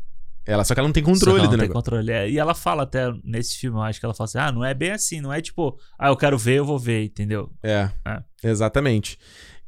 Ela, 0.48 0.64
só 0.64 0.74
que 0.76 0.80
ela 0.80 0.88
não 0.88 0.94
tem 0.94 1.02
controle 1.04 1.40
ela 1.40 1.48
do 1.48 1.52
não 1.54 1.58
tem 1.60 1.68
negócio. 1.70 1.74
controle. 1.92 2.12
É, 2.12 2.30
E 2.30 2.38
ela 2.38 2.54
fala 2.54 2.84
até 2.84 3.12
nesse 3.24 3.58
filme, 3.58 3.78
eu 3.78 3.82
acho 3.82 4.00
que 4.00 4.06
ela 4.06 4.14
fala 4.14 4.26
assim: 4.26 4.38
ah, 4.38 4.52
não 4.52 4.64
é 4.64 4.74
bem 4.76 4.92
assim, 4.92 5.20
não 5.20 5.34
é 5.34 5.42
tipo, 5.42 5.76
ah, 5.98 6.10
eu 6.10 6.16
quero 6.18 6.38
ver, 6.38 6.58
eu 6.60 6.66
vou 6.66 6.78
ver, 6.78 7.06
entendeu? 7.06 7.52
É, 7.64 7.90
É. 8.06 8.22
exatamente. 8.44 9.18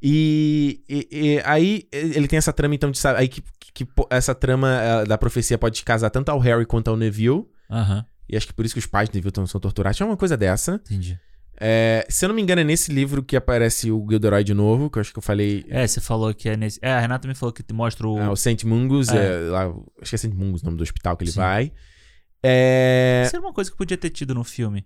E, 0.01 0.81
e- 0.87 1.07
e 1.11 1.41
aí 1.43 1.87
ele 1.91 2.27
tem 2.27 2.37
essa 2.37 2.53
trama, 2.53 2.75
então, 2.75 2.91
de. 2.91 2.99
Aí 3.15 3.27
que, 3.27 3.41
que 3.73 3.85
po- 3.85 4.07
essa 4.09 4.35
trama 4.35 4.69
eh, 4.81 5.05
da 5.05 5.17
profecia 5.17 5.57
pode 5.57 5.83
casar 5.83 6.09
tanto 6.09 6.29
ao 6.29 6.39
Harry 6.39 6.65
quanto 6.65 6.89
ao 6.89 6.95
Neville. 6.97 7.45
Aham, 7.69 8.05
E 8.29 8.37
acho 8.37 8.45
que 8.47 8.53
por 8.53 8.65
isso 8.65 8.75
que 8.75 8.79
os 8.79 8.85
pais 8.85 9.09
do 9.09 9.15
Neville 9.15 9.31
tão, 9.31 9.45
são 9.47 9.59
torturados. 9.59 9.99
É 9.99 10.05
uma 10.05 10.17
coisa 10.17 10.37
dessa. 10.37 10.75
entendi. 10.85 11.19
É, 11.59 12.05
se 12.07 12.23
eu 12.23 12.27
não 12.29 12.35
me 12.35 12.41
engano, 12.43 12.61
é 12.61 12.63
nesse 12.63 12.93
livro 12.93 13.23
que 13.23 13.35
aparece 13.35 13.91
o 13.91 14.05
Gilderoy 14.07 14.43
de 14.43 14.53
novo, 14.53 14.91
que 14.91 14.99
eu 14.99 15.01
acho 15.01 15.11
que 15.11 15.17
eu 15.17 15.23
falei. 15.23 15.65
É, 15.69 15.87
você 15.87 15.99
falou 15.99 16.31
que 16.31 16.47
é 16.47 16.55
nesse. 16.55 16.77
É, 16.83 16.91
a 16.93 16.99
Renata 16.99 17.27
me 17.27 17.33
falou 17.33 17.51
que 17.51 17.63
te 17.63 17.73
mostra 17.73 18.07
o. 18.07 18.19
Ah, 18.19 18.29
o 18.31 18.35
Saint 18.35 18.63
Mungus, 18.63 19.09
É. 19.09 19.15
é, 19.47 19.49
lá, 19.49 19.65
acho 19.99 20.09
que 20.11 20.15
é 20.15 20.17
Saint 20.19 20.35
Mungus 20.35 20.61
o 20.61 20.65
nome 20.65 20.77
do 20.77 20.83
hospital 20.83 21.17
que 21.17 21.23
ele 21.23 21.31
Sim. 21.31 21.39
vai. 21.39 21.71
É. 22.43 23.23
Isso 23.25 23.35
era 23.35 23.43
uma 23.43 23.53
coisa 23.53 23.71
que 23.71 23.75
podia 23.77 23.97
ter 23.97 24.11
tido 24.11 24.35
no 24.35 24.43
filme. 24.43 24.85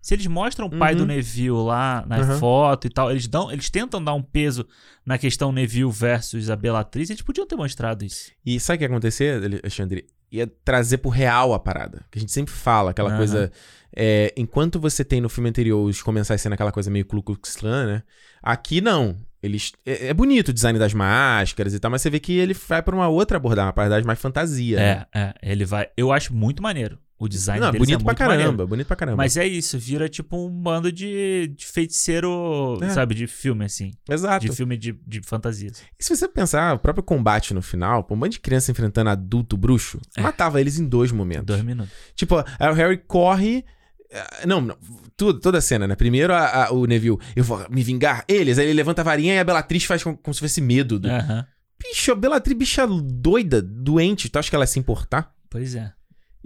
Se 0.00 0.14
eles 0.14 0.26
mostram 0.26 0.66
o 0.66 0.70
pai 0.70 0.92
Uhum. 0.92 1.00
do 1.00 1.06
Neville 1.06 1.50
lá 1.64 2.04
na 2.06 2.18
Uhum. 2.20 2.38
foto 2.38 2.86
e 2.86 2.90
tal, 2.90 3.10
eles 3.10 3.26
dão, 3.26 3.50
eles 3.50 3.68
tentam 3.68 4.02
dar 4.02 4.14
um 4.14 4.22
peso 4.22 4.66
na 5.04 5.18
questão 5.18 5.50
Neville 5.52 5.90
versus 5.90 6.48
a 6.50 6.56
Bellatrix, 6.56 7.10
eles 7.10 7.22
podiam 7.22 7.46
ter 7.46 7.56
mostrado 7.56 8.04
isso. 8.04 8.30
E 8.46 8.58
sabe 8.60 8.76
o 8.76 8.78
que 8.78 8.84
ia 8.84 8.88
acontecer, 8.88 9.42
Alexandre? 9.44 10.06
Ia 10.30 10.46
trazer 10.64 10.98
pro 10.98 11.10
real 11.10 11.52
a 11.54 11.58
parada. 11.58 12.04
Que 12.10 12.18
a 12.18 12.20
gente 12.20 12.32
sempre 12.32 12.52
fala, 12.54 12.90
aquela 12.92 13.08
Aham. 13.10 13.18
coisa. 13.18 13.52
é, 13.96 14.32
enquanto 14.36 14.78
você 14.78 15.02
tem 15.02 15.20
no 15.20 15.28
filme 15.30 15.48
anterior 15.48 15.82
os 15.82 16.02
comensais 16.02 16.40
sendo 16.42 16.52
aquela 16.52 16.70
coisa 16.70 16.90
meio 16.90 17.04
Ku 17.06 17.22
Klux 17.22 17.56
Klan, 17.56 17.86
né? 17.86 18.02
Aqui 18.42 18.80
não. 18.80 19.16
Eles, 19.42 19.72
é, 19.86 20.08
é 20.08 20.14
bonito 20.14 20.48
o 20.48 20.52
design 20.52 20.78
das 20.78 20.92
máscaras 20.92 21.72
e 21.72 21.78
tal, 21.80 21.90
mas 21.90 22.02
você 22.02 22.10
vê 22.10 22.20
que 22.20 22.32
ele 22.32 22.54
vai 22.54 22.82
pra 22.82 22.94
uma 22.94 23.08
outra 23.08 23.36
abordagem, 23.38 23.66
uma 23.66 23.70
abordagem 23.70 24.06
mais 24.06 24.18
fantasia. 24.20 24.76
né? 24.76 25.06
É, 25.14 25.20
é, 25.20 25.34
ele 25.52 25.64
vai. 25.64 25.88
Eu 25.96 26.12
acho 26.12 26.34
muito 26.34 26.62
maneiro. 26.62 26.98
O 27.20 27.26
design 27.28 27.60
Não, 27.60 27.72
deles 27.72 27.84
bonito 27.86 28.00
é 28.00 28.04
pra 28.04 28.14
caramba, 28.14 28.38
maneiro. 28.44 28.66
bonito 28.68 28.86
pra 28.86 28.96
caramba. 28.96 29.16
Mas 29.16 29.36
é 29.36 29.44
isso, 29.44 29.76
vira 29.78 30.08
tipo 30.08 30.36
um 30.36 30.48
bando 30.48 30.92
de, 30.92 31.52
de 31.56 31.66
feiticeiro, 31.66 32.78
É. 32.80 32.90
sabe, 32.90 33.14
de 33.14 33.26
filme, 33.26 33.64
assim. 33.64 33.90
Exato. 34.08 34.46
De 34.46 34.52
filme 34.54 34.76
de, 34.76 34.92
de 35.06 35.20
fantasias. 35.24 35.82
E 35.98 36.04
se 36.04 36.14
você 36.16 36.28
pensar, 36.28 36.74
o 36.76 36.78
próprio 36.78 37.02
combate 37.02 37.52
no 37.52 37.60
final, 37.62 38.06
um 38.10 38.16
monte 38.16 38.32
de 38.32 38.40
criança 38.40 38.70
enfrentando 38.70 39.10
adulto 39.10 39.56
bruxo, 39.56 40.00
É. 40.16 40.20
matava 40.20 40.60
eles 40.60 40.78
em 40.78 40.86
dois 40.86 41.10
momentos. 41.10 41.44
Dois 41.46 41.62
minutos. 41.62 41.92
Tipo, 42.14 42.36
aí 42.58 42.70
o 42.70 42.74
Harry 42.74 42.98
corre. 42.98 43.64
eh, 44.10 44.46
Não, 44.46 44.60
não 44.60 44.76
tudo, 45.16 45.40
toda 45.40 45.58
a 45.58 45.60
cena, 45.60 45.88
né? 45.88 45.96
Primeiro 45.96 46.32
a- 46.32 46.66
a- 46.66 46.72
o 46.72 46.86
Neville, 46.86 47.18
eu 47.34 47.42
vou 47.42 47.66
me 47.68 47.82
vingar. 47.82 48.24
Eles, 48.28 48.56
aí 48.58 48.66
ele 48.66 48.74
levanta 48.74 49.00
a 49.02 49.04
varinha 49.04 49.34
e 49.34 49.38
a 49.40 49.44
Bellatrix 49.44 49.84
faz 49.84 50.02
como, 50.04 50.16
como 50.16 50.32
se 50.32 50.38
fosse 50.40 50.60
medo. 50.60 50.98
Do... 51.00 51.10
Aham. 51.10 51.44
Bicho, 51.82 52.12
a 52.12 52.14
Bellatrix, 52.14 52.56
bicha 52.58 52.86
doida, 52.86 53.60
doente. 53.60 54.28
Tu 54.28 54.38
acha 54.38 54.48
que 54.48 54.54
ela 54.54 54.62
ia 54.62 54.68
se 54.68 54.78
importar? 54.78 55.32
Pois 55.50 55.74
é. 55.74 55.92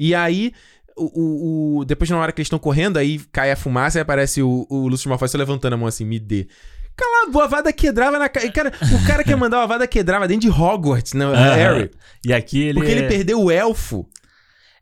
E 0.04 0.14
aí, 0.14 0.52
o, 0.96 1.04
o- 1.04 1.78
o- 1.78 1.84
depois 1.84 2.10
na 2.10 2.18
hora 2.18 2.32
que 2.32 2.40
eles 2.40 2.46
estão 2.46 2.58
correndo, 2.58 2.96
aí 2.96 3.18
cai 3.30 3.50
a 3.52 3.56
fumaça 3.56 3.98
e 3.98 4.00
aparece 4.00 4.42
o, 4.42 4.66
o 4.68 4.88
Lúcio 4.88 5.08
Malfoy 5.08 5.28
só 5.28 5.38
levantando 5.38 5.74
a 5.74 5.76
mão 5.76 5.86
assim, 5.86 6.04
me 6.04 6.18
dê. 6.18 6.48
Cala 6.96 7.44
a 7.44 7.46
vada 7.46 7.72
quedrava 7.72 8.18
na 8.18 8.28
cara. 8.28 8.50
Cara, 8.52 8.72
o 9.02 9.06
cara 9.06 9.24
quer 9.24 9.36
mandar 9.36 9.58
uma 9.60 9.66
vada 9.66 9.86
quedrava 9.86 10.28
dentro 10.28 10.42
de 10.42 10.50
Hogwarts, 10.50 11.12
não, 11.14 11.32
Aham. 11.32 11.54
Harry. 11.54 11.90
E 12.24 12.32
aqui 12.34 12.60
ele. 12.62 12.74
Porque 12.74 12.90
ele 12.90 13.06
perdeu 13.08 13.40
o 13.40 13.50
elfo. 13.50 14.06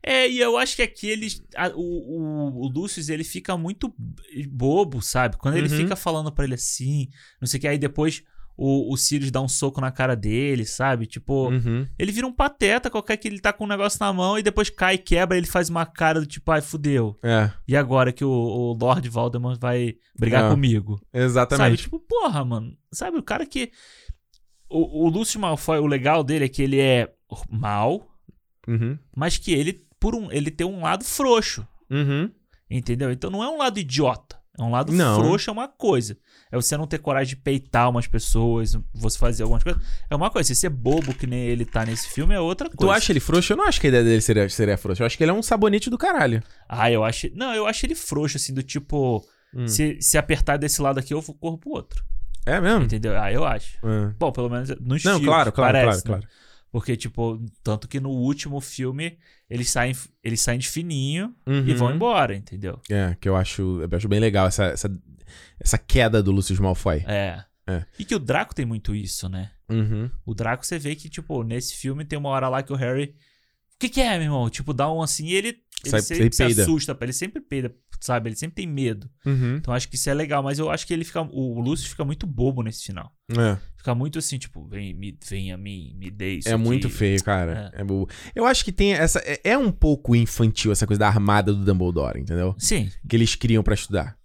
É, 0.03 0.27
e 0.27 0.39
eu 0.39 0.57
acho 0.57 0.75
que 0.75 0.81
aqui 0.81 1.07
eles. 1.07 1.41
a- 1.55 1.69
o, 1.73 1.79
o, 1.79 2.65
o 2.65 2.67
Lucius, 2.67 3.07
ele 3.07 3.23
fica 3.23 3.55
muito 3.55 3.93
bobo, 4.49 5.01
sabe? 5.01 5.37
Quando 5.37 5.55
ele 5.57 5.69
Uhum. 5.69 5.77
fica 5.77 5.95
falando 5.95 6.31
pra 6.31 6.43
ele 6.43 6.55
assim, 6.55 7.07
não 7.39 7.47
sei 7.47 7.59
o 7.59 7.61
que, 7.61 7.67
aí 7.67 7.77
depois 7.77 8.23
o, 8.57 8.93
o 8.93 8.97
Sirius 8.97 9.31
dá 9.31 9.41
um 9.41 9.47
soco 9.47 9.81
na 9.81 9.91
cara 9.91 10.15
dele, 10.15 10.65
sabe? 10.65 11.05
Tipo, 11.05 11.49
Uhum. 11.49 11.87
ele 11.97 12.11
vira 12.11 12.27
um 12.27 12.31
pateta, 12.33 12.89
qualquer 12.89 13.17
que 13.17 13.27
ele 13.27 13.39
tá 13.39 13.51
com 13.51 13.63
um 13.63 13.67
negócio 13.67 13.97
na 13.99 14.11
mão 14.13 14.37
e 14.37 14.43
depois 14.43 14.69
cai, 14.69 14.97
quebra, 14.97 15.37
ele 15.37 15.47
faz 15.47 15.69
uma 15.69 15.85
cara 15.85 16.19
do 16.19 16.25
tipo, 16.25 16.51
ai, 16.51 16.61
fudeu. 16.61 17.17
É, 17.23 17.51
E 17.67 17.75
agora 17.75 18.11
que 18.11 18.23
o, 18.23 18.29
o 18.29 18.73
Lord 18.73 19.07
Voldemort 19.09 19.59
vai 19.59 19.95
brigar 20.17 20.45
É. 20.45 20.49
comigo? 20.49 20.97
Sabe? 21.11 21.23
exatamente. 21.25 21.83
Tipo, 21.83 21.99
porra, 21.99 22.43
mano. 22.45 22.75
Sabe, 22.93 23.17
o 23.17 23.23
cara 23.23 23.45
que. 23.45 23.71
O, 24.69 25.05
o 25.05 25.09
Lúcio 25.09 25.39
Malfoy, 25.39 25.79
o 25.79 25.85
legal 25.87 26.23
dele 26.23 26.45
é 26.45 26.49
que 26.49 26.61
ele 26.61 26.79
é 26.79 27.11
mal, 27.49 28.07
Uhum. 28.67 28.97
mas 29.15 29.37
que 29.37 29.51
ele, 29.51 29.85
por 29.99 30.13
um, 30.15 30.31
ele 30.31 30.49
tem 30.51 30.65
um 30.67 30.81
lado 30.83 31.03
frouxo. 31.03 31.67
Uhum. 31.89 32.29
Entendeu? 32.69 33.11
Então 33.11 33.29
não 33.29 33.43
é 33.43 33.49
um 33.49 33.57
lado 33.57 33.79
idiota. 33.79 34.39
É 34.61 34.67
um 34.67 34.71
lado 34.71 34.91
Não. 34.91 35.19
frouxo, 35.19 35.49
é 35.49 35.53
uma 35.53 35.67
coisa. 35.67 36.17
É 36.51 36.55
você 36.55 36.77
não 36.77 36.85
ter 36.85 36.99
coragem 36.99 37.35
de 37.35 37.41
peitar 37.41 37.89
umas 37.89 38.05
pessoas, 38.05 38.77
você 38.93 39.17
fazer 39.17 39.43
algumas 39.43 39.63
coisas. 39.63 39.81
É 40.09 40.15
uma 40.15 40.29
coisa. 40.29 40.47
Se 40.47 40.55
ser 40.55 40.69
bobo 40.69 41.13
que 41.13 41.25
nem 41.25 41.39
ele 41.39 41.65
tá 41.65 41.85
nesse 41.85 42.07
filme 42.09 42.33
é 42.35 42.39
outra 42.39 42.69
coisa. 42.69 42.77
Tu 42.77 42.91
acha 42.91 43.11
ele 43.11 43.19
frouxo? 43.19 43.53
Eu 43.53 43.57
não 43.57 43.65
acho 43.65 43.81
que 43.81 43.87
a 43.87 43.89
ideia 43.89 44.03
dele 44.03 44.21
seria, 44.21 44.47
seria 44.49 44.77
frouxo. 44.77 45.01
Eu 45.01 45.07
acho 45.07 45.17
que 45.17 45.23
ele 45.23 45.31
é 45.31 45.33
um 45.33 45.41
sabonete 45.41 45.89
do 45.89 45.97
caralho. 45.97 46.43
Ah, 46.69 46.91
eu 46.91 47.03
acho. 47.03 47.29
Não, 47.33 47.53
eu 47.53 47.65
acho 47.65 47.85
ele 47.85 47.95
frouxo, 47.95 48.37
assim, 48.37 48.53
do 48.53 48.61
tipo. 48.61 49.25
Hum. 49.53 49.67
Se, 49.67 49.97
se 49.99 50.17
apertar 50.17 50.57
desse 50.57 50.81
lado 50.81 50.99
aqui, 50.99 51.13
eu 51.13 51.21
corro 51.21 51.57
pro 51.57 51.71
outro. 51.71 52.03
É 52.45 52.59
mesmo? 52.59 52.83
Entendeu? 52.85 53.19
Ah, 53.19 53.31
eu 53.31 53.45
acho. 53.45 53.77
Ah. 53.83 54.13
Bom, 54.17 54.31
pelo 54.31 54.49
menos 54.49 54.69
nos 54.69 55.03
Não, 55.03 55.13
filmes, 55.13 55.25
claro, 55.27 55.51
claro, 55.51 55.73
parece, 55.73 56.03
claro, 56.03 56.21
né? 56.21 56.27
Porque, 56.71 56.95
tipo, 56.95 57.43
tanto 57.61 57.87
que 57.87 57.99
no 57.99 58.09
último 58.09 58.61
filme 58.61 59.17
eles 59.49 59.69
saem, 59.69 59.93
eles 60.23 60.39
saem 60.39 60.57
de 60.59 60.69
fininho 60.69 61.35
e 61.45 61.51
Uhum. 61.71 61.75
vão 61.75 61.93
embora, 61.93 62.35
entendeu? 62.35 62.79
É, 62.89 63.15
que 63.19 63.27
eu 63.27 63.35
acho, 63.35 63.81
eu 63.81 63.97
acho 63.97 64.07
bem 64.07 64.19
legal 64.21 64.47
essa, 64.47 64.65
essa, 64.65 64.89
essa 65.59 65.77
queda 65.77 66.23
do 66.23 66.31
Lucius 66.31 66.59
Malfoy. 66.59 67.03
É. 67.05 67.43
É. 67.67 67.85
E 67.99 68.05
que 68.05 68.15
o 68.15 68.19
Draco 68.19 68.55
tem 68.55 68.65
muito 68.65 68.95
isso, 68.95 69.27
né? 69.29 69.51
Uhum. 69.69 70.09
O 70.25 70.33
Draco, 70.33 70.65
você 70.65 70.79
vê 70.79 70.95
que, 70.95 71.09
tipo, 71.09 71.43
nesse 71.43 71.75
filme 71.75 72.03
tem 72.05 72.17
uma 72.17 72.29
hora 72.29 72.49
lá 72.49 72.63
que 72.63 72.73
o 72.73 72.75
Harry. 72.75 73.15
O 73.75 73.79
que, 73.79 73.89
que 73.89 74.01
é, 74.01 74.13
meu 74.13 74.23
irmão? 74.23 74.49
Tipo, 74.49 74.73
dá 74.73 74.91
um 74.91 75.01
assim 75.01 75.27
e 75.27 75.33
ele, 75.33 75.57
ele 75.85 75.91
Sai- 75.91 76.01
sempre 76.01 76.35
se 76.35 76.43
assusta, 76.43 76.97
ele 77.01 77.13
sempre 77.13 77.41
peida, 77.41 77.73
sabe? 77.99 78.29
Ele 78.29 78.35
sempre 78.35 78.55
tem 78.55 78.67
medo. 78.67 79.09
Uhum. 79.25 79.55
Então 79.57 79.73
acho 79.73 79.87
que 79.89 79.95
isso 79.95 80.09
é 80.09 80.13
legal, 80.13 80.41
mas 80.43 80.59
eu 80.59 80.69
acho 80.69 80.85
que 80.85 80.93
ele 80.93 81.03
fica. 81.03 81.21
O 81.21 81.59
Lúcio 81.59 81.89
fica 81.89 82.03
muito 82.05 82.25
bobo 82.27 82.61
nesse 82.63 82.85
final. 82.85 83.11
É. 83.31 83.57
Fica 83.77 83.95
muito 83.95 84.19
assim, 84.19 84.37
tipo, 84.37 84.67
vem, 84.67 84.93
me, 84.93 85.17
vem 85.27 85.51
a 85.51 85.57
mim, 85.57 85.95
me 85.97 86.11
dê 86.11 86.35
isso. 86.35 86.49
É 86.49 86.53
aqui. 86.53 86.63
muito 86.63 86.89
feio, 86.89 87.23
cara. 87.23 87.71
É. 87.73 87.83
bobo. 87.83 88.09
Eu 88.35 88.45
acho 88.45 88.63
que 88.63 88.71
tem 88.71 88.93
essa. 88.93 89.19
É, 89.25 89.39
é 89.43 89.57
um 89.57 89.71
pouco 89.71 90.15
infantil 90.15 90.71
essa 90.71 90.85
coisa 90.85 90.99
da 90.99 91.07
armada 91.07 91.53
do 91.53 91.63
Dumbledore, 91.65 92.19
entendeu? 92.19 92.55
Sim. 92.57 92.89
Que 93.09 93.15
eles 93.15 93.33
criam 93.35 93.63
pra 93.63 93.73
estudar. 93.73 94.17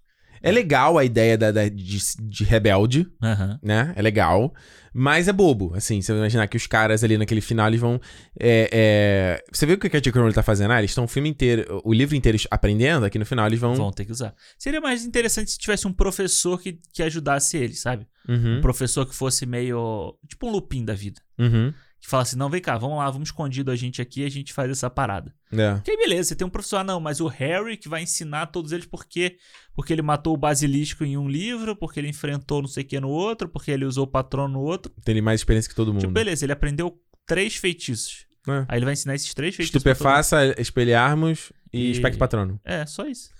É 0.49 0.53
legal 0.53 0.97
a 0.97 1.05
ideia 1.05 1.37
da, 1.37 1.51
da- 1.51 1.69
de, 1.69 1.99
de 2.21 2.45
rebelde, 2.45 3.07
Aham. 3.23 3.59
né? 3.63 3.93
É 3.97 4.03
legal. 4.03 4.55
Mas 4.99 5.29
é 5.29 5.33
bobo, 5.33 5.75
assim. 5.75 6.01
Você 6.01 6.13
vai 6.13 6.21
imaginar 6.23 6.47
que 6.47 6.57
os 6.57 6.67
caras 6.67 7.05
ali 7.05 7.19
naquele 7.19 7.41
final, 7.43 7.67
eles 7.69 7.81
vão... 7.81 8.01
é, 8.41 8.71
é, 8.73 9.45
Você 9.53 9.67
viu 9.67 9.77
o 9.77 9.79
que 9.79 9.95
a 9.95 10.01
J.K. 10.01 10.19
Rowling 10.19 10.33
tá 10.33 10.43
fazendo? 10.43 10.71
Ah, 10.71 10.79
eles 10.79 10.91
estão 10.93 11.05
o 11.05 11.09
filme 11.09 11.29
inteiro, 11.29 11.83
o 11.85 11.93
livro 11.93 12.17
inteiro 12.17 12.39
aprendendo, 12.51 13.05
aqui 13.05 13.19
no 13.19 13.27
final 13.27 13.47
eles 13.47 13.61
vão... 13.61 13.75
Vão 13.75 13.91
ter 13.93 14.07
que 14.07 14.13
usar. 14.13 14.35
Seria 14.59 14.81
mais 14.81 15.05
interessante 15.05 15.51
se 15.51 15.59
tivesse 15.59 15.87
um 15.87 15.93
professor 15.93 16.59
que, 16.61 16.79
que 16.95 17.03
ajudasse 17.03 17.59
eles, 17.59 17.81
sabe? 17.81 18.07
Uhum, 18.29 18.59
Um 18.59 18.61
professor 18.63 19.05
que 19.07 19.15
fosse 19.15 19.45
meio. 19.47 20.17
Tipo 20.29 20.47
um 20.49 20.51
lupim 20.53 20.85
da 20.85 20.95
vida. 20.95 21.21
uhum. 21.39 21.73
Que 22.07 22.11
falasse, 22.11 22.39
não, 22.39 22.49
vem 22.49 22.61
cá, 22.61 22.79
vamos 22.79 22.99
lá, 22.99 23.11
vamos 23.11 23.31
escondido 23.31 23.69
a 23.69 23.75
gente 23.75 24.01
aqui 24.01 24.21
e 24.21 24.25
a 24.25 24.31
gente 24.31 24.53
faz 24.53 24.71
essa 24.71 24.89
parada. 24.89 25.35
É. 25.51 25.81
Que 25.83 25.91
aí, 25.91 25.97
beleza, 25.97 26.29
você 26.29 26.37
tem 26.37 26.47
um 26.47 26.51
professor, 26.51 26.77
ah, 26.77 26.85
não, 26.85 27.01
mas 27.01 27.21
o 27.21 27.27
Harry 27.27 27.77
que 27.77 27.89
vai 27.89 28.05
ensinar 28.05 28.47
todos 28.47 28.71
eles 28.71 28.87
por 28.87 29.05
quê? 29.05 29.39
Porque 29.75 29.93
ele 29.93 30.03
matou 30.03 30.33
o 30.33 30.37
basilisco 30.37 31.03
em 31.03 31.17
um 31.17 31.29
livro, 31.29 31.75
porque 31.75 31.99
ele 31.99 32.09
enfrentou 32.09 32.63
não 32.63 32.69
sei 32.69 32.85
o 32.85 32.87
que 32.87 33.01
no 33.01 33.09
outro, 33.09 33.49
porque 33.49 33.73
ele 33.73 33.85
usou 33.85 34.05
o 34.05 34.07
patrono 34.07 34.55
no 34.55 34.61
outro. 34.61 34.93
Tem 35.05 35.15
ele 35.15 35.21
mais 35.21 35.41
experiência 35.41 35.69
que 35.69 35.75
todo 35.75 35.93
mundo. 35.93 36.03
Tipo, 36.03 36.13
beleza, 36.13 36.45
ele 36.45 36.53
aprendeu 36.53 36.97
três 37.27 37.57
feitiços. 37.57 38.25
É. 38.47 38.65
Aí 38.69 38.79
ele 38.79 38.85
vai 38.85 38.95
ensinar 38.95 39.17
esses 39.17 39.35
três 39.35 39.57
feitiços. 39.57 39.75
Estupefaça, 39.75 40.55
espelharmos 40.61 41.53
e, 41.73 41.89
E- 41.89 41.91
espectro 41.91 42.21
patrono. 42.21 42.61
É, 42.65 42.87
só 42.87 43.05
isso. 43.09 43.31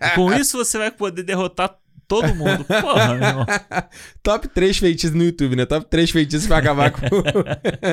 E 0.00 0.10
com 0.16 0.32
isso 0.34 0.58
você 0.58 0.76
vai 0.76 0.90
poder 0.90 1.22
derrotar 1.22 1.78
todo 2.08 2.34
mundo. 2.34 2.64
Porra, 2.64 3.14
meu 3.14 3.28
irmão. 3.28 3.46
Top 4.22 4.48
3 4.48 4.76
feitiços 4.78 5.14
no 5.16 5.24
YouTube, 5.24 5.56
né? 5.56 5.66
Top 5.66 5.86
3 5.88 6.10
feitiços 6.10 6.46
pra 6.46 6.58
acabar 6.58 6.90
com 6.90 7.00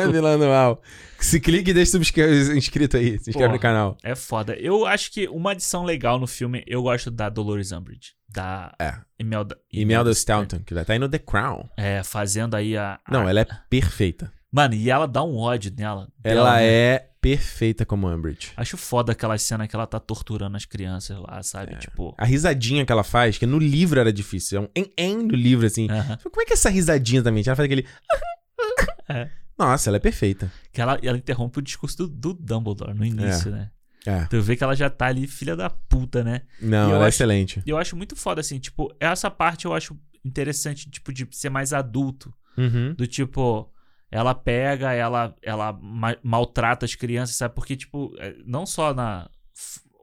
o 0.07 0.11
vilão 0.11 0.33
anual. 0.33 0.81
Se 1.19 1.39
clique 1.39 1.71
e 1.71 1.73
deixa 1.73 1.97
inscrito 1.97 2.97
aí. 2.97 3.19
Se 3.19 3.29
inscreve 3.29 3.33
Porra. 3.33 3.53
no 3.53 3.59
canal. 3.59 3.97
É 4.03 4.15
foda. 4.15 4.55
Eu 4.55 4.85
acho 4.85 5.11
que 5.11 5.27
uma 5.27 5.51
adição 5.51 5.83
legal 5.83 6.19
no 6.19 6.27
filme, 6.27 6.63
eu 6.67 6.81
gosto 6.81 7.11
da 7.11 7.29
Dolores 7.29 7.71
Umbridge. 7.71 8.13
Da 8.27 8.73
É. 8.79 8.93
Imelda. 9.19 9.57
Imelda 9.73 10.11
Staunton, 10.11 10.59
que 10.59 10.73
tá 10.75 10.93
aí 10.93 10.99
no 10.99 11.09
The 11.09 11.17
Crown. 11.19 11.67
É, 11.75 12.03
fazendo 12.03 12.55
aí 12.55 12.77
a. 12.77 12.99
a- 13.05 13.11
Não, 13.11 13.27
ela 13.27 13.39
é 13.41 13.47
perfeita. 13.69 14.31
Mano, 14.51 14.73
e 14.73 14.89
ela 14.89 15.07
dá 15.07 15.23
um 15.23 15.35
ódio 15.37 15.71
nela. 15.75 16.07
Ela 16.23 16.43
dela, 16.43 16.55
né? 16.57 16.65
é 16.65 17.09
perfeita 17.21 17.85
como 17.85 18.07
Umbridge. 18.09 18.51
Acho 18.57 18.77
foda 18.77 19.11
aquela 19.11 19.37
cena 19.37 19.67
que 19.67 19.75
ela 19.75 19.85
tá 19.85 19.99
torturando 19.99 20.55
as 20.57 20.65
crianças 20.65 21.17
lá, 21.19 21.43
sabe? 21.43 21.75
Tipo. 21.77 22.15
A 22.17 22.25
risadinha 22.25 22.85
que 22.85 22.91
ela 22.91 23.03
faz, 23.03 23.37
que 23.37 23.45
no 23.45 23.59
livro 23.59 23.99
era 23.99 24.11
difícil. 24.11 24.57
É 24.57 24.61
um 24.61 24.67
em-em 24.75 25.17
no 25.17 25.35
livro, 25.35 25.65
assim. 25.67 25.87
aham. 25.89 26.17
Como 26.23 26.41
é 26.41 26.45
que 26.45 26.53
é 26.53 26.55
essa 26.55 26.69
risadinha 26.69 27.21
também? 27.21 27.43
Ela 27.45 27.55
faz 27.55 27.65
aquele... 27.65 27.85
É. 29.07 29.27
Nossa, 29.57 29.89
ela 29.89 29.97
é 29.97 29.99
perfeita. 29.99 30.51
Que 30.71 30.79
ela, 30.81 30.99
ela 31.01 31.17
interrompe 31.17 31.59
o 31.59 31.61
discurso 31.61 31.97
do, 31.97 32.07
do 32.07 32.33
Dumbledore 32.33 32.93
no 32.93 33.03
início, 33.03 33.51
né? 33.51 33.71
É. 34.05 34.25
Tu 34.25 34.39
vê 34.41 34.55
que 34.55 34.63
ela 34.63 34.75
já 34.75 34.89
tá 34.89 35.07
ali, 35.07 35.27
filha 35.27 35.55
da 35.55 35.69
puta, 35.69 36.23
né? 36.23 36.43
Não, 36.61 36.91
ela 36.91 37.05
é 37.05 37.07
acho- 37.07 37.15
excelente. 37.15 37.61
E 37.65 37.69
eu 37.69 37.77
acho 37.77 37.95
muito 37.97 38.15
foda, 38.15 38.39
assim, 38.39 38.59
tipo, 38.59 38.93
essa 38.99 39.29
parte 39.29 39.65
eu 39.65 39.73
acho 39.73 39.97
interessante, 40.23 40.89
tipo, 40.89 41.11
de 41.11 41.27
ser 41.31 41.49
mais 41.49 41.73
adulto. 41.73 42.33
Uhum. 42.57 42.93
Do 42.93 43.05
tipo, 43.07 43.69
ela 44.11 44.33
pega, 44.33 44.91
ela, 44.93 45.35
ela 45.41 45.73
ma- 45.73 46.17
maltrata 46.23 46.85
as 46.85 46.95
crianças, 46.95 47.35
sabe? 47.35 47.53
Porque, 47.55 47.75
tipo, 47.75 48.13
é, 48.19 48.35
não 48.45 48.65
só 48.65 48.93
na. 48.93 49.29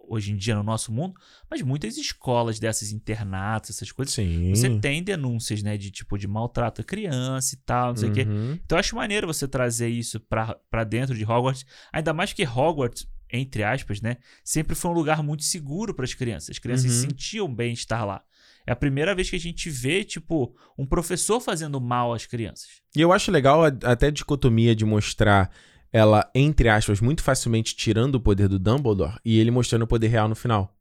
Hoje 0.08 0.30
em 0.30 0.36
dia 0.36 0.54
no 0.54 0.62
nosso 0.62 0.92
mundo, 0.92 1.14
mas 1.50 1.60
muitas 1.62 1.96
escolas 1.96 2.60
dessas 2.60 2.92
internatos, 2.92 3.70
essas 3.70 3.90
coisas, 3.90 4.14
Sim. 4.14 4.54
você 4.54 4.78
tem 4.78 5.02
denúncias, 5.02 5.64
né? 5.64 5.76
De 5.76 5.90
tipo, 5.90 6.16
de 6.16 6.28
maltrato 6.28 6.80
a 6.80 6.84
criança 6.84 7.56
e 7.56 7.58
tal, 7.58 7.88
não 7.88 7.96
sei 7.96 8.10
o 8.10 8.12
quê. 8.12 8.22
Uhum. 8.22 8.52
Então 8.64 8.76
eu 8.76 8.80
acho 8.80 8.94
maneiro 8.94 9.26
você 9.26 9.48
trazer 9.48 9.88
isso 9.88 10.20
pra, 10.20 10.56
pra 10.70 10.84
dentro 10.84 11.12
de 11.16 11.24
Hogwarts. 11.24 11.66
Ainda 11.92 12.12
mais 12.14 12.32
que 12.32 12.44
Hogwarts, 12.46 13.04
entre 13.32 13.64
aspas, 13.64 14.00
né? 14.00 14.18
Sempre 14.44 14.76
foi 14.76 14.92
um 14.92 14.94
lugar 14.94 15.24
muito 15.24 15.42
seguro 15.42 15.92
para 15.92 16.04
as 16.04 16.14
crianças. 16.14 16.50
As 16.50 16.58
crianças 16.60 16.88
se 16.88 17.02
Uhum. 17.04 17.10
sentiam 17.10 17.52
bem 17.52 17.72
estar 17.72 18.04
lá. 18.04 18.22
É 18.66 18.72
a 18.72 18.76
primeira 18.76 19.14
vez 19.14 19.30
que 19.30 19.36
a 19.36 19.40
gente 19.40 19.70
vê, 19.70 20.02
tipo, 20.04 20.54
um 20.76 20.84
professor 20.84 21.40
fazendo 21.40 21.80
mal 21.80 22.12
às 22.12 22.26
crianças. 22.26 22.66
E 22.96 23.00
eu 23.00 23.12
acho 23.12 23.30
legal 23.30 23.64
a- 23.64 23.72
até 23.84 24.08
a 24.08 24.10
dicotomia 24.10 24.74
de 24.74 24.84
mostrar 24.84 25.50
ela, 25.92 26.28
entre 26.34 26.68
aspas, 26.68 27.00
muito 27.00 27.22
facilmente 27.22 27.76
tirando 27.76 28.16
o 28.16 28.20
poder 28.20 28.48
do 28.48 28.58
Dumbledore 28.58 29.16
e 29.24 29.38
ele 29.38 29.50
mostrando 29.52 29.82
o 29.82 29.86
poder 29.86 30.08
real 30.08 30.28
no 30.28 30.34
final. 30.34 30.76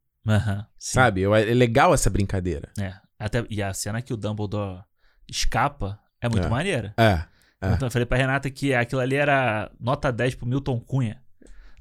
Sim. 0.78 0.94
Sabe? 0.94 1.20
Eu- 1.22 1.34
É 1.34 1.44
legal 1.54 1.94
essa 1.94 2.10
brincadeira. 2.10 2.70
É. 2.78 2.94
Até, 3.18 3.46
e 3.48 3.62
a 3.62 3.72
cena 3.72 4.02
que 4.02 4.12
o 4.12 4.16
Dumbledore 4.16 4.82
escapa 5.28 5.98
é 6.20 6.28
muito 6.28 6.46
É. 6.46 6.50
maneira. 6.50 6.94
É. 6.98 7.24
É. 7.62 7.72
Então, 7.72 7.86
eu 7.86 7.90
falei 7.90 8.04
pra 8.04 8.18
Renata 8.18 8.50
que 8.50 8.74
aquilo 8.74 9.00
ali 9.00 9.14
era 9.16 9.70
nota 9.80 10.12
10 10.12 10.34
pro 10.34 10.46
Milton 10.46 10.78
Cunha. 10.80 11.22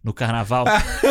No 0.06 0.14
carnaval, 0.14 0.66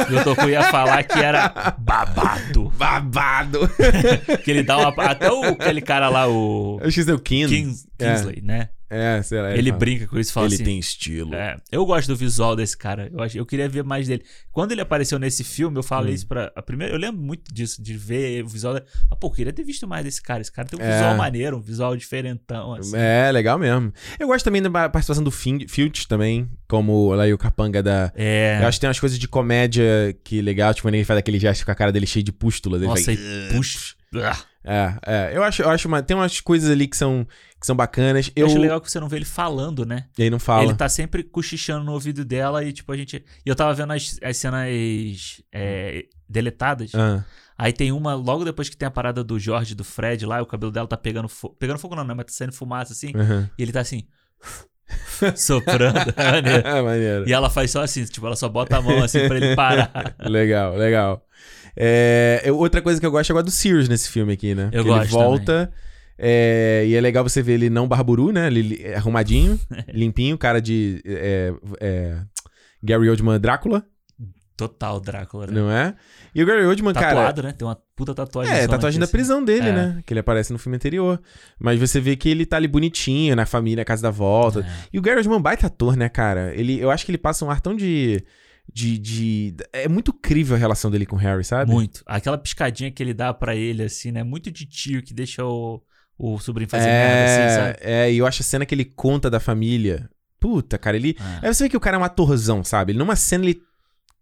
Milton 0.09 0.37
Cunha 0.37 0.51
ia 0.53 0.63
falar 0.71 1.03
que 1.03 1.19
era 1.19 1.49
babado. 1.77 2.73
Babado! 2.79 3.69
Que 4.45 4.53
ele 4.53 4.63
dá 4.63 4.79
uma. 4.79 4.95
Até 5.05 5.33
o, 5.33 5.43
aquele 5.47 5.81
cara 5.81 6.09
lá, 6.09 6.29
o. 6.29 6.79
Eu 6.81 6.89
esqueci 6.89 7.11
o 7.11 7.19
Kin. 7.19 7.49
Kings, 7.49 7.89
Kingsley, 7.99 8.41
né? 8.41 8.69
É, 8.95 9.23
sei 9.23 9.41
lá. 9.41 9.53
Ele 9.57 9.71
fala. 9.71 9.79
brinca 9.79 10.07
com 10.07 10.19
isso 10.19 10.31
e 10.31 10.33
fala 10.33 10.47
Ele 10.47 10.55
assim. 10.55 10.65
tem 10.65 10.79
estilo. 10.79 11.35
É, 11.35 11.57
eu 11.73 11.85
gosto 11.85 12.09
do 12.09 12.17
visual 12.17 12.55
desse 12.55 12.77
cara. 12.77 13.11
Eu, 13.13 13.21
acho, 13.23 13.37
eu 13.37 13.45
queria 13.47 13.69
ver 13.69 13.83
mais 13.85 14.07
dele. 14.07 14.23
Quando 14.53 14.73
ele 14.73 14.81
apareceu 14.81 15.19
nesse 15.19 15.43
filme, 15.45 15.77
eu 15.79 15.83
falei 15.83 16.13
Hum. 16.13 16.15
isso 16.15 16.27
pra. 16.27 16.53
A 16.55 16.63
primeira, 16.63 16.93
eu 16.95 16.99
lembro 16.99 17.21
muito 17.21 17.53
disso, 17.53 17.83
de 17.83 17.95
ver 17.97 18.45
o 18.45 18.49
visual. 18.49 18.75
Da, 18.75 18.83
ah, 19.11 19.17
pô, 19.17 19.27
eu 19.27 19.31
queria 19.33 19.53
ter 19.53 19.65
visto 19.65 19.87
mais 19.87 20.05
desse 20.05 20.23
cara. 20.23 20.41
Esse 20.41 20.53
cara 20.53 20.69
tem 20.69 20.79
um 20.79 20.83
É. 20.83 20.93
visual 20.93 21.17
maneiro, 21.17 21.57
um 21.57 21.61
visual 21.61 21.97
diferentão. 21.97 22.75
Assim. 22.75 22.97
É, 22.97 23.31
legal 23.33 23.59
mesmo. 23.59 23.93
Eu 24.19 24.29
gosto 24.29 24.45
também 24.45 24.63
da 24.63 24.71
participação 24.71 25.25
do 25.25 25.31
Filch 25.31 26.07
também, 26.09 26.49
como 26.69 27.13
lá 27.15 27.25
o 27.27 27.39
capanga 27.39 27.83
da... 27.83 28.13
É. 28.15 28.59
Eu 28.63 28.69
acho 28.69 28.77
que 28.77 28.81
tem 28.83 28.89
umas 28.89 29.01
coisas 29.01 29.19
de 29.19 29.27
comédia 29.27 29.85
que 30.23 30.41
legal, 30.41 30.73
tipo, 30.73 30.87
quando 30.87 30.95
ele 30.95 31.05
faz 31.05 31.19
aquele 31.19 31.39
gesto 31.39 31.65
com 31.65 31.71
a 31.71 31.75
cara 31.75 31.91
dele 31.91 32.07
cheio 32.07 32.25
de 32.25 32.33
pústulas. 32.33 32.81
Ele 32.81 32.89
Nossa, 32.91 33.05
faz... 33.05 33.19
e 33.19 33.49
puxa. 33.53 33.95
É, 34.65 34.95
é. 35.07 35.31
Eu 35.37 35.43
acho, 35.43 35.63
eu 35.63 35.71
acho 35.71 35.87
uma... 35.87 36.03
Tem 36.03 36.17
umas 36.17 36.41
coisas 36.41 36.71
ali 36.71 36.89
que 36.89 36.97
são, 36.97 37.27
que 37.61 37.67
são 37.67 37.77
bacanas. 37.77 38.31
Eu 38.35 38.43
Eu... 38.43 38.47
acho 38.47 38.59
legal 38.59 38.81
que 38.81 38.91
você 38.91 38.99
não 38.99 39.09
vê 39.09 39.17
ele 39.17 39.25
falando, 39.25 39.85
né? 39.85 40.07
E 40.19 40.23
aí 40.23 40.31
não 40.31 40.39
fala. 40.39 40.65
Ele 40.65 40.75
tá 40.75 40.89
sempre 40.89 41.23
cochichando 41.23 41.85
no 41.85 41.93
ouvido 41.93 42.25
dela 42.25 42.65
e, 42.65 42.73
tipo, 42.73 42.91
a 42.91 42.97
gente. 42.97 43.25
E 43.45 43.49
eu 43.49 43.55
tava 43.55 43.75
vendo 43.75 43.93
as, 43.93 44.19
as 44.23 44.37
cenas 44.37 45.43
é, 45.53 46.07
deletadas. 46.29 46.93
Ah, 46.95 47.25
Aí 47.57 47.73
tem 47.73 47.93
uma, 47.93 48.15
logo 48.15 48.45
depois 48.45 48.69
que 48.69 48.77
tem 48.77 48.87
a 48.87 48.91
parada 48.91 49.23
do 49.23 49.39
Jorge 49.39 49.75
do 49.75 49.85
Fred 49.85 50.27
lá, 50.27 50.43
o 50.43 50.47
cabelo 50.47 50.73
dela 50.73 50.89
tá 50.89 50.97
pegando 50.97 51.29
fogo. 51.29 51.55
Pegando 51.59 51.79
fogo 51.79 51.95
não, 51.95 52.05
né? 52.05 52.13
Mas 52.13 52.27
tá 52.27 52.33
saindo 52.33 52.53
fumaça 52.53 52.93
assim. 52.93 53.13
aham. 53.15 53.49
E 53.57 53.63
ele 53.63 53.73
tá 53.73 53.81
assim. 53.81 54.03
soprando. 55.37 56.13
Maneiro. 56.17 56.67
É, 56.67 56.83
maneiro. 56.83 57.29
E 57.29 57.33
ela 57.33 57.49
faz 57.49 57.71
só 57.71 57.83
assim, 57.83 58.05
tipo, 58.05 58.27
ela 58.27 58.37
só 58.37 58.49
bota 58.49 58.77
a 58.77 58.83
mão 58.83 59.03
assim 59.03 59.27
pra 59.29 59.37
ele 59.37 59.55
parar. 59.55 60.17
Legal, 60.21 60.77
legal. 60.77 61.24
É, 61.77 62.43
eu- 62.45 62.57
outra 62.59 62.81
coisa 62.83 63.01
que 63.01 63.07
eu 63.07 63.11
gosto 63.11 63.37
é 63.39 63.43
do 63.43 63.51
Sirius 63.51 63.89
nesse 63.89 64.09
filme 64.09 64.33
aqui, 64.33 64.55
né? 64.55 64.65
Eu 64.73 64.83
Porque 64.85 64.89
Ele 64.91 64.99
gosto 64.99 65.11
volta. 65.11 65.73
é, 66.19 66.85
e 66.87 66.95
é 66.95 67.01
legal 67.01 67.23
você 67.25 67.43
ver 67.43 67.55
ele 67.55 67.69
não 67.71 67.89
barburu, 67.89 68.33
né? 68.33 68.47
Ele 68.47 68.63
li- 68.63 68.95
arrumadinho, 68.95 69.59
limpinho, 69.93 70.39
cara 70.39 70.61
de 70.61 71.03
é, 71.05 71.53
é, 71.81 72.19
Gary 72.83 73.09
Oldman 73.11 73.41
Drácula, 73.41 73.85
Total, 74.57 75.01
Drácula, 75.01 75.49
né? 75.49 75.53
não 75.53 75.69
é? 75.69 75.97
E 76.33 76.41
o 76.41 76.47
Gary 76.47 76.65
Oldman, 76.65 76.95
cara. 76.95 77.09
Tatuado, 77.09 77.43
né? 77.43 77.53
Tem 77.53 77.67
uma 77.67 77.77
puta 77.97 78.15
tatuagem. 78.15 78.53
É, 78.53 78.59
zona 78.59 78.69
tatuagem 78.69 79.01
da 79.01 79.05
assim. 79.05 79.11
prisão 79.13 79.45
dele, 79.45 79.69
É. 79.69 79.73
né? 79.73 80.03
Que 80.07 80.13
ele 80.13 80.21
aparece 80.21 80.53
no 80.53 80.61
filme 80.61 80.77
anterior. 80.77 81.21
Mas 81.59 81.81
você 81.81 81.99
vê 82.01 82.15
que 82.15 82.29
ele 82.29 82.47
tá 82.47 82.57
ali 82.57 82.69
bonitinho, 82.69 83.35
na 83.35 83.47
família, 83.47 83.81
na 83.81 83.85
casa 83.85 84.01
da 84.01 84.11
volta. 84.13 84.61
É. 84.61 84.67
E 84.93 84.99
o 84.99 85.03
Gary 85.03 85.19
Oldman 85.19 85.39
é 85.39 85.43
baita 85.43 85.67
ator, 85.67 85.97
né, 85.97 86.09
cara? 86.09 86.55
Ele, 86.55 86.79
eu 86.79 86.89
acho 86.93 87.05
que 87.05 87.11
ele 87.11 87.19
passa 87.19 87.45
um 87.45 87.51
ar 87.51 87.61
tão 87.61 87.75
de, 87.75 88.25
de, 88.73 88.99
de... 88.99 89.55
É 89.73 89.89
muito 89.89 90.13
crível 90.13 90.57
a 90.57 90.59
relação 90.59 90.91
dele 90.91 91.07
com 91.07 91.17
o 91.17 91.19
Harry, 91.19 91.45
sabe? 91.45 91.71
Muito. 91.71 92.03
Aquela 92.07 92.39
piscadinha 92.39 92.91
que 92.91 93.03
ele 93.03 93.15
dá 93.15 93.33
pra 93.33 93.55
ele, 93.55 93.83
assim, 93.83 94.11
né? 94.11 94.23
Muito 94.23 94.51
de 94.51 94.67
tio 94.67 95.03
que 95.03 95.15
deixa 95.15 95.45
o, 95.45 95.83
o 96.19 96.39
sobrinho 96.39 96.69
fazer 96.69 96.87
merda, 96.87 97.25
assim, 97.25 97.55
sabe? 97.57 97.79
É, 97.81 98.13
e 98.13 98.19
eu 98.19 98.27
acho 98.27 98.43
a 98.43 98.45
cena 98.45 98.67
que 98.67 98.75
ele 98.75 98.85
conta 98.85 99.31
da 99.31 99.39
família. 99.39 100.09
Puta, 100.41 100.77
cara, 100.77 100.97
ele. 100.97 101.17
É. 101.43 101.47
Aí 101.47 101.55
você 101.55 101.65
vê 101.65 101.71
que 101.71 101.77
o 101.77 101.81
cara 101.81 101.97
é 101.97 102.01
um 102.01 102.05
atorzão, 102.05 102.63
sabe? 102.63 102.93
Ele 102.93 102.99
numa 102.99 103.17
cena 103.17 103.45
ele. 103.45 103.63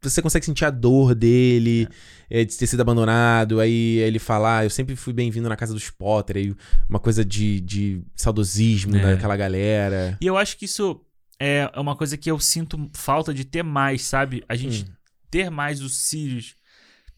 Você 0.03 0.21
consegue 0.21 0.45
sentir 0.45 0.65
a 0.65 0.71
dor 0.71 1.15
dele, 1.15 1.87
é, 2.29 2.45
de 2.45 2.57
ter 2.59 2.67
sido 2.67 2.81
abandonado. 2.81 3.61
Aí 3.61 3.99
ele 3.99 4.19
fala, 4.19 4.59
ah, 4.59 4.65
eu 4.65 4.71
sempre 4.71 4.97
fui 4.97 5.13
bem-vindo 5.13 5.49
na 5.49 5.57
casa 5.57 5.73
dos 5.73 5.91
Potter. 5.91 6.37
Aí 6.39 6.57
uma 6.89 6.99
coisa 6.99 7.25
de, 7.25 7.61
de 7.61 8.03
saudosismo 8.17 8.97
É. 8.97 9.15
daquela 9.15 9.37
galera. 9.37 10.19
E 10.21 10.27
eu 10.27 10.37
acho 10.37 10.57
que 10.59 10.65
isso 10.65 11.01
é 11.41 11.71
uma 11.77 11.97
coisa 11.97 12.17
que 12.17 12.31
eu 12.31 12.39
sinto 12.39 12.91
falta 12.95 13.33
de 13.35 13.45
ter 13.45 13.63
mais, 13.63 14.03
sabe? 14.03 14.45
A 14.49 14.55
gente 14.57 14.85
Hum. 14.85 14.95
ter 15.31 15.51
mais 15.51 15.81
os 15.81 15.97
Sirius, 16.09 16.55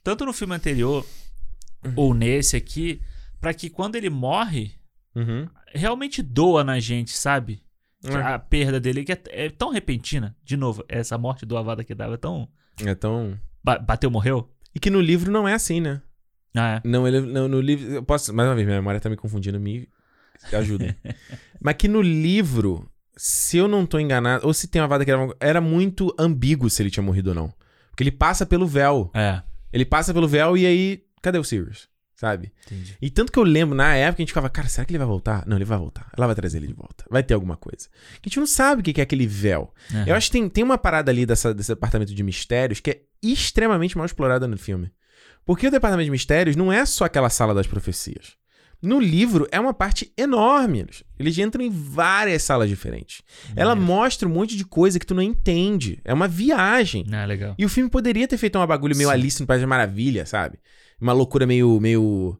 tanto 0.02 0.24
no 0.24 0.32
filme 0.32 0.54
anterior 0.54 1.06
Uhum. 1.84 1.92
ou 1.96 2.14
nesse 2.14 2.56
aqui, 2.56 3.00
pra 3.40 3.52
que 3.52 3.68
quando 3.68 3.96
ele 3.96 4.08
morre, 4.10 4.72
Uhum. 5.14 5.46
realmente 5.74 6.22
doa 6.22 6.64
na 6.64 6.80
gente, 6.80 7.10
sabe? 7.12 7.62
É. 8.04 8.14
A 8.16 8.38
perda 8.38 8.78
dele, 8.80 9.04
que 9.04 9.12
é, 9.12 9.22
é 9.30 9.50
tão 9.50 9.70
repentina. 9.70 10.36
De 10.44 10.56
novo, 10.56 10.84
essa 10.88 11.16
morte 11.16 11.46
do 11.46 11.56
Avada 11.56 11.82
que 11.84 11.94
dava 11.94 12.14
é 12.14 12.18
tão. 12.18 12.48
É 12.84 12.94
tão. 12.94 13.38
ba- 13.62 13.78
bateu, 13.78 14.10
morreu? 14.10 14.50
E 14.74 14.80
que 14.80 14.90
no 14.90 15.00
livro 15.00 15.30
não 15.32 15.46
é 15.48 15.54
assim, 15.54 15.80
né? 15.80 16.02
Ah, 16.54 16.76
é. 16.84 16.88
Não, 16.88 17.08
ele, 17.08 17.20
não, 17.20 17.48
no 17.48 17.60
livro. 17.60 17.90
Eu 17.90 18.02
posso. 18.02 18.32
Mais 18.34 18.46
uma 18.48 18.54
vez, 18.54 18.66
minha 18.66 18.78
memória 18.78 19.00
tá 19.00 19.08
me 19.08 19.16
confundindo, 19.16 19.58
me 19.58 19.88
ajuda. 20.52 20.94
Mas 21.60 21.76
que 21.76 21.88
no 21.88 22.02
livro, 22.02 22.90
se 23.16 23.56
eu 23.56 23.68
não 23.68 23.86
tô 23.86 23.98
enganado, 23.98 24.46
ou 24.46 24.54
se 24.54 24.68
tem 24.68 24.80
uma 24.80 24.88
vada 24.88 25.04
que 25.04 25.10
era, 25.10 25.28
era 25.40 25.60
muito 25.60 26.14
ambíguo 26.18 26.68
se 26.68 26.82
ele 26.82 26.90
tinha 26.90 27.02
morrido 27.02 27.30
ou 27.30 27.34
não. 27.34 27.54
Porque 27.90 28.02
ele 28.02 28.12
passa 28.12 28.44
pelo 28.44 28.66
véu. 28.66 29.10
É. 29.14 29.42
Ele 29.72 29.84
passa 29.84 30.12
pelo 30.12 30.28
véu 30.28 30.56
e 30.56 30.66
aí. 30.66 31.04
Cadê 31.22 31.38
o 31.38 31.44
Sirius? 31.44 31.88
sabe? 32.24 32.52
Entendi. 32.66 32.96
E 33.02 33.10
tanto 33.10 33.30
que 33.30 33.38
eu 33.38 33.42
lembro, 33.42 33.74
na 33.74 33.94
época, 33.94 34.20
a 34.20 34.22
gente 34.22 34.28
ficava, 34.28 34.48
cara, 34.48 34.68
será 34.68 34.84
que 34.84 34.92
ele 34.92 34.98
vai 34.98 35.06
voltar? 35.06 35.44
Não, 35.46 35.56
ele 35.56 35.64
vai 35.64 35.76
voltar. 35.76 36.10
Ela 36.16 36.26
vai 36.26 36.34
trazer 36.34 36.58
ele 36.58 36.68
de 36.68 36.72
volta. 36.72 37.04
Vai 37.10 37.22
ter 37.22 37.34
alguma 37.34 37.56
coisa. 37.56 37.88
A 38.14 38.26
gente 38.26 38.38
não 38.38 38.46
sabe 38.46 38.80
o 38.80 38.84
que 38.84 38.92
que 38.92 39.00
é 39.00 39.04
aquele 39.04 39.26
véu. 39.26 39.72
Aham. 39.92 40.04
Eu 40.06 40.14
acho 40.14 40.28
que 40.28 40.32
tem, 40.32 40.48
tem 40.48 40.64
uma 40.64 40.78
parada 40.78 41.10
ali 41.10 41.26
dessa, 41.26 41.52
desse 41.52 41.68
departamento 41.68 42.14
de 42.14 42.22
mistérios 42.22 42.80
que 42.80 42.90
é 42.90 43.00
extremamente 43.22 43.96
mal 43.96 44.06
explorada 44.06 44.48
no 44.48 44.56
filme. 44.56 44.90
Porque 45.44 45.66
o 45.66 45.70
departamento 45.70 46.06
de 46.06 46.10
mistérios 46.10 46.56
não 46.56 46.72
é 46.72 46.86
só 46.86 47.04
aquela 47.04 47.28
sala 47.28 47.52
das 47.52 47.66
profecias. 47.66 48.36
No 48.84 49.00
livro 49.00 49.46
é 49.50 49.58
uma 49.58 49.72
parte 49.72 50.12
enorme. 50.16 50.86
Eles, 51.18 51.38
entram 51.38 51.64
em 51.64 51.70
várias 51.70 52.42
salas 52.42 52.68
diferentes. 52.68 53.22
Ela 53.56 53.74
Maneiro. 53.74 53.92
mostra 53.92 54.28
um 54.28 54.32
monte 54.32 54.56
de 54.56 54.64
coisa 54.64 54.98
que 54.98 55.06
tu 55.06 55.14
não 55.14 55.22
entende. 55.22 56.00
É 56.04 56.12
uma 56.12 56.28
viagem. 56.28 57.06
Ah, 57.10 57.24
legal. 57.24 57.54
E 57.58 57.64
o 57.64 57.68
filme 57.68 57.88
poderia 57.88 58.28
ter 58.28 58.36
feito 58.36 58.56
uma 58.58 58.66
bagulho 58.66 58.94
meio 58.96 59.08
Sim. 59.08 59.14
Alice 59.14 59.40
no 59.40 59.46
País 59.46 59.60
das 59.60 59.68
Maravilha, 59.68 60.26
sabe? 60.26 60.58
Uma 61.00 61.12
loucura 61.12 61.46
meio. 61.46 61.80
meio... 61.80 62.38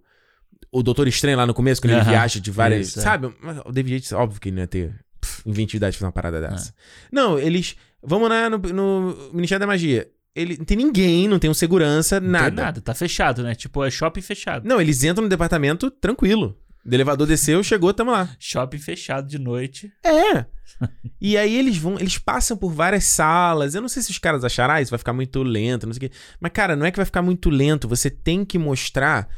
O 0.71 0.83
Doutor 0.83 1.07
Estranho 1.07 1.37
lá 1.37 1.47
no 1.47 1.55
começo, 1.55 1.81
quando 1.81 1.93
ele 1.93 2.01
Aham. 2.01 2.11
viaja 2.11 2.41
de 2.41 2.51
várias. 2.51 2.89
Isso, 2.89 2.99
é. 2.99 3.03
sabe? 3.03 3.33
Mas 3.41 3.59
O 3.65 3.71
David 3.73 3.95
Yates, 3.95 4.13
óbvio 4.13 4.41
que 4.41 4.49
ele 4.49 4.57
não 4.57 4.63
ia 4.63 4.67
ter 4.67 4.93
pff, 5.21 5.43
inventividade 5.49 5.93
de 5.93 5.99
fazer 5.99 6.07
uma 6.07 6.13
parada 6.13 6.39
É. 6.39 6.41
dessa. 6.49 6.75
Não, 7.13 7.39
eles. 7.39 7.77
Vamos 8.03 8.29
lá 8.29 8.51
no, 8.51 8.59
no 8.59 9.31
Ministério 9.33 9.61
da 9.61 9.67
Magia. 9.67 10.09
Ele, 10.35 10.57
não 10.59 10.65
tem 10.65 10.77
ninguém, 10.77 11.29
não 11.29 11.39
tem 11.39 11.49
um 11.49 11.55
segurança, 11.55 12.21
Não 12.21 12.29
nada. 12.29 12.47
tem 12.51 12.65
nada, 12.65 12.81
tá 12.81 12.95
fechado, 12.95 13.43
né? 13.43 13.55
Tipo, 13.55 13.85
é 13.85 13.91
shopping 13.91 14.21
fechado. 14.21 14.69
Não, 14.69 14.81
eles 14.81 15.05
entram 15.05 15.23
no 15.23 15.29
departamento 15.29 15.91
tranquilo. 15.91 16.59
O 16.85 16.93
elevador 16.93 17.27
desceu, 17.27 17.63
chegou, 17.63 17.95
tamo 17.95 18.11
lá. 18.11 18.29
Shopping 18.39 18.79
fechado 18.79 19.29
de 19.29 19.39
noite. 19.39 19.93
É. 20.05 20.45
e 21.21 21.37
aí 21.37 21.57
eles 21.57 21.77
vão, 21.79 21.95
eles 21.99 22.19
passam 22.19 22.57
por 22.57 22.71
várias 22.71 23.05
salas. 23.05 23.75
Eu 23.75 23.81
não 23.81 23.89
sei 23.89 24.03
se 24.03 24.11
os 24.11 24.19
caras 24.19 24.45
acharam, 24.45 24.75
ah, 24.75 24.83
isso 24.83 24.91
vai 24.91 24.99
ficar 24.99 25.13
muito 25.13 25.43
lento, 25.43 25.87
não 25.87 25.95
sei 25.95 26.09
o 26.09 26.11
quê. 26.11 26.17
Mas, 26.41 26.53
cara, 26.53 26.75
não 26.77 26.85
é 26.85 26.91
que 26.91 26.97
vai 26.99 27.07
ficar 27.07 27.23
muito 27.23 27.49
lento. 27.49 27.89
Você 27.89 28.11
tem 28.11 28.45
que 28.45 28.59
mostrar 28.59 29.29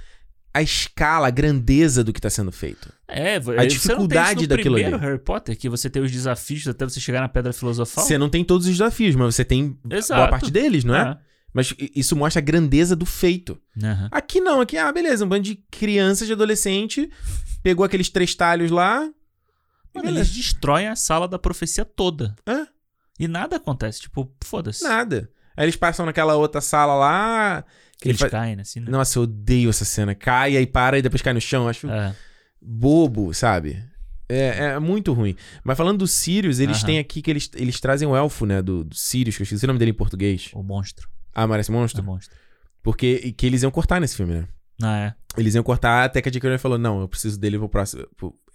a 0.56 0.62
escala, 0.62 1.26
a 1.26 1.30
grandeza 1.30 2.02
do 2.02 2.14
que 2.14 2.20
tá 2.20 2.30
sendo 2.30 2.50
feito. 2.50 2.90
É, 3.06 3.36
A 3.36 3.40
tem 3.40 3.68
dificuldade 3.68 4.46
daquilo 4.46 4.76
primeiro 4.76 4.96
ali. 4.96 5.04
Harry 5.04 5.18
Potter, 5.18 5.54
que 5.54 5.68
você 5.68 5.90
tem 5.90 6.02
os 6.02 6.10
desafios 6.10 6.66
até 6.66 6.82
você 6.82 6.98
chegar 6.98 7.20
na 7.20 7.28
Pedra 7.28 7.52
Filosofal. 7.52 8.02
Você 8.02 8.16
não 8.16 8.30
tem 8.30 8.42
todos 8.42 8.66
os 8.66 8.72
desafios, 8.72 9.14
mas 9.14 9.34
você 9.34 9.44
tem 9.44 9.78
Exato. 9.90 10.18
boa 10.18 10.30
parte 10.30 10.50
deles, 10.50 10.82
não 10.82 10.96
é? 10.96 11.00
Ah. 11.00 11.18
Mas 11.52 11.74
isso 11.94 12.16
mostra 12.16 12.40
a 12.40 12.42
grandeza 12.42 12.96
do 12.96 13.04
feito. 13.04 13.58
Aham. 13.82 14.08
Aqui 14.10 14.40
não, 14.40 14.62
aqui, 14.62 14.78
ah, 14.78 14.90
beleza, 14.90 15.26
um 15.26 15.28
bando 15.28 15.42
de 15.42 15.56
crianças, 15.70 16.26
de 16.26 16.32
adolescente, 16.32 17.10
pegou 17.62 17.84
aqueles 17.84 18.08
três 18.08 18.34
talhos 18.34 18.70
lá. 18.70 19.06
Mano, 19.94 20.08
eles 20.08 20.30
destroem 20.30 20.88
a 20.88 20.96
sala 20.96 21.28
da 21.28 21.38
profecia 21.38 21.84
toda. 21.84 22.34
É. 22.46 22.66
E 23.20 23.28
nada 23.28 23.56
acontece. 23.56 24.00
Tipo, 24.00 24.34
foda-se. 24.42 24.82
Nada. 24.84 25.30
Aí 25.54 25.66
eles 25.66 25.76
passam 25.76 26.06
naquela 26.06 26.34
outra 26.36 26.62
sala 26.62 26.94
lá. 26.94 27.64
Que 28.00 28.08
Eles 28.08 28.20
ele 28.20 28.30
fa- 28.30 28.36
caem, 28.38 28.60
assim, 28.60 28.80
né? 28.80 28.90
Nossa, 28.90 29.18
eu 29.18 29.22
odeio 29.22 29.70
essa 29.70 29.84
cena. 29.84 30.14
Cai, 30.14 30.56
aí 30.56 30.66
para 30.66 30.98
e 30.98 31.02
depois 31.02 31.22
cai 31.22 31.32
no 31.32 31.40
chão. 31.40 31.66
Acho 31.68 31.88
É. 31.88 32.14
bobo, 32.60 33.32
sabe? 33.32 33.82
É, 34.28 34.72
é 34.74 34.78
muito 34.78 35.12
ruim. 35.12 35.36
Mas 35.64 35.76
falando 35.78 35.98
do 35.98 36.06
Sirius, 36.06 36.58
eles 36.58 36.78
Aham. 36.78 36.86
têm 36.86 36.98
aqui 36.98 37.22
que 37.22 37.30
eles, 37.30 37.48
eles 37.54 37.78
trazem 37.80 38.06
o 38.08 38.16
elfo, 38.16 38.44
né? 38.44 38.60
Do, 38.60 38.82
do 38.84 38.94
Sirius, 38.94 39.36
que 39.36 39.42
eu 39.42 39.44
esqueci 39.44 39.64
o 39.64 39.68
nome 39.68 39.78
dele 39.78 39.92
em 39.92 39.94
português. 39.94 40.50
O 40.52 40.62
monstro. 40.62 41.08
Ah, 41.34 41.46
parece 41.46 41.70
É 41.70 41.74
monstro? 41.74 42.02
monstro. 42.02 42.36
Porque 42.82 43.20
e 43.24 43.32
que 43.32 43.46
eles 43.46 43.62
iam 43.62 43.70
cortar 43.70 44.00
nesse 44.00 44.16
filme, 44.16 44.34
né? 44.34 44.48
Ah, 44.82 44.98
é. 44.98 45.14
Eles 45.40 45.54
iam 45.54 45.62
cortar 45.64 46.04
até 46.04 46.20
que 46.20 46.28
a 46.28 46.32
J.K. 46.32 46.58
Falou: 46.58 46.76
Não, 46.78 47.00
eu 47.00 47.08
preciso 47.08 47.38
dele 47.38 47.58
pro 47.58 47.68
próximo. 47.68 48.06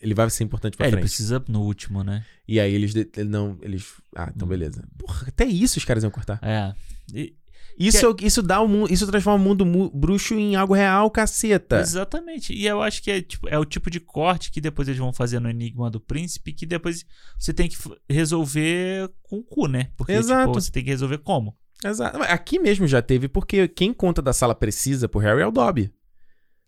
Ele 0.02 0.14
vai 0.14 0.30
ser 0.30 0.44
importante 0.44 0.76
pra 0.78 0.86
É, 0.86 0.90
ele 0.90 0.98
frente. 0.98 1.04
precisa 1.06 1.44
no 1.48 1.62
último, 1.62 2.04
né? 2.04 2.24
E 2.48 2.60
aí 2.60 2.74
eles. 2.74 2.94
de- 2.94 3.10
ele 3.18 3.30
não. 3.30 3.58
Eles. 3.62 3.86
Ah, 4.16 4.32
então 4.36 4.46
Hum. 4.46 4.50
beleza. 4.50 4.84
Porra, 4.98 5.28
até 5.28 5.46
isso 5.46 5.78
os 5.80 5.86
caras 5.86 6.04
iam 6.04 6.12
cortar. 6.12 6.40
É. 6.42 6.74
E- 7.14 7.34
Isso, 7.80 8.16
isso 8.22 8.42
dá 8.44 8.62
o 8.62 8.68
mundo. 8.68 8.94
Isso 8.94 9.08
transforma 9.08 9.44
o 9.44 9.48
mundo 9.48 9.66
mu- 9.66 9.90
bruxo 9.90 10.34
em 10.36 10.56
algo 10.56 10.74
real, 10.74 11.10
caceta. 11.10 11.80
Exatamente. 11.80 12.54
E 12.54 12.66
eu 12.68 12.82
acho 12.82 13.02
que 13.02 13.10
é, 13.12 13.22
tipo, 13.22 13.48
é 13.50 13.58
o 13.58 13.66
tipo 13.66 13.90
de 13.90 14.00
corte 14.00 14.52
que 14.52 14.62
depois 14.62 14.88
eles 14.88 15.00
vão 15.00 15.12
fazer 15.12 15.40
no 15.40 15.50
Enigma 15.50 15.90
do 15.90 16.00
Príncipe, 16.00 16.54
que 16.54 16.66
depois 16.66 17.04
você 17.40 17.54
tem 17.54 17.68
que 17.68 17.78
resolver 18.10 19.10
com 19.24 19.38
o 19.38 19.44
cu, 19.44 19.68
né? 19.68 19.90
Porque 19.98 20.12
Exato. 20.14 20.48
tipo, 20.50 20.62
você 20.62 20.72
tem 20.72 20.84
que 20.84 20.90
resolver 20.90 21.18
como? 21.20 21.56
Exato. 21.84 22.22
Aqui 22.24 22.60
mesmo 22.60 22.86
já 22.88 23.02
teve, 23.02 23.28
porque 23.28 23.68
quem 23.68 23.92
conta 23.94 24.22
da 24.22 24.34
sala 24.34 24.54
precisa 24.54 25.10
pro 25.10 25.20
Harry 25.20 25.42
é 25.42 25.48
o 25.48 25.52
Dobby. 25.52 25.92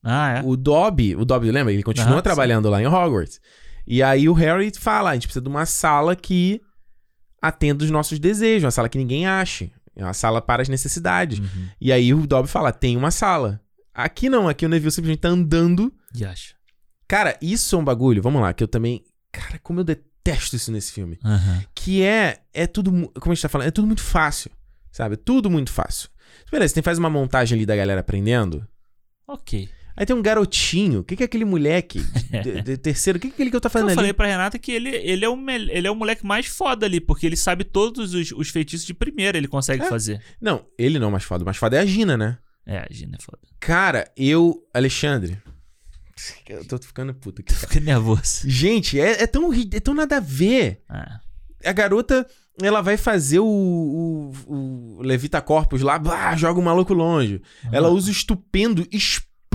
Ah, 0.04 0.40
é? 0.40 0.42
O 0.44 0.58
Dobby, 0.58 1.16
o 1.16 1.24
Dobby, 1.24 1.52
lembra? 1.52 1.72
Ele 1.72 1.84
continua 1.84 2.14
Aham, 2.14 2.22
trabalhando 2.22 2.70
lá 2.70 2.82
em 2.82 2.88
Hogwarts. 2.88 3.40
E 3.86 4.02
aí 4.02 4.28
o 4.28 4.34
Harry 4.34 4.72
fala: 4.78 5.12
a 5.12 5.14
gente 5.14 5.28
precisa 5.28 5.44
de 5.44 5.50
uma 5.50 5.66
sala 5.66 6.16
que 6.16 6.60
atenda 7.42 7.84
os 7.84 7.92
nossos 7.92 8.20
desejos, 8.20 8.64
uma 8.64 8.72
sala 8.72 8.90
que 8.90 8.98
ninguém 8.98 9.26
ache. 9.28 9.72
É 9.96 10.04
uma 10.04 10.14
sala 10.14 10.42
para 10.42 10.62
as 10.62 10.70
necessidades. 10.70 11.40
Uhum. 11.40 11.70
E 11.80 11.92
aí 11.92 12.14
o 12.14 12.26
Dobby 12.26 12.50
fala: 12.50 12.72
tem 12.72 12.98
uma 12.98 13.12
sala. 13.12 13.62
Aqui 13.94 14.30
não, 14.30 14.48
aqui 14.50 14.66
o 14.66 14.70
Neville 14.70 14.92
simplesmente 14.92 15.22
tá 15.22 15.30
andando. 15.30 15.94
E 16.16 16.26
acha. 16.26 16.56
Cara, 17.08 17.38
isso 17.42 17.76
é 17.76 17.80
um 17.80 17.84
bagulho, 17.84 18.22
vamos 18.22 18.42
lá, 18.42 18.54
que 18.54 18.64
eu 18.64 18.68
também. 18.68 19.04
Cara, 19.32 19.60
como 19.60 19.80
eu 19.80 19.84
detesto 19.84 20.56
isso 20.56 20.72
nesse 20.72 20.92
filme. 20.92 21.20
Aham. 21.24 21.64
Que 21.76 22.02
é. 22.04 22.40
É 22.54 22.66
tudo. 22.66 22.92
Como 22.92 23.32
a 23.32 23.36
gente 23.36 23.42
tá 23.42 23.50
falando, 23.50 23.68
é 23.68 23.72
tudo 23.72 23.88
muito 23.88 24.02
fácil. 24.02 24.50
Sabe? 24.92 25.18
Tudo 25.18 25.50
muito 25.50 25.72
fácil. 25.72 26.10
Beleza, 26.52 26.74
tem 26.74 26.84
faz 26.84 26.98
uma 26.98 27.10
montagem 27.10 27.56
ali 27.56 27.66
da 27.66 27.76
galera 27.76 28.02
aprendendo. 28.02 28.68
Ok. 29.28 29.70
Aí 29.96 30.06
tem 30.06 30.16
um 30.16 30.22
garotinho. 30.22 31.02
O 31.02 31.04
que, 31.04 31.16
que 31.16 31.24
é 31.24 31.26
aquele 31.26 31.46
moleque? 31.46 32.00
de- 32.44 32.62
de- 32.64 32.78
terceiro, 32.78 33.18
o 33.18 33.20
que, 33.22 33.28
que 33.28 33.34
é 33.34 33.36
aquele 33.36 33.50
que 33.50 33.56
eu 33.56 33.62
tô 33.62 33.68
Eu 33.68 33.72
fazendo 33.72 33.90
ali? 33.90 33.96
falei 33.96 34.14
pra 34.14 34.28
Renata 34.28 34.58
que 34.58 34.72
ele, 34.72 34.90
ele, 34.90 35.24
é 35.24 35.30
o 35.30 35.36
mel- 35.38 35.70
ele 35.70 35.88
é 35.88 35.92
o 35.92 35.96
moleque 35.96 36.26
mais 36.26 36.46
foda 36.48 36.86
ali, 36.86 37.00
porque 37.00 37.26
ele 37.26 37.36
sabe 37.38 37.64
todos 37.64 38.14
os, 38.14 38.32
os 38.32 38.50
feitiços 38.50 38.86
de 38.86 38.94
primeira, 38.94 39.38
ele 39.38 39.48
consegue 39.48 39.84
É. 39.84 39.90
fazer. 39.90 40.22
Não, 40.42 40.66
ele 40.78 40.98
não 41.00 41.06
é 41.06 41.10
o 41.10 41.12
mais 41.12 41.24
foda. 41.24 41.44
O 41.44 41.46
mais 41.46 41.58
foda 41.58 41.78
é 41.78 41.80
a 41.80 41.86
Gina, 41.86 42.18
né? 42.18 42.38
É, 42.66 42.78
a 42.80 42.88
Gina 42.90 43.18
é 43.20 43.22
foda. 43.22 43.40
Cara, 43.60 44.10
eu. 44.18 44.66
Alexandre. 44.74 45.38
Eu 46.48 46.64
tô 46.66 46.78
ficando 46.78 47.14
puto 47.14 47.42
aqui. 47.42 47.52
cara. 47.54 47.68
Fica 47.68 47.80
nervoso. 47.80 48.42
Gente, 48.50 49.00
é, 49.00 49.24
é 49.24 49.28
tão, 49.28 49.52
é 49.54 49.80
tão 49.80 49.94
nada 49.94 50.18
a 50.18 50.20
ver. 50.20 50.82
Ah, 50.88 51.20
A 51.66 51.72
garota, 51.72 52.26
ela 52.62 52.82
vai 52.82 52.98
fazer 52.98 53.40
o, 53.40 53.46
o, 54.48 54.98
o 54.98 55.02
Levita 55.02 55.42
Corpus 55.42 55.82
lá, 55.82 55.98
bah, 56.00 56.36
joga 56.36 56.60
o 56.60 56.64
maluco 56.64 56.94
longe. 56.94 57.42
Ela 57.72 57.90
usa 57.90 58.10
o 58.10 58.12
estupendo, 58.12 58.88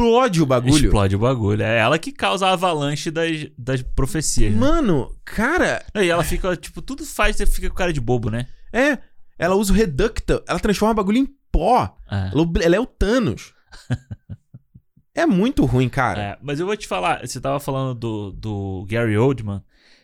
explode 0.03 0.43
o 0.43 0.47
bagulho. 0.47 0.85
Explode 0.87 1.17
o 1.17 1.19
bagulho. 1.19 1.63
É 1.63 1.79
ela 1.79 1.99
que 1.99 2.13
causa 2.13 2.47
a 2.47 2.53
avalanche 2.53 3.11
das, 3.11 3.47
das 3.57 3.83
profecias. 3.83 4.53
né? 4.53 4.59
Mano, 4.59 5.15
cara, 5.25 5.85
E 5.95 6.09
ela 6.09 6.23
fica, 6.25 6.57
tipo, 6.57 6.81
tudo 6.83 7.05
faz, 7.05 7.37
você 7.37 7.47
fica 7.47 7.69
com 7.69 7.77
cara 7.77 7.93
de 7.93 8.01
bobo, 8.01 8.31
né? 8.31 8.47
é. 8.73 8.99
Ela 9.41 9.55
usa 9.55 9.73
o 9.73 9.77
Reducta, 9.77 10.43
ela 10.49 10.59
transforma 10.59 10.91
o 10.93 10.97
bagulho 10.97 11.19
em 11.19 11.27
pó. 11.53 11.97
Ah. 12.11 12.29
Ela, 12.35 12.45
ela 12.61 12.75
é 12.77 12.81
o 12.81 12.87
Thanos. 12.87 13.55
é 15.15 15.25
muito 15.27 15.65
ruim, 15.65 15.89
cara. 15.89 16.21
É, 16.21 16.39
mas 16.43 16.59
eu 16.59 16.67
vou 16.67 16.77
te 16.77 16.89
falar, 16.89 17.27
você 17.27 17.41
tava 17.41 17.61
falando 17.61 17.95
do, 17.95 18.33
do 18.33 18.87
Gary 18.89 19.17
Oldman. 19.17 19.63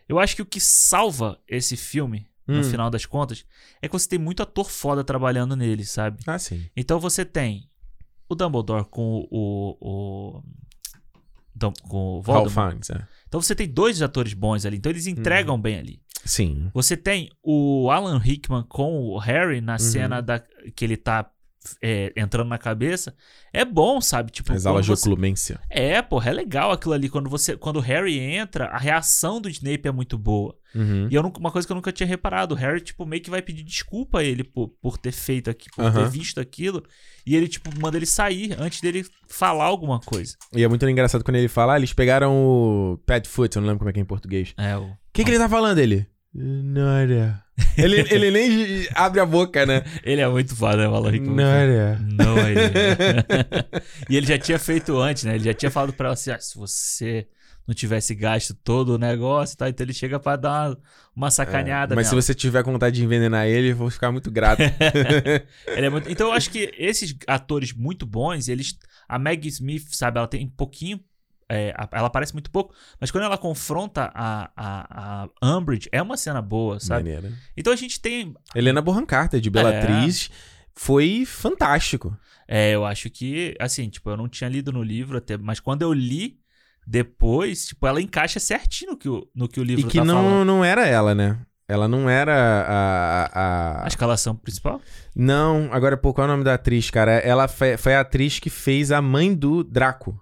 Eu 0.09 0.21
acho 0.21 0.37
que 0.37 0.43
o 0.43 0.47
que 0.47 0.61
salva 0.61 1.39
esse 1.49 1.77
filme, 1.77 2.27
no 2.47 2.61
Hum. 2.61 2.65
final 2.65 2.91
das 2.91 3.07
contas, 3.07 3.45
é 3.83 3.89
que 3.89 3.93
você 3.93 4.09
tem 4.09 4.19
muito 4.21 4.43
ator 4.43 4.71
foda 4.71 5.03
trabalhando 5.03 5.57
nele, 5.57 5.85
sabe? 5.85 6.19
Ah, 6.27 6.39
sim. 6.39 6.67
Então 6.77 7.01
você 7.01 7.25
tem 7.25 7.69
o 8.35 8.37
Dumbledore 8.37 8.85
com 8.85 9.27
o. 9.31 9.77
o, 9.81 10.43
Dum- 11.57 11.73
com 11.89 12.19
o 12.19 12.23
Voldemort. 12.23 12.91
É. 12.91 13.03
Então 13.29 13.41
você 13.41 13.55
tem 13.55 13.69
dois 13.69 14.03
atores 14.03 14.35
bons 14.35 14.67
ali. 14.67 14.77
Então 14.77 14.91
eles 14.91 15.07
Uhum. 15.07 15.13
entregam 15.13 15.61
bem 15.61 15.79
ali. 15.79 16.01
Sim. 16.25 16.69
Você 16.75 16.97
tem 16.97 17.31
o 17.43 17.91
Alan 17.91 18.19
Rickman 18.19 18.65
com 18.69 18.99
o 19.09 19.19
Harry 19.19 19.59
Uhum. 19.59 19.65
na 19.65 19.79
cena 19.79 20.21
da, 20.21 20.41
que 20.75 20.85
ele 20.85 20.97
tá 20.97 21.31
é, 21.83 22.13
entrando 22.17 22.49
na 22.49 22.59
cabeça. 22.59 23.15
É 23.53 23.65
bom, 23.65 24.01
sabe? 24.01 24.31
Tipo, 24.31 24.53
As 24.53 24.67
aulas 24.67 24.85
de 24.85 24.91
você- 24.91 25.09
oclumência. 25.09 25.61
É, 25.71 26.01
porra, 26.03 26.31
é 26.31 26.33
legal 26.33 26.71
aquilo 26.73 26.95
ali. 26.95 27.09
Quando 27.09 27.29
você, 27.31 27.57
quando 27.57 27.77
o 27.77 27.81
Harry 27.81 28.19
entra, 28.19 28.67
a 28.67 28.79
reação 28.79 29.41
do 29.41 29.49
Snape 29.49 29.87
é 29.89 29.93
muito 29.93 30.19
boa. 30.19 30.55
Uhum. 30.75 31.07
E 31.11 31.15
eu 31.15 31.23
nunca- 31.23 31.39
uma 31.39 31.51
coisa 31.53 31.67
que 31.67 31.73
eu 31.73 31.77
nunca 31.77 31.93
tinha 31.93 32.07
reparado, 32.07 32.55
o 32.55 32.57
Harry, 32.59 32.81
tipo, 32.81 33.07
meio 33.07 33.23
que 33.23 33.31
vai 33.31 33.41
pedir 33.41 33.63
desculpa 33.63 34.19
a 34.21 34.25
ele 34.25 34.43
por, 34.43 34.69
por 34.83 34.99
ter 34.99 35.13
feito 35.13 35.49
aqui, 35.49 35.69
por 35.71 35.83
ter 35.93 35.99
Aham. 36.01 36.09
visto 36.09 36.41
aquilo. 36.41 36.83
E 37.25 37.37
ele, 37.37 37.47
tipo, 37.49 37.71
manda 37.81 37.97
ele 37.97 38.07
sair 38.07 38.57
antes 38.59 38.81
dele 38.81 39.07
falar 39.29 39.65
alguma 39.65 40.01
coisa. 40.01 40.35
E 40.53 40.63
é 40.65 40.69
muito 40.69 40.87
engraçado 40.89 41.23
quando 41.25 41.37
ele 41.37 41.49
fala, 41.49 41.75
ah, 41.75 41.77
eles 41.77 41.93
pegaram 41.93 42.35
o 42.35 42.99
Padfoot, 43.07 43.55
eu 43.55 43.63
não 43.63 43.69
lembro 43.69 43.79
como 43.79 43.91
é 43.91 43.93
que 43.93 44.01
é 44.01 44.03
em 44.03 44.07
português. 44.07 44.53
É, 44.59 44.77
o. 44.77 44.83
O 44.87 44.97
que, 45.13 45.23
que 45.23 45.31
ele 45.31 45.39
tá 45.39 45.49
falando, 45.49 45.79
ele? 45.79 46.09
Nada. 46.35 47.44
Ele, 47.77 48.01
ele 48.11 48.31
nem 48.31 48.89
abre 48.95 49.21
a 49.21 49.27
boca, 49.27 49.65
né? 49.65 49.85
Ele 50.03 50.21
é 50.21 50.29
muito 50.29 50.55
foda, 50.57 50.77
né, 50.77 50.87
Alan 50.87 51.11
Rickman? 51.11 51.37
Nada. 51.37 52.01
Não, 52.03 52.37
ele. 52.49 52.61
e 54.11 54.17
ele 54.17 54.27
já 54.27 54.39
tinha 54.39 54.59
feito 54.59 54.99
antes, 54.99 55.25
né? 55.25 55.37
Ele 55.37 55.45
já 55.45 55.55
tinha 55.55 55.71
falado 55.71 55.93
pra 55.93 56.07
ela 56.07 56.15
assim: 56.15 56.31
ah, 56.31 56.39
se 56.41 56.57
você 56.59 57.27
não 57.67 57.75
tivesse 57.75 58.15
gasto 58.15 58.55
todo 58.55 58.91
o 58.91 58.99
negócio, 58.99 59.57
tá? 59.57 59.69
Então 59.69 59.85
ele 59.85 59.95
chega 59.95 60.19
pra 60.21 60.37
dar 60.37 60.69
uma, 60.71 60.79
uma 61.17 61.31
sacaneada. 61.31 61.95
É, 61.95 61.97
Mas 61.97 62.09
se 62.09 62.13
nela. 62.13 62.23
você 62.23 62.35
tiver 62.35 62.63
com 62.63 62.73
vontade 62.73 62.97
de 62.97 63.05
envenenar 63.05 63.47
ele, 63.47 63.71
eu 63.71 63.77
vou 63.77 63.91
ficar 63.91 64.13
muito 64.13 64.31
grato. 64.31 64.61
Ele 65.69 65.87
é 65.87 65.91
muito- 65.91 66.11
Então 66.11 66.27
eu 66.29 66.33
acho 66.35 66.51
que 66.51 66.73
esses 66.77 67.17
atores 67.27 67.73
muito 67.73 68.05
bons, 68.05 68.49
eles. 68.49 68.77
A 69.09 69.19
Maggie 69.19 69.49
Smith, 69.49 69.87
sabe, 69.93 70.19
ela 70.19 70.27
tem 70.29 70.45
um 70.45 70.51
pouquinho. 70.51 71.01
É, 71.55 71.75
ela 71.93 72.07
aparece 72.09 72.33
muito 72.33 72.51
pouco, 72.51 72.75
mas 73.01 73.11
quando 73.11 73.25
ela 73.25 73.39
confronta 73.39 74.11
a, 74.15 74.51
a, 74.57 75.29
a 75.41 75.57
Umbridge, 75.57 75.89
é 75.93 76.03
uma 76.03 76.17
cena 76.17 76.43
boa, 76.43 76.81
sabe? 76.81 77.05
Maneiro. 77.13 77.35
Então 77.57 77.73
a 77.73 77.77
gente 77.77 78.01
tem. 78.01 78.35
Helena 78.55 78.81
Bonham 78.83 79.07
Carter, 79.07 79.41
de 79.41 79.51
Bellatriz, 79.51 80.31
foi 80.75 81.25
fantástico. 81.27 82.17
É, 82.47 82.73
eu 82.73 82.85
acho 82.85 83.09
que, 83.09 83.55
assim, 83.59 83.89
tipo, 83.89 84.11
eu 84.11 84.17
não 84.17 84.29
tinha 84.29 84.51
lido 84.51 84.71
no 84.73 84.83
livro 84.83 85.17
até, 85.19 85.37
mas 85.39 85.61
quando 85.61 85.83
eu 85.83 85.93
li 85.93 86.39
depois, 86.87 87.67
tipo, 87.69 87.87
ela 87.87 88.01
encaixa 88.01 88.39
certinho 88.39 88.93
no 88.93 88.97
que 88.99 89.09
o, 89.09 89.27
no 89.35 89.49
que 89.49 89.59
o 89.61 89.65
livro 89.65 89.87
E 89.87 89.91
que 89.91 89.99
tá 89.99 90.05
não, 90.05 90.15
falando. 90.23 90.45
não 90.47 90.65
era 90.65 90.87
ela, 90.87 91.15
né? 91.15 91.39
Ela 91.67 91.89
não 91.89 92.11
era 92.11 92.35
a. 92.69 93.25
a, 93.33 93.85
A 93.85 93.89
escalação 93.89 94.37
principal? 94.37 94.83
Não, 95.17 95.71
agora, 95.73 95.97
pô, 95.97 96.13
qual 96.13 96.27
é 96.27 96.29
o 96.29 96.33
nome 96.33 96.45
da 96.45 96.55
atriz, 96.55 96.91
cara? 96.91 97.13
Ela 97.13 97.49
foi, 97.49 97.79
foi 97.79 97.95
a 97.95 98.01
atriz 98.01 98.39
que 98.39 98.51
fez 98.51 98.93
a 98.93 99.01
mãe 99.01 99.35
do 99.35 99.65
Draco. 99.65 100.21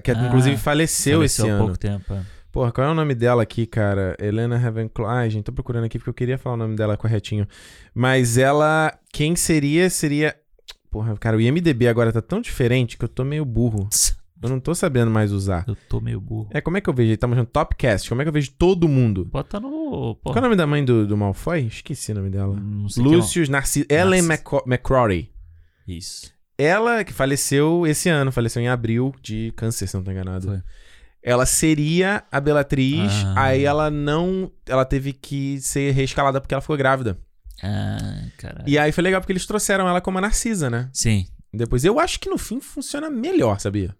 Que 0.00 0.10
Ah, 0.10 0.26
inclusive 0.26 0.56
faleceu, 0.56 1.22
esse 1.24 1.36
Faleceu 1.38 1.54
há 1.54 1.58
ano. 1.58 1.64
pouco 1.66 1.78
tempo. 1.78 2.12
é. 2.14 2.22
Porra, 2.52 2.70
qual 2.70 2.86
é 2.86 2.90
o 2.90 2.94
nome 2.94 3.14
dela 3.16 3.42
aqui, 3.42 3.66
cara? 3.66 4.16
Helena 4.20 4.56
Ravenclaw. 4.56 5.08
Ai, 5.10 5.28
gente, 5.28 5.44
tô 5.44 5.52
procurando 5.52 5.84
aqui 5.86 5.98
porque 5.98 6.10
eu 6.10 6.14
queria 6.14 6.38
falar 6.38 6.54
o 6.54 6.58
nome 6.58 6.76
dela 6.76 6.96
corretinho. 6.96 7.48
Mas 7.92 8.38
ela. 8.38 8.96
Quem 9.12 9.34
seria? 9.34 9.90
Seria. 9.90 10.36
Porra, 10.90 11.16
cara, 11.16 11.36
o 11.36 11.40
IMDB 11.40 11.88
agora 11.88 12.12
tá 12.12 12.22
tão 12.22 12.40
diferente 12.40 12.96
que 12.96 13.04
eu 13.04 13.08
tô 13.08 13.24
meio 13.24 13.44
burro. 13.44 13.88
Eu 14.40 14.48
não 14.50 14.60
tô 14.60 14.74
sabendo 14.74 15.10
mais 15.10 15.32
usar. 15.32 15.64
Eu 15.66 15.74
tô 15.88 16.00
meio 16.00 16.20
burro. 16.20 16.48
É, 16.52 16.60
como 16.60 16.76
é 16.76 16.80
que 16.80 16.88
eu 16.88 16.92
vejo? 16.94 17.12
Estamos 17.12 17.36
no 17.36 17.46
Topcast. 17.46 18.08
Como 18.08 18.20
é 18.20 18.24
que 18.24 18.28
eu 18.28 18.32
vejo 18.32 18.52
todo 18.56 18.86
mundo? 18.86 19.24
Bota 19.24 19.58
no. 19.58 20.14
Pô, 20.22 20.30
Qual 20.32 20.36
é 20.36 20.38
o 20.38 20.42
nome 20.42 20.54
da 20.54 20.66
mãe 20.66 20.84
do, 20.84 21.06
do 21.06 21.16
Malfoy? 21.16 21.66
Esqueci 21.66 22.12
o 22.12 22.14
nome 22.14 22.30
dela. 22.30 22.54
não 22.54 22.88
sei 22.88 23.02
é 23.02 23.06
Lucius 23.08 23.48
Narciso. 23.48 23.86
Ellen 23.88 24.22
McCrory. 24.66 25.30
Isso. 25.88 26.32
Ela 26.56 27.02
que 27.04 27.12
faleceu 27.12 27.86
esse 27.86 28.08
ano, 28.08 28.30
faleceu 28.30 28.62
em 28.62 28.68
abril 28.68 29.14
de 29.22 29.52
câncer, 29.56 29.86
se 29.88 29.94
não 29.96 30.04
tô 30.04 30.10
enganado. 30.10 30.46
Foi. 30.48 30.62
Ela 31.22 31.46
seria 31.46 32.22
a 32.30 32.38
Bellatriz, 32.38 33.10
Ah. 33.34 33.44
aí 33.44 33.64
ela 33.64 33.90
não. 33.90 34.50
Ela 34.66 34.84
teve 34.84 35.12
que 35.12 35.60
ser 35.60 35.92
reescalada 35.92 36.40
porque 36.40 36.54
ela 36.54 36.60
ficou 36.60 36.76
grávida. 36.76 37.18
Ah, 37.62 38.24
caralho. 38.36 38.64
E 38.68 38.78
aí 38.78 38.92
foi 38.92 39.02
legal 39.02 39.20
porque 39.20 39.32
eles 39.32 39.46
trouxeram 39.46 39.88
ela 39.88 40.00
como 40.00 40.18
a 40.18 40.20
Narcisa, 40.20 40.68
né? 40.68 40.88
Sim. 40.92 41.26
Depois 41.52 41.84
eu 41.84 41.98
acho 41.98 42.20
que 42.20 42.28
no 42.28 42.36
fim 42.36 42.60
funciona 42.60 43.08
melhor, 43.08 43.58
sabia? 43.58 43.96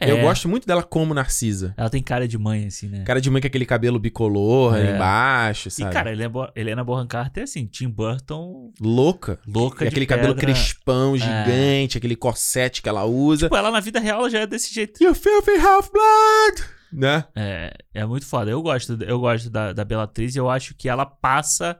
É, 0.00 0.12
Eu 0.12 0.20
gosto 0.20 0.48
muito 0.48 0.64
dela 0.64 0.82
como 0.82 1.12
Narcisa. 1.12 1.74
Ela 1.76 1.90
tem 1.90 2.00
cara 2.00 2.28
de 2.28 2.38
mãe, 2.38 2.66
assim, 2.66 2.86
né? 2.88 3.02
Cara 3.04 3.20
de 3.20 3.28
mãe 3.28 3.40
com 3.40 3.48
aquele 3.48 3.66
cabelo 3.66 3.98
bicolor 3.98 4.76
É. 4.76 4.94
embaixo, 4.94 5.66
e, 5.66 5.70
sabe? 5.72 5.92
cara, 5.92 6.12
Helena 6.12 6.28
Bo- 6.28 6.52
Helena 6.54 6.84
Bonham 6.84 7.06
Carter 7.06 7.40
é 7.40 7.44
assim, 7.44 7.66
Tim 7.66 7.88
Burton 7.88 8.72
Louca. 8.80 9.40
louca 9.44 9.84
E 9.84 9.88
de 9.88 9.94
aquele 9.94 10.06
cabelo 10.06 10.34
pedra. 10.36 10.46
crespão 10.52 11.16
gigante, 11.16 11.98
aquele 11.98 12.14
corsete 12.14 12.80
que 12.80 12.88
ela 12.88 13.04
usa. 13.04 13.46
Tipo, 13.46 13.56
ela 13.56 13.72
na 13.72 13.80
vida 13.80 13.98
real 13.98 14.30
já 14.30 14.38
é 14.40 14.46
desse 14.46 14.72
jeito. 14.72 15.02
You 15.02 15.14
filthy 15.16 15.56
half-blood! 15.58 16.62
Né? 16.92 17.24
É, 17.34 17.72
é 17.92 18.06
muito 18.06 18.24
foda. 18.24 18.50
Eu 18.50 18.62
gosto, 18.62 18.96
eu 19.02 19.18
gosto 19.18 19.50
da, 19.50 19.72
da 19.72 19.84
Bellatrix 19.84 20.34
e 20.34 20.38
eu 20.38 20.48
acho 20.48 20.74
que 20.76 20.88
ela 20.88 21.04
passa 21.04 21.76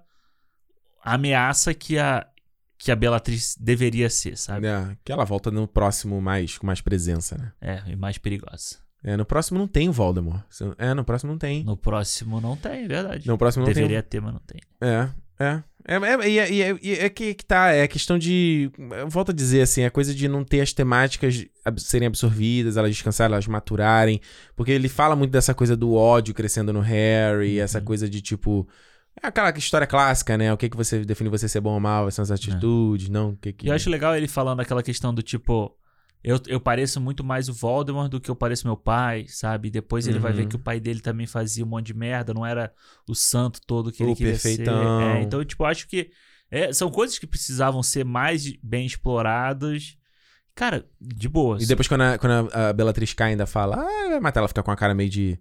a 1.04 1.14
ameaça 1.14 1.72
que 1.72 1.98
a, 1.98 2.26
que 2.78 2.92
a 2.92 2.96
Bellatrix 2.96 3.56
deveria 3.58 4.08
ser, 4.08 4.38
sabe? 4.38 4.68
É, 4.68 4.96
que 5.04 5.10
ela 5.10 5.24
volta 5.24 5.50
no 5.50 5.66
próximo 5.66 6.20
mais, 6.20 6.56
com 6.56 6.66
mais 6.66 6.80
presença, 6.80 7.36
né? 7.36 7.52
É, 7.60 7.82
e 7.90 7.96
mais 7.96 8.18
perigosa. 8.18 8.76
É, 9.02 9.16
no 9.16 9.24
próximo 9.24 9.58
não 9.58 9.66
tem 9.66 9.88
o 9.88 9.92
Voldemort. 9.92 10.42
É, 10.76 10.94
no 10.94 11.04
próximo 11.04 11.32
não 11.32 11.38
tem. 11.38 11.64
No 11.64 11.76
próximo 11.76 12.40
não 12.40 12.56
tem, 12.56 12.84
é 12.84 12.88
verdade. 12.88 13.26
No 13.26 13.36
próximo 13.36 13.64
não 13.64 13.72
deveria 13.72 14.02
ter, 14.02 14.20
mas 14.20 14.32
não 14.32 14.40
tem. 14.40 14.60
tem. 14.78 14.88
É, 14.88 15.10
é. 15.38 15.62
É, 15.90 15.94
é, 15.94 16.28
e 16.28 16.38
é, 16.62 16.70
é, 16.70 17.04
é 17.06 17.08
que, 17.08 17.32
que 17.32 17.44
tá, 17.44 17.70
é 17.70 17.88
questão 17.88 18.18
de. 18.18 18.70
Eu 18.90 19.08
volto 19.08 19.30
a 19.30 19.34
dizer 19.34 19.62
assim, 19.62 19.82
é 19.82 19.90
coisa 19.90 20.14
de 20.14 20.28
não 20.28 20.44
ter 20.44 20.60
as 20.60 20.72
temáticas 20.72 21.46
serem 21.78 22.06
absorvidas, 22.06 22.76
elas 22.76 22.90
descansarem, 22.90 23.32
elas 23.32 23.46
maturarem. 23.46 24.20
Porque 24.54 24.70
ele 24.70 24.88
fala 24.88 25.16
muito 25.16 25.30
dessa 25.30 25.54
coisa 25.54 25.74
do 25.76 25.94
ódio 25.94 26.34
crescendo 26.34 26.72
no 26.72 26.80
Harry, 26.80 27.56
Uhum. 27.58 27.64
essa 27.64 27.80
coisa 27.80 28.08
de 28.08 28.20
tipo. 28.20 28.68
É 29.22 29.26
aquela 29.26 29.50
história 29.50 29.86
clássica, 29.86 30.36
né? 30.38 30.52
O 30.52 30.56
que, 30.56 30.68
que 30.68 30.76
você 30.76 31.04
define 31.04 31.28
você 31.28 31.48
ser 31.48 31.60
bom 31.60 31.72
ou 31.74 31.80
mal, 31.80 32.10
são 32.10 32.22
as 32.22 32.30
atitudes, 32.30 33.08
não 33.08 33.30
o 33.30 33.36
que 33.36 33.52
que. 33.52 33.66
É. 33.66 33.68
E 33.68 33.70
eu 33.70 33.74
acho 33.74 33.90
legal 33.90 34.14
ele 34.16 34.28
falando 34.28 34.60
aquela 34.60 34.82
questão 34.82 35.12
do 35.12 35.22
tipo. 35.22 35.74
Eu, 36.22 36.40
eu 36.48 36.60
pareço 36.60 37.00
muito 37.00 37.22
mais 37.22 37.48
o 37.48 37.52
Voldemort 37.52 38.10
do 38.10 38.20
que 38.20 38.28
eu 38.28 38.34
pareço 38.34 38.66
meu 38.66 38.76
pai, 38.76 39.26
sabe? 39.28 39.70
Depois 39.70 40.06
ele 40.08 40.18
vai 40.18 40.32
ver 40.32 40.42
Uhum. 40.42 40.48
que 40.48 40.56
o 40.56 40.58
pai 40.58 40.80
dele 40.80 41.00
também 41.00 41.26
fazia 41.28 41.64
um 41.64 41.68
monte 41.68 41.86
de 41.86 41.94
merda, 41.94 42.34
não 42.34 42.44
era 42.44 42.72
o 43.08 43.14
santo 43.14 43.60
todo 43.64 43.92
que 43.92 44.02
ele 44.02 44.10
O 44.12 44.16
queria 44.16 44.32
perfeitão. 44.32 44.98
ser. 44.98 45.16
É, 45.18 45.22
então, 45.22 45.44
tipo, 45.44 45.62
eu 45.62 45.68
acho 45.68 45.86
que 45.86 46.10
é, 46.50 46.72
são 46.72 46.90
coisas 46.90 47.18
que 47.18 47.26
precisavam 47.26 47.82
ser 47.84 48.04
mais 48.04 48.52
bem 48.62 48.84
exploradas. 48.84 49.96
Cara, 50.56 50.84
de 51.00 51.28
boa. 51.28 51.56
E 51.60 51.66
depois, 51.66 51.86
quando 51.86 52.00
a, 52.02 52.18
quando 52.18 52.50
a, 52.52 52.74
cai, 53.16 53.30
ainda 53.30 53.46
fala, 53.46 53.76
ah, 53.76 54.08
vai 54.08 54.18
matar, 54.20 54.40
ela 54.40 54.48
fica 54.48 54.62
com 54.62 54.72
a 54.72 54.76
cara 54.76 54.94
meio 54.94 55.08
de. 55.08 55.38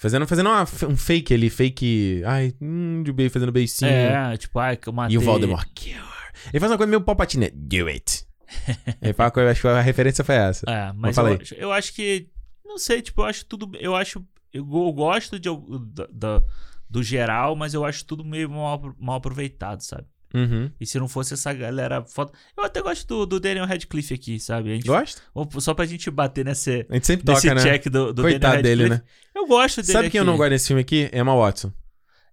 Fazendo, 0.00 0.26
fazendo 0.26 0.46
uma- 0.48 0.62
um 0.88 0.96
fake 0.96 1.34
ali, 1.34 1.50
fake. 1.50 2.22
Ai, 2.24 2.54
hum, 2.58 3.02
de 3.04 3.12
beijo, 3.12 3.32
fazendo 3.34 3.52
beicinho. 3.52 3.90
É, 3.90 4.34
tipo, 4.38 4.58
ai, 4.58 4.74
que 4.76 4.88
eu 4.88 4.92
matei. 4.94 5.14
E 5.14 5.18
o 5.18 5.20
Voldemort, 5.20 5.68
kill 5.74 5.94
her. 5.96 6.32
Ele 6.52 6.58
faz 6.60 6.72
uma 6.72 6.78
coisa 6.78 6.88
meio 6.88 7.02
palpatine, 7.02 7.46
né? 7.46 7.50
Do 7.54 7.86
it. 7.86 8.24
Ele 9.02 9.12
fala 9.12 9.30
coisa, 9.30 9.50
acho 9.50 9.60
que 9.60 9.68
a 9.68 9.80
referência 9.82 10.24
foi 10.24 10.36
essa. 10.36 10.64
É, 10.70 10.90
mas 10.94 11.16
eu, 11.18 11.26
aí. 11.26 11.38
acho- 11.40 11.54
eu 11.54 11.70
acho 11.72 11.92
que. 11.94 12.28
Não 12.64 12.78
sei, 12.78 13.02
tipo, 13.02 13.20
eu 13.20 13.26
acho 13.26 13.44
tudo. 13.44 13.70
Eu 13.78 13.94
acho. 13.94 14.24
Eu, 14.52 14.64
go- 14.64 14.90
gosto 14.92 15.38
de, 15.38 15.48
da- 15.92 16.08
da- 16.10 16.42
do 16.88 17.02
geral, 17.02 17.54
mas 17.54 17.74
eu 17.74 17.84
acho 17.84 18.04
tudo 18.06 18.24
meio 18.24 18.48
mal, 18.48 18.94
mal 18.98 19.16
aproveitado, 19.16 19.82
sabe? 19.82 20.06
Uhum. 20.34 20.70
E 20.80 20.86
se 20.86 20.98
não 20.98 21.08
fosse 21.08 21.34
essa 21.34 21.52
galera 21.52 22.04
foda. 22.04 22.32
Eu 22.56 22.64
até 22.64 22.80
gosto 22.80 23.06
do, 23.06 23.26
do 23.26 23.40
Daniel 23.40 23.66
Radcliffe 23.66 24.14
aqui, 24.14 24.38
sabe? 24.38 24.70
A 24.70 24.74
gente, 24.74 24.86
Gosta? 24.86 25.20
Só 25.60 25.74
pra 25.74 25.84
gente 25.86 26.10
bater 26.10 26.44
nesse, 26.44 26.86
A 26.88 26.94
gente 26.94 27.06
sempre 27.06 27.32
nesse 27.32 27.48
toca, 27.48 27.54
né? 27.54 27.62
check 27.62 27.84
do, 27.88 28.12
do 28.12 28.22
Coitado 28.22 28.56
Daniel 28.56 28.62
dele, 28.62 28.88
né? 28.90 29.02
Eu 29.34 29.46
gosto 29.46 29.80
dele. 29.82 29.92
Sabe 29.92 30.10
quem 30.10 30.18
eu 30.20 30.24
não 30.24 30.36
gosto 30.36 30.50
nesse 30.50 30.68
filme 30.68 30.82
aqui? 30.82 31.10
Emma 31.12 31.34
Watson. 31.34 31.72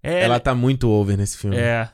É, 0.04 0.24
Ela 0.24 0.39
tá 0.39 0.54
muito 0.54 0.88
over 0.89 1.18
nesse 1.18 1.38
filme. 1.38 1.58
é. 1.58 1.89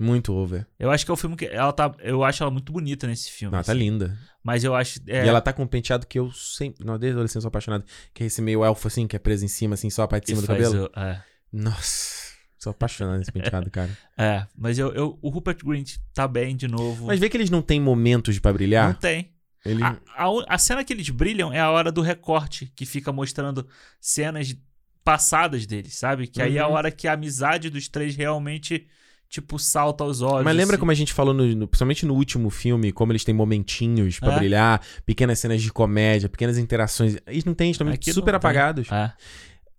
Muito 0.00 0.32
over. 0.32 0.64
Eu 0.78 0.92
acho 0.92 1.04
que 1.04 1.10
é 1.10 1.14
o 1.14 1.16
filme 1.16 1.34
que. 1.34 1.46
Ela 1.46 1.72
tá. 1.72 1.92
Eu 1.98 2.22
acho 2.22 2.40
ela 2.40 2.52
muito 2.52 2.70
bonita 2.72 3.04
nesse 3.08 3.32
filme. 3.32 3.50
Não, 3.56 3.60
tá 3.64 3.72
assim. 3.72 3.80
linda. 3.80 4.16
Mas 4.44 4.62
eu 4.62 4.72
acho. 4.72 5.00
é, 5.08 5.24
E 5.24 5.28
ela 5.28 5.40
tá 5.40 5.52
com 5.52 5.64
um 5.64 5.66
penteado 5.66 6.06
que 6.06 6.16
eu 6.20 6.30
sempre. 6.30 6.86
Não, 6.86 6.96
desde 6.96 7.14
adolescente 7.16 7.34
eu 7.38 7.40
sou 7.42 7.48
apaixonado. 7.48 7.82
Que 8.14 8.22
é 8.22 8.26
esse 8.28 8.40
meio 8.40 8.64
elfo 8.64 8.86
assim, 8.86 9.08
que 9.08 9.16
é 9.16 9.18
preso 9.18 9.44
em 9.44 9.48
cima, 9.48 9.74
assim, 9.74 9.90
só 9.90 10.04
a 10.04 10.08
parte 10.08 10.26
de 10.26 10.36
cima 10.36 10.42
do 10.42 10.46
cabelo. 10.46 10.88
o- 10.96 11.00
é. 11.00 11.20
Nossa. 11.52 12.17
Sou 12.58 12.70
apaixonado 12.72 13.18
nesse 13.18 13.30
penteado, 13.32 13.70
cara. 13.70 13.90
É, 14.18 14.44
mas 14.56 14.78
eu, 14.78 14.92
eu- 14.94 15.18
o 15.22 15.28
Rupert 15.28 15.58
Grint 15.64 15.96
tá 16.12 16.26
bem 16.26 16.56
de 16.56 16.66
novo. 16.66 17.06
Mas 17.06 17.20
vê 17.20 17.28
que 17.28 17.36
eles 17.36 17.50
não 17.50 17.62
têm 17.62 17.80
momentos 17.80 18.38
pra 18.40 18.50
não 18.50 18.56
brilhar. 18.56 18.98
tem. 18.98 19.30
Ele... 19.64 19.82
A, 19.82 19.96
a, 20.16 20.26
a 20.48 20.58
cena 20.58 20.82
que 20.84 20.92
eles 20.92 21.08
brilham 21.10 21.52
é 21.52 21.60
a 21.60 21.70
hora 21.70 21.92
do 21.92 22.00
recorte, 22.00 22.72
que 22.74 22.84
fica 22.84 23.12
mostrando 23.12 23.66
cenas 24.00 24.56
passadas 25.04 25.66
deles, 25.66 25.94
sabe? 25.96 26.26
Que 26.26 26.42
aí 26.42 26.56
é 26.58 26.60
a 26.60 26.66
Uhum. 26.66 26.74
hora 26.74 26.90
que 26.90 27.06
a 27.08 27.12
amizade 27.12 27.70
dos 27.70 27.88
três 27.88 28.14
realmente, 28.16 28.86
tipo, 29.28 29.58
salta 29.58 30.02
aos 30.04 30.20
olhos. 30.20 30.44
Mas 30.44 30.56
lembra 30.56 30.74
assim. 30.74 30.80
como 30.80 30.90
a 30.90 30.94
gente 30.94 31.12
falou, 31.12 31.32
no, 31.32 31.46
no- 31.54 31.68
principalmente 31.68 32.04
no 32.06 32.14
último 32.14 32.50
filme, 32.50 32.90
como 32.92 33.12
eles 33.12 33.24
têm 33.24 33.34
momentinhos 33.34 34.18
pra 34.18 34.34
É. 34.34 34.38
brilhar, 34.38 34.82
pequenas 35.06 35.38
cenas 35.38 35.62
de 35.62 35.72
comédia, 35.72 36.28
pequenas 36.28 36.58
interações. 36.58 37.16
Eles 37.26 37.44
não 37.44 37.54
têm, 37.54 37.70
estão 37.70 37.88
Aqui 37.88 38.12
super 38.12 38.32
não 38.32 38.36
apagados. 38.38 38.90
É, 38.90 39.12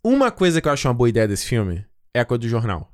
Uma 0.04 0.32
coisa 0.32 0.62
que 0.62 0.68
eu 0.68 0.72
acho 0.72 0.88
uma 0.88 0.94
boa 0.94 1.10
ideia 1.10 1.28
desse 1.28 1.46
filme 1.46 1.86
é 2.14 2.20
a 2.20 2.26
coisa 2.26 2.40
do 2.42 2.50
jornal. 2.50 2.92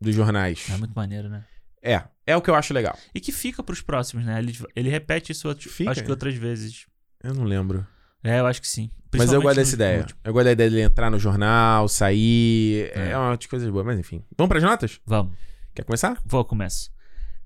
Dos 0.00 0.14
jornais. 0.14 0.66
é 0.70 0.76
muito 0.78 0.94
maneiro, 0.94 1.28
né? 1.28 1.44
É, 1.82 2.02
é 2.26 2.36
o 2.36 2.42
que 2.42 2.50
eu 2.50 2.54
acho 2.54 2.72
legal. 2.74 2.96
E 3.14 3.20
que 3.20 3.32
fica 3.32 3.62
pros 3.62 3.80
próximos, 3.82 4.24
né? 4.24 4.38
Ele, 4.38 4.56
ele 4.76 4.88
repete 4.90 5.32
isso, 5.32 5.48
outro- 5.48 5.68
Fica, 5.70 5.90
acho 5.90 6.02
que 6.02 6.08
é. 6.08 6.10
outras 6.10 6.34
vezes. 6.34 6.86
Eu 7.22 7.34
não 7.34 7.44
lembro. 7.44 7.86
É, 8.22 8.38
eu 8.40 8.46
acho 8.46 8.60
que 8.60 8.68
sim. 8.68 8.90
Mas 9.16 9.32
eu 9.32 9.40
gosto 9.42 9.56
dessa 9.56 9.74
ideia. 9.74 10.00
último. 10.00 10.20
Eu 10.22 10.32
gosto 10.32 10.44
da 10.44 10.52
ideia 10.52 10.70
dele 10.70 10.82
entrar 10.82 11.10
no 11.10 11.18
jornal, 11.18 11.88
sair. 11.88 12.90
É, 12.94 13.10
É. 13.10 13.16
uma 13.18 13.36
das 13.36 13.46
coisas 13.46 13.68
boas, 13.70 13.84
mas 13.84 13.98
enfim. 13.98 14.22
Vamos 14.36 14.48
pras 14.48 14.62
notas? 14.62 15.00
Vamos. 15.06 15.36
Quer 15.74 15.84
começar? 15.84 16.20
Vou, 16.24 16.44
começo. 16.44 16.90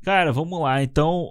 Cara, 0.04 0.32
vamos 0.32 0.60
lá. 0.60 0.82
Então, 0.82 1.30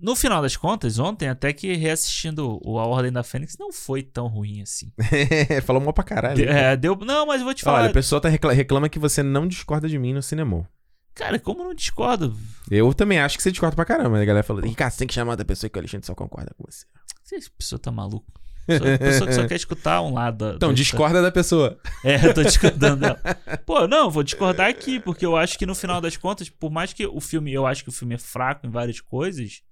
no 0.00 0.14
final 0.14 0.40
das 0.42 0.56
contas, 0.56 0.98
ontem, 0.98 1.28
até 1.28 1.52
que 1.52 1.74
reassistindo 1.74 2.58
o 2.62 2.78
A 2.78 2.86
Ordem 2.86 3.10
da 3.12 3.22
Fênix, 3.22 3.56
não 3.58 3.72
foi 3.72 4.02
tão 4.02 4.26
ruim 4.28 4.62
assim. 4.62 4.92
Falou 5.64 5.82
mal 5.82 5.92
pra 5.92 6.04
caralho. 6.04 6.36
De- 6.36 6.44
é, 6.48 6.76
deu. 6.76 6.96
Não, 6.96 7.26
mas 7.26 7.42
vou 7.42 7.54
te 7.54 7.62
falar. 7.64 7.80
Olha, 7.80 7.90
o 7.90 7.92
pessoal 7.92 8.20
tá 8.20 8.28
recla- 8.28 8.52
reclama 8.52 8.88
que 8.88 8.98
você 8.98 9.22
não 9.22 9.46
discorda 9.48 9.88
de 9.88 9.98
mim 9.98 10.12
no 10.12 10.22
cinema. 10.22 10.68
Cara, 11.14 11.38
como 11.38 11.62
eu 11.62 11.66
não 11.66 11.74
discordo? 11.74 12.36
Eu 12.70 12.94
também 12.94 13.18
acho 13.18 13.36
que 13.36 13.42
você 13.42 13.50
discorda 13.50 13.74
pra 13.74 13.84
caramba. 13.84 14.20
A 14.20 14.24
galera 14.24 14.44
falou, 14.44 14.62
Ricardo, 14.62 14.92
você 14.92 14.98
tem 14.98 15.08
que 15.08 15.14
chamar 15.14 15.32
outra 15.32 15.44
pessoa 15.44 15.68
que 15.68 15.76
o 15.76 15.80
Alexandre 15.80 16.06
só 16.06 16.14
concorda 16.14 16.54
com 16.56 16.64
você. 16.70 16.86
Essa 17.34 17.50
pessoa 17.58 17.78
tá 17.78 17.90
maluco. 17.90 18.32
Sou 18.70 18.98
pessoa 18.98 19.26
que 19.26 19.34
só 19.34 19.46
quer 19.48 19.56
escutar 19.56 20.00
um 20.02 20.12
lado. 20.14 20.36
da- 20.50 20.54
Então, 20.54 20.68
da 20.68 20.74
discorda 20.74 21.20
da 21.22 21.32
pessoa. 21.32 21.76
É, 22.04 22.24
eu 22.24 22.32
tô 22.34 22.42
discordando 22.44 22.96
dela. 23.00 23.18
Pô, 23.66 23.88
não, 23.88 24.10
vou 24.10 24.22
discordar 24.22 24.68
aqui, 24.68 25.00
porque 25.00 25.24
eu 25.26 25.36
acho 25.36 25.58
que 25.58 25.66
no 25.66 25.74
final 25.74 26.00
das 26.00 26.16
contas, 26.16 26.48
por 26.50 26.70
mais 26.70 26.92
que 26.92 27.04
o 27.06 27.18
filme, 27.20 27.52
eu 27.52 27.66
acho 27.66 27.82
que 27.82 27.88
o 27.88 27.92
filme 27.92 28.14
é 28.14 28.18
fraco 28.18 28.66
em 28.66 28.70
várias 28.70 29.00
coisas, 29.00 29.62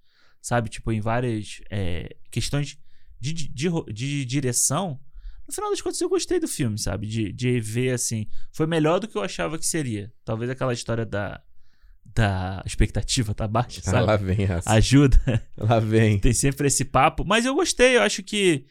sabe? 0.46 0.68
Tipo, 0.68 0.92
em 0.92 1.00
várias 1.00 1.60
é, 1.68 2.14
questões 2.30 2.78
de, 3.18 3.32
de, 3.32 3.48
de 3.48 3.68
de 3.92 4.24
direção, 4.24 5.00
no 5.44 5.52
final 5.52 5.70
das 5.70 5.80
contas 5.80 6.00
eu 6.00 6.08
gostei 6.08 6.38
do 6.38 6.46
filme, 6.46 6.78
sabe? 6.78 7.04
De, 7.08 7.32
de 7.32 7.58
ver, 7.58 7.90
assim, 7.94 8.28
foi 8.52 8.64
melhor 8.64 9.00
do 9.00 9.08
que 9.08 9.18
eu 9.18 9.22
achava 9.22 9.58
que 9.58 9.66
seria. 9.66 10.12
Talvez 10.24 10.48
aquela 10.48 10.72
história 10.72 11.04
da, 11.04 11.40
da 12.04 12.62
expectativa 12.64 13.34
tá 13.34 13.48
baixa, 13.48 13.80
Ah, 13.86 13.90
sabe? 13.90 14.06
lá 14.06 14.16
vem 14.16 14.44
essa. 14.44 14.70
Ajuda. 14.70 15.20
Lá 15.58 15.80
vem. 15.80 16.20
Tem 16.20 16.32
sempre 16.32 16.68
esse 16.68 16.84
papo. 16.84 17.24
Mas 17.24 17.44
eu 17.44 17.54
gostei, 17.54 17.96
eu 17.96 18.02
acho 18.02 18.22
que 18.22 18.66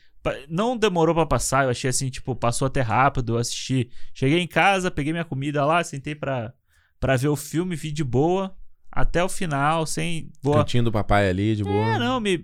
não 0.47 0.77
demorou 0.77 1.13
pra 1.13 1.25
passar. 1.25 1.65
Eu 1.65 1.71
achei 1.71 1.89
assim, 1.89 2.09
tipo, 2.09 2.33
passou 2.37 2.67
até 2.67 2.79
rápido. 2.79 3.33
Eu 3.33 3.37
assisti. 3.39 3.89
Cheguei 4.13 4.39
em 4.39 4.47
casa, 4.47 4.89
peguei 4.89 5.11
minha 5.11 5.25
comida 5.25 5.65
lá, 5.65 5.83
sentei 5.83 6.15
pra, 6.15 6.53
pra 7.01 7.17
ver 7.17 7.27
o 7.27 7.35
filme, 7.35 7.75
vi 7.75 7.91
de 7.91 8.03
boa. 8.03 8.55
Até 8.95 9.21
o 9.21 9.27
final, 9.27 9.85
sem. 9.85 10.31
Boa. 10.41 10.59
Cantinho 10.59 10.83
do 10.85 10.91
papai 10.91 11.29
ali, 11.29 11.53
de 11.55 11.63
boa. 11.65 11.85
É, 11.95 11.99
não, 11.99 12.19
me, 12.21 12.37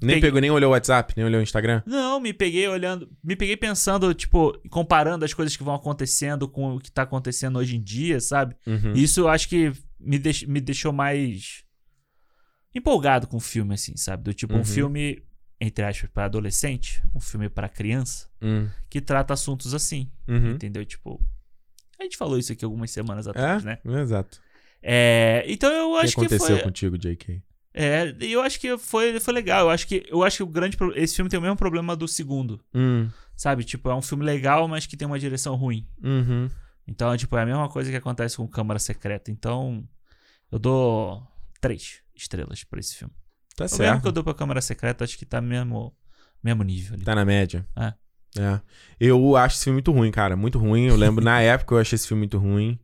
Nem 0.00 0.14
Peguei- 0.16 0.20
pegou, 0.22 0.40
nem 0.40 0.50
olhou 0.50 0.70
o 0.70 0.72
WhatsApp, 0.72 1.12
nem 1.16 1.26
olhou 1.26 1.40
o 1.40 1.42
Instagram? 1.42 1.82
Não, 1.84 2.18
me 2.20 2.32
peguei 2.32 2.66
olhando. 2.68 3.10
Me 3.22 3.36
peguei 3.36 3.56
pensando, 3.56 4.14
tipo, 4.14 4.56
comparando 4.70 5.24
as 5.24 5.34
coisas 5.34 5.54
que 5.56 5.62
vão 5.64 5.74
acontecendo 5.74 6.48
com 6.48 6.76
o 6.76 6.80
que 6.80 6.90
tá 6.90 7.02
acontecendo 7.02 7.58
hoje 7.58 7.76
em 7.76 7.82
dia, 7.82 8.20
sabe? 8.20 8.56
Uhum. 8.66 8.92
Isso 8.94 9.20
eu 9.20 9.28
acho 9.28 9.48
que 9.48 9.70
me, 10.00 10.18
deix- 10.18 10.44
me 10.44 10.60
deixou 10.60 10.92
mais 10.92 11.64
empolgado 12.74 13.26
com 13.26 13.36
o 13.36 13.40
filme, 13.40 13.74
assim, 13.74 13.96
sabe? 13.96 14.22
Do 14.22 14.32
tipo, 14.34 14.54
Uhum. 14.54 14.60
um 14.60 14.64
filme, 14.64 15.22
entre 15.60 15.84
aspas, 15.84 16.08
pra 16.10 16.26
adolescente, 16.26 17.02
um 17.14 17.20
filme 17.20 17.48
pra 17.48 17.68
criança, 17.68 18.28
Hum. 18.40 18.68
que 18.88 19.00
trata 19.00 19.34
assuntos 19.34 19.74
assim, 19.74 20.10
Uhum. 20.28 20.52
entendeu? 20.52 20.84
Tipo. 20.84 21.20
A 22.00 22.04
gente 22.04 22.16
falou 22.16 22.38
isso 22.38 22.52
aqui 22.52 22.64
algumas 22.64 22.92
semanas 22.92 23.26
atrás, 23.26 23.64
né? 23.64 23.78
É, 23.84 24.00
exato. 24.00 24.40
É, 24.82 25.44
então 25.48 25.70
eu 25.72 25.90
O 25.92 25.98
que 25.98 26.04
acho 26.04 26.14
que, 26.14 26.20
aconteceu 26.20 26.56
foi. 26.56 26.62
contigo, 26.64 26.96
JK? 26.98 27.42
É, 27.74 28.14
e 28.20 28.32
eu 28.32 28.40
acho 28.42 28.58
que 28.58 28.76
foi, 28.78 29.20
foi 29.20 29.34
legal. 29.34 29.66
Eu 29.66 29.70
acho 29.70 29.86
que, 29.86 30.04
eu 30.08 30.22
acho 30.24 30.38
que 30.38 30.42
o 30.42 30.46
grande. 30.46 30.76
pro- 30.76 30.96
Esse 30.98 31.14
filme 31.16 31.28
tem 31.30 31.38
o 31.38 31.42
mesmo 31.42 31.56
problema 31.56 31.94
do 31.94 32.08
segundo. 32.08 32.60
Hum. 32.74 33.08
Sabe? 33.36 33.62
Tipo, 33.64 33.88
é 33.90 33.94
um 33.94 34.02
filme 34.02 34.24
legal, 34.24 34.66
mas 34.66 34.86
que 34.86 34.96
tem 34.96 35.06
uma 35.06 35.18
direção 35.18 35.54
ruim. 35.54 35.86
Uhum. 36.02 36.48
Então, 36.88 37.16
tipo, 37.16 37.36
é 37.36 37.42
a 37.42 37.46
mesma 37.46 37.68
coisa 37.68 37.90
que 37.90 37.96
acontece 37.96 38.36
com 38.36 38.48
Câmara 38.48 38.78
Secreta. 38.80 39.30
Então, 39.30 39.86
eu 40.50 40.58
dou 40.58 41.22
três 41.60 42.00
estrelas 42.16 42.64
pra 42.64 42.80
esse 42.80 42.96
filme. 42.96 43.14
Tá 43.54 43.64
O 43.66 43.68
mesmo 43.68 43.76
que 43.78 43.82
eu 43.82 43.86
certo. 44.00 44.12
dou 44.12 44.24
pra 44.24 44.34
Câmara 44.34 44.60
Secreta, 44.60 45.04
acho 45.04 45.16
que 45.18 45.26
tá 45.26 45.40
mesmo, 45.40 45.94
mesmo 46.42 46.62
nível 46.64 46.94
ali. 46.94 47.04
Tá 47.04 47.14
na 47.14 47.24
média. 47.24 47.64
É. 47.76 47.92
É. 48.40 48.60
Eu 48.98 49.36
acho 49.36 49.54
esse 49.56 49.64
filme 49.64 49.76
muito 49.76 49.92
ruim, 49.92 50.10
cara. 50.10 50.36
Muito 50.36 50.58
ruim. 50.58 50.86
Eu 50.86 50.96
lembro, 50.96 51.24
na 51.24 51.40
época, 51.42 51.74
eu 51.74 51.78
achei 51.78 51.94
esse 51.96 52.08
filme 52.08 52.22
muito 52.22 52.38
ruim. 52.38 52.78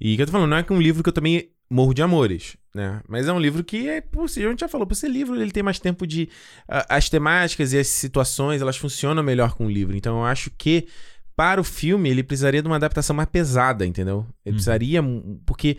E 0.00 0.14
o 0.14 0.16
que 0.16 0.22
eu 0.22 0.26
tô 0.26 0.32
falando, 0.32 0.48
não 0.50 0.56
é 0.56 0.62
que 0.62 0.72
é 0.72 0.76
um 0.76 0.80
livro 0.80 1.02
que 1.02 1.08
eu 1.08 1.12
também 1.12 1.50
morro 1.70 1.92
de 1.94 2.02
amores, 2.02 2.56
né? 2.74 3.00
Mas 3.08 3.28
é 3.28 3.32
um 3.32 3.38
livro 3.38 3.62
que, 3.62 3.88
é 3.88 4.00
possível, 4.00 4.48
a 4.48 4.52
gente 4.52 4.60
já 4.60 4.68
falou, 4.68 4.86
por 4.86 4.94
ser 4.94 5.08
livro, 5.08 5.40
ele 5.40 5.50
tem 5.52 5.62
mais 5.62 5.78
tempo 5.78 6.06
de... 6.06 6.28
a- 6.66 6.96
as 6.96 7.08
temáticas 7.10 7.72
e 7.72 7.78
as 7.78 7.86
situações, 7.86 8.60
elas 8.62 8.76
funcionam 8.76 9.22
melhor 9.22 9.54
com 9.54 9.66
o 9.66 9.70
livro. 9.70 9.96
Então 9.96 10.18
eu 10.18 10.24
acho 10.24 10.50
que, 10.56 10.88
para 11.36 11.60
o 11.60 11.64
filme, 11.64 12.08
ele 12.10 12.22
precisaria 12.22 12.62
de 12.62 12.66
uma 12.68 12.76
adaptação 12.76 13.14
mais 13.14 13.28
pesada, 13.28 13.86
entendeu? 13.86 14.26
Ele 14.44 14.52
Uhum. 14.52 14.54
precisaria... 14.54 15.02
Porque... 15.46 15.76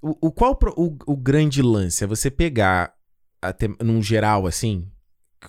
O, 0.00 0.28
o 0.28 0.32
qual 0.32 0.58
o, 0.76 0.96
o 1.06 1.16
grande 1.16 1.62
lance 1.62 2.04
é 2.04 2.06
você 2.06 2.30
pegar, 2.30 2.92
a 3.42 3.52
te- 3.52 3.74
num 3.82 4.02
geral, 4.02 4.46
assim... 4.46 4.86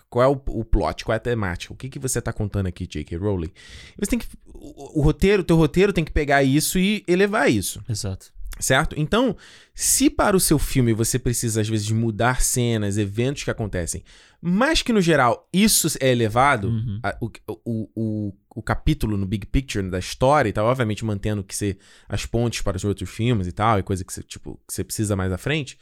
Qual 0.09 0.23
é 0.23 0.27
o, 0.27 0.41
o 0.47 0.63
plot? 0.65 1.03
Qual 1.05 1.13
é 1.13 1.17
a 1.17 1.19
temática? 1.19 1.73
O 1.73 1.77
que, 1.77 1.89
que 1.89 1.99
você 1.99 2.21
tá 2.21 2.31
contando 2.33 2.67
aqui, 2.67 2.85
J.K. 2.87 3.17
Rowling? 3.17 3.51
Você 3.97 4.09
tem 4.09 4.19
que. 4.19 4.27
O, 4.53 4.99
o 4.99 5.01
roteiro, 5.03 5.41
o 5.41 5.45
teu 5.45 5.55
roteiro 5.57 5.93
tem 5.93 6.03
que 6.03 6.11
pegar 6.11 6.43
isso 6.43 6.79
e 6.79 7.03
elevar 7.07 7.49
isso, 7.51 7.81
Exato. 7.89 8.31
certo? 8.59 8.95
Então, 8.97 9.35
se 9.73 10.09
para 10.09 10.35
o 10.35 10.39
seu 10.39 10.57
filme 10.57 10.93
você 10.93 11.19
precisa, 11.19 11.61
às 11.61 11.67
vezes, 11.69 11.89
mudar 11.91 12.41
cenas, 12.41 12.97
eventos 12.97 13.43
que 13.43 13.51
acontecem, 13.51 14.03
mas 14.41 14.81
que 14.81 14.93
no 14.93 15.01
geral 15.01 15.47
isso 15.51 15.87
é 15.99 16.09
elevado, 16.11 16.69
Uhum. 16.69 16.99
a- 17.03 17.17
o, 17.19 17.29
o, 17.65 17.89
o, 17.95 18.33
o 18.55 18.61
capítulo 18.61 19.17
no 19.17 19.25
big 19.25 19.45
picture 19.47 19.89
da 19.89 19.99
história 19.99 20.47
e 20.49 20.53
tal, 20.53 20.67
obviamente 20.67 21.03
mantendo 21.03 21.43
que 21.43 21.55
você, 21.55 21.77
as 22.07 22.25
pontes 22.25 22.61
para 22.61 22.77
os 22.77 22.83
outros 22.83 23.09
filmes 23.09 23.47
e 23.47 23.51
tal, 23.51 23.77
e 23.79 23.83
coisa 23.83 24.03
que 24.05 24.13
você, 24.13 24.21
tipo, 24.23 24.59
que 24.67 24.73
você 24.73 24.83
precisa 24.83 25.15
mais 25.15 25.31
à 25.31 25.37
frente. 25.37 25.77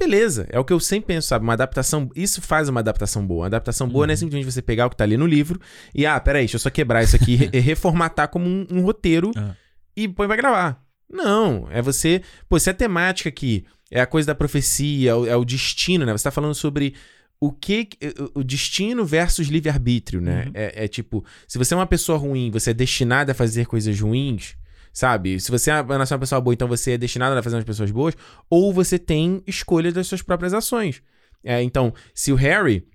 Beleza, 0.00 0.46
é 0.50 0.58
o 0.58 0.64
que 0.64 0.72
eu 0.72 0.80
sempre 0.80 1.08
penso, 1.14 1.28
sabe? 1.28 1.44
Uma 1.44 1.52
adaptação. 1.52 2.08
Isso 2.16 2.40
faz 2.40 2.68
uma 2.70 2.80
adaptação 2.80 3.24
boa. 3.26 3.40
Uma 3.42 3.46
adaptação 3.48 3.86
boa 3.86 4.06
não 4.06 4.12
é 4.12 4.14
Uhum. 4.14 4.18
simplesmente 4.18 4.50
você 4.50 4.62
pegar 4.62 4.86
o 4.86 4.90
que 4.90 4.96
tá 4.96 5.04
ali 5.04 5.16
no 5.18 5.26
livro 5.26 5.60
e, 5.94 6.06
ah, 6.06 6.18
peraí, 6.18 6.42
deixa 6.42 6.56
eu 6.56 6.60
só 6.60 6.70
quebrar 6.70 7.02
isso 7.02 7.14
aqui 7.14 7.48
e 7.52 7.58
reformatar 7.60 8.28
como 8.28 8.46
um, 8.46 8.66
um 8.70 8.80
roteiro 8.80 9.30
Ah. 9.36 9.54
e 9.94 10.08
põe 10.08 10.26
pra 10.26 10.36
gravar. 10.36 10.82
Não, 11.08 11.68
é 11.70 11.82
você. 11.82 12.22
Pô, 12.48 12.58
se 12.58 12.70
a 12.70 12.74
temática 12.74 13.28
aqui 13.28 13.64
é 13.90 14.00
a 14.00 14.06
coisa 14.06 14.28
da 14.28 14.34
profecia, 14.34 15.10
é 15.10 15.14
o, 15.14 15.26
é 15.26 15.36
o 15.36 15.44
destino, 15.44 16.06
né? 16.06 16.12
Você 16.12 16.24
tá 16.24 16.30
falando 16.30 16.54
sobre 16.54 16.94
o 17.38 17.52
que. 17.52 17.88
O, 18.34 18.40
o 18.40 18.44
destino 18.44 19.04
versus 19.04 19.48
livre-arbítrio, 19.48 20.20
né? 20.20 20.44
Uhum. 20.46 20.50
É, 20.54 20.84
é 20.84 20.88
tipo, 20.88 21.22
se 21.46 21.58
você 21.58 21.74
é 21.74 21.76
uma 21.76 21.86
pessoa 21.86 22.16
ruim, 22.16 22.50
você 22.50 22.70
é 22.70 22.74
destinado 22.74 23.30
a 23.32 23.34
fazer 23.34 23.66
coisas 23.66 24.00
ruins. 24.00 24.54
Sabe? 24.92 25.38
Se 25.40 25.50
você 25.50 25.70
é 25.70 25.80
uma 25.80 26.18
pessoa 26.18 26.40
boa, 26.40 26.54
então 26.54 26.68
você 26.68 26.92
é 26.92 26.98
destinado 26.98 27.38
a 27.38 27.42
fazer 27.42 27.56
umas 27.56 27.64
pessoas 27.64 27.90
boas, 27.90 28.16
ou 28.48 28.72
você 28.72 28.98
tem 28.98 29.42
escolha 29.46 29.92
das 29.92 30.06
suas 30.06 30.22
próprias 30.22 30.52
ações. 30.52 31.02
É, 31.44 31.62
então, 31.62 31.92
se 32.14 32.32
o 32.32 32.36
Harry 32.36 32.86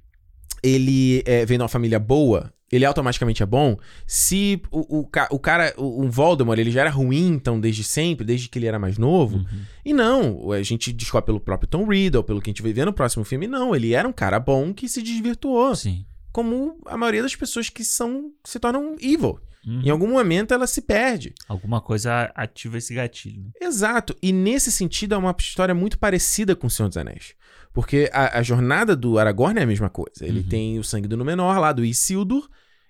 ele 0.62 1.24
é, 1.26 1.46
vem 1.46 1.58
de 1.58 1.64
uma 1.64 1.70
família 1.70 2.00
boa, 2.00 2.52
ele 2.72 2.86
automaticamente 2.86 3.44
é 3.44 3.46
bom. 3.46 3.78
Se 4.06 4.62
o, 4.72 5.00
o, 5.00 5.10
o 5.32 5.40
cara, 5.40 5.74
o, 5.78 6.04
o 6.04 6.10
Voldemort, 6.10 6.58
ele 6.58 6.72
já 6.72 6.82
era 6.82 6.90
ruim, 6.90 7.28
então, 7.28 7.60
desde 7.60 7.84
sempre, 7.84 8.26
desde 8.26 8.50
que 8.50 8.58
ele 8.58 8.66
era 8.66 8.80
mais 8.80 8.98
novo. 8.98 9.38
Uhum. 9.38 9.62
E 9.84 9.94
não, 9.94 10.52
a 10.52 10.62
gente 10.64 10.92
descobre 10.92 11.28
pelo 11.28 11.40
próprio 11.40 11.70
Tom 11.70 11.86
Riddle, 11.86 12.24
pelo 12.24 12.42
que 12.42 12.50
a 12.50 12.52
gente 12.52 12.64
vai 12.64 12.74
ver 12.74 12.86
no 12.86 12.94
próximo 12.94 13.24
filme, 13.24 13.48
não, 13.48 13.76
ele 13.76 13.94
era 13.94 14.08
um 14.08 14.14
cara 14.14 14.40
bom 14.40 14.74
que 14.74 14.90
se 14.90 15.02
desvirtuou. 15.02 15.76
Sim. 15.76 16.06
Como 16.32 16.78
a 16.86 16.98
maioria 16.98 17.22
das 17.22 17.36
pessoas 17.36 17.70
que 17.70 17.86
são 17.86 18.32
se 18.44 18.60
tornam 18.60 18.96
evil. 19.00 19.40
Uhum. 19.66 19.82
Em 19.84 19.90
algum 19.90 20.08
momento 20.10 20.54
ela 20.54 20.68
se 20.68 20.82
perde. 20.82 21.34
Alguma 21.48 21.82
coisa 21.82 22.32
ativa 22.36 22.78
esse 22.78 22.94
gatilho. 22.94 23.42
Né? 23.44 23.50
Exato. 23.62 24.16
E 24.22 24.32
nesse 24.32 24.72
sentido 24.72 25.16
é 25.16 25.18
uma 25.18 25.36
história 25.40 25.74
muito 25.74 25.98
parecida 25.98 26.56
com 26.56 26.68
o 26.68 26.70
Senhor 26.70 26.88
dos 26.90 26.98
Anéis. 26.98 27.34
Porque 27.74 28.10
a, 28.14 28.40
a 28.40 28.44
jornada 28.44 28.96
do 28.96 29.18
Aragorn 29.20 29.60
é 29.60 29.64
a 29.64 29.68
mesma 29.68 29.90
coisa. 29.90 30.26
Ele 30.26 30.40
Uhum. 30.42 30.48
tem 30.48 30.80
o 30.80 30.84
sangue 30.84 31.08
do 31.08 31.18
Númenor 31.18 31.60
lá, 31.60 31.72
do 31.74 31.84
Isildur, 31.84 32.48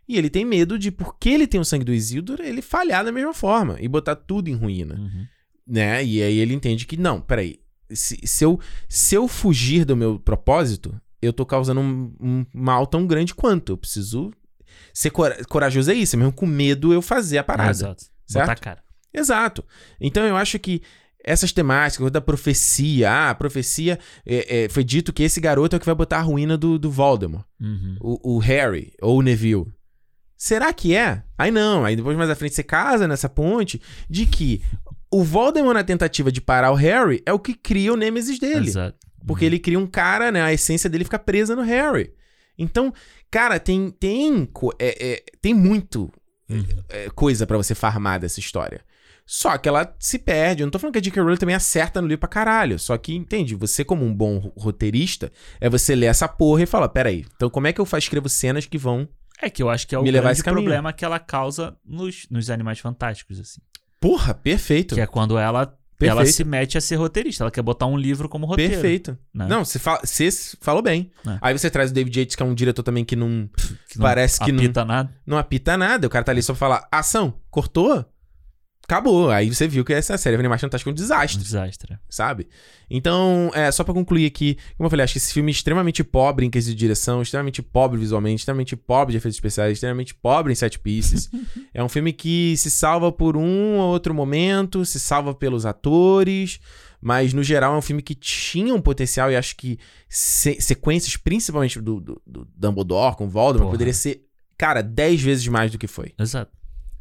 e 0.08 0.18
ele 0.18 0.30
tem 0.30 0.46
medo 0.46 0.78
de, 0.78 0.92
porque 0.92 1.30
ele 1.30 1.48
tem 1.48 1.60
o 1.60 1.66
sangue 1.66 1.84
do 1.86 1.94
Isildur, 1.94 2.40
ele 2.40 2.62
falhar 2.62 3.04
da 3.04 3.12
mesma 3.12 3.34
forma 3.34 3.78
e 3.80 3.88
botar 3.88 4.16
tudo 4.16 4.50
em 4.50 4.54
ruína, 4.54 4.96
Uhum. 4.96 5.26
né? 5.66 6.04
E 6.06 6.22
aí 6.22 6.38
ele 6.38 6.54
entende 6.54 6.86
que, 6.86 6.98
não, 6.98 7.20
peraí, 7.20 7.60
se, 7.92 8.20
se, 8.24 8.44
eu, 8.46 8.60
se 8.88 9.16
eu 9.16 9.28
fugir 9.28 9.86
do 9.86 9.96
meu 9.96 10.20
propósito, 10.20 10.94
eu 11.22 11.34
tô 11.34 11.44
causando 11.46 11.80
um, 11.82 12.14
um 12.20 12.46
mal 12.54 12.86
tão 12.86 13.08
grande 13.08 13.34
quanto. 13.34 13.72
Eu 13.72 13.78
preciso 13.78 14.32
ser 14.96 15.10
cora- 15.12 15.44
corajoso 15.46 15.92
é 15.92 15.94
isso, 15.94 16.18
mesmo 16.18 16.32
com 16.32 16.46
medo 16.46 16.94
eu 16.94 17.02
fazer 17.02 17.38
a 17.38 17.44
parada. 17.44 17.72
Exato. 17.72 18.04
certo? 18.26 18.48
Botar 18.48 18.60
cara. 18.62 18.84
Exato. 19.14 19.64
Então 20.00 20.26
eu 20.26 20.36
acho 20.36 20.58
que 20.58 20.82
essas 21.24 21.52
temáticas, 21.52 22.12
da 22.12 22.22
profecia, 22.22 23.10
ah, 23.12 23.30
a 23.32 23.36
profecia 23.36 23.98
é, 24.26 24.64
é, 24.66 24.70
foi 24.70 24.84
dito 24.84 25.12
que 25.12 25.24
esse 25.24 25.40
garoto 25.42 25.76
é 25.76 25.78
o 25.78 25.80
que 25.80 25.86
vai 25.86 25.96
botar 25.96 26.20
a 26.20 26.22
ruína 26.22 26.58
do, 26.58 26.78
do 26.80 26.90
Voldemort, 26.92 27.46
Uhum. 27.60 27.98
o, 28.00 28.36
o 28.36 28.40
Harry 28.40 28.94
ou 29.02 29.18
o 29.20 29.22
Neville. 29.22 29.66
Será 30.38 30.72
que 30.74 30.96
é? 30.96 31.24
Aí 31.38 31.50
não, 31.50 31.84
aí 31.84 31.96
depois 31.96 32.16
mais 32.18 32.30
à 32.30 32.36
frente 32.36 32.54
você 32.56 32.62
casa 32.64 33.08
nessa 33.08 33.28
ponte 33.30 33.82
de 34.10 34.26
que 34.26 34.62
o 35.12 35.24
Voldemort 35.24 35.74
na 35.74 35.84
tentativa 35.84 36.32
de 36.32 36.42
parar 36.42 36.72
o 36.72 36.76
Harry 36.76 37.24
é 37.26 37.34
o 37.34 37.40
que 37.40 37.54
cria 37.54 37.92
o 37.94 37.98
Nemesis 37.98 38.38
dele. 38.38 38.68
Exato. 38.68 38.98
Porque 39.26 39.46
ele 39.46 39.58
cria 39.58 39.80
um 39.80 39.88
cara, 39.88 40.32
né? 40.32 40.42
A 40.44 40.54
essência 40.54 40.90
dele 40.90 41.04
fica 41.06 41.18
presa 41.18 41.56
no 41.56 41.64
Harry. 41.64 42.12
Então, 42.58 42.94
cara, 43.30 43.60
tem 43.60 43.90
tem 43.90 44.48
é- 44.80 45.14
é- 45.14 45.24
tem 45.42 45.54
muito 45.54 46.12
Uhum. 46.50 46.64
é, 46.90 47.10
coisa 47.10 47.46
pra 47.48 47.58
você 47.58 47.74
farmar 47.74 48.20
dessa 48.20 48.40
história. 48.40 48.82
Só 49.26 49.58
que 49.58 49.68
ela 49.68 49.96
se 50.00 50.20
perde. 50.20 50.62
Eu 50.62 50.68
não 50.68 50.72
tô 50.72 50.78
falando 50.78 50.94
que 50.94 51.00
a 51.00 51.02
J.K. 51.02 51.20
Rowling 51.20 51.38
também 51.38 51.56
acerta 51.56 52.00
no 52.00 52.08
livro 52.08 52.20
pra 52.20 52.30
caralho. 52.30 52.78
Só 52.78 52.96
que, 52.96 53.16
entende, 53.16 53.56
você 53.56 53.84
como 53.84 54.06
um 54.06 54.14
bom 54.14 54.38
ro- 54.38 54.54
roteirista, 54.56 55.32
é 55.60 55.68
você 55.68 55.96
ler 55.96 56.06
essa 56.06 56.28
porra 56.28 56.62
e 56.62 56.66
falar, 56.68 56.90
peraí, 56.90 57.26
então 57.36 57.50
como 57.50 57.66
é 57.66 57.74
que 57.74 57.82
eu 57.82 57.86
fa- 57.88 57.98
escrevo 57.98 58.30
cenas 58.30 58.68
que 58.68 58.78
vão... 58.78 59.10
É 59.42 59.50
que 59.50 59.64
eu 59.64 59.70
acho 59.70 59.88
que 59.88 59.96
é 59.96 59.98
o 60.00 60.04
grande 60.04 60.44
problema 60.44 60.94
que 60.94 61.04
ela 61.04 61.18
causa 61.20 61.76
nos, 61.84 62.28
nos 62.30 62.50
Animais 62.52 62.78
Fantásticos, 62.80 63.40
assim. 63.40 63.60
Porra, 64.00 64.34
perfeito. 64.36 64.94
Que 64.94 65.02
é 65.02 65.08
quando 65.08 65.38
ela, 65.40 65.76
ela 66.02 66.16
Perfeito. 66.18 66.36
se 66.36 66.44
mete 66.44 66.78
a 66.78 66.82
ser 66.82 66.96
roteirista. 66.96 67.44
Ela 67.44 67.52
quer 67.52 67.62
botar 67.62 67.86
um 67.86 67.98
livro 67.98 68.28
como 68.28 68.46
roteiro. 68.46 68.74
Perfeito. 68.74 69.18
né? 69.34 69.48
Não, 69.48 69.64
você 69.64 69.80
falou 70.60 70.82
bem. 70.82 71.12
É. 71.26 71.38
Aí 71.42 71.58
você 71.58 71.70
traz 71.70 71.92
o 71.92 71.94
David 71.94 72.20
Yates, 72.20 72.36
que 72.36 72.44
é 72.44 72.46
um 72.46 72.54
diretor 72.54 72.84
também 72.84 73.06
que 73.06 73.16
não, 73.16 73.50
Que 73.90 73.98
não 73.98 74.04
Parece 74.04 74.40
que 74.40 74.52
não- 74.52 74.60
apita 74.60 74.84
nada. 74.84 75.10
não 75.26 75.38
apita 75.38 75.78
nada. 75.78 76.08
O 76.08 76.10
cara 76.10 76.26
tá 76.26 76.32
ali 76.32 76.42
só 76.44 76.54
pra 76.54 76.60
falar, 76.60 76.88
ação, 76.92 77.34
cortou, 77.50 78.06
acabou. 78.86 79.30
Aí 79.30 79.54
você 79.54 79.68
viu 79.68 79.84
que 79.84 79.94
essa 79.94 80.18
série 80.18 80.36
Animais 80.36 80.62
Fantásticos 80.62 80.90
é 80.90 80.92
um 80.92 80.94
Um 80.94 80.96
desastre. 80.96 81.44
desastre. 81.44 81.98
sabe? 82.10 82.48
Então, 82.90 83.52
é, 83.54 83.72
só 83.72 83.84
pra 83.84 83.94
concluir 83.94 84.26
aqui, 84.26 84.58
como 84.78 84.86
eu 84.86 84.90
falei, 84.90 85.04
acho 85.04 85.14
que 85.14 85.18
esse 85.18 85.34
filme 85.34 85.52
é 85.52 85.54
extremamente 85.54 86.04
pobre 86.04 86.46
em 86.46 86.50
quesito 86.50 86.74
de 86.76 86.80
direção, 86.80 87.22
extremamente 87.22 87.62
pobre 87.62 88.00
visualmente, 88.00 88.42
extremamente 88.42 88.76
pobre 88.76 89.12
de 89.14 89.18
efeitos 89.18 89.36
especiais, 89.38 89.74
extremamente 89.74 90.14
pobre 90.16 90.52
em 90.52 90.56
set 90.56 90.80
pieces. 90.80 91.30
é 91.74 91.84
um 91.84 91.90
filme 91.90 92.14
que 92.14 92.56
se 92.58 92.70
salva 92.72 93.12
por 93.12 93.36
um 93.36 93.78
ou 93.80 93.92
outro 93.92 94.14
momento, 94.14 94.86
se 94.86 95.00
salva 95.00 95.34
pelos 95.34 95.66
atores, 95.66 96.60
mas 97.02 97.34
no 97.34 97.44
geral 97.44 97.74
é 97.76 97.78
um 97.78 97.82
filme 97.82 98.02
que 98.02 98.16
tinha 98.16 98.74
um 98.74 98.82
potencial 98.82 99.32
e 99.32 99.36
acho 99.36 99.56
que 99.56 99.78
se- 100.08 100.60
sequências, 100.62 101.18
principalmente 101.18 101.80
do, 101.82 102.00
do, 102.00 102.22
do 102.26 102.48
Dumbledore 102.56 103.16
com 103.16 103.28
Voldemort, 103.28 103.66
Porra. 103.66 103.72
poderia 103.74 103.94
ser, 103.94 104.26
cara, 104.58 104.82
10 104.82 105.22
vezes 105.22 105.48
mais 105.48 105.72
do 105.72 105.78
que 105.78 105.88
foi, 105.88 106.14
Exato. 106.20 106.52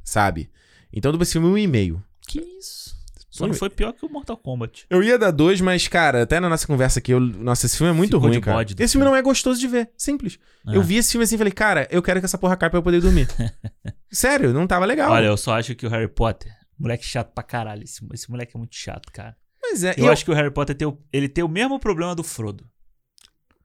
sabe? 0.03 0.51
Então, 0.95 1.13
do 1.13 1.23
esse 1.23 1.33
filme, 1.33 1.49
um 1.49 1.59
e 1.59 1.67
meio. 1.67 2.03
Que 2.27 2.41
isso? 2.59 2.95
Só 3.31 3.49
não 3.49 3.55
foi 3.55 3.69
pior 3.69 3.93
que 3.93 4.07
o 4.07 4.09
Mortal 4.09 4.37
Kombat. 4.37 4.87
Eu 4.89 5.03
ia 5.03 5.19
dar 5.19 5.33
dois, 5.33 5.61
mas, 5.61 5.89
cara, 5.89 6.23
até 6.23 6.39
na 6.39 6.49
nossa 6.49 6.65
conversa 6.69 7.01
aqui, 7.01 7.13
eu... 7.13 7.19
nossa, 7.19 7.67
esse 7.67 7.77
filme 7.77 7.91
é 7.91 7.93
muito 7.93 8.17
Ficou 8.17 8.29
ruim, 8.29 8.41
cara. 8.41 8.63
Esse 8.63 8.75
filme 8.77 8.89
filme. 8.89 9.05
não 9.07 9.17
é 9.17 9.21
gostoso 9.23 9.59
de 9.59 9.67
ver. 9.67 9.91
Simples. 9.99 10.39
É. 10.69 10.77
Eu 10.77 10.83
vi 10.83 10.97
esse 10.99 11.11
filme 11.11 11.25
assim 11.25 11.35
e 11.35 11.39
falei, 11.39 11.53
cara, 11.53 11.89
eu 11.91 12.01
quero 12.01 12.21
que 12.21 12.27
essa 12.27 12.39
porra 12.39 12.57
caia 12.57 12.71
pra 12.71 12.79
eu 12.79 12.83
poder 12.83 13.01
dormir. 13.01 13.27
Sério, 14.09 14.53
não 14.53 14.69
tava 14.69 14.85
legal. 14.85 15.11
Olha, 15.11 15.27
eu 15.27 15.37
só 15.37 15.59
acho 15.59 15.75
que 15.75 15.85
o 15.85 15.91
Harry 15.91 16.07
Potter, 16.07 16.53
moleque 16.79 17.05
chato 17.05 17.33
pra 17.35 17.43
caralho. 17.43 17.83
Esse, 17.83 18.01
esse 18.13 18.31
moleque 18.31 18.53
é 18.55 18.59
muito 18.59 18.77
chato, 18.77 19.11
cara. 19.13 19.37
mas 19.61 19.83
é. 19.83 19.95
Eu, 19.99 20.05
eu- 20.07 20.13
acho 20.13 20.25
que 20.25 20.31
o 20.31 20.35
Harry 20.35 20.53
Potter 20.53 20.77
tem 20.77 20.87
o, 20.87 20.97
ele 21.13 21.29
tem 21.29 21.43
o 21.43 21.49
mesmo 21.49 21.81
problema 21.81 22.15
do 22.15 22.23
Frodo. 22.23 22.65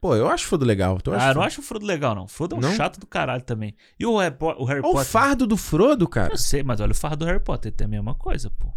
Pô, 0.02 0.16
eu 0.16 0.30
acho 0.30 0.46
Frodo 0.48 0.66
legal. 0.66 1.00
Tu 1.02 1.12
acha 1.12 1.26
Ah, 1.26 1.30
eu 1.32 1.36
não 1.36 1.42
acho 1.42 1.60
o 1.60 1.64
Frodo 1.64 1.86
legal, 1.86 2.16
não. 2.16 2.24
O 2.24 2.28
Frodo 2.28 2.56
é 2.56 2.58
um 2.58 2.62
Não? 2.62 2.74
chato 2.76 3.00
do 3.00 3.06
caralho 3.08 3.44
também. 3.44 3.76
E 4.00 4.06
o 4.06 4.18
Harry, 4.18 4.34
Po- 4.36 4.56
o 4.58 4.64
Harry 4.66 4.80
Olha 4.80 4.90
o 4.90 4.92
Potter? 4.94 5.08
fardo 5.12 5.46
do 5.46 5.58
Frodo, 5.58 6.08
cara. 6.08 6.34
Eu 6.34 6.38
sei, 6.38 6.64
mas 6.64 6.80
olha 6.80 6.92
o 6.92 6.96
fardo 6.96 7.18
do 7.18 7.26
Harry 7.26 7.40
Potter, 7.44 7.72
tem 7.72 7.86
a 7.86 7.90
mesma 7.90 8.16
coisa, 8.16 8.50
pô. 8.50 8.72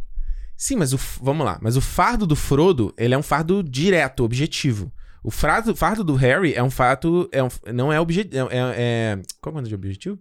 Sim, 0.56 0.76
mas 0.76 0.92
o. 0.92 0.98
Vamos 1.20 1.46
lá. 1.46 1.58
Mas 1.62 1.76
o 1.76 1.80
fardo 1.80 2.26
do 2.26 2.34
Frodo, 2.36 2.92
ele 2.98 3.14
é 3.14 3.18
um 3.18 3.22
fardo 3.22 3.62
direto, 3.62 4.24
objetivo. 4.24 4.92
O 5.22 5.30
fardo, 5.30 5.74
fardo 5.76 6.02
do 6.02 6.14
Harry 6.16 6.54
é 6.54 6.62
um 6.62 6.70
fato. 6.70 7.28
É 7.32 7.42
um, 7.42 7.48
não 7.72 7.92
é 7.92 8.00
objetivo. 8.00 8.48
É, 8.50 8.56
é, 8.58 8.58
é- 8.76 9.22
Qual 9.40 9.50
é 9.50 9.54
o 9.54 9.56
nome 9.58 9.68
de 9.68 9.74
objetivo? 9.74 10.18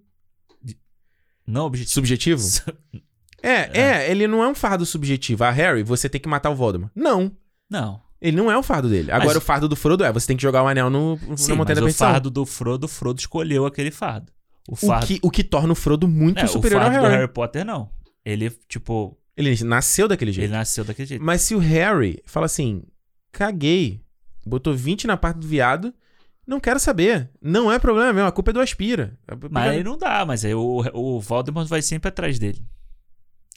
Não 1.45 1.65
objetivo. 1.65 1.93
Subjetivo? 1.93 2.41
É, 3.43 3.71
é, 4.05 4.11
ele 4.11 4.27
não 4.27 4.43
é 4.43 4.47
um 4.47 4.53
fardo 4.53 4.85
subjetivo. 4.85 5.43
A 5.43 5.49
Harry, 5.49 5.81
você 5.81 6.07
tem 6.07 6.21
que 6.21 6.29
matar 6.29 6.51
o 6.51 6.55
Voldemort. 6.55 6.91
Não. 6.95 7.35
Não. 7.67 7.99
Ele 8.21 8.37
não 8.37 8.51
é 8.51 8.57
o 8.57 8.61
fardo 8.63 8.87
dele. 8.87 9.11
Agora, 9.11 9.27
Mas- 9.29 9.37
o 9.37 9.41
fardo 9.41 9.67
do 9.67 9.75
Frodo 9.75 10.03
é: 10.03 10.11
você 10.11 10.27
tem 10.27 10.37
que 10.37 10.43
jogar 10.43 10.63
o 10.63 10.67
anel 10.67 10.89
no, 10.89 11.17
Sim, 11.17 11.25
na 11.25 11.31
mas 11.35 11.47
Montanha 11.57 11.81
da 11.81 11.85
o 11.87 11.93
fardo 11.93 12.29
do 12.29 12.45
Frodo, 12.45 12.85
o 12.85 12.87
Frodo 12.87 13.19
escolheu 13.19 13.65
aquele 13.65 13.89
fardo. 13.91 14.31
O 14.67 14.73
O 14.73 14.75
fardo, 14.75 15.07
que, 15.07 15.19
o 15.23 15.31
que 15.31 15.43
torna 15.43 15.73
o 15.73 15.75
Frodo 15.75 16.07
muito 16.07 16.39
é, 16.39 16.45
o 16.45 16.47
superior 16.47 16.81
ao 16.81 16.87
fardo 16.87 17.01
Harry. 17.01 17.15
do 17.15 17.19
Harry 17.19 17.33
Potter, 17.33 17.65
não. 17.65 17.89
Ele, 18.23 18.51
tipo, 18.69 19.17
Ele 19.35 19.63
nasceu 19.63 20.07
daquele 20.07 20.31
jeito. 20.31 20.45
ele 20.49 20.53
nasceu 20.57 20.83
daquele 20.83 21.07
jeito. 21.07 21.23
Mas 21.23 21.41
se 21.41 21.55
o 21.55 21.59
Harry 21.59 22.21
fala 22.25 22.45
assim, 22.45 22.83
caguei, 23.31 24.01
botou 24.45 24.73
20 24.75 25.07
na 25.07 25.17
parte 25.17 25.37
do 25.39 25.47
viado, 25.47 25.91
não 26.45 26.59
quero 26.59 26.79
saber. 26.79 27.29
Não 27.41 27.71
é 27.71 27.79
problema 27.79 28.13
meu, 28.13 28.25
a 28.27 28.31
culpa 28.31 28.51
é 28.51 28.53
do 28.53 28.59
Aspira. 28.59 29.17
Mas 29.49 29.71
aí 29.71 29.83
não 29.83 29.97
dá, 29.97 30.23
mas 30.25 30.45
aí 30.45 30.53
o, 30.53 30.83
o 30.93 31.19
Voldemort 31.19 31.67
vai 31.67 31.81
sempre 31.81 32.09
atrás 32.09 32.37
dele. 32.37 32.61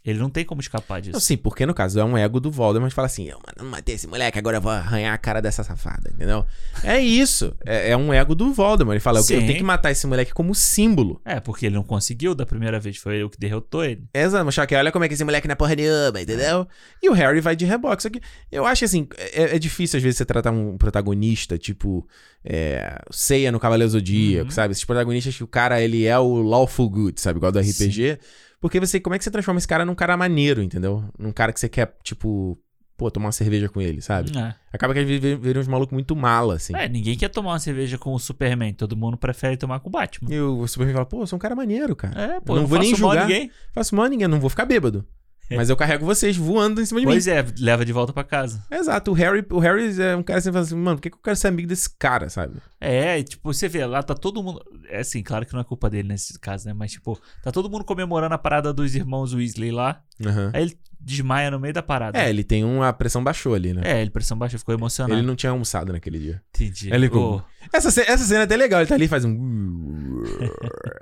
Ele 0.04 0.18
não 0.18 0.28
tem 0.28 0.44
como 0.44 0.60
escapar 0.60 1.00
disso. 1.00 1.14
Não, 1.14 1.20
sim, 1.20 1.34
porque 1.34 1.64
no 1.64 1.72
caso 1.72 1.98
é 1.98 2.04
um 2.04 2.16
ego 2.18 2.38
do 2.38 2.50
Voldemort 2.50 2.90
que 2.90 2.94
fala 2.94 3.06
assim, 3.06 3.24
eu 3.24 3.38
mano, 3.38 3.54
não 3.58 3.64
matei 3.64 3.94
esse 3.94 4.06
moleque, 4.06 4.38
agora 4.38 4.58
eu 4.58 4.60
vou 4.60 4.70
arranhar 4.70 5.14
a 5.14 5.16
cara 5.18 5.40
dessa 5.40 5.64
safada, 5.64 6.10
entendeu? 6.14 6.44
É 6.82 7.00
isso. 7.00 7.56
É, 7.64 7.90
é 7.92 7.96
um 7.96 8.12
ego 8.12 8.34
do 8.34 8.52
Voldemort. 8.52 8.92
Ele 8.94 9.00
fala, 9.00 9.18
eu, 9.18 9.22
eu 9.22 9.24
Sim. 9.24 9.46
tenho 9.46 9.56
que 9.56 9.62
matar 9.64 9.90
esse 9.90 10.06
moleque 10.06 10.34
como 10.34 10.54
símbolo. 10.54 11.22
É, 11.24 11.40
porque 11.40 11.64
ele 11.64 11.74
não 11.74 11.82
conseguiu 11.82 12.34
da 12.34 12.44
primeira 12.44 12.78
vez, 12.78 12.98
foi 12.98 13.16
ele 13.16 13.28
que 13.30 13.38
derrotou 13.38 13.82
ele. 13.82 14.04
Exato, 14.12 14.44
mostrar 14.44 14.66
que 14.66 14.74
olha 14.74 14.92
como 14.92 15.06
é 15.06 15.08
que 15.08 15.14
esse 15.14 15.24
moleque 15.24 15.48
não 15.48 15.52
é 15.54 15.56
porra 15.56 15.74
nenhuma, 15.74 16.20
entendeu? 16.20 16.68
E 17.02 17.08
o 17.08 17.14
Harry 17.14 17.40
vai 17.40 17.56
de 17.56 17.64
reboque. 17.64 18.02
Só 18.02 18.10
que 18.10 18.20
eu 18.52 18.66
acho 18.66 18.84
assim, 18.84 19.08
é, 19.16 19.56
é 19.56 19.58
difícil 19.58 19.96
às 19.96 20.02
vezes 20.02 20.18
você 20.18 20.26
tratar 20.26 20.50
um 20.50 20.76
protagonista, 20.76 21.56
tipo, 21.56 22.06
é, 22.44 23.00
Seiya 23.10 23.50
no 23.50 23.58
Cavaleiro 23.58 23.90
Zodíaco, 23.90 24.44
Uhum. 24.44 24.50
sabe? 24.50 24.72
Esses 24.72 24.84
protagonistas 24.84 25.34
que 25.34 25.42
o 25.44 25.46
cara, 25.48 25.80
ele 25.80 26.04
é 26.04 26.18
o 26.18 26.42
lawful 26.42 26.90
good, 26.90 27.18
sabe? 27.20 27.38
Igual 27.38 27.50
do 27.52 27.58
RPG. 27.58 28.18
Porque 28.64 28.80
você, 28.80 28.98
como 28.98 29.14
é 29.14 29.18
que 29.18 29.24
você 29.24 29.30
transforma 29.30 29.58
esse 29.58 29.68
cara 29.68 29.84
num 29.84 29.94
cara 29.94 30.16
maneiro, 30.16 30.62
entendeu? 30.62 31.04
Num 31.18 31.32
cara 31.32 31.52
que 31.52 31.60
você 31.60 31.68
quer, 31.68 31.94
tipo, 32.02 32.58
pô, 32.96 33.10
tomar 33.10 33.26
uma 33.26 33.32
cerveja 33.32 33.68
com 33.68 33.78
ele, 33.78 34.00
sabe? 34.00 34.32
É. 34.38 34.54
Acaba 34.72 34.94
que 34.94 35.00
às 35.00 35.06
vezes 35.06 35.38
vira 35.38 35.60
uns 35.60 35.68
malucos 35.68 35.92
muito 35.92 36.16
mala, 36.16 36.54
assim. 36.54 36.74
É, 36.74 36.88
ninguém 36.88 37.14
quer 37.14 37.28
tomar 37.28 37.50
uma 37.50 37.58
cerveja 37.58 37.98
com 37.98 38.14
o 38.14 38.18
Superman, 38.18 38.72
todo 38.72 38.96
mundo 38.96 39.18
prefere 39.18 39.58
tomar 39.58 39.80
com 39.80 39.90
o 39.90 39.92
Batman. 39.92 40.32
E 40.34 40.40
o 40.40 40.66
Superman 40.66 40.94
fala, 40.94 41.04
pô, 41.04 41.20
eu 41.20 41.26
sou 41.26 41.36
um 41.36 41.40
cara 41.40 41.54
maneiro, 41.54 41.94
cara. 41.94 42.18
É, 42.18 42.40
pô, 42.40 42.54
Eu 42.54 42.56
não 42.56 42.62
não 42.62 42.68
vou 42.68 42.78
nem 42.78 42.92
mal 42.92 43.10
a 43.10 43.14
julgar. 43.16 43.28
ninguém. 43.28 43.50
Faço 43.70 43.94
mal 43.94 44.06
a 44.06 44.08
ninguém, 44.08 44.28
não 44.28 44.40
vou 44.40 44.48
ficar 44.48 44.64
bêbado. 44.64 45.06
Mas 45.50 45.68
eu 45.70 45.76
carrego 45.76 46.06
vocês 46.06 46.36
voando 46.36 46.80
em 46.80 46.86
cima 46.86 47.00
de 47.00 47.06
mim. 47.06 47.12
Pois 47.12 47.26
é, 47.26 47.44
leva 47.58 47.84
de 47.84 47.92
volta 47.92 48.12
pra 48.12 48.24
casa. 48.24 48.64
Exato, 48.70 49.10
o 49.10 49.14
Harry, 49.14 49.44
o 49.50 49.58
Harry 49.58 50.00
é 50.00 50.16
um 50.16 50.22
cara 50.22 50.38
que 50.38 50.44
você 50.44 50.52
fala 50.52 50.64
assim, 50.64 50.74
mano, 50.74 50.96
por 50.96 51.02
que, 51.02 51.10
que 51.10 51.16
eu 51.16 51.22
quero 51.22 51.36
ser 51.36 51.48
amigo 51.48 51.68
desse 51.68 51.88
cara, 51.98 52.28
sabe? 52.28 52.56
É, 52.80 53.22
tipo, 53.22 53.52
você 53.52 53.68
vê, 53.68 53.84
lá 53.84 54.02
tá 54.02 54.14
todo 54.14 54.42
mundo. 54.42 54.64
É 54.88 55.00
assim, 55.00 55.22
claro 55.22 55.44
que 55.46 55.52
não 55.52 55.60
é 55.60 55.64
culpa 55.64 55.90
dele 55.90 56.08
nesse 56.08 56.38
caso, 56.38 56.66
né? 56.66 56.72
Mas, 56.72 56.92
tipo, 56.92 57.18
tá 57.42 57.50
todo 57.52 57.70
mundo 57.70 57.84
comemorando 57.84 58.34
a 58.34 58.38
parada 58.38 58.72
dos 58.72 58.94
irmãos 58.94 59.34
Weasley 59.34 59.70
lá. 59.70 60.02
Aham. 60.24 60.50
Aí 60.52 60.62
ele 60.62 60.78
desmaia 61.04 61.50
no 61.50 61.60
meio 61.60 61.74
da 61.74 61.82
parada. 61.82 62.18
É, 62.18 62.30
ele 62.30 62.42
tem 62.42 62.64
uma 62.64 62.88
a 62.88 62.92
pressão 62.92 63.22
baixou 63.22 63.54
ali, 63.54 63.72
né? 63.74 63.82
É, 63.84 64.00
ele 64.00 64.10
pressão 64.10 64.36
baixa, 64.38 64.58
ficou 64.58 64.74
emocionado. 64.74 65.14
Ele 65.18 65.26
não 65.26 65.36
tinha 65.36 65.50
almoçado 65.50 65.92
naquele 65.92 66.18
dia. 66.18 66.42
Entendi. 66.54 66.92
Ele 66.92 67.08
como- 67.08 67.44
Essa, 67.72 67.90
ce- 67.90 68.00
essa 68.08 68.24
cena 68.24 68.40
é 68.40 68.44
até 68.44 68.56
legal, 68.56 68.80
ele 68.80 68.88
tá 68.88 68.94
ali 68.94 69.04
e 69.04 69.08
faz 69.08 69.24
um. 69.24 70.22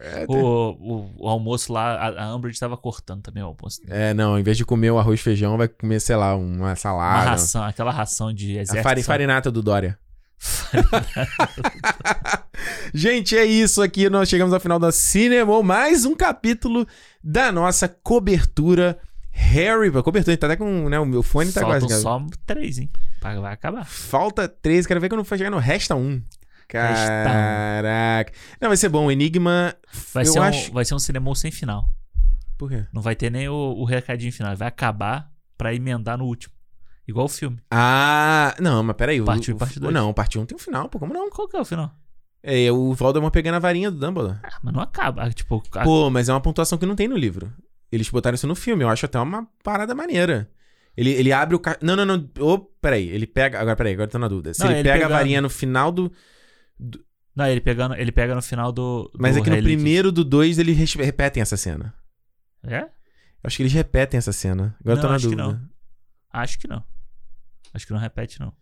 É, 0.05 0.25
o, 0.29 0.35
o, 0.35 1.11
o 1.25 1.29
almoço 1.29 1.73
lá, 1.73 1.95
a, 1.95 2.25
a 2.25 2.37
Umbridge 2.37 2.59
tava 2.59 2.77
cortando 2.77 3.23
também 3.23 3.43
o 3.43 3.47
almoço. 3.47 3.81
É, 3.89 4.13
não, 4.13 4.37
em 4.39 4.43
vez 4.43 4.57
de 4.57 4.65
comer 4.65 4.91
o 4.91 4.99
arroz 4.99 5.21
e 5.21 5.23
feijão, 5.23 5.57
vai 5.57 5.69
comer, 5.69 6.01
sei 6.01 6.17
lá, 6.17 6.35
uma 6.35 6.57
Uma 6.67 6.77
salada. 6.77 7.31
ração, 7.31 7.63
aquela 7.63 7.93
ração 7.93 8.33
de 8.33 8.59
a 8.59 8.63
exército. 8.63 8.83
sabe? 8.89 9.03
farinata 9.05 9.51
do 9.51 9.63
Dória. 9.63 9.97
Gente, 12.93 13.37
é 13.37 13.45
isso 13.45 13.81
aqui. 13.83 14.09
Nós 14.11 14.29
chegamos 14.29 14.53
ao 14.53 14.61
final 14.61 14.79
da 14.79 14.93
Cinema. 14.93 15.63
Mais 15.63 16.05
um 16.05 16.15
capítulo 16.15 16.87
da 17.23 17.51
nossa 17.53 17.89
cobertura 17.89 18.99
Harry. 19.33 19.89
A 19.97 20.03
cobertura, 20.03 20.37
tá 20.37 20.47
até 20.47 20.57
com. 20.57 20.89
Né, 20.89 20.99
o 20.99 21.07
meu 21.07 21.23
fone 21.23 21.51
tá 21.53 21.61
Faltam 21.63 21.89
quase. 21.89 22.03
só 22.03 22.27
três, 22.47 22.79
hein? 22.79 22.91
Vai 23.21 23.53
acabar. 23.53 23.85
Falta 23.85 24.47
três. 24.49 24.87
Quero 24.87 25.01
ver 25.01 25.09
quando 25.09 25.23
vai 25.25 25.39
chegar 25.39 25.51
no 25.51 25.59
Resta 25.59 25.95
um. 25.95 26.23
Caraca. 26.69 28.33
Não, 28.61 28.69
vai 28.69 28.77
ser 28.77 28.89
bom. 28.89 29.11
Enigma. 29.11 29.75
Vai, 30.13 30.25
eu 30.27 30.33
ser, 30.33 30.39
acho. 30.41 30.71
um, 30.71 30.75
vai 30.75 30.85
ser 30.85 30.95
um 30.95 30.99
cinema 30.99 31.35
sem 31.35 31.51
final. 31.51 31.89
Por 32.59 32.69
quê? 32.71 32.85
Não 32.93 33.03
vai 33.03 33.15
ter 33.17 33.31
nem 33.31 33.49
o, 33.49 33.55
o 33.55 33.85
recadinho 33.85 34.33
final. 34.33 34.55
Vai 34.57 34.69
acabar 34.69 35.31
pra 35.57 35.75
emendar 35.75 36.19
no 36.19 36.25
último. 36.25 36.55
Igual 37.07 37.27
o 37.27 37.29
filme. 37.29 37.59
Ah, 37.71 38.55
não, 38.61 38.83
mas 38.83 38.97
peraí. 38.97 39.21
Parte 39.23 39.51
um 39.51 39.55
e 39.55 39.57
o- 39.57 39.59
parte 39.59 39.79
o- 39.79 39.81
dois. 39.81 39.95
Não, 39.95 40.13
parte 40.15 40.39
1 40.39 40.43
um 40.43 40.47
tem 40.47 40.57
um 40.57 40.59
final, 40.59 40.89
pô. 40.89 40.99
Como 40.99 41.13
não? 41.13 41.29
Qual 41.31 41.49
que 41.49 41.57
é 41.57 41.61
o 41.61 41.65
final? 41.65 41.91
É 42.43 42.71
o 42.73 42.93
Voldemort 42.95 43.33
pegando 43.33 43.57
a 43.57 43.59
varinha 43.61 43.91
do 43.91 43.99
Dumbledore. 43.99 44.39
Ah, 44.43 44.59
mas 44.63 44.73
não 44.75 44.81
acaba. 44.81 45.29
Tipo, 45.31 45.63
a- 45.75 45.83
Pô, 45.85 46.11
mas 46.11 46.29
é 46.29 46.33
uma 46.33 46.41
pontuação 46.41 46.79
que 46.79 46.87
não 46.87 46.95
tem 46.97 47.09
no 47.09 47.17
livro. 47.17 47.53
Eles 47.93 48.09
botaram 48.09 48.35
isso 48.35 48.47
no 48.47 48.55
filme. 48.57 48.83
Eu 48.83 48.89
acho 48.89 49.05
até 49.07 49.21
uma 49.21 49.47
parada 49.63 49.95
maneira. 49.95 50.51
Ele, 50.97 51.11
ele 51.11 51.31
abre 51.33 51.55
o. 51.55 51.59
Ca... 51.61 51.79
Não, 51.83 51.95
não, 51.95 52.05
não. 52.07 52.31
Ô, 52.41 52.59
peraí. 52.59 53.09
Ele 53.09 53.27
pega. 53.27 53.61
Agora, 53.61 53.77
peraí, 53.77 53.93
agora 53.93 54.09
eu 54.09 54.13
tô 54.13 54.19
na 54.19 54.29
dúvida. 54.29 54.55
Se 54.55 54.61
Não, 54.61 54.71
ele, 54.71 54.77
ele 54.81 54.83
pega 54.89 54.95
pegando- 55.01 55.13
a 55.13 55.19
varinha 55.19 55.41
no 55.43 55.51
final 55.51 55.93
do. 55.93 56.11
Não, 57.35 57.47
ele, 57.47 57.61
pegando, 57.61 57.95
ele 57.95 58.13
pega 58.13 58.35
no 58.35 58.43
final 58.43 58.73
do. 58.73 59.11
Mas 59.19 59.37
do 59.37 59.41
é 59.41 59.45
que 59.45 59.51
no 59.51 59.63
primeiro 59.63 60.11
do 60.11 60.25
dois 60.25 60.59
eles 60.59 60.95
repetem 60.95 61.41
essa 61.43 61.57
cena. 61.57 61.95
É? 62.65 62.81
Eu 62.83 62.89
acho 63.45 63.57
que 63.57 63.63
eles 63.63 63.73
repetem 63.73 64.19
essa 64.19 64.33
cena. 64.33 64.77
Agora 64.81 64.97
eu 64.99 65.01
tô 65.01 65.03
Não, 65.05 65.11
na 65.11 65.17
acho 65.17 65.29
que 65.29 65.37
dúvida. 65.37 65.53
não. 65.59 65.71
Acho 66.33 66.59
que 66.59 66.69
não. 66.69 66.85
Acho 67.75 67.87
que 67.87 67.93
não 67.93 68.01
repete, 68.01 68.39
não. 68.41 68.53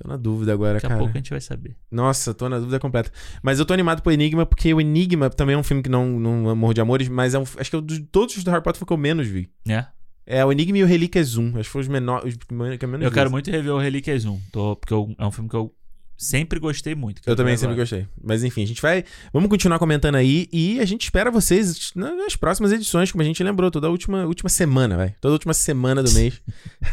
Tô 0.00 0.06
na 0.08 0.16
dúvida 0.16 0.52
agora, 0.52 0.74
Daqui 0.74 0.86
a 0.86 0.88
cara. 0.90 1.00
pouco 1.00 1.14
a 1.14 1.18
gente 1.18 1.30
vai 1.30 1.40
saber. 1.40 1.76
Nossa, 1.90 2.32
tô 2.32 2.48
na 2.48 2.58
dúvida 2.58 2.78
completa. 2.78 3.10
Mas 3.42 3.58
eu 3.58 3.66
tô 3.66 3.74
animado 3.74 4.00
pro 4.02 4.12
Enigma, 4.12 4.46
porque 4.46 4.72
o 4.72 4.80
Enigma 4.80 5.28
também 5.28 5.54
é 5.54 5.58
um 5.58 5.62
filme 5.62 5.82
que 5.82 5.88
não, 5.88 6.18
não 6.20 6.54
morro 6.54 6.72
de 6.74 6.80
amores, 6.80 7.08
mas 7.08 7.34
é 7.34 7.38
um, 7.38 7.42
acho 7.42 7.70
que 7.70 7.74
é 7.74 7.78
o 7.78 7.82
de 7.82 8.00
todos 8.00 8.36
os 8.36 8.44
do 8.44 8.50
Harry 8.50 8.62
Potter 8.62 8.78
foi 8.78 8.84
o 8.84 8.86
que 8.86 8.92
eu 8.92 8.96
menos 8.98 9.26
vi. 9.26 9.50
É? 9.68 9.86
É 10.30 10.44
o 10.44 10.52
Enigma 10.52 10.76
e 10.78 10.84
o 10.84 10.86
Relíquias 10.86 11.36
1. 11.36 11.46
Acho 11.48 11.56
que 11.60 11.64
foram 11.64 11.82
os 11.82 11.88
menores. 11.88 12.34
Os 12.34 12.36
que 12.38 12.52
eu 12.84 12.88
menos 12.88 13.04
Eu 13.04 13.10
vi. 13.10 13.14
quero 13.14 13.30
muito 13.30 13.50
rever 13.50 13.72
o 13.72 13.78
Relíquias 13.78 14.24
1. 14.26 14.38
Tô, 14.52 14.76
porque 14.76 14.92
eu- 14.92 15.14
é 15.18 15.26
um 15.26 15.30
filme 15.32 15.48
que 15.48 15.56
eu 15.56 15.72
sempre 16.18 16.58
gostei 16.58 16.94
muito. 16.94 17.22
Eu 17.24 17.36
também 17.36 17.56
sempre 17.56 17.76
gostei. 17.76 18.06
Mas 18.22 18.42
enfim, 18.42 18.62
a 18.64 18.66
gente 18.66 18.82
vai. 18.82 19.04
Vamos 19.32 19.48
continuar 19.48 19.78
comentando 19.78 20.16
aí 20.16 20.48
e 20.52 20.80
a 20.80 20.84
gente 20.84 21.04
espera 21.04 21.30
vocês 21.30 21.92
na- 21.94 22.14
nas 22.14 22.34
próximas 22.36 22.72
edições, 22.72 23.12
como 23.12 23.22
a 23.22 23.24
gente 23.24 23.42
lembrou, 23.42 23.70
toda 23.70 23.86
a 23.86 23.90
última, 23.90 24.24
última 24.26 24.50
semana, 24.50 24.96
vai. 24.96 25.14
Toda 25.20 25.32
última 25.32 25.54
semana 25.54 26.02
do 26.02 26.10
mês. 26.12 26.42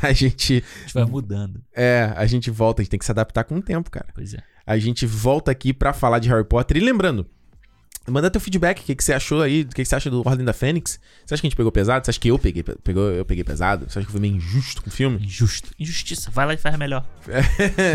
a 0.02 0.14
gente. 0.14 0.64
A 0.64 0.82
gente 0.82 0.94
vai 0.94 1.06
mudando. 1.06 1.62
É, 1.76 2.14
a 2.16 2.26
gente 2.28 2.52
volta, 2.52 2.82
a 2.82 2.84
gente 2.84 2.92
tem 2.92 3.00
que 3.00 3.06
se 3.06 3.12
adaptar 3.12 3.44
com 3.44 3.58
o 3.58 3.62
tempo, 3.62 3.90
cara. 3.90 4.08
Pois 4.14 4.34
é. 4.34 4.40
A 4.68 4.78
gente 4.78 5.06
volta 5.06 5.52
aqui 5.52 5.74
pra 5.74 5.92
falar 5.94 6.20
de 6.20 6.30
Harry 6.30 6.44
Potter. 6.46 6.78
E 6.78 6.80
lembrando, 6.80 7.26
manda 8.08 8.30
teu 8.30 8.40
feedback, 8.42 8.80
o 8.82 8.84
que, 8.84 8.96
que 8.96 9.04
você 9.04 9.14
achou 9.14 9.42
aí, 9.42 9.62
o 9.62 9.68
que, 9.68 9.76
que 9.76 9.86
você 9.86 9.96
acha 9.96 10.10
do 10.10 10.22
Ordem 10.26 10.46
da 10.46 10.54
Fênix. 10.54 11.00
Você 11.26 11.34
acha 11.34 11.42
que 11.42 11.48
a 11.48 11.50
gente 11.50 11.58
pegou 11.58 11.72
pesado? 11.72 12.06
Você 12.06 12.12
acha 12.12 12.20
que 12.20 12.28
eu 12.30 12.38
peguei, 12.38 12.62
pe- 12.64 12.76
pegou, 12.84 13.10
eu 13.12 13.26
peguei 13.26 13.44
pesado? 13.44 13.86
Você 13.90 13.98
acha 14.00 14.06
que 14.06 14.12
foi 14.12 14.22
meio 14.22 14.36
injusto 14.36 14.82
com 14.82 14.90
o 14.90 14.92
filme? 14.92 15.18
Injusto. 15.24 15.72
Injustiça. 15.80 16.30
Vai 16.32 16.46
lá 16.46 16.54
e 16.54 16.58
faz 16.58 16.78
melhor. 16.78 17.06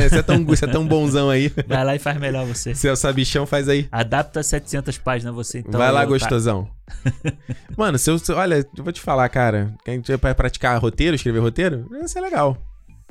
você, 0.09 0.19
é 0.19 0.23
tão, 0.23 0.45
você 0.45 0.65
é 0.65 0.69
tão 0.69 0.87
bonzão 0.87 1.31
aí. 1.31 1.53
Vai 1.67 1.85
lá 1.85 1.95
e 1.95 1.99
faz 1.99 2.19
melhor 2.19 2.45
você. 2.47 2.75
Seu 2.75 2.97
sabichão 2.97 3.47
faz 3.47 3.69
aí. 3.69 3.89
Adapta 3.93 4.43
700 4.43 4.99
páginas 4.99 5.35
você 5.35 5.61
então. 5.61 5.79
Vai 5.79 5.93
lá, 5.93 6.01
tá- 6.01 6.07
gostosão. 6.07 6.69
Mano, 7.77 7.99
se 7.99 8.11
eu, 8.11 8.19
se- 8.19 8.33
olha, 8.33 8.67
eu 8.77 8.85
vou 8.85 8.93
te 8.93 9.01
falar, 9.01 9.29
cara. 9.29 9.73
Quem 9.85 10.01
pra 10.21 10.35
praticar 10.35 10.81
roteiro, 10.81 11.15
escrever 11.15 11.39
roteiro, 11.39 11.87
vai 11.89 12.07
ser 12.09 12.21
legal. 12.21 12.57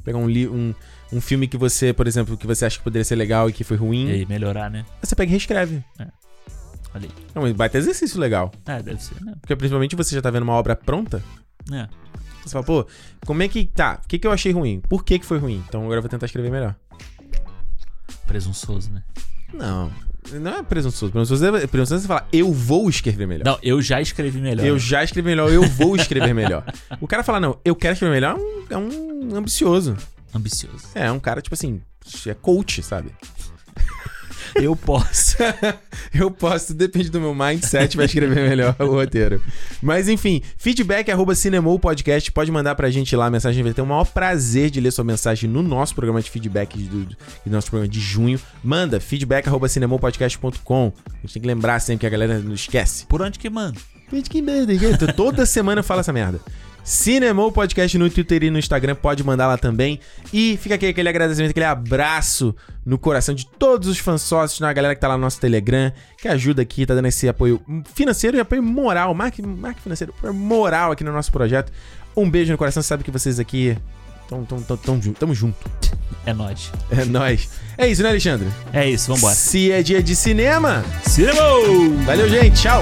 Pegar 0.04 0.18
um, 0.18 0.30
li- 0.30 0.48
um, 0.48 0.74
um 1.12 1.20
filme 1.22 1.48
que 1.48 1.58
você, 1.58 1.92
por 1.94 2.08
exemplo, 2.08 2.38
que 2.38 2.48
você 2.48 2.66
acha 2.66 2.78
que 2.78 2.84
poderia 2.84 3.04
ser 3.04 3.16
legal 3.16 3.50
e 3.50 3.54
que 3.54 3.64
foi 3.64 3.76
ruim, 3.78 4.08
E 4.08 4.12
aí, 4.12 4.26
melhorar, 4.26 4.70
né? 4.70 4.86
você 5.02 5.14
pega 5.16 5.30
e 5.30 5.32
reescreve. 5.32 5.84
Olha 6.94 7.06
aí. 7.08 7.12
É 7.36 7.40
um 7.40 7.54
baita 7.54 7.78
exercício 7.78 8.20
legal. 8.20 8.52
É, 8.66 8.82
deve 8.82 9.02
ser, 9.04 9.22
né? 9.24 9.34
Porque 9.42 9.56
principalmente 9.56 9.96
você 9.96 10.16
já 10.16 10.22
tá 10.22 10.30
vendo 10.32 10.44
uma 10.44 10.54
obra 10.54 10.76
pronta, 10.76 11.24
É. 11.72 11.88
você 12.44 12.50
fala, 12.54 12.66
pô, 12.66 12.88
como 13.26 13.44
é 13.44 13.48
que. 13.48 13.66
Tá, 13.66 14.00
o 14.04 14.08
que, 14.08 14.18
que 14.20 14.26
eu 14.28 14.32
achei 14.32 14.52
ruim? 14.52 14.82
Por 14.90 15.04
que, 15.04 15.20
que 15.20 15.26
foi 15.26 15.38
ruim? 15.38 15.64
Então 15.68 15.82
agora 15.84 15.98
eu 15.98 16.02
vou 16.02 16.10
tentar 16.10 16.26
escrever 16.26 16.50
melhor. 16.52 16.76
Presunçoso, 18.26 18.92
né? 18.92 19.04
Não, 19.54 19.92
não 20.34 20.58
é 20.60 20.64
presunçoso. 20.64 21.12
Presunçoso 21.12 21.46
é, 21.46 21.68
presunçoso 21.68 21.96
é 21.96 22.02
você 22.02 22.08
falar, 22.08 22.28
eu 22.32 22.52
vou 22.54 22.90
escrever 22.90 23.28
melhor. 23.28 23.46
Não, 23.46 23.60
eu 23.64 23.82
já 23.82 24.00
escrevi 24.02 24.40
melhor. 24.40 24.66
Eu 24.66 24.78
já 24.78 25.04
escrevi 25.04 25.30
melhor, 25.30 25.52
eu 25.52 25.64
vou 25.64 25.96
escrever 25.96 26.34
melhor. 26.34 26.64
O 27.02 27.08
cara 27.08 27.24
fala, 27.24 27.40
não, 27.40 27.60
eu 27.66 27.76
quero 27.76 27.94
escrever 27.94 28.14
melhor, 28.14 28.38
é 28.70 28.78
um, 28.78 28.90
é 29.30 29.34
um 29.34 29.36
ambicioso. 29.38 29.96
Ambicioso. 30.34 30.88
É, 30.94 31.12
um 31.12 31.20
cara, 31.20 31.42
tipo 31.42 31.56
assim, 31.56 31.82
é 32.28 32.34
coach, 32.36 32.84
sabe? 32.84 33.12
Eu 34.56 34.76
posso. 34.76 35.38
eu 36.14 36.30
posso, 36.32 36.74
depende 36.74 37.10
do 37.10 37.20
meu 37.20 37.34
mindset, 37.34 37.96
vai 37.96 38.06
escrever 38.06 38.50
melhor 38.50 38.76
o 38.80 38.86
roteiro. 38.86 39.42
Mas 39.82 40.08
enfim, 40.08 40.42
feedback 40.58 41.12
arroba 41.12 41.36
Cinemou 41.36 41.80
Podcast, 41.80 42.32
pode 42.32 42.52
mandar 42.52 42.76
pra 42.76 42.90
gente 42.90 43.16
lá 43.16 43.28
a 43.28 43.32
mensagem, 43.32 43.64
vai 43.64 43.74
ter 43.74 43.82
o 43.82 43.86
maior 43.86 44.06
prazer 44.06 44.70
de 44.70 44.80
ler 44.80 44.92
sua 44.92 45.04
mensagem 45.04 45.50
no 45.50 45.62
nosso 45.62 45.96
programa 45.96 46.22
de 46.22 46.30
feedback 46.30 46.78
do, 46.78 47.06
do, 47.06 47.18
nosso 47.46 47.70
programa 47.70 47.92
de 47.92 48.00
junho. 48.00 48.40
Manda, 48.64 49.00
feedback 49.00 49.48
arroba 49.48 49.68
cinemopodcast.com. 49.68 50.94
A 51.06 51.22
gente 51.22 51.34
tem 51.34 51.42
que 51.42 51.48
lembrar 51.48 51.80
sempre 51.80 52.02
que 52.02 52.08
a 52.08 52.10
galera 52.10 52.40
não 52.40 52.54
esquece. 52.54 53.06
Por 53.06 53.22
onde 53.22 53.40
que 53.40 53.50
manda? 53.50 53.80
Toda 55.16 55.46
semana 55.46 55.80
eu 55.80 55.84
falo 55.84 56.00
essa 56.00 56.14
merda. 56.14 56.40
Cinemou 56.84 57.52
Podcast 57.52 57.98
no 57.98 58.10
Twitter 58.10 58.44
e 58.44 58.50
no 58.50 58.58
Instagram, 58.60 58.96
pode 58.96 59.24
mandar 59.24 59.48
lá 59.48 59.58
também. 59.58 60.00
E 60.34 60.58
fica 60.62 60.76
aqui 60.76 60.88
aquele 60.88 61.10
agradecimento, 61.10 61.52
aquele 61.52 61.66
abraço 61.66 62.56
no 62.86 62.98
coração 62.98 63.36
de 63.36 63.46
todos 63.46 63.88
os 63.88 64.00
fãs 64.00 64.22
sócios, 64.22 64.60
na 64.60 64.72
galera 64.74 64.96
que 64.96 65.02
tá 65.02 65.08
lá 65.08 65.16
no 65.16 65.22
nosso 65.22 65.40
Telegram, 65.40 65.92
que 66.20 66.28
ajuda 66.28 66.62
aqui, 66.62 66.86
tá 66.86 66.96
dando 66.96 67.06
esse 67.08 67.28
apoio 67.30 67.62
financeiro 67.94 68.38
e 68.38 68.40
apoio 68.40 68.64
moral, 68.64 69.14
marketing, 69.14 69.48
marketing 69.50 69.84
financeiro, 69.84 70.14
moral 70.34 70.92
aqui 70.92 71.04
no 71.04 71.12
nosso 71.12 71.32
projeto. 71.32 71.72
Um 72.18 72.30
beijo 72.30 72.52
no 72.52 72.58
coração, 72.58 72.82
sabe 72.82 73.04
que 73.04 73.12
vocês 73.12 73.40
aqui 73.40 73.78
tão, 74.28 74.44
tão, 74.46 74.62
tão, 74.62 74.78
tão, 74.78 75.02
jun- 75.02 75.14
tamo 75.14 75.36
junto. 75.36 75.58
É 76.26 76.34
nóis. 76.34 76.72
É 76.92 77.06
nóis. 77.06 77.50
É 77.78 77.88
isso, 77.88 78.02
né, 78.04 78.10
Alexandre? 78.10 78.48
É 78.74 78.90
isso, 78.90 79.14
vambora. 79.14 79.36
Se 79.36 79.72
é 79.72 79.82
dia 79.84 80.02
de 80.04 80.16
cinema, 80.16 80.84
Cinema! 81.06 81.36
valeu, 82.06 82.28
gente, 82.28 82.62
tchau! 82.62 82.82